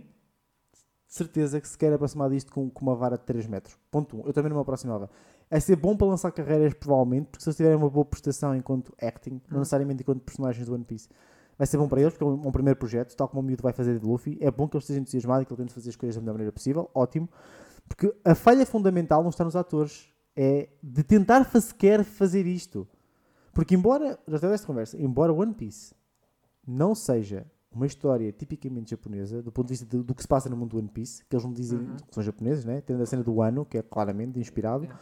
de 1.07 1.13
certeza, 1.15 1.59
que 1.59 1.67
se 1.67 1.75
quer 1.75 1.91
aproximar 1.91 2.29
disto 2.29 2.51
com, 2.53 2.69
com 2.69 2.85
uma 2.85 2.95
vara 2.95 3.17
de 3.17 3.23
3 3.23 3.47
metros. 3.47 3.79
Ponto 3.89 4.15
1. 4.15 4.19
Um. 4.19 4.27
Eu 4.27 4.33
também 4.33 4.49
não 4.49 4.57
me 4.57 4.61
aproximava. 4.61 5.09
É 5.49 5.59
ser 5.59 5.75
bom 5.75 5.95
para 5.95 6.07
lançar 6.07 6.31
carreiras, 6.31 6.73
provavelmente, 6.73 7.27
porque 7.27 7.43
se 7.43 7.49
eles 7.49 7.57
tiverem 7.57 7.77
uma 7.77 7.89
boa 7.89 8.05
prestação 8.05 8.55
enquanto 8.55 8.93
acting, 9.01 9.39
não 9.49 9.59
necessariamente 9.59 10.01
enquanto 10.01 10.21
personagens 10.21 10.65
do 10.65 10.73
One 10.73 10.83
Piece, 10.83 11.07
vai 11.57 11.67
ser 11.67 11.77
bom 11.77 11.87
para 11.87 12.01
eles, 12.01 12.13
porque 12.13 12.23
é 12.23 12.27
um, 12.27 12.47
um 12.47 12.51
primeiro 12.51 12.77
projeto, 12.79 13.15
tal 13.15 13.27
como 13.27 13.41
o 13.41 13.43
miúdo 13.45 13.61
vai 13.61 13.71
fazer 13.73 13.99
de 13.99 14.05
Luffy. 14.05 14.37
É 14.41 14.49
bom 14.49 14.67
que 14.67 14.75
ele 14.75 14.81
esteja 14.81 14.99
entusiasmado 14.99 15.43
e 15.43 15.45
que 15.45 15.53
ele 15.53 15.61
tente 15.61 15.73
fazer 15.73 15.89
as 15.89 15.95
coisas 15.95 16.15
da 16.15 16.21
melhor 16.21 16.33
maneira 16.33 16.51
possível. 16.51 16.89
Ótimo. 16.93 17.29
Porque 17.87 18.11
a 18.25 18.33
falha 18.33 18.65
fundamental 18.65 19.21
não 19.21 19.29
está 19.29 19.43
nos 19.43 19.55
atores. 19.55 20.09
É 20.35 20.69
de 20.81 21.03
tentar 21.03 21.43
sequer 21.61 22.03
fazer 22.03 22.47
isto. 22.47 22.87
Porque 23.53 23.75
embora, 23.75 24.17
já 24.27 24.39
tive 24.39 24.53
esta 24.53 24.65
conversa, 24.65 24.97
embora 24.99 25.31
One 25.31 25.53
Piece 25.53 25.93
não 26.65 26.95
seja 26.95 27.45
uma 27.71 27.85
história 27.85 28.31
tipicamente 28.31 28.91
japonesa, 28.91 29.41
do 29.43 29.51
ponto 29.51 29.67
de 29.67 29.73
vista 29.73 29.85
do, 29.85 30.03
do 30.03 30.15
que 30.15 30.21
se 30.23 30.27
passa 30.27 30.49
no 30.49 30.55
mundo 30.57 30.71
do 30.71 30.77
One 30.79 30.87
Piece, 30.87 31.23
que 31.29 31.35
eles 31.35 31.43
não 31.45 31.53
dizem 31.53 31.79
Uhum. 31.79 31.95
que 32.07 32.13
são 32.15 32.23
japoneses, 32.23 32.65
né? 32.65 32.81
tendo 32.81 33.03
a 33.03 33.05
cena 33.05 33.23
do 33.23 33.41
ano, 33.41 33.63
que 33.65 33.77
é 33.77 33.81
claramente 33.83 34.39
inspirado, 34.39 34.85
Yeah, 34.85 34.99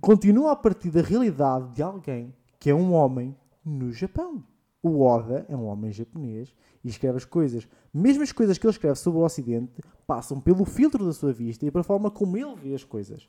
continua 0.00 0.52
a 0.52 0.56
partir 0.56 0.90
da 0.90 1.00
realidade 1.02 1.72
de 1.74 1.82
alguém 1.82 2.34
que 2.58 2.68
é 2.70 2.74
um 2.74 2.92
homem 2.92 3.34
no 3.64 3.92
Japão. 3.92 4.44
O 4.82 5.00
Oda 5.02 5.44
é 5.48 5.56
um 5.56 5.66
homem 5.66 5.92
japonês 5.92 6.54
e 6.82 6.88
escreve 6.88 7.18
as 7.18 7.24
coisas. 7.24 7.68
Mesmo 7.92 8.22
as 8.22 8.32
coisas 8.32 8.56
que 8.56 8.66
ele 8.66 8.70
escreve 8.72 8.96
sobre 8.96 9.18
o 9.20 9.22
Ocidente 9.24 9.82
passam 10.06 10.40
pelo 10.40 10.64
filtro 10.64 11.04
da 11.04 11.12
sua 11.12 11.32
vista 11.32 11.66
e 11.66 11.70
pela 11.70 11.84
forma 11.84 12.10
como 12.10 12.36
ele 12.36 12.54
vê 12.56 12.74
as 12.74 12.84
coisas. 12.84 13.28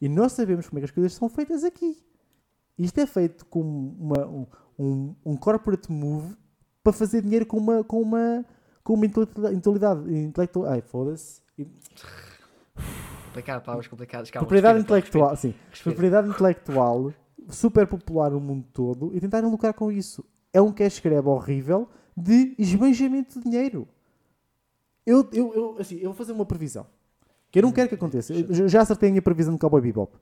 E 0.00 0.08
nós 0.08 0.32
sabemos 0.32 0.68
como 0.68 0.78
é 0.78 0.80
que 0.82 0.84
as 0.86 0.90
coisas 0.92 1.14
são 1.14 1.28
feitas 1.28 1.64
aqui. 1.64 1.96
Isto 2.78 3.00
é 3.00 3.06
feito 3.06 3.46
com 3.46 3.60
uma- 3.62 4.26
um, 4.26 4.46
um, 4.78 5.14
um 5.24 5.36
corporate 5.36 5.90
move 5.90 6.36
para 6.84 6.92
fazer 6.92 7.22
dinheiro 7.22 7.46
com 7.46 7.56
uma, 7.56 7.82
com 7.82 8.00
uma, 8.00 8.44
com 8.84 8.94
uma 8.94 9.06
intelectualidade. 9.06 10.14
intelectual 10.14 10.66
ai, 10.66 10.82
foda-se. 10.82 11.40
Complicado, 13.36 13.62
palavras 13.62 13.86
complicadas. 13.86 14.30
Calma, 14.30 14.46
Propriedade 14.46 14.78
respira, 14.78 14.98
intelectual, 14.98 15.36
sim. 15.36 15.54
respira. 15.70 15.94
Propriedade 15.94 16.28
intelectual 16.28 17.12
super 17.50 17.86
popular 17.86 18.30
no 18.30 18.40
mundo 18.40 18.66
todo 18.72 19.10
e 19.14 19.20
tentarem 19.20 19.48
lucrar 19.50 19.74
com 19.74 19.92
isso. 19.92 20.24
É 20.52 20.60
um 20.60 20.72
cash 20.72 21.00
grab 21.00 21.26
horrível 21.28 21.88
de 22.16 22.54
esbanjamento 22.58 23.38
de 23.38 23.44
dinheiro. 23.50 23.86
Eu, 25.04 25.28
eu, 25.32 25.54
eu, 25.54 25.76
assim, 25.78 25.96
eu 25.96 26.04
vou 26.06 26.14
fazer 26.14 26.32
uma 26.32 26.46
previsão. 26.46 26.86
Que 27.50 27.58
eu 27.58 27.62
não 27.62 27.72
quero 27.72 27.88
que 27.88 27.94
aconteça. 27.94 28.32
Eu 28.32 28.68
já- 28.68 28.80
acertei 28.80 29.08
a 29.08 29.12
minha 29.12 29.22
previsão 29.22 29.52
de 29.54 29.60
Cowboy 29.60 29.80
Bebop. 29.80 30.16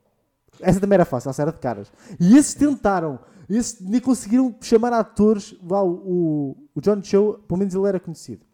Essa 0.61 0.79
também 0.81 0.95
era 0.97 1.05
fácil, 1.05 1.31
essa 1.31 1.43
era 1.43 1.53
de 1.53 1.59
caras. 1.59 1.91
E 2.21 2.37
esses 2.37 2.55
tentaram. 2.55 3.19
Esses 3.49 3.81
nem 3.81 4.01
conseguiram 4.01 4.55
chamar 4.61 4.93
atores. 4.93 5.57
Lá, 5.69 5.83
o, 5.83 5.93
o, 5.95 6.57
o 6.75 6.81
John 6.81 7.03
Cho, 7.03 7.41
pelo 7.49 7.59
menos 7.59 7.75
ele 7.75 7.87
era 7.89 7.99
conhecido. 7.99 8.45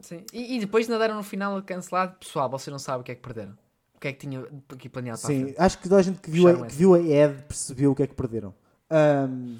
Sim. 0.00 0.24
E, 0.32 0.56
e 0.56 0.60
depois 0.60 0.88
nadaram 0.88 1.14
no 1.14 1.22
final 1.22 1.62
cancelado. 1.62 2.16
Pessoal, 2.18 2.48
você 2.50 2.70
não 2.70 2.78
sabe 2.78 3.02
o 3.02 3.04
que 3.04 3.12
é 3.12 3.14
que 3.14 3.22
perderam. 3.22 3.56
O 4.00 4.02
que 4.02 4.08
é 4.08 4.12
que 4.14 4.26
tinha 4.26 4.40
aqui 4.70 4.88
planeado 4.88 5.20
para 5.20 5.28
Sim, 5.28 5.54
acho 5.58 5.76
que 5.76 5.82
toda 5.82 6.00
a 6.00 6.02
gente 6.02 6.22
que 6.22 6.30
viu, 6.30 6.48
a, 6.48 6.66
que 6.66 6.74
viu 6.74 6.94
a 6.94 6.98
Ed 6.98 7.42
percebeu 7.42 7.92
o 7.92 7.94
que 7.94 8.02
é 8.02 8.06
que 8.06 8.14
perderam. 8.14 8.54
Ahm, 8.88 9.58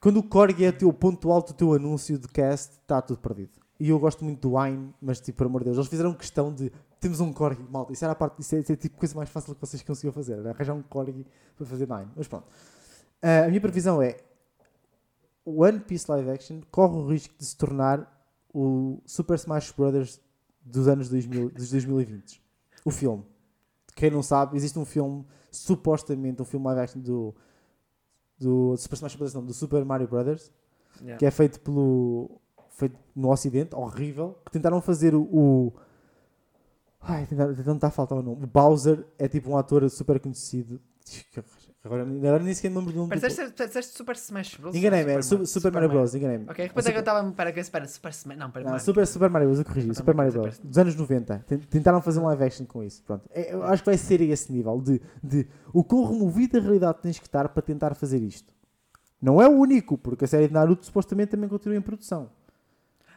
quando 0.00 0.16
o 0.16 0.22
Korg 0.22 0.58
é 0.64 0.72
o 0.86 0.92
ponto 0.94 1.30
alto 1.30 1.52
do 1.52 1.56
teu 1.56 1.74
anúncio 1.74 2.18
de 2.18 2.26
cast, 2.28 2.78
está 2.80 3.02
tudo 3.02 3.18
perdido. 3.18 3.50
E 3.78 3.90
eu 3.90 3.98
gosto 3.98 4.24
muito 4.24 4.40
do 4.40 4.56
Wine, 4.56 4.94
mas 5.02 5.20
tipo, 5.20 5.36
por 5.36 5.48
amor 5.48 5.60
de 5.60 5.66
Deus, 5.66 5.76
eles 5.76 5.90
fizeram 5.90 6.14
questão 6.14 6.50
de 6.50 6.72
temos 6.98 7.20
um 7.20 7.30
Korg, 7.30 7.58
malta. 7.70 7.92
Isso 7.92 8.02
era 8.06 8.12
a 8.12 8.16
parte, 8.16 8.40
isso 8.40 8.56
é, 8.56 8.60
isso 8.60 8.72
é 8.72 8.76
tipo 8.76 8.96
coisa 8.96 9.14
mais 9.14 9.28
fácil 9.28 9.54
que 9.54 9.60
vocês 9.60 9.82
conseguiam 9.82 10.14
fazer, 10.14 10.38
era 10.38 10.52
arranjar 10.52 10.72
um 10.72 10.82
Korg 10.82 11.26
para 11.58 11.66
fazer 11.66 11.86
Nine. 11.86 12.08
Mas 12.16 12.26
pronto. 12.26 12.46
Ah, 13.20 13.44
a 13.44 13.48
minha 13.48 13.60
previsão 13.60 14.00
é 14.00 14.16
o 15.44 15.62
One 15.62 15.80
Piece 15.80 16.10
Live 16.10 16.30
Action 16.30 16.62
corre 16.70 16.96
o 16.96 17.06
risco 17.06 17.34
de 17.36 17.44
se 17.44 17.54
tornar 17.54 18.18
o 18.54 19.02
Super 19.04 19.34
Smash 19.34 19.72
Brothers 19.72 20.18
dos 20.70 20.88
anos 20.88 21.08
2000, 21.08 21.50
dos 21.50 21.70
2020. 21.70 22.42
o 22.84 22.90
filme. 22.90 23.24
Quem 23.94 24.10
não 24.10 24.22
sabe, 24.22 24.56
existe 24.56 24.78
um 24.78 24.84
filme, 24.84 25.24
supostamente, 25.50 26.40
um 26.40 26.44
filme 26.44 26.66
live 26.66 26.80
action 26.82 27.00
do, 27.00 27.34
do 28.38 28.76
Super 28.76 28.94
Smash 28.96 29.16
Bros. 29.16 29.34
Não, 29.34 29.44
do 29.44 29.52
Super 29.54 29.84
Mario 29.84 30.06
Brothers, 30.08 30.52
Yeah. 31.00 31.16
que 31.18 31.26
é 31.26 31.30
feito 31.30 31.60
pelo 31.60 32.40
feito 32.70 32.96
no 33.14 33.30
Ocidente, 33.30 33.74
horrível, 33.74 34.36
que 34.44 34.50
tentaram 34.50 34.80
fazer 34.80 35.14
o, 35.14 35.22
o 35.22 35.72
ai, 37.00 37.24
tentaram, 37.26 37.54
tentaram 37.54 37.76
está 37.76 37.86
a 37.88 37.90
faltar 37.90 38.18
o 38.18 38.22
nome. 38.22 38.42
O 38.44 38.46
Bowser 38.48 39.06
é 39.18 39.28
tipo 39.28 39.50
um 39.50 39.56
ator 39.56 39.88
super 39.90 40.18
conhecido. 40.18 40.80
Agora, 41.84 42.02
agora 42.02 42.42
nem 42.42 42.52
sequer 42.52 42.70
nome. 42.72 42.88
Espera, 42.90 43.06
do- 43.20 43.28
disseste- 43.28 43.64
disseste 43.66 43.96
Super 43.96 44.16
Smash 44.16 44.56
Bros? 44.56 44.74
Enganei-me, 44.74 45.12
é 45.12 45.22
Super 45.22 45.46
Super, 45.46 45.72
Mario 45.72 45.88
Bros. 45.88 46.14
Enganei-me. 46.14 46.44
Ok, 46.50 46.66
depois 46.66 46.84
É 46.86 46.90
que 46.90 46.96
eu 46.98 47.00
Super- 47.00 47.10
estava. 47.12 47.28
Espera, 47.28 47.52
que- 47.52 47.60
espera, 47.60 47.86
Super 47.88 48.10
Smash. 48.10 48.36
Não, 48.38 48.46
espera, 48.48 48.64
Não, 48.64 48.70
Mario. 48.72 48.84
Super, 48.84 49.06
Super 49.06 49.30
Mario 49.30 49.48
Bros. 49.48 49.58
Eu 49.60 49.64
corrigi. 49.64 49.94
Super 49.94 50.14
Mario 50.14 50.32
Bros. 50.32 50.58
Dos 50.58 50.76
anos 50.78 50.96
90. 50.96 51.38
Ten- 51.46 51.58
Tentaram 51.58 52.02
fazer 52.02 52.18
um 52.18 52.24
live 52.24 52.44
action 52.44 52.66
com 52.66 52.82
isso. 52.82 53.02
Pronto. 53.04 53.24
É, 53.32 53.54
Eu 53.54 53.62
acho 53.62 53.82
que 53.82 53.86
vai 53.90 53.96
ser 53.96 54.20
a 54.20 54.24
esse 54.24 54.52
nível 54.52 54.80
de, 54.80 55.00
de 55.22 55.46
o 55.72 55.84
quão 55.84 56.04
removido 56.04 56.54
da 56.54 56.60
realidade 56.64 56.98
tens 57.00 57.18
que 57.18 57.26
estar 57.26 57.48
para 57.48 57.62
tentar 57.62 57.94
fazer 57.94 58.18
isto. 58.22 58.52
Não 59.22 59.40
é 59.40 59.48
o 59.48 59.52
único, 59.52 59.96
porque 59.96 60.24
a 60.24 60.28
série 60.28 60.48
de 60.48 60.54
Naruto 60.54 60.84
supostamente 60.84 61.30
também 61.30 61.48
continua 61.48 61.76
em 61.78 61.80
produção. 61.80 62.30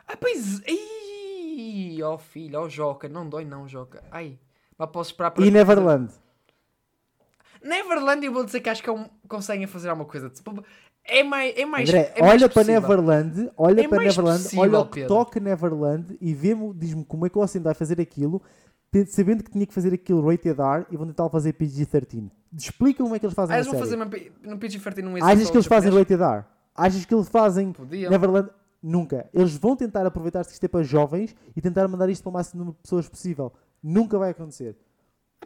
Ah, 0.07 0.16
pois. 0.16 0.62
Ai, 0.68 2.01
ó 2.03 2.18
filho, 2.18 2.59
ó 2.59 2.70
Joca. 2.70 3.09
Não 3.09 3.28
dói, 3.28 3.43
não, 3.43 3.68
Joca. 3.68 4.03
Ai. 4.12 4.38
Mas 4.78 4.89
posso 4.91 5.12
esperar 5.12 5.32
para. 5.32 5.43
E 5.45 5.49
Neverland. 5.51 6.12
Neverland, 7.64 8.26
eu 8.26 8.32
vou 8.34 8.43
dizer 8.43 8.59
que 8.62 8.70
acho 8.70 8.82
que 8.84 8.89
é 8.89 8.93
um- 8.93 9.07
conseguem 9.28 9.68
fazer 9.68 9.89
alguma 9.89 10.07
coisa. 10.07 10.30
Tipo, 10.30 10.64
É 11.03 11.24
mais. 11.24 11.57
É 11.57 11.66
mais 11.66 11.89
André, 11.89 12.14
é 12.16 12.22
mais 12.22 12.34
olha 12.34 12.49
para 12.49 12.62
possível. 12.64 12.82
Neverland, 12.82 13.51
olha 13.57 13.82
É 13.82 13.88
para 13.88 13.97
Neverland, 14.03 14.43
possível, 14.43 14.62
olha 14.64 14.80
o 14.80 14.86
que 14.86 14.91
Pedro. 15.01 15.07
toca 15.07 15.39
Neverland 15.39 16.18
e 16.22 16.34
vê-me, 16.34 16.74
diz-me 16.76 17.03
como 17.05 17.26
é 17.26 17.30
que 17.30 17.38
o 17.38 17.41
Ocidente 17.41 17.64
vai 17.66 17.74
fazer 17.74 17.99
aquilo, 17.99 18.39
sabendo 19.07 19.43
que 19.43 19.49
tinha 19.49 19.66
que 19.66 19.74
fazer 19.74 19.93
aquilo 19.93 20.22
rated 20.30 20.59
R 20.62 20.86
e 20.91 20.97
vão 20.97 21.07
tentar 21.07 21.28
fazer 21.30 21.53
PG-13. 21.53 22.30
Explica 22.55 23.01
como 23.01 23.16
é 23.16 23.20
que 23.20 23.26
eles 23.26 23.34
fazem 23.34 23.53
Ah, 23.53 23.57
a 23.57 23.59
eles 23.62 23.72
vão 23.72 23.80
fazer 23.80 23.95
uma, 23.95 24.05
no 24.05 24.57
PG-13 24.59 25.07
um 25.07 25.26
Achas 25.26 25.49
que 25.49 25.57
eles 25.57 25.66
fazem 25.66 25.91
rated 25.91 26.22
R? 26.22 26.43
Achas 26.76 27.03
que 27.05 27.14
eles 27.16 27.28
fazem 27.30 27.72
Podiam. 27.74 28.12
Neverland? 28.12 28.49
Nunca. 28.84 29.28
Eles 29.34 29.55
vão 29.57 29.76
tentar 29.76 30.05
aproveitar-se 30.05 30.49
que 30.49 30.53
isto 30.53 30.64
é 30.64 30.68
para 30.68 30.84
jovens 30.84 31.36
e 31.55 31.62
tentar 31.62 31.88
mandar 31.88 32.09
isto 32.09 32.22
para 32.24 32.30
o 32.30 32.34
máximo 32.34 32.59
número 32.59 32.76
de 32.78 32.82
pessoas 32.84 33.07
possível. 33.09 33.51
Nunca 33.82 34.18
vai 34.20 34.32
acontecer. 34.32 34.76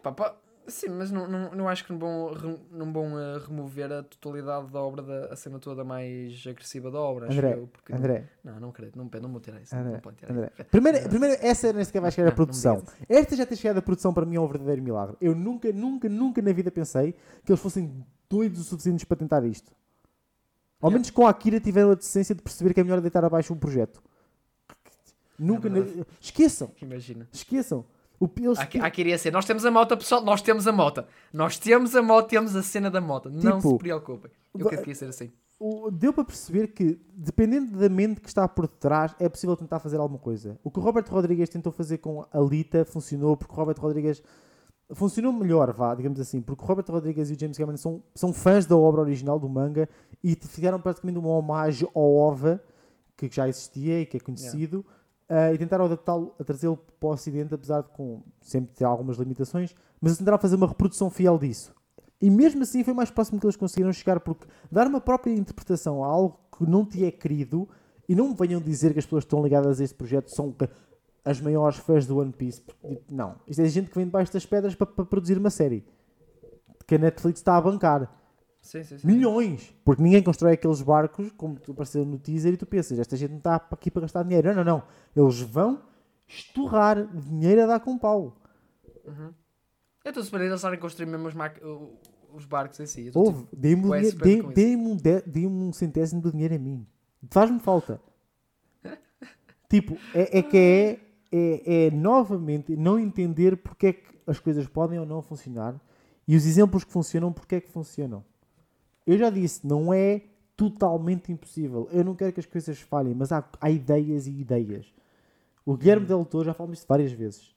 Pá, 0.02 0.12
pá, 0.12 0.36
sim, 0.68 0.90
mas 0.90 1.12
não, 1.12 1.28
não, 1.28 1.52
não 1.52 1.70
acho 1.70 1.86
que 1.86 1.92
não 1.94 2.00
vão, 2.00 2.34
não 2.72 2.92
vão 2.94 3.20
eh, 3.20 3.38
remover 3.48 3.92
a 3.92 4.04
totalidade 4.04 4.72
da 4.72 4.80
obra, 4.82 5.02
da, 5.02 5.34
a 5.34 5.36
cena 5.36 5.60
toda 5.60 5.84
mais 5.84 6.44
agressiva 6.48 6.90
da 6.92 7.00
obra. 7.00 7.28
Acho 7.28 7.38
André, 7.38 7.54
eu, 7.54 7.68
porque 7.68 7.92
não- 7.92 8.00
André, 8.00 8.30
Não, 8.44 8.60
não 8.60 8.70
acredito, 8.70 8.96
não, 8.98 9.10
não 9.22 9.32
vou 9.32 9.40
tirar 9.42 9.62
isso. 9.62 9.76
André, 9.76 9.92
não 9.94 10.00
pode 10.00 10.18
tirar 10.18 10.32
André. 10.34 10.52
isso. 10.60 10.70
Primeiro, 10.70 11.10
primeiro, 11.10 11.38
essa 11.46 11.72
nem 11.74 11.84
sequer 11.84 12.02
vai 12.02 12.12
chegar 12.12 12.28
à 12.28 12.32
Não, 12.32 12.32
não 12.32 12.36
produção. 12.36 12.84
Esta 13.08 13.36
já 13.36 13.46
ter 13.46 13.56
chegado 13.56 13.78
à 13.78 13.82
produção 13.82 14.14
para 14.14 14.26
mim 14.26 14.36
é 14.36 14.40
um 14.40 14.48
verdadeiro 14.48 14.82
milagre. 14.82 15.16
Eu 15.22 15.34
nunca, 15.36 15.72
nunca, 15.72 16.08
nunca 16.10 16.42
na 16.42 16.52
vida 16.54 16.70
pensei 16.72 17.14
que 17.44 17.52
eles 17.52 17.62
fossem 17.62 18.06
doidos 18.30 18.60
o 18.60 18.64
suficientes 18.64 19.06
para 19.06 19.18
tentar 19.18 19.44
isto. 19.46 19.72
Ao 20.82 20.90
Yeah. 20.90 20.96
menos 21.00 21.10
com 21.10 21.26
a 21.26 21.30
Akira 21.30 21.60
tiveram 21.60 21.92
a 21.92 21.96
decência 21.96 22.36
de 22.36 22.42
perceber 22.42 22.74
que 22.74 22.80
é 22.80 22.84
melhor 22.84 23.02
deitar 23.02 23.24
abaixo 23.24 23.54
um 23.54 23.58
projeto. 23.58 24.04
Nunca. 25.38 25.68
É 25.68 25.72
na-. 25.72 26.06
Esqueçam, 26.22 26.72
Imagina. 26.82 27.28
esqueçam. 27.32 27.86
O, 28.20 28.30
eles, 28.40 28.60
aqui 28.60 29.02
iria 29.02 29.18
ser, 29.18 29.32
nós 29.32 29.46
temos 29.46 29.66
a 29.66 29.72
moto, 29.72 29.98
pessoal, 29.98 30.24
nós 30.24 30.42
temos 30.42 30.68
a 30.68 30.72
moto. 30.72 31.04
Nós 31.34 31.58
temos 31.58 31.96
a 31.96 32.02
moto, 32.02 32.28
temos 32.30 32.56
a 32.56 32.64
cena 32.64 32.90
da 32.90 33.02
moto. 33.02 33.30
não 33.30 33.58
Tipo, 33.58 33.72
se 33.72 33.78
preocupem. 33.78 34.32
Eu 34.58 34.64
va- 34.64 34.70
quero 34.70 34.84
que 34.84 34.90
ia 34.90 34.96
ser 34.96 35.06
assim. 35.10 35.32
o- 35.60 35.92
deu 35.92 36.14
para 36.14 36.24
perceber 36.24 36.68
que, 36.70 37.00
dependendo 37.14 37.78
da 37.78 37.90
mente 37.90 38.22
que 38.22 38.28
está 38.28 38.48
por 38.48 38.68
detrás, 38.68 39.14
é 39.20 39.28
possível 39.28 39.56
tentar 39.58 39.80
fazer 39.80 39.98
alguma 39.98 40.20
coisa. 40.20 40.58
O 40.64 40.72
que 40.72 40.80
o 40.80 40.82
Robert 40.82 41.06
Rodrigues 41.10 41.50
tentou 41.50 41.72
fazer 41.74 41.98
com 41.98 42.26
a 42.32 42.40
Lita 42.40 42.86
funcionou, 42.86 43.36
porque 43.36 43.54
o 43.54 43.58
Robert 43.58 43.78
Rodrigues 43.80 44.24
funcionou 44.94 45.34
melhor, 45.34 45.74
vá, 45.74 45.94
digamos 45.96 46.20
assim, 46.20 46.42
porque 46.42 46.64
o 46.64 46.68
Robert 46.68 46.86
Rodrigues 46.88 47.30
e 47.30 47.34
o 47.34 47.40
James 47.40 47.58
Cameron 47.58 47.78
são, 47.78 48.04
são 48.14 48.32
fãs 48.32 48.66
da 48.66 48.78
obra 48.78 49.02
original 49.02 49.40
do 49.40 49.50
manga 49.50 49.90
e 50.24 50.36
fizeram 50.36 50.80
praticamente 50.80 51.18
uma 51.18 51.30
homenagem 51.30 51.90
ao 51.94 52.14
OVA, 52.16 52.62
que 53.18 53.28
já 53.32 53.48
existia 53.50 54.02
e 54.02 54.06
que 54.06 54.18
é 54.18 54.20
conhecido, 54.20 54.86
ah, 55.28 55.54
e 55.54 55.58
tentaram 55.58 55.86
adaptá-lo, 55.86 56.34
a 56.40 56.44
trazê-lo 56.44 56.78
para 56.78 57.10
o 57.10 57.12
Ocidente, 57.12 57.54
apesar 57.54 57.82
de 57.82 57.90
com, 57.90 58.22
sempre 58.42 58.76
ter 58.76 58.86
algumas 58.86 59.18
limitações, 59.18 59.76
mas 60.00 60.18
tentaram 60.18 60.38
fazer 60.38 60.56
uma 60.56 60.68
reprodução 60.68 61.10
fiel 61.10 61.38
disso. 61.38 61.74
E 62.22 62.30
mesmo 62.30 62.64
assim 62.64 62.84
foi 62.84 62.94
mais 62.94 63.12
próximo 63.12 63.40
que 63.40 63.46
eles 63.46 63.56
conseguiram 63.56 63.92
chegar, 63.92 64.20
porque 64.20 64.46
dar 64.72 64.88
uma 64.88 65.02
própria 65.02 65.34
interpretação 65.34 66.04
a 66.04 66.08
algo 66.08 66.40
que 66.58 66.70
não 66.70 66.86
te 66.86 67.04
é 67.04 67.12
querido, 67.12 67.68
e 68.08 68.16
não 68.16 68.30
me 68.30 68.36
venham 68.36 68.62
dizer 68.62 68.94
que 68.94 69.00
as 69.00 69.06
pessoas 69.06 69.24
que 69.24 69.28
estão 69.28 69.44
ligadas 69.44 69.80
a 69.80 69.84
este 69.84 69.96
projeto 69.96 70.30
são 70.30 70.56
as 71.24 71.42
maiores 71.42 71.78
fãs 71.78 72.06
do 72.06 72.18
One 72.18 72.32
Piece. 72.32 72.62
porque, 72.62 72.96
tipo, 72.96 73.14
Não. 73.14 73.36
Isto 73.48 73.62
é 73.62 73.66
gente 73.66 73.90
que 73.90 73.96
vem 73.96 74.06
debaixo 74.06 74.32
das 74.32 74.46
pedras 74.46 74.76
para, 74.76 74.86
para 74.86 75.06
produzir 75.06 75.38
uma 75.38 75.50
série. 75.50 75.84
Que 76.88 76.96
a 76.96 76.98
Netflix 77.00 77.40
está 77.40 77.58
a 77.58 77.62
bancar. 77.62 78.12
Sim, 78.66 78.84
sim, 78.84 78.98
sim. 78.98 79.06
Milhões! 79.08 79.72
Porque 79.86 80.02
ninguém 80.02 80.24
constrói 80.24 80.54
aqueles 80.54 80.82
barcos, 80.82 81.32
como 81.38 81.60
tu 81.60 81.72
apareceu 81.72 82.04
no 82.04 82.18
teaser, 82.18 82.54
e 82.56 82.58
tu 82.58 82.66
pensas, 82.66 82.98
esta 82.98 83.16
gente 83.16 83.30
não 83.30 83.38
está 83.38 83.56
aqui 83.56 83.92
para 83.92 84.02
gastar 84.02 84.24
dinheiro. 84.24 84.48
Não, 84.48 84.64
não, 84.64 84.64
não. 84.64 84.84
Eles 85.16 85.40
vão 85.40 85.84
estorrar 86.28 87.06
dinheiro 87.06 87.62
a 87.64 87.66
dar 87.68 87.80
com 87.80 87.96
pau. 87.96 88.36
Eu 90.04 90.10
estou 90.10 90.24
super 90.24 90.42
eles 90.42 90.56
estarem 90.56 90.80
a 90.80 90.82
construir 90.82 91.06
mesmo 91.06 91.28
os, 91.28 91.36
os 92.34 92.46
barcos 92.46 92.80
em 92.80 92.88
si. 92.88 93.06
Tipo, 93.06 93.48
dê-me 93.56 93.84
surpreso 93.84 94.18
dê- 94.54 94.76
um, 94.76 94.98
dê-me 94.98 95.64
um 95.64 95.72
centésimo 95.72 96.20
do 96.20 96.32
dinheiro 96.32 96.56
a 96.56 96.60
mim. 96.60 96.88
Faz-me 97.30 97.60
falta. 97.60 98.02
tipo, 99.70 99.96
é, 100.12 100.40
é 100.40 100.42
que 100.42 100.58
é, 100.58 101.00
é, 101.32 101.86
é 101.86 101.92
novamente 101.92 102.76
não 102.76 102.98
entender 102.98 103.58
porque 103.58 103.88
é 103.88 103.94
que 103.94 104.16
as 104.26 104.40
coisas 104.40 104.68
podem 104.68 104.98
ou 105.00 105.06
não 105.06 105.22
funcionar 105.22 105.80
e 106.28 106.36
os 106.36 106.48
exemplos 106.48 106.84
que 106.84 106.92
funcionam, 106.92 107.32
porque 107.32 107.56
é 107.56 107.62
que 107.62 107.70
funcionam. 107.70 108.26
Eu 109.06 109.18
já 109.18 109.30
disse, 109.30 109.66
não 109.66 109.94
é 109.94 110.22
totalmente 110.56 111.32
impossível. 111.32 111.88
Eu 111.92 112.04
não 112.04 112.16
quero 112.16 112.34
que 112.34 112.40
as 112.40 112.46
coisas 112.46 112.80
falhem, 112.80 113.14
mas 113.14 113.32
há, 113.32 113.48
há 113.60 113.70
ideias 113.70 114.28
e 114.28 114.32
ideias. 114.32 114.94
O 115.66 115.76
Guilherme 115.76 116.06
Del 116.06 116.26
Toro, 116.26 116.46
já 116.46 116.54
falamos 116.54 116.80
isto 116.80 116.88
várias 116.88 117.12
vezes. 117.12 117.56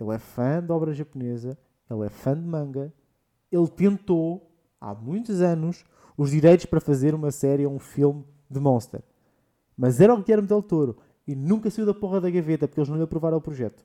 Ele 0.00 0.14
é 0.14 0.18
fã 0.18 0.62
de 0.62 0.72
obra 0.72 0.92
japonesa, 0.92 1.56
ele 1.90 2.06
é 2.06 2.08
fã 2.08 2.34
de 2.34 2.46
manga, 2.46 2.92
ele 3.50 3.68
tentou, 3.68 4.50
há 4.80 4.94
muitos 4.94 5.40
anos, 5.40 5.84
os 6.16 6.30
direitos 6.30 6.66
para 6.66 6.80
fazer 6.80 7.14
uma 7.14 7.30
série 7.30 7.66
ou 7.66 7.74
um 7.74 7.78
filme 7.78 8.24
de 8.50 8.58
Monster. 8.58 9.02
Mas 9.76 10.00
era 10.00 10.12
o 10.12 10.22
Guilherme 10.22 10.48
Del 10.48 10.62
Toro 10.62 10.96
e 11.26 11.34
nunca 11.34 11.70
saiu 11.70 11.86
da 11.86 11.94
porra 11.94 12.20
da 12.20 12.30
gaveta 12.30 12.66
porque 12.66 12.80
eles 12.80 12.88
não 12.88 12.96
lhe 12.96 13.02
aprovaram 13.02 13.38
o 13.38 13.40
projeto. 13.40 13.84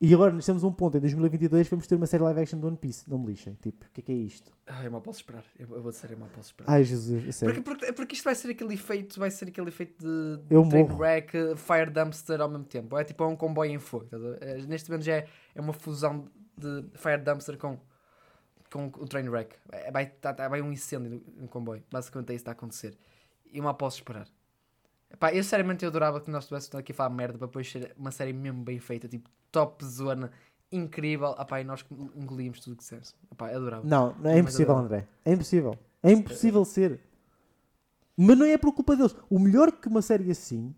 E 0.00 0.12
agora 0.12 0.32
nós 0.32 0.44
temos 0.44 0.62
um 0.64 0.72
ponto, 0.72 0.96
em 0.96 1.00
2022 1.00 1.68
vamos 1.68 1.86
ter 1.86 1.94
uma 1.94 2.06
série 2.06 2.22
live 2.24 2.40
action 2.40 2.58
de 2.58 2.66
One 2.66 2.76
Piece. 2.76 3.08
Não 3.08 3.18
me 3.18 3.26
lixem, 3.28 3.54
tipo, 3.54 3.86
o 3.86 3.90
que 3.90 4.00
é 4.00 4.04
que 4.04 4.12
é 4.12 4.14
isto? 4.16 4.52
Ai, 4.66 4.86
eu 4.86 4.90
mal 4.90 5.00
posso 5.00 5.20
esperar. 5.20 5.44
Eu, 5.58 5.68
eu 5.76 5.80
vou 5.82 5.90
dizer, 5.92 6.10
eu 6.10 6.18
mal 6.18 6.28
posso 6.28 6.48
esperar. 6.48 6.70
Ai 6.70 6.84
Jesus, 6.84 7.26
a 7.28 7.32
sério. 7.32 7.54
Porque, 7.62 7.70
porque, 7.86 7.92
porque 7.92 8.14
isto 8.14 8.24
vai 8.24 8.34
ser 8.34 8.50
aquele 8.50 8.74
efeito, 8.74 9.18
vai 9.18 9.30
ser 9.30 9.48
aquele 9.48 9.68
efeito 9.68 9.96
de 10.04 10.42
Eu 10.54 10.68
train 10.68 10.82
morro. 10.82 10.98
wreck, 10.98 11.34
eh, 11.36 11.56
fire 11.56 11.90
dumpster 11.90 12.40
ao 12.40 12.50
mesmo 12.50 12.64
tempo. 12.64 12.98
É 12.98 13.04
tipo 13.04 13.22
é 13.22 13.26
um 13.26 13.36
comboio 13.36 13.70
em 13.70 13.78
fogo. 13.78 14.06
ver? 14.10 14.38
Eh, 14.42 14.66
Neste 14.66 14.90
momento 14.90 15.04
já 15.04 15.14
é, 15.14 15.28
é 15.54 15.60
uma 15.60 15.72
fusão 15.72 16.28
de 16.58 16.84
fire 16.96 17.22
dumpster 17.22 17.56
com, 17.56 17.78
com 18.70 18.86
o 18.98 19.06
train 19.06 19.28
wreck. 19.28 19.56
É, 19.72 19.90
Vai, 19.90 20.06
tá, 20.06 20.34
tá- 20.34 20.48
vai 20.48 20.60
um 20.60 20.70
incêndio 20.72 21.22
no, 21.36 21.48
comboio. 21.48 21.82
Basicamente 21.90 22.30
é 22.30 22.34
isso 22.34 22.44
que 22.44 22.50
está 22.50 22.50
a 22.50 22.58
acontecer. 22.58 22.98
E 23.50 23.58
eu 23.58 23.64
mal 23.64 23.74
posso 23.74 23.98
esperar. 23.98 24.26
Epá, 25.10 25.32
eu 25.32 25.42
seriamente 25.44 25.84
eu 25.84 25.88
adorava 25.88 26.20
que 26.20 26.30
nós 26.30 26.44
estivéssemos 26.44 26.74
aqui 26.74 26.90
a 26.92 26.94
falar 26.94 27.10
merda 27.14 27.38
para 27.38 27.46
depois 27.46 27.70
ser 27.70 27.94
uma 27.96 28.10
série 28.10 28.32
mesmo 28.32 28.62
bem 28.64 28.80
feita, 28.80 29.06
tipo 29.08 29.30
top 29.54 29.84
zona, 29.84 30.32
incrível. 30.70 31.34
Epá, 31.38 31.60
e 31.60 31.64
nós 31.64 31.84
engolímos 32.16 32.58
tudo 32.60 32.72
o 32.72 32.76
que 32.76 32.82
dissemos. 32.82 33.14
Epá, 33.30 33.52
eu 33.52 33.58
adorava. 33.58 33.86
Não, 33.86 34.14
não 34.18 34.30
é 34.30 34.38
impossível. 34.38 34.76
André. 34.76 35.06
É 35.24 35.32
impossível. 35.32 35.78
É 36.02 36.10
impossível 36.10 36.64
ser. 36.64 37.00
Mas 38.16 38.36
não 38.36 38.44
é 38.44 38.58
por 38.58 38.72
culpa 38.72 38.96
deles. 38.96 39.14
O 39.30 39.38
melhor 39.38 39.72
que 39.72 39.88
uma 39.88 40.02
série 40.02 40.30
assim, 40.30 40.74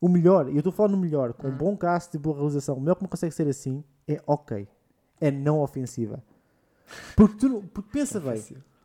o 0.00 0.08
melhor, 0.08 0.48
e 0.48 0.52
eu 0.52 0.58
estou 0.58 0.70
a 0.70 0.76
falar 0.76 0.90
no 0.90 0.98
melhor, 0.98 1.32
com 1.32 1.48
um 1.48 1.56
bom 1.56 1.76
cast 1.76 2.14
e 2.16 2.20
boa 2.20 2.36
realização, 2.36 2.76
o 2.76 2.80
melhor 2.80 2.94
que 2.94 3.02
me 3.02 3.08
consegue 3.08 3.34
ser 3.34 3.48
assim 3.48 3.82
é 4.06 4.22
ok. 4.26 4.68
É 5.20 5.30
não 5.30 5.60
ofensiva. 5.60 6.22
Porque 7.16 7.36
tu 7.36 7.64
porque 7.72 7.90
pensa 7.90 8.20
bem. 8.20 8.42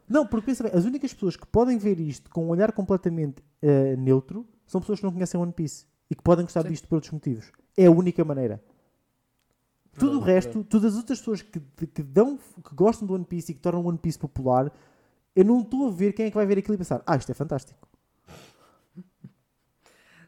Não, 0.10 0.26
porque 0.26 0.48
pensa 0.48 0.64
bem, 0.64 0.74
as 0.74 0.86
únicas 0.86 1.14
pessoas 1.14 1.36
que 1.36 1.46
podem 1.46 1.78
ver 1.78 2.00
isto 2.00 2.30
com 2.30 2.46
um 2.46 2.50
olhar 2.50 2.72
completamente 2.72 3.42
eh, 3.62 3.96
neutro 3.96 4.46
são 4.66 4.82
pessoas 4.82 5.00
que 5.00 5.06
não 5.06 5.14
conhecem 5.14 5.40
One 5.40 5.54
Piece 5.54 5.86
e 6.10 6.16
que 6.16 6.22
podem 6.22 6.44
gostar 6.44 6.64
Sim. 6.64 6.70
disto 6.70 6.88
por 6.88 6.96
outros 6.96 7.14
motivos. 7.14 7.52
É 7.78 7.86
a 7.86 7.92
única 7.92 8.24
maneira. 8.26 8.62
Tudo 9.98 10.20
o 10.20 10.22
resto, 10.22 10.64
todas 10.64 10.94
as 10.94 10.98
outras 10.98 11.20
pessoas 11.20 11.42
que, 11.42 11.60
que, 11.88 12.02
dão, 12.02 12.38
que 12.38 12.76
gostam 12.76 13.08
do 13.08 13.14
One 13.14 13.26
Piece 13.26 13.52
e 13.52 13.56
que 13.56 13.62
tornam 13.62 13.82
o 13.82 13.88
One 13.88 13.98
Piece 13.98 14.18
popular, 14.18 14.72
eu 15.36 15.46
não 15.46 15.62
estou 15.62 15.88
a 15.88 15.92
ver 15.92 16.14
quem 16.14 16.26
é 16.26 16.30
que 16.30 16.36
vai 16.36 16.46
ver 16.46 16.58
aquilo 16.58 16.76
e 16.76 16.78
pensar, 16.78 17.04
ah, 17.06 17.16
isto 17.16 17.32
é 17.32 17.36
fantástico. 17.36 17.88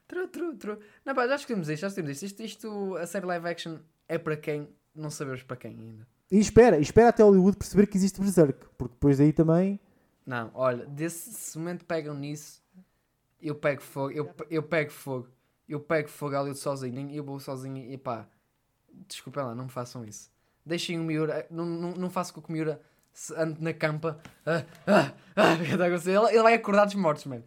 True, 0.08 0.28
true, 0.28 0.56
true. 0.56 0.78
Não, 1.04 1.16
pá, 1.16 1.28
já 1.28 1.36
escrevemos 1.36 1.68
isto, 1.68 1.82
já 1.82 1.88
escrevemos 1.88 2.22
isto. 2.22 2.42
isto. 2.42 2.44
Isto, 2.44 2.96
a 2.98 3.08
série 3.08 3.26
live 3.26 3.48
action 3.48 3.78
é 4.08 4.20
para 4.20 4.38
quem? 4.38 4.70
Não 4.94 5.10
sabemos 5.10 5.42
para 5.42 5.58
quem 5.58 5.72
ainda. 5.72 6.08
E 6.32 6.40
espera, 6.40 6.80
espera 6.80 7.10
até 7.10 7.24
Hollywood 7.24 7.58
perceber 7.58 7.88
que 7.88 7.98
existe 7.98 8.20
Berserk, 8.20 8.68
porque 8.78 8.94
depois 8.94 9.18
daí 9.18 9.34
também. 9.34 9.80
Não, 10.26 10.52
olha, 10.54 10.86
desse 10.86 11.32
se 11.34 11.58
momento 11.58 11.86
pegam 11.86 12.16
nisso, 12.16 12.64
eu 13.40 13.56
pego 13.56 13.82
fogo, 13.82 14.12
eu, 14.12 14.34
eu 14.50 14.64
pego 14.64 14.92
fogo, 14.92 15.28
eu 15.70 15.80
pego 15.80 16.10
fogo 16.10 16.36
ali 16.36 16.56
sozinho, 16.56 17.12
eu 17.12 17.24
vou 17.24 17.40
sozinho 17.40 17.78
e 17.78 17.98
pá, 17.98 18.28
desculpem 19.08 19.44
lá, 19.44 19.56
não 19.56 19.66
me 19.66 19.72
façam 19.72 20.04
isso. 20.04 20.30
Deixem 20.66 21.00
o 21.00 21.04
Miura, 21.04 21.46
não, 21.50 21.66
não, 21.66 21.92
não 21.92 22.10
façam 22.10 22.34
com 22.36 22.42
que 22.42 22.50
o 22.50 22.52
Miura 22.52 22.82
ande 23.38 23.62
na 23.62 23.74
campa. 23.74 24.20
Ah, 24.46 24.64
ah, 24.88 25.14
ah, 25.36 25.54
ele, 25.62 26.30
ele 26.30 26.44
vai 26.44 26.54
acordar 26.54 26.86
dos 26.86 26.96
mortos, 26.96 27.26
mano. 27.26 27.44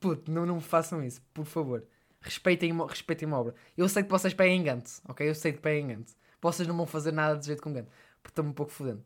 Puto, 0.00 0.30
não, 0.30 0.46
não 0.46 0.60
façam 0.60 1.02
isso, 1.02 1.22
por 1.32 1.44
favor. 1.44 1.84
Respeitem, 2.20 2.76
respeitem 2.86 3.30
a 3.30 3.38
obra. 3.38 3.54
Eu 3.76 3.88
sei 3.88 4.02
que 4.02 4.10
vocês 4.10 4.34
peguem 4.34 4.62
Gantz, 4.62 5.00
ok? 5.08 5.28
Eu 5.28 5.34
sei 5.34 5.52
que 5.52 5.60
peguem 5.60 5.88
Gantz. 5.88 6.16
Vocês 6.40 6.66
não 6.68 6.76
vão 6.76 6.86
fazer 6.86 7.12
nada 7.12 7.38
de 7.38 7.46
jeito 7.46 7.62
com 7.62 7.72
Gantz. 7.72 7.88
Porque 8.22 8.32
estão 8.32 8.44
um 8.44 8.52
pouco 8.52 8.72
fodendo. 8.72 9.04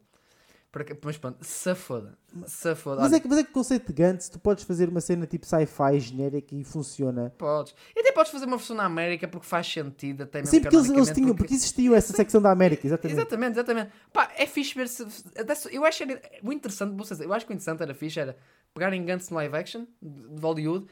Mas 1.05 1.19
pronto, 1.19 1.45
se 1.45 1.75
foda. 1.75 2.17
Se 2.47 2.75
foda. 2.75 3.03
Mas 3.03 3.13
é, 3.13 3.21
que, 3.21 3.29
mas 3.29 3.39
é 3.39 3.45
que 3.45 3.51
o 3.51 3.53
conceito 3.53 3.89
de 3.89 3.93
Gantz, 3.93 4.31
tu 4.31 4.39
podes 4.39 4.65
fazer 4.65 4.89
uma 4.89 5.03
cena 5.03 5.27
tipo 5.27 5.45
sci-fi 5.45 6.01
genérica 6.01 6.55
e 6.55 6.65
funciona. 6.65 7.31
Podes. 7.37 7.75
E 7.95 8.01
até 8.01 8.11
podes 8.11 8.33
fazer 8.33 8.47
uma 8.47 8.57
versão 8.57 8.75
na 8.75 8.87
América 8.87 9.29
porque 9.29 9.47
faz 9.47 9.71
sentido. 9.71 10.23
Até 10.23 10.39
mesmo 10.39 10.51
Sim, 10.51 10.63
porque 10.63 10.77
eles, 10.77 10.89
eles 10.89 11.11
tinham, 11.11 11.29
porque, 11.29 11.43
porque 11.43 11.55
existiu 11.55 11.95
essa 11.95 12.15
secção 12.15 12.41
da 12.41 12.51
América, 12.51 12.87
exatamente. 12.87 13.19
Exatamente, 13.19 13.53
exatamente. 13.53 13.93
Pá, 14.11 14.33
é 14.35 14.47
fixe 14.47 14.75
ver 14.75 14.89
se. 14.89 15.07
Eu 15.71 15.85
acho 15.85 15.99
que 15.99 16.11
era, 16.11 16.23
o 16.43 16.51
interessante, 16.51 16.97
vocês, 16.97 17.21
eu 17.21 17.33
acho 17.35 17.45
que 17.45 17.53
o 17.53 17.55
interessante 17.55 17.83
era 17.83 17.95
fixe, 17.95 18.19
era 18.19 18.35
pegarem 18.73 19.05
Gantz 19.05 19.29
no 19.29 19.37
live 19.37 19.55
action 19.55 19.85
de 20.01 20.41
Hollywood, 20.41 20.87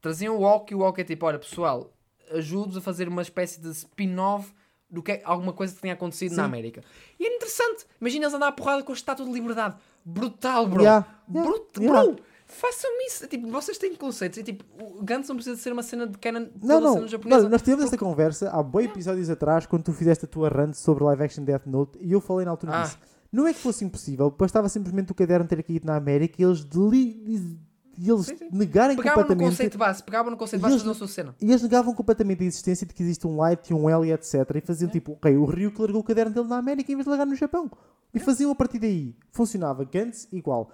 traziam 0.00 0.36
o 0.36 0.42
Walk 0.42 0.72
e 0.72 0.76
o 0.76 0.78
Walk 0.78 1.00
é 1.00 1.04
tipo, 1.04 1.26
olha 1.26 1.40
pessoal, 1.40 1.92
ajudo-vos 2.30 2.76
a 2.76 2.80
fazer 2.80 3.08
uma 3.08 3.22
espécie 3.22 3.60
de 3.60 3.70
spin-off 3.70 4.54
do 4.88 5.02
que 5.02 5.12
é, 5.12 5.22
alguma 5.24 5.52
coisa 5.52 5.74
que 5.74 5.80
tenha 5.80 5.94
acontecido 5.94 6.30
Sim. 6.30 6.36
na 6.36 6.44
América. 6.44 6.82
E 7.18 7.26
era 7.26 7.34
interessante. 7.34 7.84
Imagina 8.00 8.24
eles 8.24 8.34
andar 8.34 8.48
a 8.48 8.52
porrada 8.52 8.82
com 8.82 8.92
a 8.92 8.94
estátua 8.94 9.26
de 9.26 9.32
liberdade. 9.32 9.76
Brutal, 10.04 10.66
bro. 10.66 10.82
Yeah. 10.82 11.06
Yeah. 11.28 11.50
Brut 11.50 11.80
yeah. 11.80 12.02
Bro, 12.02 12.16
façam 12.46 12.90
isso. 13.06 13.26
Tipo, 13.26 13.48
vocês 13.50 13.76
têm 13.78 13.94
conceitos. 13.96 14.38
E, 14.38 14.44
tipo, 14.44 14.64
o 14.78 15.02
Gantz 15.02 15.28
não 15.28 15.36
precisa 15.36 15.56
ser 15.56 15.72
uma 15.72 15.82
cena 15.82 16.06
de 16.06 16.16
canon 16.18 16.46
não, 16.62 16.80
não. 16.80 16.94
cena 16.94 17.08
japonesa. 17.08 17.42
Não, 17.42 17.50
nós 17.50 17.62
tivemos 17.62 17.84
esta 17.84 17.98
conversa 17.98 18.50
há 18.50 18.62
bons 18.62 18.84
episódios 18.84 19.28
atrás, 19.28 19.66
quando 19.66 19.82
tu 19.82 19.92
fizeste 19.92 20.24
a 20.24 20.28
tua 20.28 20.48
rant 20.48 20.74
sobre 20.74 21.04
live 21.04 21.24
action 21.24 21.44
Death 21.44 21.66
Note, 21.66 21.98
e 22.00 22.12
eu 22.12 22.20
falei 22.20 22.44
na 22.44 22.52
altura 22.52 22.76
ah. 22.76 22.82
disso. 22.82 22.98
Não 23.32 23.46
é 23.46 23.52
que 23.52 23.58
fosse 23.58 23.84
impossível, 23.84 24.30
bastava 24.30 24.68
simplesmente 24.68 25.10
o 25.10 25.14
caderno 25.14 25.46
ter 25.46 25.62
caído 25.62 25.84
na 25.84 25.96
América 25.96 26.36
e 26.38 26.44
eles 26.44 26.64
deli 26.64 27.58
e 27.98 28.10
eles 28.10 28.26
sim, 28.26 28.36
sim. 28.36 28.48
negarem 28.52 28.96
pegavam 28.96 29.22
completamente. 29.22 29.44
No 29.44 29.50
conceito 29.50 29.78
base, 29.78 30.02
pegavam 30.02 30.30
no 30.30 30.36
conceito 30.36 30.62
base 30.62 30.84
da 30.84 30.94
sua 30.94 31.08
cena. 31.08 31.34
E 31.40 31.50
eles 31.50 31.62
negavam 31.62 31.94
completamente 31.94 32.42
a 32.42 32.46
existência 32.46 32.86
de 32.86 32.94
que 32.94 33.02
existe 33.02 33.26
um 33.26 33.36
Light 33.36 33.70
e 33.70 33.74
um 33.74 33.88
L 33.88 34.06
e 34.06 34.12
etc. 34.12 34.34
E 34.54 34.60
faziam 34.60 34.88
é. 34.88 34.92
tipo, 34.92 35.12
ok, 35.12 35.36
o 35.36 35.44
Rio 35.44 35.72
que 35.72 35.80
largou 35.80 36.00
o 36.00 36.04
caderno 36.04 36.34
dele 36.34 36.48
na 36.48 36.58
América 36.58 36.92
em 36.92 36.94
vez 36.94 37.04
de 37.04 37.10
largar 37.10 37.26
no 37.26 37.34
Japão. 37.34 37.70
E 38.12 38.18
é. 38.18 38.20
faziam 38.20 38.50
a 38.50 38.54
partir 38.54 38.78
daí. 38.78 39.14
Funcionava 39.30 39.84
Gantz 39.84 40.28
igual. 40.32 40.70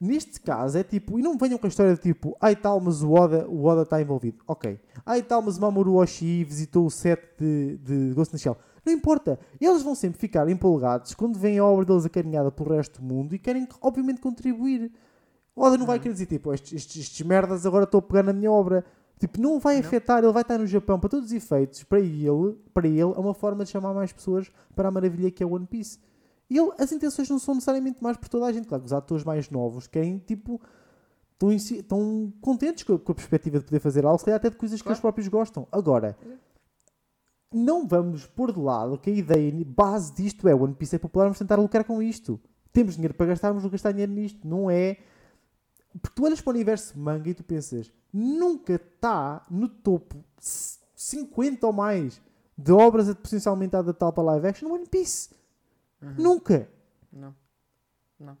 Neste 0.00 0.40
caso 0.40 0.76
é 0.76 0.82
tipo, 0.82 1.16
e 1.18 1.22
não 1.22 1.38
venham 1.38 1.56
com 1.56 1.66
a 1.66 1.68
história 1.68 1.94
de 1.94 2.00
tipo, 2.00 2.36
ai 2.40 2.56
tal, 2.56 2.80
mas 2.80 3.04
o 3.04 3.12
Oda, 3.12 3.48
o 3.48 3.64
Oda 3.64 3.82
está 3.82 4.02
envolvido. 4.02 4.42
Ok. 4.48 4.80
Ai 5.06 5.22
tal, 5.22 5.40
mas 5.42 5.58
Mamoru 5.58 5.94
Oshii 5.94 6.42
visitou 6.42 6.86
o 6.86 6.90
set 6.90 7.20
de, 7.38 7.78
de 7.78 8.12
Ghost 8.12 8.34
in 8.34 8.36
the 8.36 8.42
Shell. 8.42 8.56
Não 8.84 8.92
importa. 8.92 9.38
Eles 9.60 9.82
vão 9.82 9.94
sempre 9.94 10.18
ficar 10.18 10.48
empolgados 10.48 11.14
quando 11.14 11.38
vem 11.38 11.58
a 11.58 11.64
obra 11.64 11.84
deles 11.84 12.04
acarinhada 12.04 12.50
pelo 12.50 12.74
resto 12.74 13.00
do 13.00 13.06
mundo 13.06 13.32
e 13.34 13.38
querem, 13.38 13.68
obviamente, 13.80 14.20
contribuir. 14.20 14.90
O 15.54 15.62
Oda 15.62 15.76
não 15.76 15.86
vai 15.86 15.96
uhum. 15.96 16.02
querer 16.02 16.12
dizer, 16.14 16.26
tipo, 16.26 16.52
estes, 16.52 16.72
estes, 16.72 17.02
estes 17.02 17.26
merdas 17.26 17.66
agora 17.66 17.84
estou 17.84 17.98
a 17.98 18.02
pegar 18.02 18.22
na 18.22 18.32
minha 18.32 18.50
obra. 18.50 18.84
Tipo, 19.18 19.40
não 19.40 19.58
vai 19.58 19.74
não. 19.74 19.86
afetar, 19.86 20.22
ele 20.22 20.32
vai 20.32 20.42
estar 20.42 20.58
no 20.58 20.66
Japão 20.66 20.98
para 20.98 21.10
todos 21.10 21.26
os 21.26 21.32
efeitos. 21.32 21.84
Para 21.84 22.00
ele, 22.00 22.56
para 22.72 22.88
ele, 22.88 23.00
é 23.00 23.04
uma 23.04 23.34
forma 23.34 23.64
de 23.64 23.70
chamar 23.70 23.94
mais 23.94 24.12
pessoas 24.12 24.50
para 24.74 24.88
a 24.88 24.90
maravilha 24.90 25.30
que 25.30 25.42
é 25.42 25.46
One 25.46 25.66
Piece. 25.66 25.98
E 26.48 26.58
ele, 26.58 26.72
as 26.78 26.90
intenções 26.90 27.28
não 27.28 27.38
são 27.38 27.54
necessariamente 27.54 28.02
mais 28.02 28.16
por 28.16 28.28
toda 28.28 28.46
a 28.46 28.52
gente. 28.52 28.66
Claro 28.66 28.82
que 28.82 28.86
os 28.86 28.92
atores 28.92 29.24
mais 29.24 29.48
novos 29.50 29.86
querem, 29.86 30.18
tipo, 30.18 30.60
estão, 31.32 31.52
estão 31.52 32.32
contentes 32.40 32.84
com 32.84 32.94
a, 32.94 32.98
com 32.98 33.12
a, 33.12 33.14
perspectiva 33.14 33.58
de 33.58 33.64
poder 33.64 33.80
fazer 33.80 34.04
algo, 34.04 34.18
se 34.18 34.24
calhar 34.24 34.38
até 34.38 34.50
de 34.50 34.56
coisas 34.56 34.80
claro. 34.80 34.84
que 34.84 34.92
eles 34.92 35.00
próprios 35.00 35.28
gostam. 35.28 35.66
Agora, 35.70 36.16
não 37.52 37.86
vamos 37.86 38.26
pôr 38.26 38.52
de 38.52 38.58
lado 38.58 38.98
que 38.98 39.10
a 39.10 39.12
ideia 39.12 39.52
base 39.66 40.12
disto 40.14 40.48
é 40.48 40.54
One 40.54 40.74
Piece 40.74 40.96
é 40.96 40.98
popular, 40.98 41.24
vamos 41.24 41.38
tentar 41.38 41.56
lucrar 41.56 41.84
com 41.84 42.02
isto. 42.02 42.40
Temos 42.72 42.94
dinheiro 42.94 43.14
para 43.14 43.26
gastarmos, 43.26 43.64
gastar 43.66 43.92
dinheiro 43.92 44.12
nisto. 44.12 44.46
Não 44.48 44.70
é 44.70 44.98
porque 46.00 46.14
tu 46.14 46.24
olhas 46.24 46.40
para 46.40 46.50
o 46.50 46.54
universo 46.54 46.98
manga 46.98 47.28
e 47.28 47.34
tu 47.34 47.44
pensas, 47.44 47.92
nunca 48.12 48.74
está 48.74 49.44
no 49.50 49.68
topo 49.68 50.24
50 50.94 51.66
ou 51.66 51.72
mais 51.72 52.20
de 52.56 52.72
obras 52.72 53.08
potencialmente 53.14 53.76
adaptadas 53.76 54.14
para 54.14 54.22
live 54.24 54.46
action 54.46 54.68
no 54.68 54.74
One 54.74 54.86
Piece. 54.86 55.30
Uhum. 56.00 56.14
Nunca. 56.18 56.68
Não. 57.12 57.34
Não. 58.18 58.36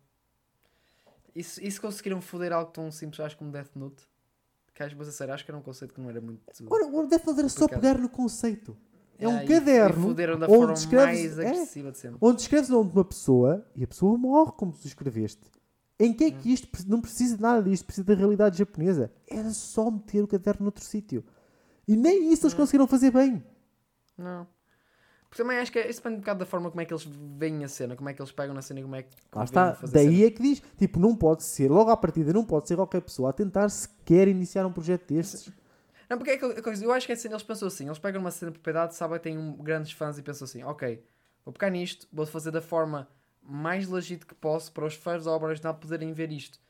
Isso, 1.34 1.62
isso 1.62 1.80
conseguiram 1.80 2.20
foder 2.20 2.52
algo 2.52 2.70
tão 2.70 2.90
simples, 2.90 3.20
acho 3.20 3.36
como 3.36 3.50
Death 3.50 3.70
Note. 3.74 4.06
Que 4.74 4.82
acho, 4.82 5.04
ser, 5.04 5.30
acho 5.30 5.44
que 5.44 5.50
era 5.50 5.58
um 5.58 5.62
conceito 5.62 5.92
que 5.92 6.00
não 6.00 6.08
era 6.08 6.20
muito. 6.20 6.40
Ora, 6.70 6.86
o 6.86 7.06
Death 7.06 7.26
Note 7.26 7.38
era 7.40 7.48
só 7.48 7.68
pegar 7.68 7.98
no 7.98 8.08
conceito. 8.08 8.76
É 9.18 9.28
um 9.28 9.46
caderno. 9.46 10.18
E 10.18 10.26
onde 10.32 10.46
forma 10.46 10.72
escreves, 10.72 11.36
mais 11.36 11.38
agressiva 11.38 11.88
é, 11.88 11.92
de 11.92 11.98
sempre. 11.98 12.18
Onde 12.20 12.40
escreves 12.40 12.70
o 12.70 12.72
nome 12.72 12.90
de 12.90 12.96
uma 12.96 13.04
pessoa 13.04 13.66
e 13.76 13.84
a 13.84 13.86
pessoa 13.86 14.18
morre 14.18 14.52
como 14.56 14.72
tu 14.72 14.86
escreveste. 14.86 15.42
Em 15.98 16.12
que 16.12 16.24
é 16.24 16.30
que 16.30 16.52
isto 16.52 16.68
não 16.88 17.00
precisa 17.00 17.36
de 17.36 17.42
nada 17.42 17.62
disto, 17.62 17.84
precisa 17.84 18.06
da 18.06 18.14
realidade 18.14 18.58
japonesa? 18.58 19.12
Era 19.28 19.50
só 19.50 19.90
meter 19.90 20.22
o 20.24 20.26
caderno 20.26 20.64
noutro 20.64 20.84
sítio. 20.84 21.24
E 21.86 21.96
nem 21.96 22.32
isso 22.32 22.46
eles 22.46 22.54
conseguiram 22.54 22.86
fazer 22.86 23.10
bem. 23.10 23.44
Não. 24.16 24.46
Porque 25.32 25.42
também 25.42 25.58
acho 25.58 25.72
que 25.72 25.78
é, 25.78 25.88
isso 25.88 26.00
depende 26.00 26.16
um 26.16 26.20
bocado 26.20 26.40
da 26.40 26.46
forma 26.46 26.70
como 26.70 26.80
é 26.82 26.84
que 26.84 26.92
eles 26.92 27.08
veem 27.38 27.64
a 27.64 27.68
cena, 27.68 27.96
como 27.96 28.06
é 28.06 28.12
que 28.12 28.20
eles 28.20 28.30
pegam 28.30 28.54
na 28.54 28.60
cena 28.60 28.80
e 28.80 28.82
como 28.82 28.96
é 28.96 29.02
que. 29.02 29.16
Lá 29.34 29.44
está. 29.44 29.78
Daí 29.90 30.24
é 30.24 30.30
que 30.30 30.42
diz: 30.42 30.62
tipo, 30.76 31.00
não 31.00 31.16
pode 31.16 31.42
ser, 31.42 31.70
logo 31.70 31.90
à 31.90 31.96
partida, 31.96 32.34
não 32.34 32.44
pode 32.44 32.68
ser 32.68 32.76
qualquer 32.76 33.00
pessoa 33.00 33.30
a 33.30 33.32
tentar 33.32 33.68
sequer 33.70 34.28
iniciar 34.28 34.66
um 34.66 34.72
projeto 34.72 35.10
destes. 35.10 35.50
Não, 36.10 36.18
porque 36.18 36.32
é 36.32 36.36
que 36.36 36.44
eu, 36.44 36.52
eu 36.52 36.92
acho 36.92 37.06
que 37.06 37.12
é 37.12 37.14
assim, 37.14 37.28
eles 37.28 37.42
pensam 37.42 37.66
assim: 37.66 37.86
eles 37.86 37.98
pegam 37.98 38.20
uma 38.20 38.30
cena 38.30 38.50
de 38.50 38.58
propriedade, 38.58 38.94
sabem 38.94 39.16
que 39.16 39.24
têm 39.24 39.38
um, 39.38 39.56
grandes 39.56 39.92
fãs 39.92 40.18
e 40.18 40.22
pensam 40.22 40.44
assim: 40.44 40.62
ok, 40.64 41.02
vou 41.46 41.54
pegar 41.54 41.70
nisto, 41.70 42.06
vou 42.12 42.26
fazer 42.26 42.50
da 42.50 42.60
forma 42.60 43.08
mais 43.42 43.88
legítimo 43.88 44.28
que 44.28 44.34
posso 44.34 44.72
para 44.72 44.86
os 44.86 44.94
fãs 44.94 45.24
da 45.24 45.30
obra 45.30 45.48
original 45.48 45.74
poderem 45.74 46.12
ver 46.12 46.30
isto. 46.30 46.60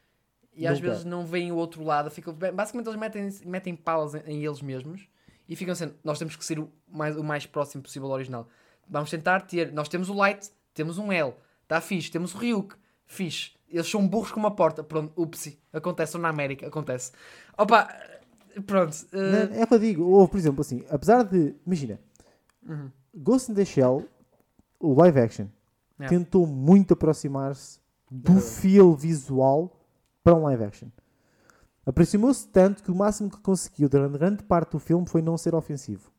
E 0.54 0.66
às 0.66 0.78
vezes 0.78 1.04
não 1.04 1.24
veem 1.24 1.50
o 1.50 1.56
outro 1.56 1.82
lado. 1.82 2.10
Ficam, 2.10 2.34
basicamente 2.34 2.86
eles 2.86 2.98
metem, 2.98 3.28
metem 3.46 3.76
palas 3.76 4.14
em, 4.14 4.22
em, 4.26 4.44
eles 4.44 4.60
mesmos 4.60 5.08
e 5.48 5.56
ficam 5.56 5.74
sendo, 5.74 5.94
nós 6.04 6.18
temos 6.18 6.36
que 6.36 6.44
ser 6.44 6.58
o 6.58 6.70
mais, 6.88 7.16
o 7.16 7.24
mais 7.24 7.46
próximo 7.46 7.82
possível 7.82 8.08
ao 8.08 8.14
original. 8.14 8.46
Vamos 8.88 9.10
tentar 9.10 9.40
ter, 9.42 9.72
nós 9.72 9.88
temos 9.88 10.08
o 10.08 10.14
Light, 10.14 10.50
temos 10.74 10.98
um 10.98 11.10
L, 11.10 11.34
está 11.62 11.80
fixe, 11.80 12.10
temos 12.10 12.34
o 12.34 12.38
Ryuk, 12.38 12.74
fixe. 13.06 13.52
Eles 13.68 13.88
são 13.88 14.06
burros 14.06 14.30
com 14.30 14.38
uma 14.38 14.50
porta, 14.50 14.84
pronto, 14.84 15.12
upsi, 15.20 15.58
acontece 15.72 16.18
na 16.18 16.28
América, 16.28 16.66
acontece. 16.66 17.12
Opa, 17.56 17.88
pronto. 18.66 18.94
Uh... 19.12 19.54
É 19.54 19.64
o 19.64 19.66
que 19.66 19.74
eu 19.74 19.78
digo, 19.78 20.04
ou 20.04 20.28
por 20.28 20.36
exemplo 20.36 20.60
assim, 20.60 20.84
apesar 20.90 21.22
de, 21.22 21.54
imagina, 21.66 21.98
uhum. 22.68 22.90
Ghost 23.14 23.50
in 23.50 23.54
the 23.54 23.64
Shell, 23.64 24.06
o 24.78 24.94
live 24.94 25.18
action, 25.18 25.46
Yeah. 26.02 26.08
Tentou 26.08 26.46
muito 26.46 26.94
aproximar-se 26.94 27.80
do 28.10 28.40
feel 28.40 28.94
visual 28.94 29.80
para 30.22 30.34
um 30.34 30.42
live 30.42 30.64
action. 30.64 30.88
Aproximou-se 31.86 32.46
tanto 32.48 32.82
que 32.82 32.90
o 32.90 32.94
máximo 32.94 33.30
que 33.30 33.38
conseguiu 33.38 33.88
durante 33.88 34.18
grande 34.18 34.42
parte 34.44 34.72
do 34.72 34.78
filme 34.78 35.06
foi 35.08 35.22
não 35.22 35.36
ser 35.36 35.54
ofensivo. 35.54 36.12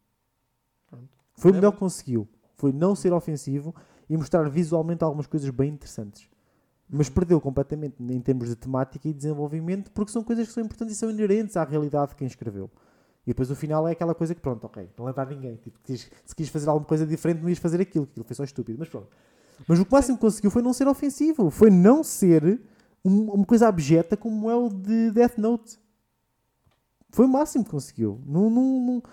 Pronto. 0.89 1.09
Foi 1.35 1.51
o 1.51 1.53
melhor 1.53 1.71
que 1.71 1.79
conseguiu. 1.79 2.27
Foi 2.55 2.71
não 2.71 2.95
ser 2.95 3.13
ofensivo 3.13 3.73
e 4.09 4.17
mostrar 4.17 4.49
visualmente 4.49 5.03
algumas 5.03 5.27
coisas 5.27 5.49
bem 5.49 5.71
interessantes. 5.71 6.29
Mas 6.89 7.07
uhum. 7.07 7.13
perdeu 7.13 7.41
completamente 7.41 7.95
em 8.01 8.19
termos 8.21 8.49
de 8.49 8.55
temática 8.55 9.07
e 9.07 9.13
desenvolvimento 9.13 9.91
porque 9.91 10.11
são 10.11 10.23
coisas 10.23 10.47
que 10.47 10.53
são 10.53 10.63
importantes 10.63 10.95
e 10.95 10.99
são 10.99 11.09
inerentes 11.09 11.55
à 11.55 11.63
realidade 11.63 12.09
de 12.09 12.15
quem 12.15 12.27
escreveu. 12.27 12.69
E 13.25 13.29
depois 13.29 13.49
o 13.49 13.55
final 13.55 13.87
é 13.87 13.93
aquela 13.93 14.13
coisa 14.13 14.35
que, 14.35 14.41
pronto, 14.41 14.65
ok, 14.65 14.89
não 14.97 15.05
levar 15.05 15.27
ninguém. 15.27 15.55
Tipo, 15.55 15.79
se 15.85 16.35
quis 16.35 16.49
fazer 16.49 16.67
alguma 16.67 16.85
coisa 16.85 17.07
diferente, 17.07 17.41
não 17.41 17.49
ias 17.49 17.57
fazer 17.57 17.79
aquilo. 17.79 18.03
Aquilo 18.03 18.25
foi 18.25 18.35
só 18.35 18.43
estúpido. 18.43 18.77
Mas 18.77 18.89
pronto. 18.89 19.07
Mas 19.67 19.79
o 19.79 19.85
que 19.85 19.91
máximo 19.91 20.17
conseguiu 20.17 20.51
foi 20.51 20.61
não 20.61 20.73
ser 20.73 20.87
ofensivo. 20.87 21.49
Foi 21.49 21.69
não 21.69 22.03
ser 22.03 22.61
um, 23.03 23.31
uma 23.31 23.45
coisa 23.45 23.67
abjeta 23.67 24.17
como 24.17 24.49
é 24.49 24.55
o 24.55 24.69
de 24.69 25.11
Death 25.11 25.37
Note. 25.37 25.79
Foi 27.09 27.25
o 27.25 27.29
máximo 27.29 27.63
que 27.63 27.71
conseguiu. 27.71 28.21
Não, 28.25 28.49
não, 28.49 28.79
não 28.79 29.03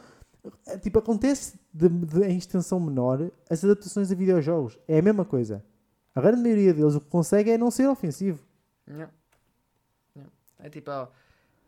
é, 0.67 0.79
tipo, 0.79 0.99
acontece 0.99 1.59
de, 1.73 1.89
de, 1.89 2.25
em 2.25 2.37
extensão 2.37 2.81
menor 2.81 3.31
as 3.49 3.63
adaptações 3.65 4.11
a 4.11 4.15
videojogos. 4.15 4.79
É 4.89 4.99
a 4.99 5.03
mesma 5.03 5.25
coisa. 5.25 5.65
A 6.15 6.21
grande 6.21 6.43
maioria 6.43 6.75
deles 6.75 6.95
o 6.95 7.01
que 7.01 7.09
consegue 7.09 7.51
é 7.51 7.59
não 7.59 7.71
ser 7.71 7.89
ofensivo. 7.89 8.43
Não. 8.87 9.09
Não. 10.17 10.27
É 10.59 10.69
tipo, 10.69 10.91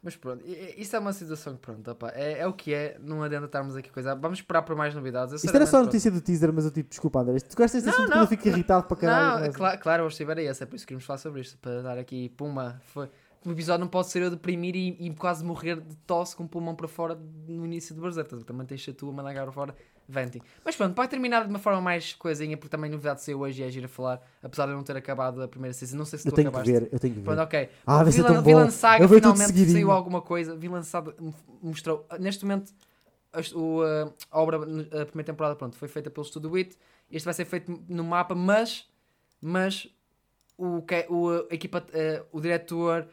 mas 0.02 0.16
pronto, 0.16 0.44
isso 0.76 0.96
é 0.96 0.98
uma 0.98 1.12
situação 1.12 1.54
que 1.54 1.60
pronto, 1.60 1.88
opa, 1.88 2.10
é, 2.14 2.40
é 2.40 2.46
o 2.46 2.52
que 2.52 2.74
é, 2.74 2.98
não 3.00 3.22
adianta 3.22 3.46
estarmos 3.46 3.76
aqui 3.76 3.88
coisa. 3.88 4.16
Vamos 4.16 4.40
esperar 4.40 4.62
por 4.62 4.74
mais 4.74 4.92
novidades. 4.92 5.44
Isto 5.44 5.54
era 5.54 5.64
só 5.64 5.78
a 5.78 5.84
notícia 5.84 6.10
do 6.10 6.20
teaser, 6.20 6.52
mas 6.52 6.64
eu 6.64 6.72
tipo, 6.72 6.90
desculpa 6.90 7.20
André, 7.20 7.38
tu 7.38 7.56
gostas 7.56 7.84
desse 7.84 8.00
assunto 8.00 8.16
eu 8.16 8.26
fico 8.26 8.48
irritado 8.48 8.88
para 8.88 8.96
caralho. 8.96 9.46
Não, 9.46 9.52
claro, 9.52 9.78
claro, 9.78 10.02
hoje 10.04 10.14
estiver 10.14 10.38
aí, 10.38 10.46
é 10.46 10.52
por 10.52 10.74
isso 10.74 10.84
que 10.84 10.86
queríamos 10.86 11.04
falar 11.04 11.18
sobre 11.18 11.40
isto, 11.40 11.56
para 11.58 11.82
dar 11.82 11.98
aqui, 11.98 12.28
puma, 12.30 12.80
foi. 12.86 13.08
O 13.44 13.50
episódio 13.50 13.80
não 13.80 13.88
pode 13.88 14.08
ser 14.08 14.22
eu 14.22 14.30
deprimir 14.30 14.76
e, 14.76 14.96
e 15.00 15.14
quase 15.14 15.44
morrer 15.44 15.80
de 15.80 15.96
tosse 15.98 16.34
com 16.36 16.44
o 16.44 16.48
pulmão 16.48 16.76
para 16.76 16.86
fora 16.86 17.18
no 17.48 17.64
início 17.64 17.92
do 17.92 18.00
Berserk. 18.00 18.44
Também 18.44 18.64
tens 18.66 18.88
a 18.88 18.92
tua 18.92 19.12
mandar 19.12 19.50
fora 19.50 19.74
Mas 20.64 20.76
pronto, 20.76 20.94
para 20.94 21.08
terminar 21.08 21.44
de 21.44 21.50
uma 21.50 21.58
forma 21.58 21.80
mais 21.80 22.14
coisinha, 22.14 22.56
porque 22.56 22.70
também 22.70 22.90
novidade 22.90 23.22
saiu 23.22 23.40
hoje 23.40 23.62
e 23.62 23.64
é 23.64 23.70
gira 23.70 23.88
falar, 23.88 24.20
apesar 24.42 24.66
de 24.66 24.72
eu 24.72 24.76
não 24.76 24.84
ter 24.84 24.96
acabado 24.96 25.42
a 25.42 25.48
primeira 25.48 25.72
season. 25.72 25.96
Não 25.96 26.04
sei 26.04 26.18
se 26.18 26.28
eu 26.28 26.32
tu 26.32 26.36
tenho 26.36 26.48
acabaste. 26.48 26.72
Que 26.72 26.80
ver, 26.80 26.88
eu 26.92 26.98
tenho 26.98 27.14
que 27.14 27.20
ver. 27.20 27.24
Pronto, 27.24 27.42
ok. 27.42 27.68
Ah, 27.86 28.04
Villain, 28.04 28.42
Villain 28.42 28.70
Saga 28.70 29.08
finalmente 29.08 29.70
saiu 29.70 29.90
alguma 29.90 30.20
coisa. 30.20 30.54
Villain 30.56 30.82
Saga 30.82 31.14
mostrou, 31.62 32.06
neste 32.20 32.44
momento, 32.44 32.72
a, 33.32 33.40
o, 33.56 33.82
a 34.30 34.40
obra, 34.40 34.56
a 34.58 35.06
primeira 35.06 35.24
temporada, 35.24 35.56
pronto, 35.56 35.76
foi 35.76 35.88
feita 35.88 36.10
pelo 36.10 36.24
Studio 36.24 36.54
It. 36.56 36.76
Este 37.10 37.24
vai 37.24 37.34
ser 37.34 37.44
feito 37.44 37.82
no 37.88 38.04
mapa, 38.04 38.34
mas, 38.34 38.86
mas 39.40 39.88
o, 40.56 40.82
o, 41.08 41.30
a 41.50 41.54
equipa, 41.54 41.84
o 42.30 42.40
diretor, 42.40 43.06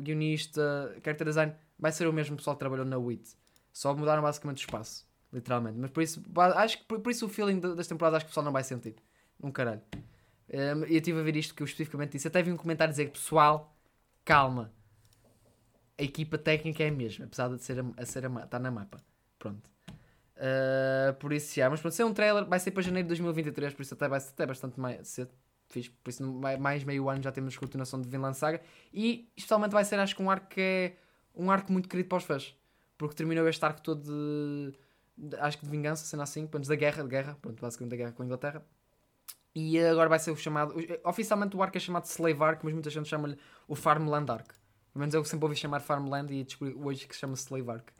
guionista, 0.00 0.94
character 1.02 1.26
design, 1.26 1.52
vai 1.78 1.90
ser 1.92 2.06
o 2.06 2.12
mesmo 2.12 2.36
pessoal 2.36 2.54
que 2.56 2.60
trabalhou 2.60 2.84
na 2.84 2.98
WIT. 2.98 3.30
Só 3.72 3.94
mudaram 3.94 4.22
basicamente 4.22 4.58
o 4.58 4.66
espaço, 4.66 5.06
literalmente. 5.32 5.78
Mas 5.78 5.90
por 5.90 6.02
isso, 6.02 6.22
acho 6.56 6.78
que 6.78 6.84
por, 6.84 7.00
por 7.00 7.10
isso 7.10 7.26
o 7.26 7.28
feeling 7.28 7.58
das 7.60 7.86
temporadas 7.86 8.18
acho 8.18 8.26
que 8.26 8.28
o 8.28 8.32
pessoal 8.32 8.44
não 8.44 8.52
vai 8.52 8.62
sentir. 8.62 8.94
Um 9.42 9.50
caralho. 9.50 9.82
Um, 10.52 10.84
eu 10.84 10.98
estive 10.98 11.18
a 11.18 11.22
ver 11.22 11.36
isto 11.36 11.54
que 11.54 11.62
eu 11.62 11.64
especificamente 11.64 12.12
disse. 12.12 12.28
Até 12.28 12.42
vi 12.42 12.52
um 12.52 12.56
comentário 12.56 12.92
dizer 12.92 13.06
que 13.06 13.12
pessoal, 13.12 13.74
calma. 14.24 14.72
A 15.98 16.02
equipa 16.02 16.36
técnica 16.36 16.82
é 16.82 16.88
a 16.88 16.92
mesma, 16.92 17.26
apesar 17.26 17.48
de 17.48 17.62
ser 17.62 17.80
a, 17.80 17.84
a 17.96 18.04
ser 18.04 18.26
a, 18.26 18.44
estar 18.44 18.58
na 18.58 18.70
mapa. 18.70 18.98
Pronto. 19.38 19.70
Uh, 20.36 21.14
por 21.14 21.32
isso, 21.32 21.54
já. 21.54 21.70
Mas 21.70 21.80
pronto, 21.80 21.94
ser 21.94 22.04
um 22.04 22.12
trailer 22.12 22.44
vai 22.44 22.58
ser 22.58 22.70
para 22.70 22.82
janeiro 22.82 23.06
de 23.06 23.08
2023, 23.08 23.74
por 23.74 23.82
isso 23.82 23.94
até 23.94 24.08
vai 24.08 24.20
ser 24.20 24.30
até 24.30 24.46
bastante 24.46 24.78
mais 24.78 25.08
cedo. 25.08 25.30
Fiz, 25.68 25.88
por 25.88 26.10
isso, 26.10 26.22
mais 26.60 26.84
meio 26.84 27.08
ano 27.08 27.22
já 27.22 27.32
temos 27.32 27.56
continuação 27.56 28.00
de 28.00 28.08
Vinland 28.08 28.36
Saga. 28.36 28.60
E 28.92 29.30
especialmente 29.36 29.72
vai 29.72 29.84
ser, 29.84 29.98
acho 29.98 30.14
que, 30.14 30.22
um 30.22 30.30
arco 30.30 30.48
que 30.48 30.60
é 30.60 30.96
um 31.34 31.50
arco 31.50 31.72
muito 31.72 31.88
querido 31.88 32.08
para 32.08 32.18
os 32.18 32.24
fãs. 32.24 32.54
Porque 32.98 33.14
terminou 33.14 33.48
este 33.48 33.64
arco 33.64 33.80
todo 33.80 34.02
de 34.02 34.76
acho 35.40 35.58
que 35.58 35.64
de 35.64 35.70
vingança, 35.70 36.04
sendo 36.04 36.22
assim, 36.22 36.46
pronto, 36.46 36.68
da 36.68 36.74
guerra, 36.74 37.02
de 37.02 37.08
guerra, 37.08 37.38
pronto, 37.40 37.60
basicamente 37.60 37.90
da 37.90 37.96
guerra 37.96 38.12
com 38.12 38.22
a 38.22 38.26
Inglaterra. 38.26 38.62
E 39.54 39.78
agora 39.80 40.08
vai 40.08 40.18
ser 40.18 40.30
o 40.30 40.36
chamado. 40.36 40.74
Oficialmente 41.04 41.56
o 41.56 41.62
arco 41.62 41.76
é 41.76 41.80
chamado 41.80 42.04
Slave 42.06 42.42
Arc, 42.42 42.64
mas 42.64 42.72
muita 42.72 42.90
gente 42.90 43.08
chama-lhe 43.08 43.38
o 43.68 43.74
Farmland 43.74 44.30
Arc. 44.30 44.48
Pelo 44.92 45.00
menos 45.00 45.14
eu 45.14 45.24
sempre 45.24 45.44
ouvi 45.44 45.56
chamar 45.56 45.80
Farmland 45.80 46.32
e 46.32 46.44
descobri 46.44 46.74
hoje 46.74 47.06
que 47.06 47.14
se 47.14 47.20
chama 47.20 47.34
Slave 47.34 47.70
Arc. 47.70 47.90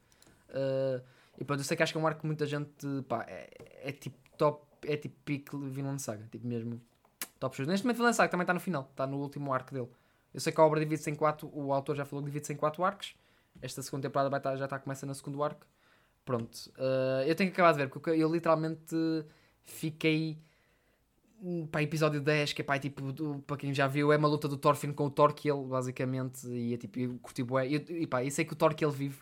Uh, 0.49 1.03
e 1.39 1.45
pronto, 1.45 1.61
eu 1.61 1.65
sei 1.65 1.77
que 1.77 1.83
acho 1.83 1.93
que 1.93 1.99
é 1.99 2.01
um 2.01 2.07
arco 2.07 2.21
que 2.21 2.27
muita 2.27 2.47
gente. 2.47 2.87
Pá, 3.09 3.25
é, 3.29 3.51
é 3.85 3.93
tipo 3.93 4.17
top. 4.37 4.67
É 4.87 4.97
tipo 4.97 5.15
pique 5.25 5.57
Vinland 5.57 6.01
Saga. 6.01 6.27
Tipo 6.31 6.47
mesmo. 6.47 6.81
Top 7.39 7.55
shows. 7.55 7.69
Neste 7.69 7.85
momento, 7.85 7.99
Vinland 7.99 8.17
Saga 8.17 8.31
também 8.31 8.45
está 8.45 8.55
no 8.55 8.61
final. 8.61 8.89
Está 8.91 9.07
no 9.07 9.19
último 9.19 9.53
arco 9.53 9.73
dele. 9.73 9.89
Eu 10.33 10.41
sei 10.41 10.53
que 10.53 10.61
a 10.61 10.65
obra 10.65 10.81
divide-se 10.81 11.11
em 11.11 11.15
quatro. 11.15 11.51
O 11.53 11.73
autor 11.73 11.97
já 11.97 12.05
falou 12.05 12.23
que 12.23 12.31
divide-se 12.31 12.53
em 12.53 12.57
quatro 12.57 12.83
arcos. 12.83 13.15
Esta 13.61 13.83
segunda 13.83 14.09
temporada 14.09 14.31
vai 14.31 14.41
estar, 14.41 14.57
já 14.57 14.65
está 14.65 14.79
começando 14.79 15.09
no 15.09 15.15
segundo 15.15 15.43
arco. 15.43 15.67
Pronto. 16.25 16.55
Uh, 16.79 17.23
eu 17.27 17.35
tenho 17.35 17.51
que 17.51 17.55
acabar 17.55 17.73
de 17.73 17.79
ver, 17.79 17.89
porque 17.89 18.11
eu 18.11 18.33
literalmente 18.33 18.95
fiquei. 19.65 20.39
Hum, 21.43 21.67
para 21.67 21.83
episódio 21.83 22.21
10, 22.21 22.53
que 22.53 22.63
é 22.63 22.65
pá, 22.65 22.79
tipo, 22.79 23.11
do, 23.11 23.41
para 23.45 23.57
quem 23.57 23.75
já 23.75 23.89
viu, 23.89 24.13
é 24.13 24.17
uma 24.17 24.29
luta 24.29 24.47
do 24.47 24.57
Thorfinn 24.57 24.93
com 24.93 25.07
o 25.07 25.11
Torquil, 25.11 25.65
basicamente. 25.65 26.47
E 26.47 26.75
é 26.75 26.77
tipo, 26.77 27.01
eu 27.01 27.19
curti 27.21 27.43
bué. 27.43 27.67
E, 27.67 27.75
e 28.03 28.07
pá, 28.07 28.25
eu 28.25 28.31
sei 28.31 28.45
que 28.45 28.53
o 28.53 28.57
Torquil 28.57 28.91
vive, 28.91 29.19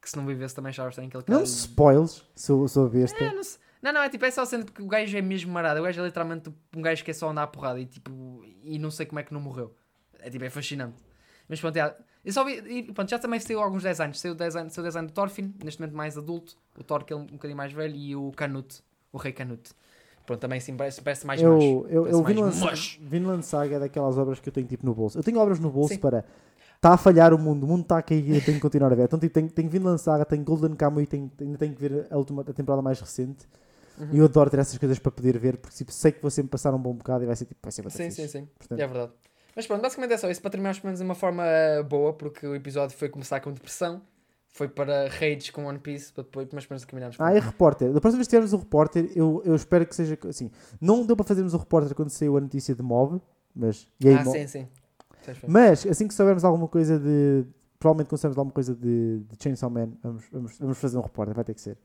que 0.00 0.08
se 0.08 0.16
não 0.16 0.24
vivesse 0.24 0.54
também 0.54 0.72
já 0.72 0.88
tem 0.90 1.08
aquele 1.08 1.22
cara. 1.22 1.38
Não 1.38 1.44
spoils, 1.44 2.24
sou, 2.34 2.66
sou 2.66 2.88
besta. 2.88 3.22
É, 3.22 3.34
não, 3.34 3.42
não, 3.82 3.92
não, 3.92 4.02
é 4.02 4.08
tipo, 4.08 4.24
é 4.24 4.30
só 4.30 4.46
sendo 4.46 4.72
que 4.72 4.80
o 4.80 4.86
gajo 4.86 5.14
é 5.16 5.20
mesmo 5.20 5.52
marado. 5.52 5.80
O 5.80 5.82
gajo 5.82 6.00
é 6.00 6.04
literalmente 6.04 6.50
um 6.74 6.80
gajo 6.80 7.04
que 7.04 7.10
é 7.10 7.14
só 7.14 7.28
andar 7.28 7.42
a 7.42 7.46
porrada 7.46 7.78
e 7.78 7.84
tipo, 7.84 8.42
e 8.64 8.78
não 8.78 8.90
sei 8.90 9.04
como 9.04 9.18
é 9.18 9.22
que 9.22 9.34
não 9.34 9.40
morreu. 9.40 9.74
É 10.20 10.30
tipo, 10.30 10.44
é 10.46 10.50
fascinante. 10.50 11.02
Mas 11.46 11.60
pronto, 11.60 11.76
é, 11.76 11.94
eu 12.24 12.32
só 12.32 12.44
vi, 12.44 12.52
e, 12.66 12.82
pronto, 12.92 13.08
já 13.08 13.18
também 13.18 13.40
saiu 13.40 13.60
alguns 13.60 13.82
designs. 13.82 14.20
Saiu 14.20 14.34
o 14.34 14.36
design, 14.36 14.70
saiu 14.70 14.84
o 14.84 14.88
design 14.88 15.08
do 15.08 15.14
Thorfinn, 15.14 15.54
neste 15.64 15.80
momento 15.80 15.96
mais 15.96 16.18
adulto. 16.18 16.56
O 16.78 16.84
Thor, 16.84 17.04
que 17.04 17.12
é 17.12 17.16
um, 17.16 17.20
um 17.20 17.26
bocadinho 17.26 17.56
mais 17.56 17.72
velho, 17.72 17.94
e 17.94 18.14
o 18.14 18.32
Canute, 18.32 18.82
o 19.12 19.18
Rei 19.18 19.32
Canute. 19.32 19.72
Pronto, 20.26 20.40
também 20.40 20.60
sim, 20.60 20.76
parece, 20.76 21.00
parece 21.00 21.26
mais 21.26 21.40
eu, 21.40 21.54
macho. 21.54 21.86
Eu, 21.88 22.06
eu 22.06 22.22
Vinland 23.00 23.44
Saga 23.46 23.76
é 23.76 23.78
daquelas 23.78 24.18
obras 24.18 24.38
que 24.38 24.48
eu 24.48 24.52
tenho 24.52 24.66
tipo 24.66 24.84
no 24.84 24.94
bolso. 24.94 25.18
Eu 25.18 25.22
tenho 25.22 25.38
obras 25.38 25.58
no 25.58 25.70
bolso 25.70 25.94
sim. 25.94 26.00
para. 26.00 26.22
Está 26.76 26.92
a 26.92 26.96
falhar 26.98 27.32
o 27.32 27.38
mundo, 27.38 27.64
o 27.64 27.66
mundo 27.66 27.82
está 27.82 27.98
a 27.98 28.02
cair, 28.02 28.34
eu 28.34 28.44
tenho 28.44 28.58
que 28.58 28.60
continuar 28.60 28.92
a 28.92 28.94
ver. 28.94 29.04
Então 29.04 29.18
tipo, 29.18 29.32
tenho, 29.32 29.50
tenho 29.50 29.70
Vinland 29.70 30.00
Saga, 30.00 30.26
tenho 30.26 30.44
Golden 30.44 30.76
Kamuy, 30.76 31.06
tenho, 31.06 31.30
ainda 31.40 31.56
tenho 31.56 31.74
que 31.74 31.80
ver 31.80 32.06
a, 32.10 32.16
última, 32.18 32.42
a 32.42 32.52
temporada 32.52 32.82
mais 32.82 33.00
recente. 33.00 33.46
Uhum. 33.98 34.08
E 34.12 34.18
eu 34.18 34.26
adoro 34.26 34.50
ter 34.50 34.60
essas 34.60 34.76
coisas 34.78 34.98
para 34.98 35.10
poder 35.10 35.38
ver, 35.38 35.56
porque 35.56 35.74
tipo, 35.74 35.90
sei 35.90 36.12
que 36.12 36.20
vou 36.20 36.30
sempre 36.30 36.50
passar 36.50 36.74
um 36.74 36.78
bom 36.78 36.92
bocado 36.92 37.24
e 37.24 37.26
vai 37.26 37.34
ser 37.34 37.46
tipo, 37.46 37.58
vai 37.62 37.72
ser 37.72 37.90
Sim, 37.90 38.10
sim, 38.10 38.28
sim. 38.28 38.48
Portanto, 38.58 38.78
é 38.78 38.86
verdade. 38.86 39.12
Mas 39.58 39.66
pronto, 39.66 39.82
basicamente 39.82 40.12
é 40.12 40.16
só 40.16 40.30
isso. 40.30 40.40
Para 40.40 40.52
terminarmos 40.52 40.78
pelo 40.78 40.90
menos 40.90 41.00
de 41.00 41.04
uma 41.04 41.16
forma 41.16 41.42
boa, 41.88 42.12
porque 42.12 42.46
o 42.46 42.54
episódio 42.54 42.96
foi 42.96 43.08
começar 43.08 43.40
com 43.40 43.50
depressão. 43.50 44.00
Foi 44.46 44.68
para 44.68 45.08
raids 45.08 45.50
com 45.50 45.64
One 45.64 45.80
Piece, 45.80 46.12
para 46.12 46.22
depois, 46.22 46.46
mas 46.52 46.62
depois 46.62 46.84
caminhamos. 46.84 47.16
Ah, 47.18 47.34
e 47.34 47.40
repórter. 47.40 47.92
Da 47.92 48.00
próxima 48.00 48.18
vez 48.18 48.28
que 48.28 48.30
tivermos 48.30 48.52
o 48.52 48.58
repórter, 48.58 49.10
eu, 49.16 49.42
eu 49.44 49.56
espero 49.56 49.84
que 49.84 49.96
seja 49.96 50.16
assim. 50.28 50.48
Não 50.80 51.04
deu 51.04 51.16
para 51.16 51.26
fazermos 51.26 51.54
o 51.54 51.56
repórter 51.56 51.92
quando 51.92 52.08
saiu 52.08 52.36
a 52.36 52.40
notícia 52.40 52.72
de 52.72 52.82
Mob, 52.84 53.20
mas. 53.52 53.90
E 53.98 54.08
aí, 54.08 54.14
ah, 54.14 54.24
sim, 54.24 54.46
sim. 54.46 54.68
Mas 55.48 55.84
assim 55.88 56.06
que 56.06 56.14
soubermos 56.14 56.44
alguma 56.44 56.68
coisa 56.68 56.96
de. 56.96 57.44
Provavelmente 57.80 58.10
quando 58.10 58.20
soubermos 58.20 58.38
alguma 58.38 58.54
coisa 58.54 58.76
de, 58.76 59.18
de 59.18 59.42
Chainsaw 59.42 59.68
Man, 59.68 59.90
vamos, 60.00 60.24
vamos, 60.30 60.58
vamos 60.60 60.78
fazer 60.78 60.98
um 60.98 61.02
repórter, 61.02 61.34
vai 61.34 61.44
ter 61.44 61.54
que 61.54 61.60
ser. 61.60 61.76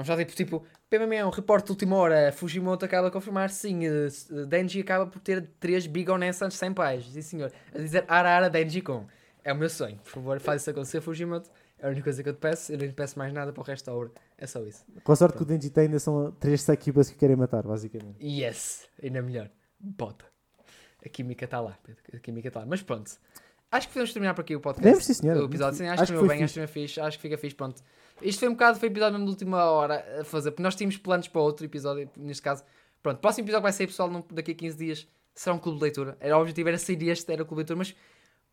Vamos 0.00 0.08
já 0.08 0.16
tipo, 0.16 0.32
tipo, 0.32 0.66
PMM 0.88 1.12
é 1.12 1.30
repórter 1.30 1.66
de 1.66 1.72
última 1.72 1.96
hora, 1.96 2.32
Fujimoto 2.32 2.86
acaba 2.86 3.08
de 3.08 3.12
confirmar, 3.12 3.50
sim, 3.50 3.80
uh, 3.86 4.46
Denji 4.46 4.80
acaba 4.80 5.06
por 5.06 5.20
ter 5.20 5.46
3 5.60 5.86
Big 5.86 6.10
Honest 6.10 6.50
sem 6.52 6.72
pais, 6.72 7.04
sim 7.04 7.20
senhor, 7.20 7.52
a 7.74 7.78
dizer 7.78 8.04
Ara 8.08 8.30
Ara 8.30 8.48
Denji 8.48 8.80
com. 8.80 9.06
É 9.44 9.52
o 9.52 9.56
meu 9.56 9.68
sonho, 9.68 9.98
por 9.98 10.10
favor, 10.10 10.40
faz 10.40 10.62
isso 10.62 10.70
acontecer, 10.70 11.00
Fujimoto. 11.02 11.50
É 11.78 11.86
a 11.86 11.88
única 11.88 12.04
coisa 12.04 12.22
que 12.22 12.28
eu 12.28 12.34
te 12.34 12.38
peço, 12.38 12.72
eu 12.72 12.78
não 12.78 12.86
te 12.86 12.94
peço 12.94 13.18
mais 13.18 13.32
nada 13.32 13.52
para 13.52 13.60
o 13.60 13.64
resto 13.64 13.86
da 13.86 13.94
obra. 13.94 14.10
É 14.36 14.46
só 14.46 14.62
isso. 14.62 14.84
Com 15.02 15.12
a 15.12 15.16
sorte 15.16 15.32
Pronto. 15.32 15.46
que 15.46 15.52
o 15.54 15.56
Denji 15.56 15.70
tem, 15.70 15.84
ainda 15.84 15.98
são 15.98 16.30
3 16.32 16.60
Sakibas 16.60 17.10
que 17.10 17.16
querem 17.16 17.36
matar, 17.36 17.62
basicamente. 17.62 18.22
Yes, 18.22 18.86
ainda 19.02 19.22
melhor. 19.22 19.50
Bota. 19.78 20.26
A 21.04 21.08
química 21.08 21.46
está 21.46 21.60
lá, 21.60 21.78
a 22.12 22.18
química 22.18 22.48
está 22.48 22.60
lá. 22.60 22.66
Mas 22.66 22.82
pronto. 22.82 23.10
Acho 23.70 23.86
que 23.86 23.94
podemos 23.94 24.12
terminar 24.12 24.34
por 24.34 24.42
aqui 24.42 24.56
o 24.56 24.60
podcast. 24.60 24.82
Devemos, 24.82 25.04
sim, 25.04 25.14
senhor. 25.14 25.36
O 25.36 25.44
episódio, 25.44 25.78
sim, 25.78 25.86
acho, 25.86 26.02
acho 26.02 26.12
que 26.12 26.18
foi 26.18 26.28
bem, 26.28 26.46
que 26.46 26.66
fixe, 26.66 27.00
acho 27.00 27.18
que 27.18 27.22
fica 27.22 27.38
fixe, 27.38 27.54
pronto. 27.54 27.82
Isto 28.22 28.40
foi 28.40 28.48
um 28.48 28.52
bocado, 28.52 28.78
foi 28.78 28.88
episódio 28.88 29.12
mesmo 29.12 29.26
de 29.26 29.30
última 29.32 29.64
hora 29.64 30.20
a 30.20 30.24
fazer, 30.24 30.50
porque 30.50 30.62
nós 30.62 30.74
tínhamos 30.74 30.96
planos 30.96 31.28
para 31.28 31.40
outro 31.40 31.64
episódio, 31.64 32.10
neste 32.16 32.42
caso. 32.42 32.64
Pronto, 33.02 33.18
próximo 33.18 33.44
episódio 33.44 33.62
vai 33.62 33.72
sair, 33.72 33.86
pessoal, 33.86 34.24
daqui 34.30 34.52
a 34.52 34.54
15 34.54 34.76
dias. 34.76 35.08
Será 35.34 35.54
um 35.54 35.58
clube 35.58 35.78
de 35.78 35.84
leitura. 35.84 36.16
Era, 36.20 36.36
o 36.36 36.40
objetivo 36.40 36.68
era 36.68 36.78
sair 36.78 37.08
este, 37.08 37.32
era 37.32 37.42
o 37.42 37.46
clube 37.46 37.64
de 37.64 37.72
leitura, 37.72 37.78
mas 37.78 37.94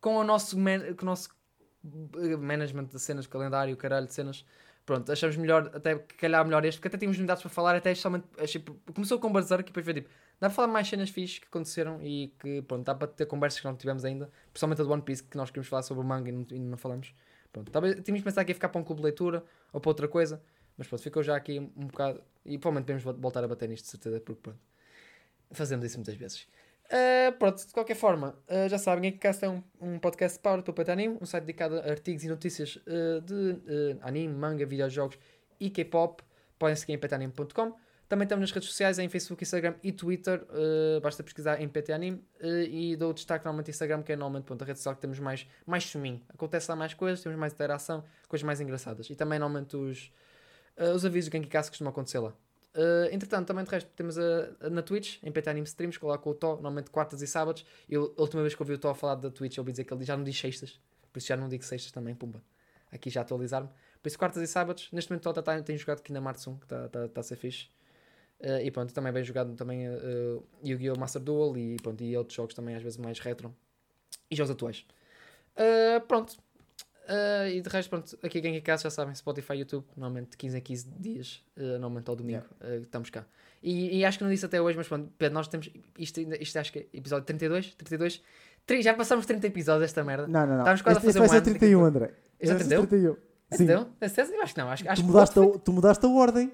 com 0.00 0.16
o 0.16 0.24
nosso, 0.24 0.58
man, 0.58 0.94
com 0.94 1.02
o 1.02 1.06
nosso 1.06 1.28
eh, 1.84 2.36
management 2.36 2.84
de 2.86 2.98
cenas, 2.98 3.26
calendário, 3.26 3.76
caralho 3.76 4.06
de 4.06 4.14
cenas, 4.14 4.44
pronto, 4.86 5.10
achamos 5.12 5.36
melhor, 5.36 5.70
até 5.74 5.96
calhar 5.98 6.44
melhor 6.44 6.64
este, 6.64 6.78
porque 6.78 6.88
até 6.88 6.98
tínhamos 6.98 7.18
novidades 7.18 7.42
para 7.42 7.50
falar, 7.50 7.76
até 7.76 7.94
somente, 7.94 8.26
achei, 8.38 8.64
começou 8.94 9.18
com 9.18 9.28
o 9.28 9.32
Berserk 9.32 9.64
e 9.64 9.66
depois 9.66 9.84
foi 9.84 9.94
tipo, 9.94 10.08
dá 10.40 10.48
para 10.48 10.50
falar 10.50 10.68
mais 10.68 10.88
cenas 10.88 11.10
fixes 11.10 11.40
que 11.40 11.46
aconteceram 11.46 12.00
e 12.02 12.32
que, 12.38 12.62
pronto, 12.62 12.84
dá 12.84 12.94
para 12.94 13.08
ter 13.08 13.26
conversas 13.26 13.60
que 13.60 13.66
não 13.66 13.76
tivemos 13.76 14.04
ainda, 14.04 14.30
principalmente 14.52 14.80
a 14.80 14.84
do 14.84 14.90
One 14.90 15.02
Piece, 15.02 15.22
que 15.22 15.36
nós 15.36 15.50
queríamos 15.50 15.68
falar 15.68 15.82
sobre 15.82 16.02
o 16.02 16.06
manga 16.06 16.30
e 16.30 16.32
não, 16.32 16.46
e 16.50 16.58
não 16.58 16.78
falamos. 16.78 17.12
Pronto, 17.58 17.72
talvez 17.72 18.00
tínhamos 18.02 18.22
pensado 18.22 18.44
que 18.44 18.52
ia 18.52 18.54
ficar 18.54 18.68
para 18.68 18.80
um 18.80 18.84
clube 18.84 19.00
de 19.00 19.04
leitura 19.04 19.44
ou 19.72 19.80
para 19.80 19.90
outra 19.90 20.06
coisa, 20.06 20.40
mas 20.76 20.86
pronto, 20.86 21.02
ficou 21.02 21.22
já 21.22 21.36
aqui 21.36 21.58
um, 21.58 21.86
bocado. 21.86 22.22
E 22.44 22.56
provavelmente 22.56 22.86
podemos 22.86 23.20
voltar 23.20 23.42
a 23.42 23.48
bater 23.48 23.68
nisto, 23.68 23.84
de 23.84 23.90
certeza, 23.90 24.20
porque 24.20 24.40
pronto, 24.40 24.58
fazemos 25.50 25.84
isso 25.84 25.98
muitas 25.98 26.14
vezes. 26.14 26.46
Uh, 26.86 27.36
pronto, 27.38 27.66
de 27.66 27.72
qualquer 27.72 27.96
forma, 27.96 28.38
uh, 28.48 28.68
já 28.68 28.78
sabem, 28.78 29.10
Geekcast 29.10 29.44
é 29.44 29.48
um, 29.48 29.62
um 29.80 29.98
podcast 29.98 30.38
powered 30.38 30.64
pelo 30.64 30.74
Pet 30.74 30.90
Anime, 30.90 31.18
um 31.20 31.26
site 31.26 31.44
dedicado 31.44 31.76
a 31.76 31.90
artigos 31.90 32.24
e 32.24 32.28
notícias 32.28 32.76
uh, 32.76 33.20
de 33.20 33.98
anime, 34.00 34.32
manga, 34.32 34.64
videojogos 34.64 35.18
e 35.60 35.68
K-pop. 35.68 36.22
Podem 36.58 36.76
seguir 36.76 36.94
em 36.94 36.98
petanime.com. 36.98 37.74
Também 38.08 38.24
estamos 38.24 38.40
nas 38.40 38.50
redes 38.50 38.70
sociais, 38.70 38.98
em 38.98 39.08
Facebook, 39.08 39.42
Instagram 39.42 39.74
e 39.82 39.92
Twitter. 39.92 40.42
Uh, 40.44 40.98
basta 41.02 41.22
pesquisar 41.22 41.60
em 41.60 41.68
PT 41.68 41.92
Anime. 41.92 42.24
Uh, 42.40 42.62
e 42.62 42.96
dou 42.96 43.12
destaque 43.12 43.44
normalmente 43.44 43.70
Instagram, 43.70 44.02
que 44.02 44.12
é 44.12 44.16
normalmente 44.16 44.50
a 44.50 44.64
rede 44.64 44.78
social 44.78 44.94
que 44.94 45.00
temos 45.02 45.18
mais, 45.18 45.46
mais 45.66 45.84
suminho. 45.84 46.22
Acontece 46.30 46.70
lá 46.70 46.76
mais 46.76 46.94
coisas, 46.94 47.22
temos 47.22 47.38
mais 47.38 47.52
interação, 47.52 48.02
coisas 48.26 48.44
mais 48.46 48.62
engraçadas. 48.62 49.10
E 49.10 49.14
também 49.14 49.38
normalmente 49.38 49.76
os, 49.76 50.10
uh, 50.78 50.94
os 50.94 51.04
avisos 51.04 51.28
do 51.28 51.32
Genkicast 51.32 51.70
costumam 51.70 51.90
acontecer 51.90 52.18
lá. 52.18 52.32
Entretanto, 53.10 53.48
também 53.48 53.64
de 53.64 53.70
resto, 53.70 53.90
temos 53.96 54.16
a, 54.16 54.22
a, 54.60 54.70
na 54.70 54.82
Twitch, 54.82 55.20
em 55.24 55.32
PT 55.32 55.50
Anime 55.50 55.66
Streams, 55.66 55.98
coloco 55.98 56.30
o 56.30 56.34
Tó, 56.34 56.52
normalmente 56.52 56.90
quartas 56.90 57.20
e 57.22 57.26
sábados. 57.26 57.66
Eu, 57.88 58.14
a 58.16 58.20
última 58.20 58.40
vez 58.40 58.54
que 58.54 58.62
ouvi 58.62 58.74
o 58.74 58.78
Tó 58.78 58.94
falar 58.94 59.16
da 59.16 59.30
Twitch, 59.30 59.56
eu 59.56 59.62
ouvi 59.62 59.72
dizer 59.72 59.82
que 59.82 59.92
ele 59.92 60.04
já 60.04 60.16
não 60.16 60.22
diz 60.22 60.38
sextas. 60.38 60.80
Por 61.12 61.18
isso 61.18 61.26
já 61.26 61.36
não 61.36 61.48
digo 61.48 61.64
sextas 61.64 61.90
também, 61.90 62.14
pumba. 62.14 62.40
Aqui 62.92 63.10
já 63.10 63.22
atualizar-me. 63.22 63.68
Por 64.00 64.08
isso, 64.08 64.18
quartas 64.18 64.40
e 64.42 64.46
sábados. 64.46 64.88
Neste 64.92 65.10
momento, 65.10 65.28
o 65.28 65.32
Tó 65.32 65.42
tá, 65.42 65.60
tem 65.60 65.76
jogado 65.76 65.98
aqui 65.98 66.12
na 66.12 66.20
Martsum, 66.20 66.56
que 66.56 66.66
está 66.66 66.88
tá, 66.88 67.08
tá 67.08 67.20
a 67.20 67.24
ser 67.24 67.34
fixe. 67.34 67.68
Uh, 68.40 68.60
e 68.62 68.70
pronto, 68.70 68.94
também 68.94 69.12
bem 69.12 69.24
jogado 69.24 69.52
também 69.56 69.88
uh, 69.88 70.44
Yu-Gi-Oh! 70.64 70.98
Master 70.98 71.20
Duel 71.20 71.56
e, 71.56 71.76
pronto, 71.76 72.02
e 72.04 72.16
outros 72.16 72.36
jogos 72.36 72.54
também 72.54 72.76
às 72.76 72.82
vezes 72.82 72.96
mais 72.96 73.18
retro 73.18 73.54
e 74.30 74.36
jogos 74.36 74.50
atuais. 74.50 74.86
Uh, 75.56 76.00
pronto. 76.06 76.36
Uh, 77.08 77.48
e 77.48 77.60
de 77.60 77.68
resto, 77.68 77.88
pronto, 77.88 78.18
aqui 78.22 78.40
quem 78.40 78.54
é 78.54 78.60
casa 78.60 78.84
já 78.84 78.90
sabem, 78.90 79.14
Spotify, 79.14 79.54
YouTube, 79.54 79.84
normalmente 79.96 80.30
de 80.30 80.36
15 80.36 80.56
a 80.56 80.60
15 80.60 80.86
dias, 80.98 81.42
normalmente 81.56 82.08
ao 82.10 82.14
domingo, 82.14 82.44
yeah. 82.60 82.82
estamos 82.82 83.08
cá. 83.08 83.24
E, 83.62 83.98
e, 83.98 84.04
acho 84.04 84.18
que 84.18 84.24
não 84.24 84.30
disse 84.30 84.44
até 84.44 84.60
hoje, 84.60 84.76
mas 84.76 84.86
pronto, 84.86 85.10
Pedro, 85.16 85.34
nós 85.34 85.48
temos, 85.48 85.70
isto, 85.98 86.20
isto 86.20 86.58
acho 86.58 86.70
que 86.70 86.80
é 86.80 86.86
episódio 86.92 87.24
32, 87.24 87.74
32, 87.74 88.22
3, 88.66 88.84
já 88.84 88.94
passamos 88.94 89.24
30 89.24 89.46
episódios 89.46 89.84
esta 89.84 90.04
merda. 90.04 90.28
Não, 90.28 90.46
não, 90.46 90.48
não. 90.48 90.58
Estamos 90.58 90.82
quase 90.82 90.98
este, 90.98 91.08
a 91.08 91.12
fazer 91.12 91.24
este 91.24 91.30
vai 91.30 91.40
um 91.40 91.44
ser 91.44 91.50
31, 91.58 91.84
André. 91.84 92.14
Já 92.40 92.54
31? 92.54 92.86
31. 92.86 93.16
Sim. 93.50 93.64
Então, 93.64 93.88
acho 94.42 94.54
que 94.54 94.60
não, 94.60 94.70
acho, 94.70 94.88
acho 94.88 95.02
tu, 95.02 95.06
mudaste 95.06 95.38
a, 95.40 95.58
tu 95.58 95.72
mudaste 95.72 96.06
a 96.06 96.08
ordem. 96.10 96.52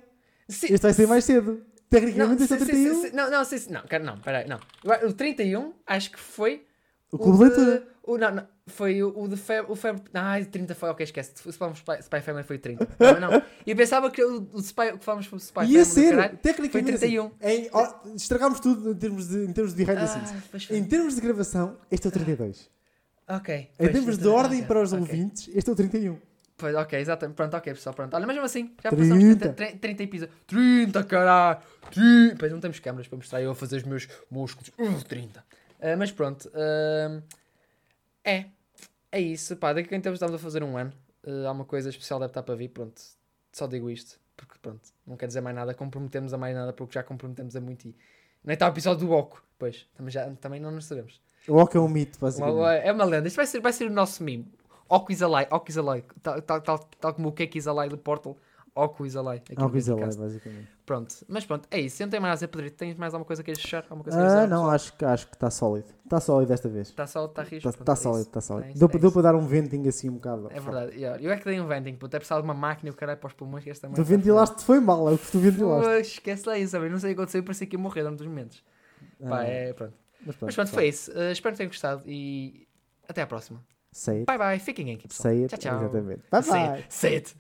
Sim. 0.49 0.67
Este 0.73 0.83
vai 0.83 0.93
ser 0.93 1.09
mais 1.09 1.25
cedo. 1.25 1.74
Tecnicamente 1.91 2.39
não, 2.39 2.45
este 2.45 2.55
é 2.55 2.57
31. 2.57 2.95
Se, 2.95 3.09
se, 3.09 3.17
não, 3.17 3.31
não, 3.31 3.45
se, 3.45 3.73
não, 3.73 3.83
cara, 3.83 4.03
não, 4.03 4.19
peraí, 4.19 4.47
não. 4.49 4.59
O 5.07 5.13
31 5.13 5.73
acho 5.87 6.11
que 6.11 6.19
foi 6.19 6.67
O 7.13 7.19
Clube 7.19 7.39
de 7.39 7.45
Leitura. 7.45 7.89
O, 8.03 8.19
não, 8.19 8.35
não, 8.35 8.47
foi 8.67 9.03
o, 9.03 9.19
o 9.19 9.29
de 9.29 9.37
Febre. 9.37 9.73
O 9.73 9.77
Febre. 9.77 10.03
Ah, 10.13 10.37
30 10.45 10.75
foi, 10.75 10.91
ok, 10.91 11.05
esquece. 11.05 11.33
O 11.45 11.51
Spy, 11.51 12.03
Spy, 12.03 12.21
Family 12.21 12.45
foi 12.45 12.59
30. 12.59 12.87
Não, 12.99 13.21
não. 13.21 13.43
E 13.67 13.71
eu 13.71 13.77
pensava 13.77 14.11
que 14.11 14.23
o, 14.23 14.49
o 14.53 14.61
Spy, 14.61 14.89
o 14.93 14.99
que 14.99 15.05
falamos 15.05 15.27
sobre 15.27 15.43
o 15.43 15.45
Spy 15.45 15.61
Ia 15.61 15.67
Family. 15.67 15.85
ser, 15.85 16.11
caralho, 16.11 16.39
tecnicamente. 16.39 16.99
foi 16.99 16.99
31. 16.99 17.27
Assim, 17.27 17.35
em, 17.43 17.71
ó, 17.73 17.95
estragámos 18.15 18.61
tudo 18.61 18.91
em 18.91 18.95
termos 18.95 19.29
de, 19.29 19.45
em 19.45 19.53
termos 19.53 19.75
de 19.75 19.85
behind 19.85 19.99
the 19.99 20.07
scenes. 20.07 20.31
Ah, 20.31 20.43
pois 20.51 20.65
foi. 20.65 20.77
Em 20.77 20.85
termos 20.85 21.15
de 21.15 21.21
gravação, 21.21 21.77
este 21.91 22.07
é 22.07 22.09
o 22.09 22.13
32. 22.13 22.71
Ok. 23.29 23.71
Em 23.79 23.89
termos 23.89 24.19
de 24.19 24.25
então, 24.25 24.35
ordem 24.35 24.63
para 24.65 24.83
os 24.83 24.93
ok. 24.93 25.01
ouvintes, 25.01 25.49
este 25.55 25.71
é 25.71 25.73
o 25.73 25.77
31. 25.77 26.19
Pois, 26.65 26.75
ok, 26.77 26.99
exatamente. 26.99 27.37
Pronto, 27.37 27.55
ok, 27.59 27.75
pessoal, 27.75 27.95
pronto. 27.95 28.15
Olha, 28.15 28.27
mas 28.27 28.37
mesmo 28.37 28.47
assim, 28.47 28.75
já 28.83 28.89
30. 28.89 28.97
passamos 28.97 29.37
30, 29.37 29.53
30, 29.53 29.79
30 29.81 30.03
episódios. 30.03 30.39
30, 30.47 31.05
caralho! 31.05 31.59
30. 31.91 32.37
Pois 32.39 32.53
não 32.53 32.59
temos 32.59 32.79
câmaras 32.79 33.07
para 33.07 33.17
mostrar 33.19 33.43
eu 33.43 33.51
a 33.51 33.55
fazer 33.55 33.77
os 33.77 33.83
meus 33.83 34.09
músculos. 34.31 34.73
Uh, 34.79 35.05
30. 35.05 35.45
Ah, 35.79 35.95
mas 35.99 36.11
pronto. 36.11 36.51
ah, 36.55 37.21
é. 38.25 38.47
É 39.13 39.21
isso. 39.21 39.55
Pá, 39.59 39.75
daqui 39.75 39.95
a 39.95 40.01
temos 40.01 40.17
estamos 40.17 40.35
a 40.35 40.39
fazer 40.39 40.63
um 40.63 40.79
ano. 40.79 40.91
Ah, 41.27 41.49
há 41.49 41.53
uma 41.53 41.67
coisa 41.67 41.91
especial 41.91 42.19
deve 42.19 42.31
estar 42.31 42.43
para 42.43 42.55
vir. 42.55 42.69
Pronto. 42.69 42.99
Só 43.53 43.67
digo 43.67 43.91
isto. 43.91 44.19
Porque 44.35 44.55
pronto, 44.63 44.89
não 45.07 45.19
quer 45.19 45.27
dizer 45.27 45.43
mais 45.43 45.55
nada. 45.55 45.75
Comprometemos 45.75 46.33
a 46.33 46.39
mais 46.39 46.57
nada 46.57 46.73
porque 46.73 46.95
já 46.95 47.03
comprometemos 47.03 47.55
a 47.57 47.61
muito 47.61 47.89
e. 47.89 47.95
Nem 48.43 48.55
está 48.55 48.67
o 48.67 48.71
episódio 48.71 49.07
do 49.07 49.13
Oco. 49.13 49.45
Pois, 49.59 49.87
também, 49.95 50.11
já, 50.11 50.31
também 50.37 50.59
não 50.59 50.71
nos 50.71 50.87
sabemos. 50.87 51.21
O 51.47 51.57
Ock 51.59 51.77
é 51.77 51.81
um 51.81 51.89
mito, 51.89 52.19
basicamente. 52.19 52.87
É 52.87 52.91
uma 52.91 53.05
lenda. 53.05 53.29
Isto 53.29 53.37
vai 53.37 53.47
ser, 53.47 53.61
vai 53.61 53.73
ser 53.75 53.85
o 53.85 53.93
nosso 53.93 54.25
meme. 54.25 54.51
Oco 54.89 55.13
is 55.13 55.23
alive. 55.23 55.49
Oco 55.51 55.71
is 55.71 55.77
alive. 55.79 56.07
Tal, 56.23 56.43
tal, 56.43 56.61
tal, 56.61 56.79
tal 57.01 57.15
como 57.15 57.29
o 57.29 57.33
Cake 57.33 57.59
is 57.59 57.67
alive 57.67 57.91
do 57.91 57.99
Portal. 57.99 58.37
Oco 58.77 59.07
is 59.07 59.15
alive. 59.15 59.43
É 59.51 59.55
lá, 59.61 59.69
podcast. 59.69 60.21
basicamente. 60.21 60.69
Pronto. 60.85 61.15
Mas 61.29 61.47
pronto, 61.47 61.69
é 61.71 61.81
isso. 61.81 62.03
Eu 62.03 62.07
não 62.07 62.11
tenho 62.11 62.23
mais 62.23 62.33
a 62.33 62.35
dizer, 62.35 62.49
Pedrito. 62.49 62.77
Tens 62.77 62.97
mais 62.97 63.15
alguma 63.15 63.25
coisa 63.25 63.41
que 63.41 63.47
queres 63.47 63.63
fechar? 63.63 63.85
Alguma 63.85 64.03
coisa 64.03 64.19
Ah, 64.19 64.47
não, 64.49 64.69
acho, 64.69 64.93
que- 64.97 65.05
acho 65.05 65.29
que 65.29 65.35
está 65.35 65.49
sólido. 65.49 65.87
Está 66.03 66.19
sólido 66.19 66.49
desta 66.49 66.69
vez. 66.69 66.89
Está 66.89 67.07
só, 67.07 67.25
está 67.27 67.43
rijo. 67.43 67.57
Está 67.57 67.71
pronto, 67.71 67.85
tá 67.87 67.93
é 67.93 67.97
sólido, 67.97 68.23
está 68.27 68.41
sólido. 68.41 68.67
É 68.67 68.71
isso, 68.71 68.79
deu, 68.81 68.89
é 68.89 68.99
deu 68.99 69.09
isso. 69.09 69.13
para 69.13 69.23
dar 69.23 69.35
um 69.37 69.47
venting 69.47 69.87
assim 69.87 70.11
um 70.11 70.15
bocado. 70.15 70.49
É 70.51 70.59
verdade. 70.59 71.01
Eu 71.01 71.31
é 71.31 71.37
que 71.37 71.45
dei 71.45 71.61
um 71.61 71.69
venting, 71.69 71.95
puto. 71.95 72.17
É 72.17 72.19
precisava 72.19 72.43
de 72.43 72.49
uma 72.49 72.55
máquina 72.55 72.89
e 72.89 72.93
o 72.93 72.97
caralho 72.97 73.19
para 73.19 73.29
os 73.29 73.33
pulmões 73.33 73.63
que 73.63 73.71
esta 73.71 73.89
Tu 73.89 74.03
ventilaste 74.03 74.65
foi 74.65 74.81
mal, 74.81 75.09
é 75.09 75.13
o 75.13 75.19
que 75.19 75.31
tu 75.31 75.39
ventilaste. 75.39 75.85
Pois, 75.89 76.07
esquece 76.09 76.49
lá 76.49 76.59
isso? 76.59 76.77
Não 76.77 76.99
sei 76.99 77.13
o 77.13 77.15
que 77.15 77.21
aconteceu, 77.21 77.43
parecia 77.45 77.67
que 77.69 77.77
ia 77.77 77.81
morrer 77.81 78.03
durante 78.03 78.23
uns 78.25 78.27
momentos. 78.29 78.63
Pá, 79.21 79.39
Ah, 79.39 79.45
é, 79.45 79.73
pronto. 79.73 79.95
Mas 80.27 80.37
Mas 80.41 80.55
pronto, 80.57 80.71
foi 80.71 80.89
isso. 80.89 81.13
Uh, 81.13 81.31
espero 81.31 81.53
que 81.55 81.59
tenham 81.59 81.69
gostado 81.71 82.03
e 82.07 82.67
até 83.09 83.23
à 83.23 83.27
próxima. 83.27 83.63
Say 83.95 84.23
it. 84.23 84.27
Bye 84.27 84.37
bye. 84.37 84.59
Fiquem 84.59 84.93
aqui, 84.93 85.07
pessoal. 85.07 85.33
Say 85.33 85.45
it. 85.45 85.49
Tchau, 85.57 85.59
tchau. 85.59 85.85
Exatamente. 85.85 86.23
Bye 86.29 86.43
Say 86.43 86.51
bye. 86.51 86.79
it. 86.81 86.93
Say 86.93 87.15
it. 87.17 87.35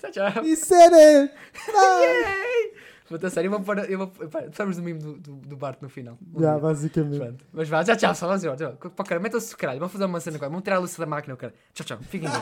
tchau, 0.00 0.10
tchau. 0.10 0.42
You 0.44 0.56
said 0.56 0.92
it! 0.92 1.32
Bye! 1.72 2.02
Yay! 2.02 2.74
Puta, 3.08 3.30
sério, 3.30 3.46
eu 3.46 3.52
vou 3.52 3.60
pôr. 3.60 3.78
Eu 3.88 3.98
vou, 3.98 4.08
precisamos 4.08 4.76
do 4.76 4.82
mimo 4.82 4.98
do, 5.00 5.12
do, 5.18 5.36
do 5.36 5.56
Bart 5.56 5.80
no 5.80 5.88
final. 5.88 6.18
Já, 6.36 6.52
dia. 6.52 6.58
basicamente. 6.60 7.18
Pronto. 7.18 7.44
Mas 7.52 7.68
vá, 7.68 7.84
tchau, 7.84 7.96
tchau, 7.96 8.14
só 8.14 8.26
vamos 8.26 8.42
embora. 8.42 8.56
Tchau. 8.76 8.90
Pá, 8.90 9.04
cara, 9.04 9.20
metam-se 9.20 9.56
caralho. 9.56 9.78
Vamos 9.78 9.92
fazer 9.92 10.04
uma 10.04 10.20
cena 10.20 10.36
agora. 10.36 10.50
Vamos 10.50 10.64
tirar 10.64 10.76
a 10.76 10.80
luz 10.80 10.96
da 10.96 11.06
máquina, 11.06 11.36
cara. 11.36 11.54
Tchau, 11.72 11.86
tchau. 11.86 11.98
Fiquem 12.02 12.28
bem. 12.28 12.40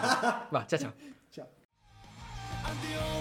Vá, 0.50 0.64
tchau, 0.64 0.78
tchau. 0.78 0.92
Tchau. 1.30 3.17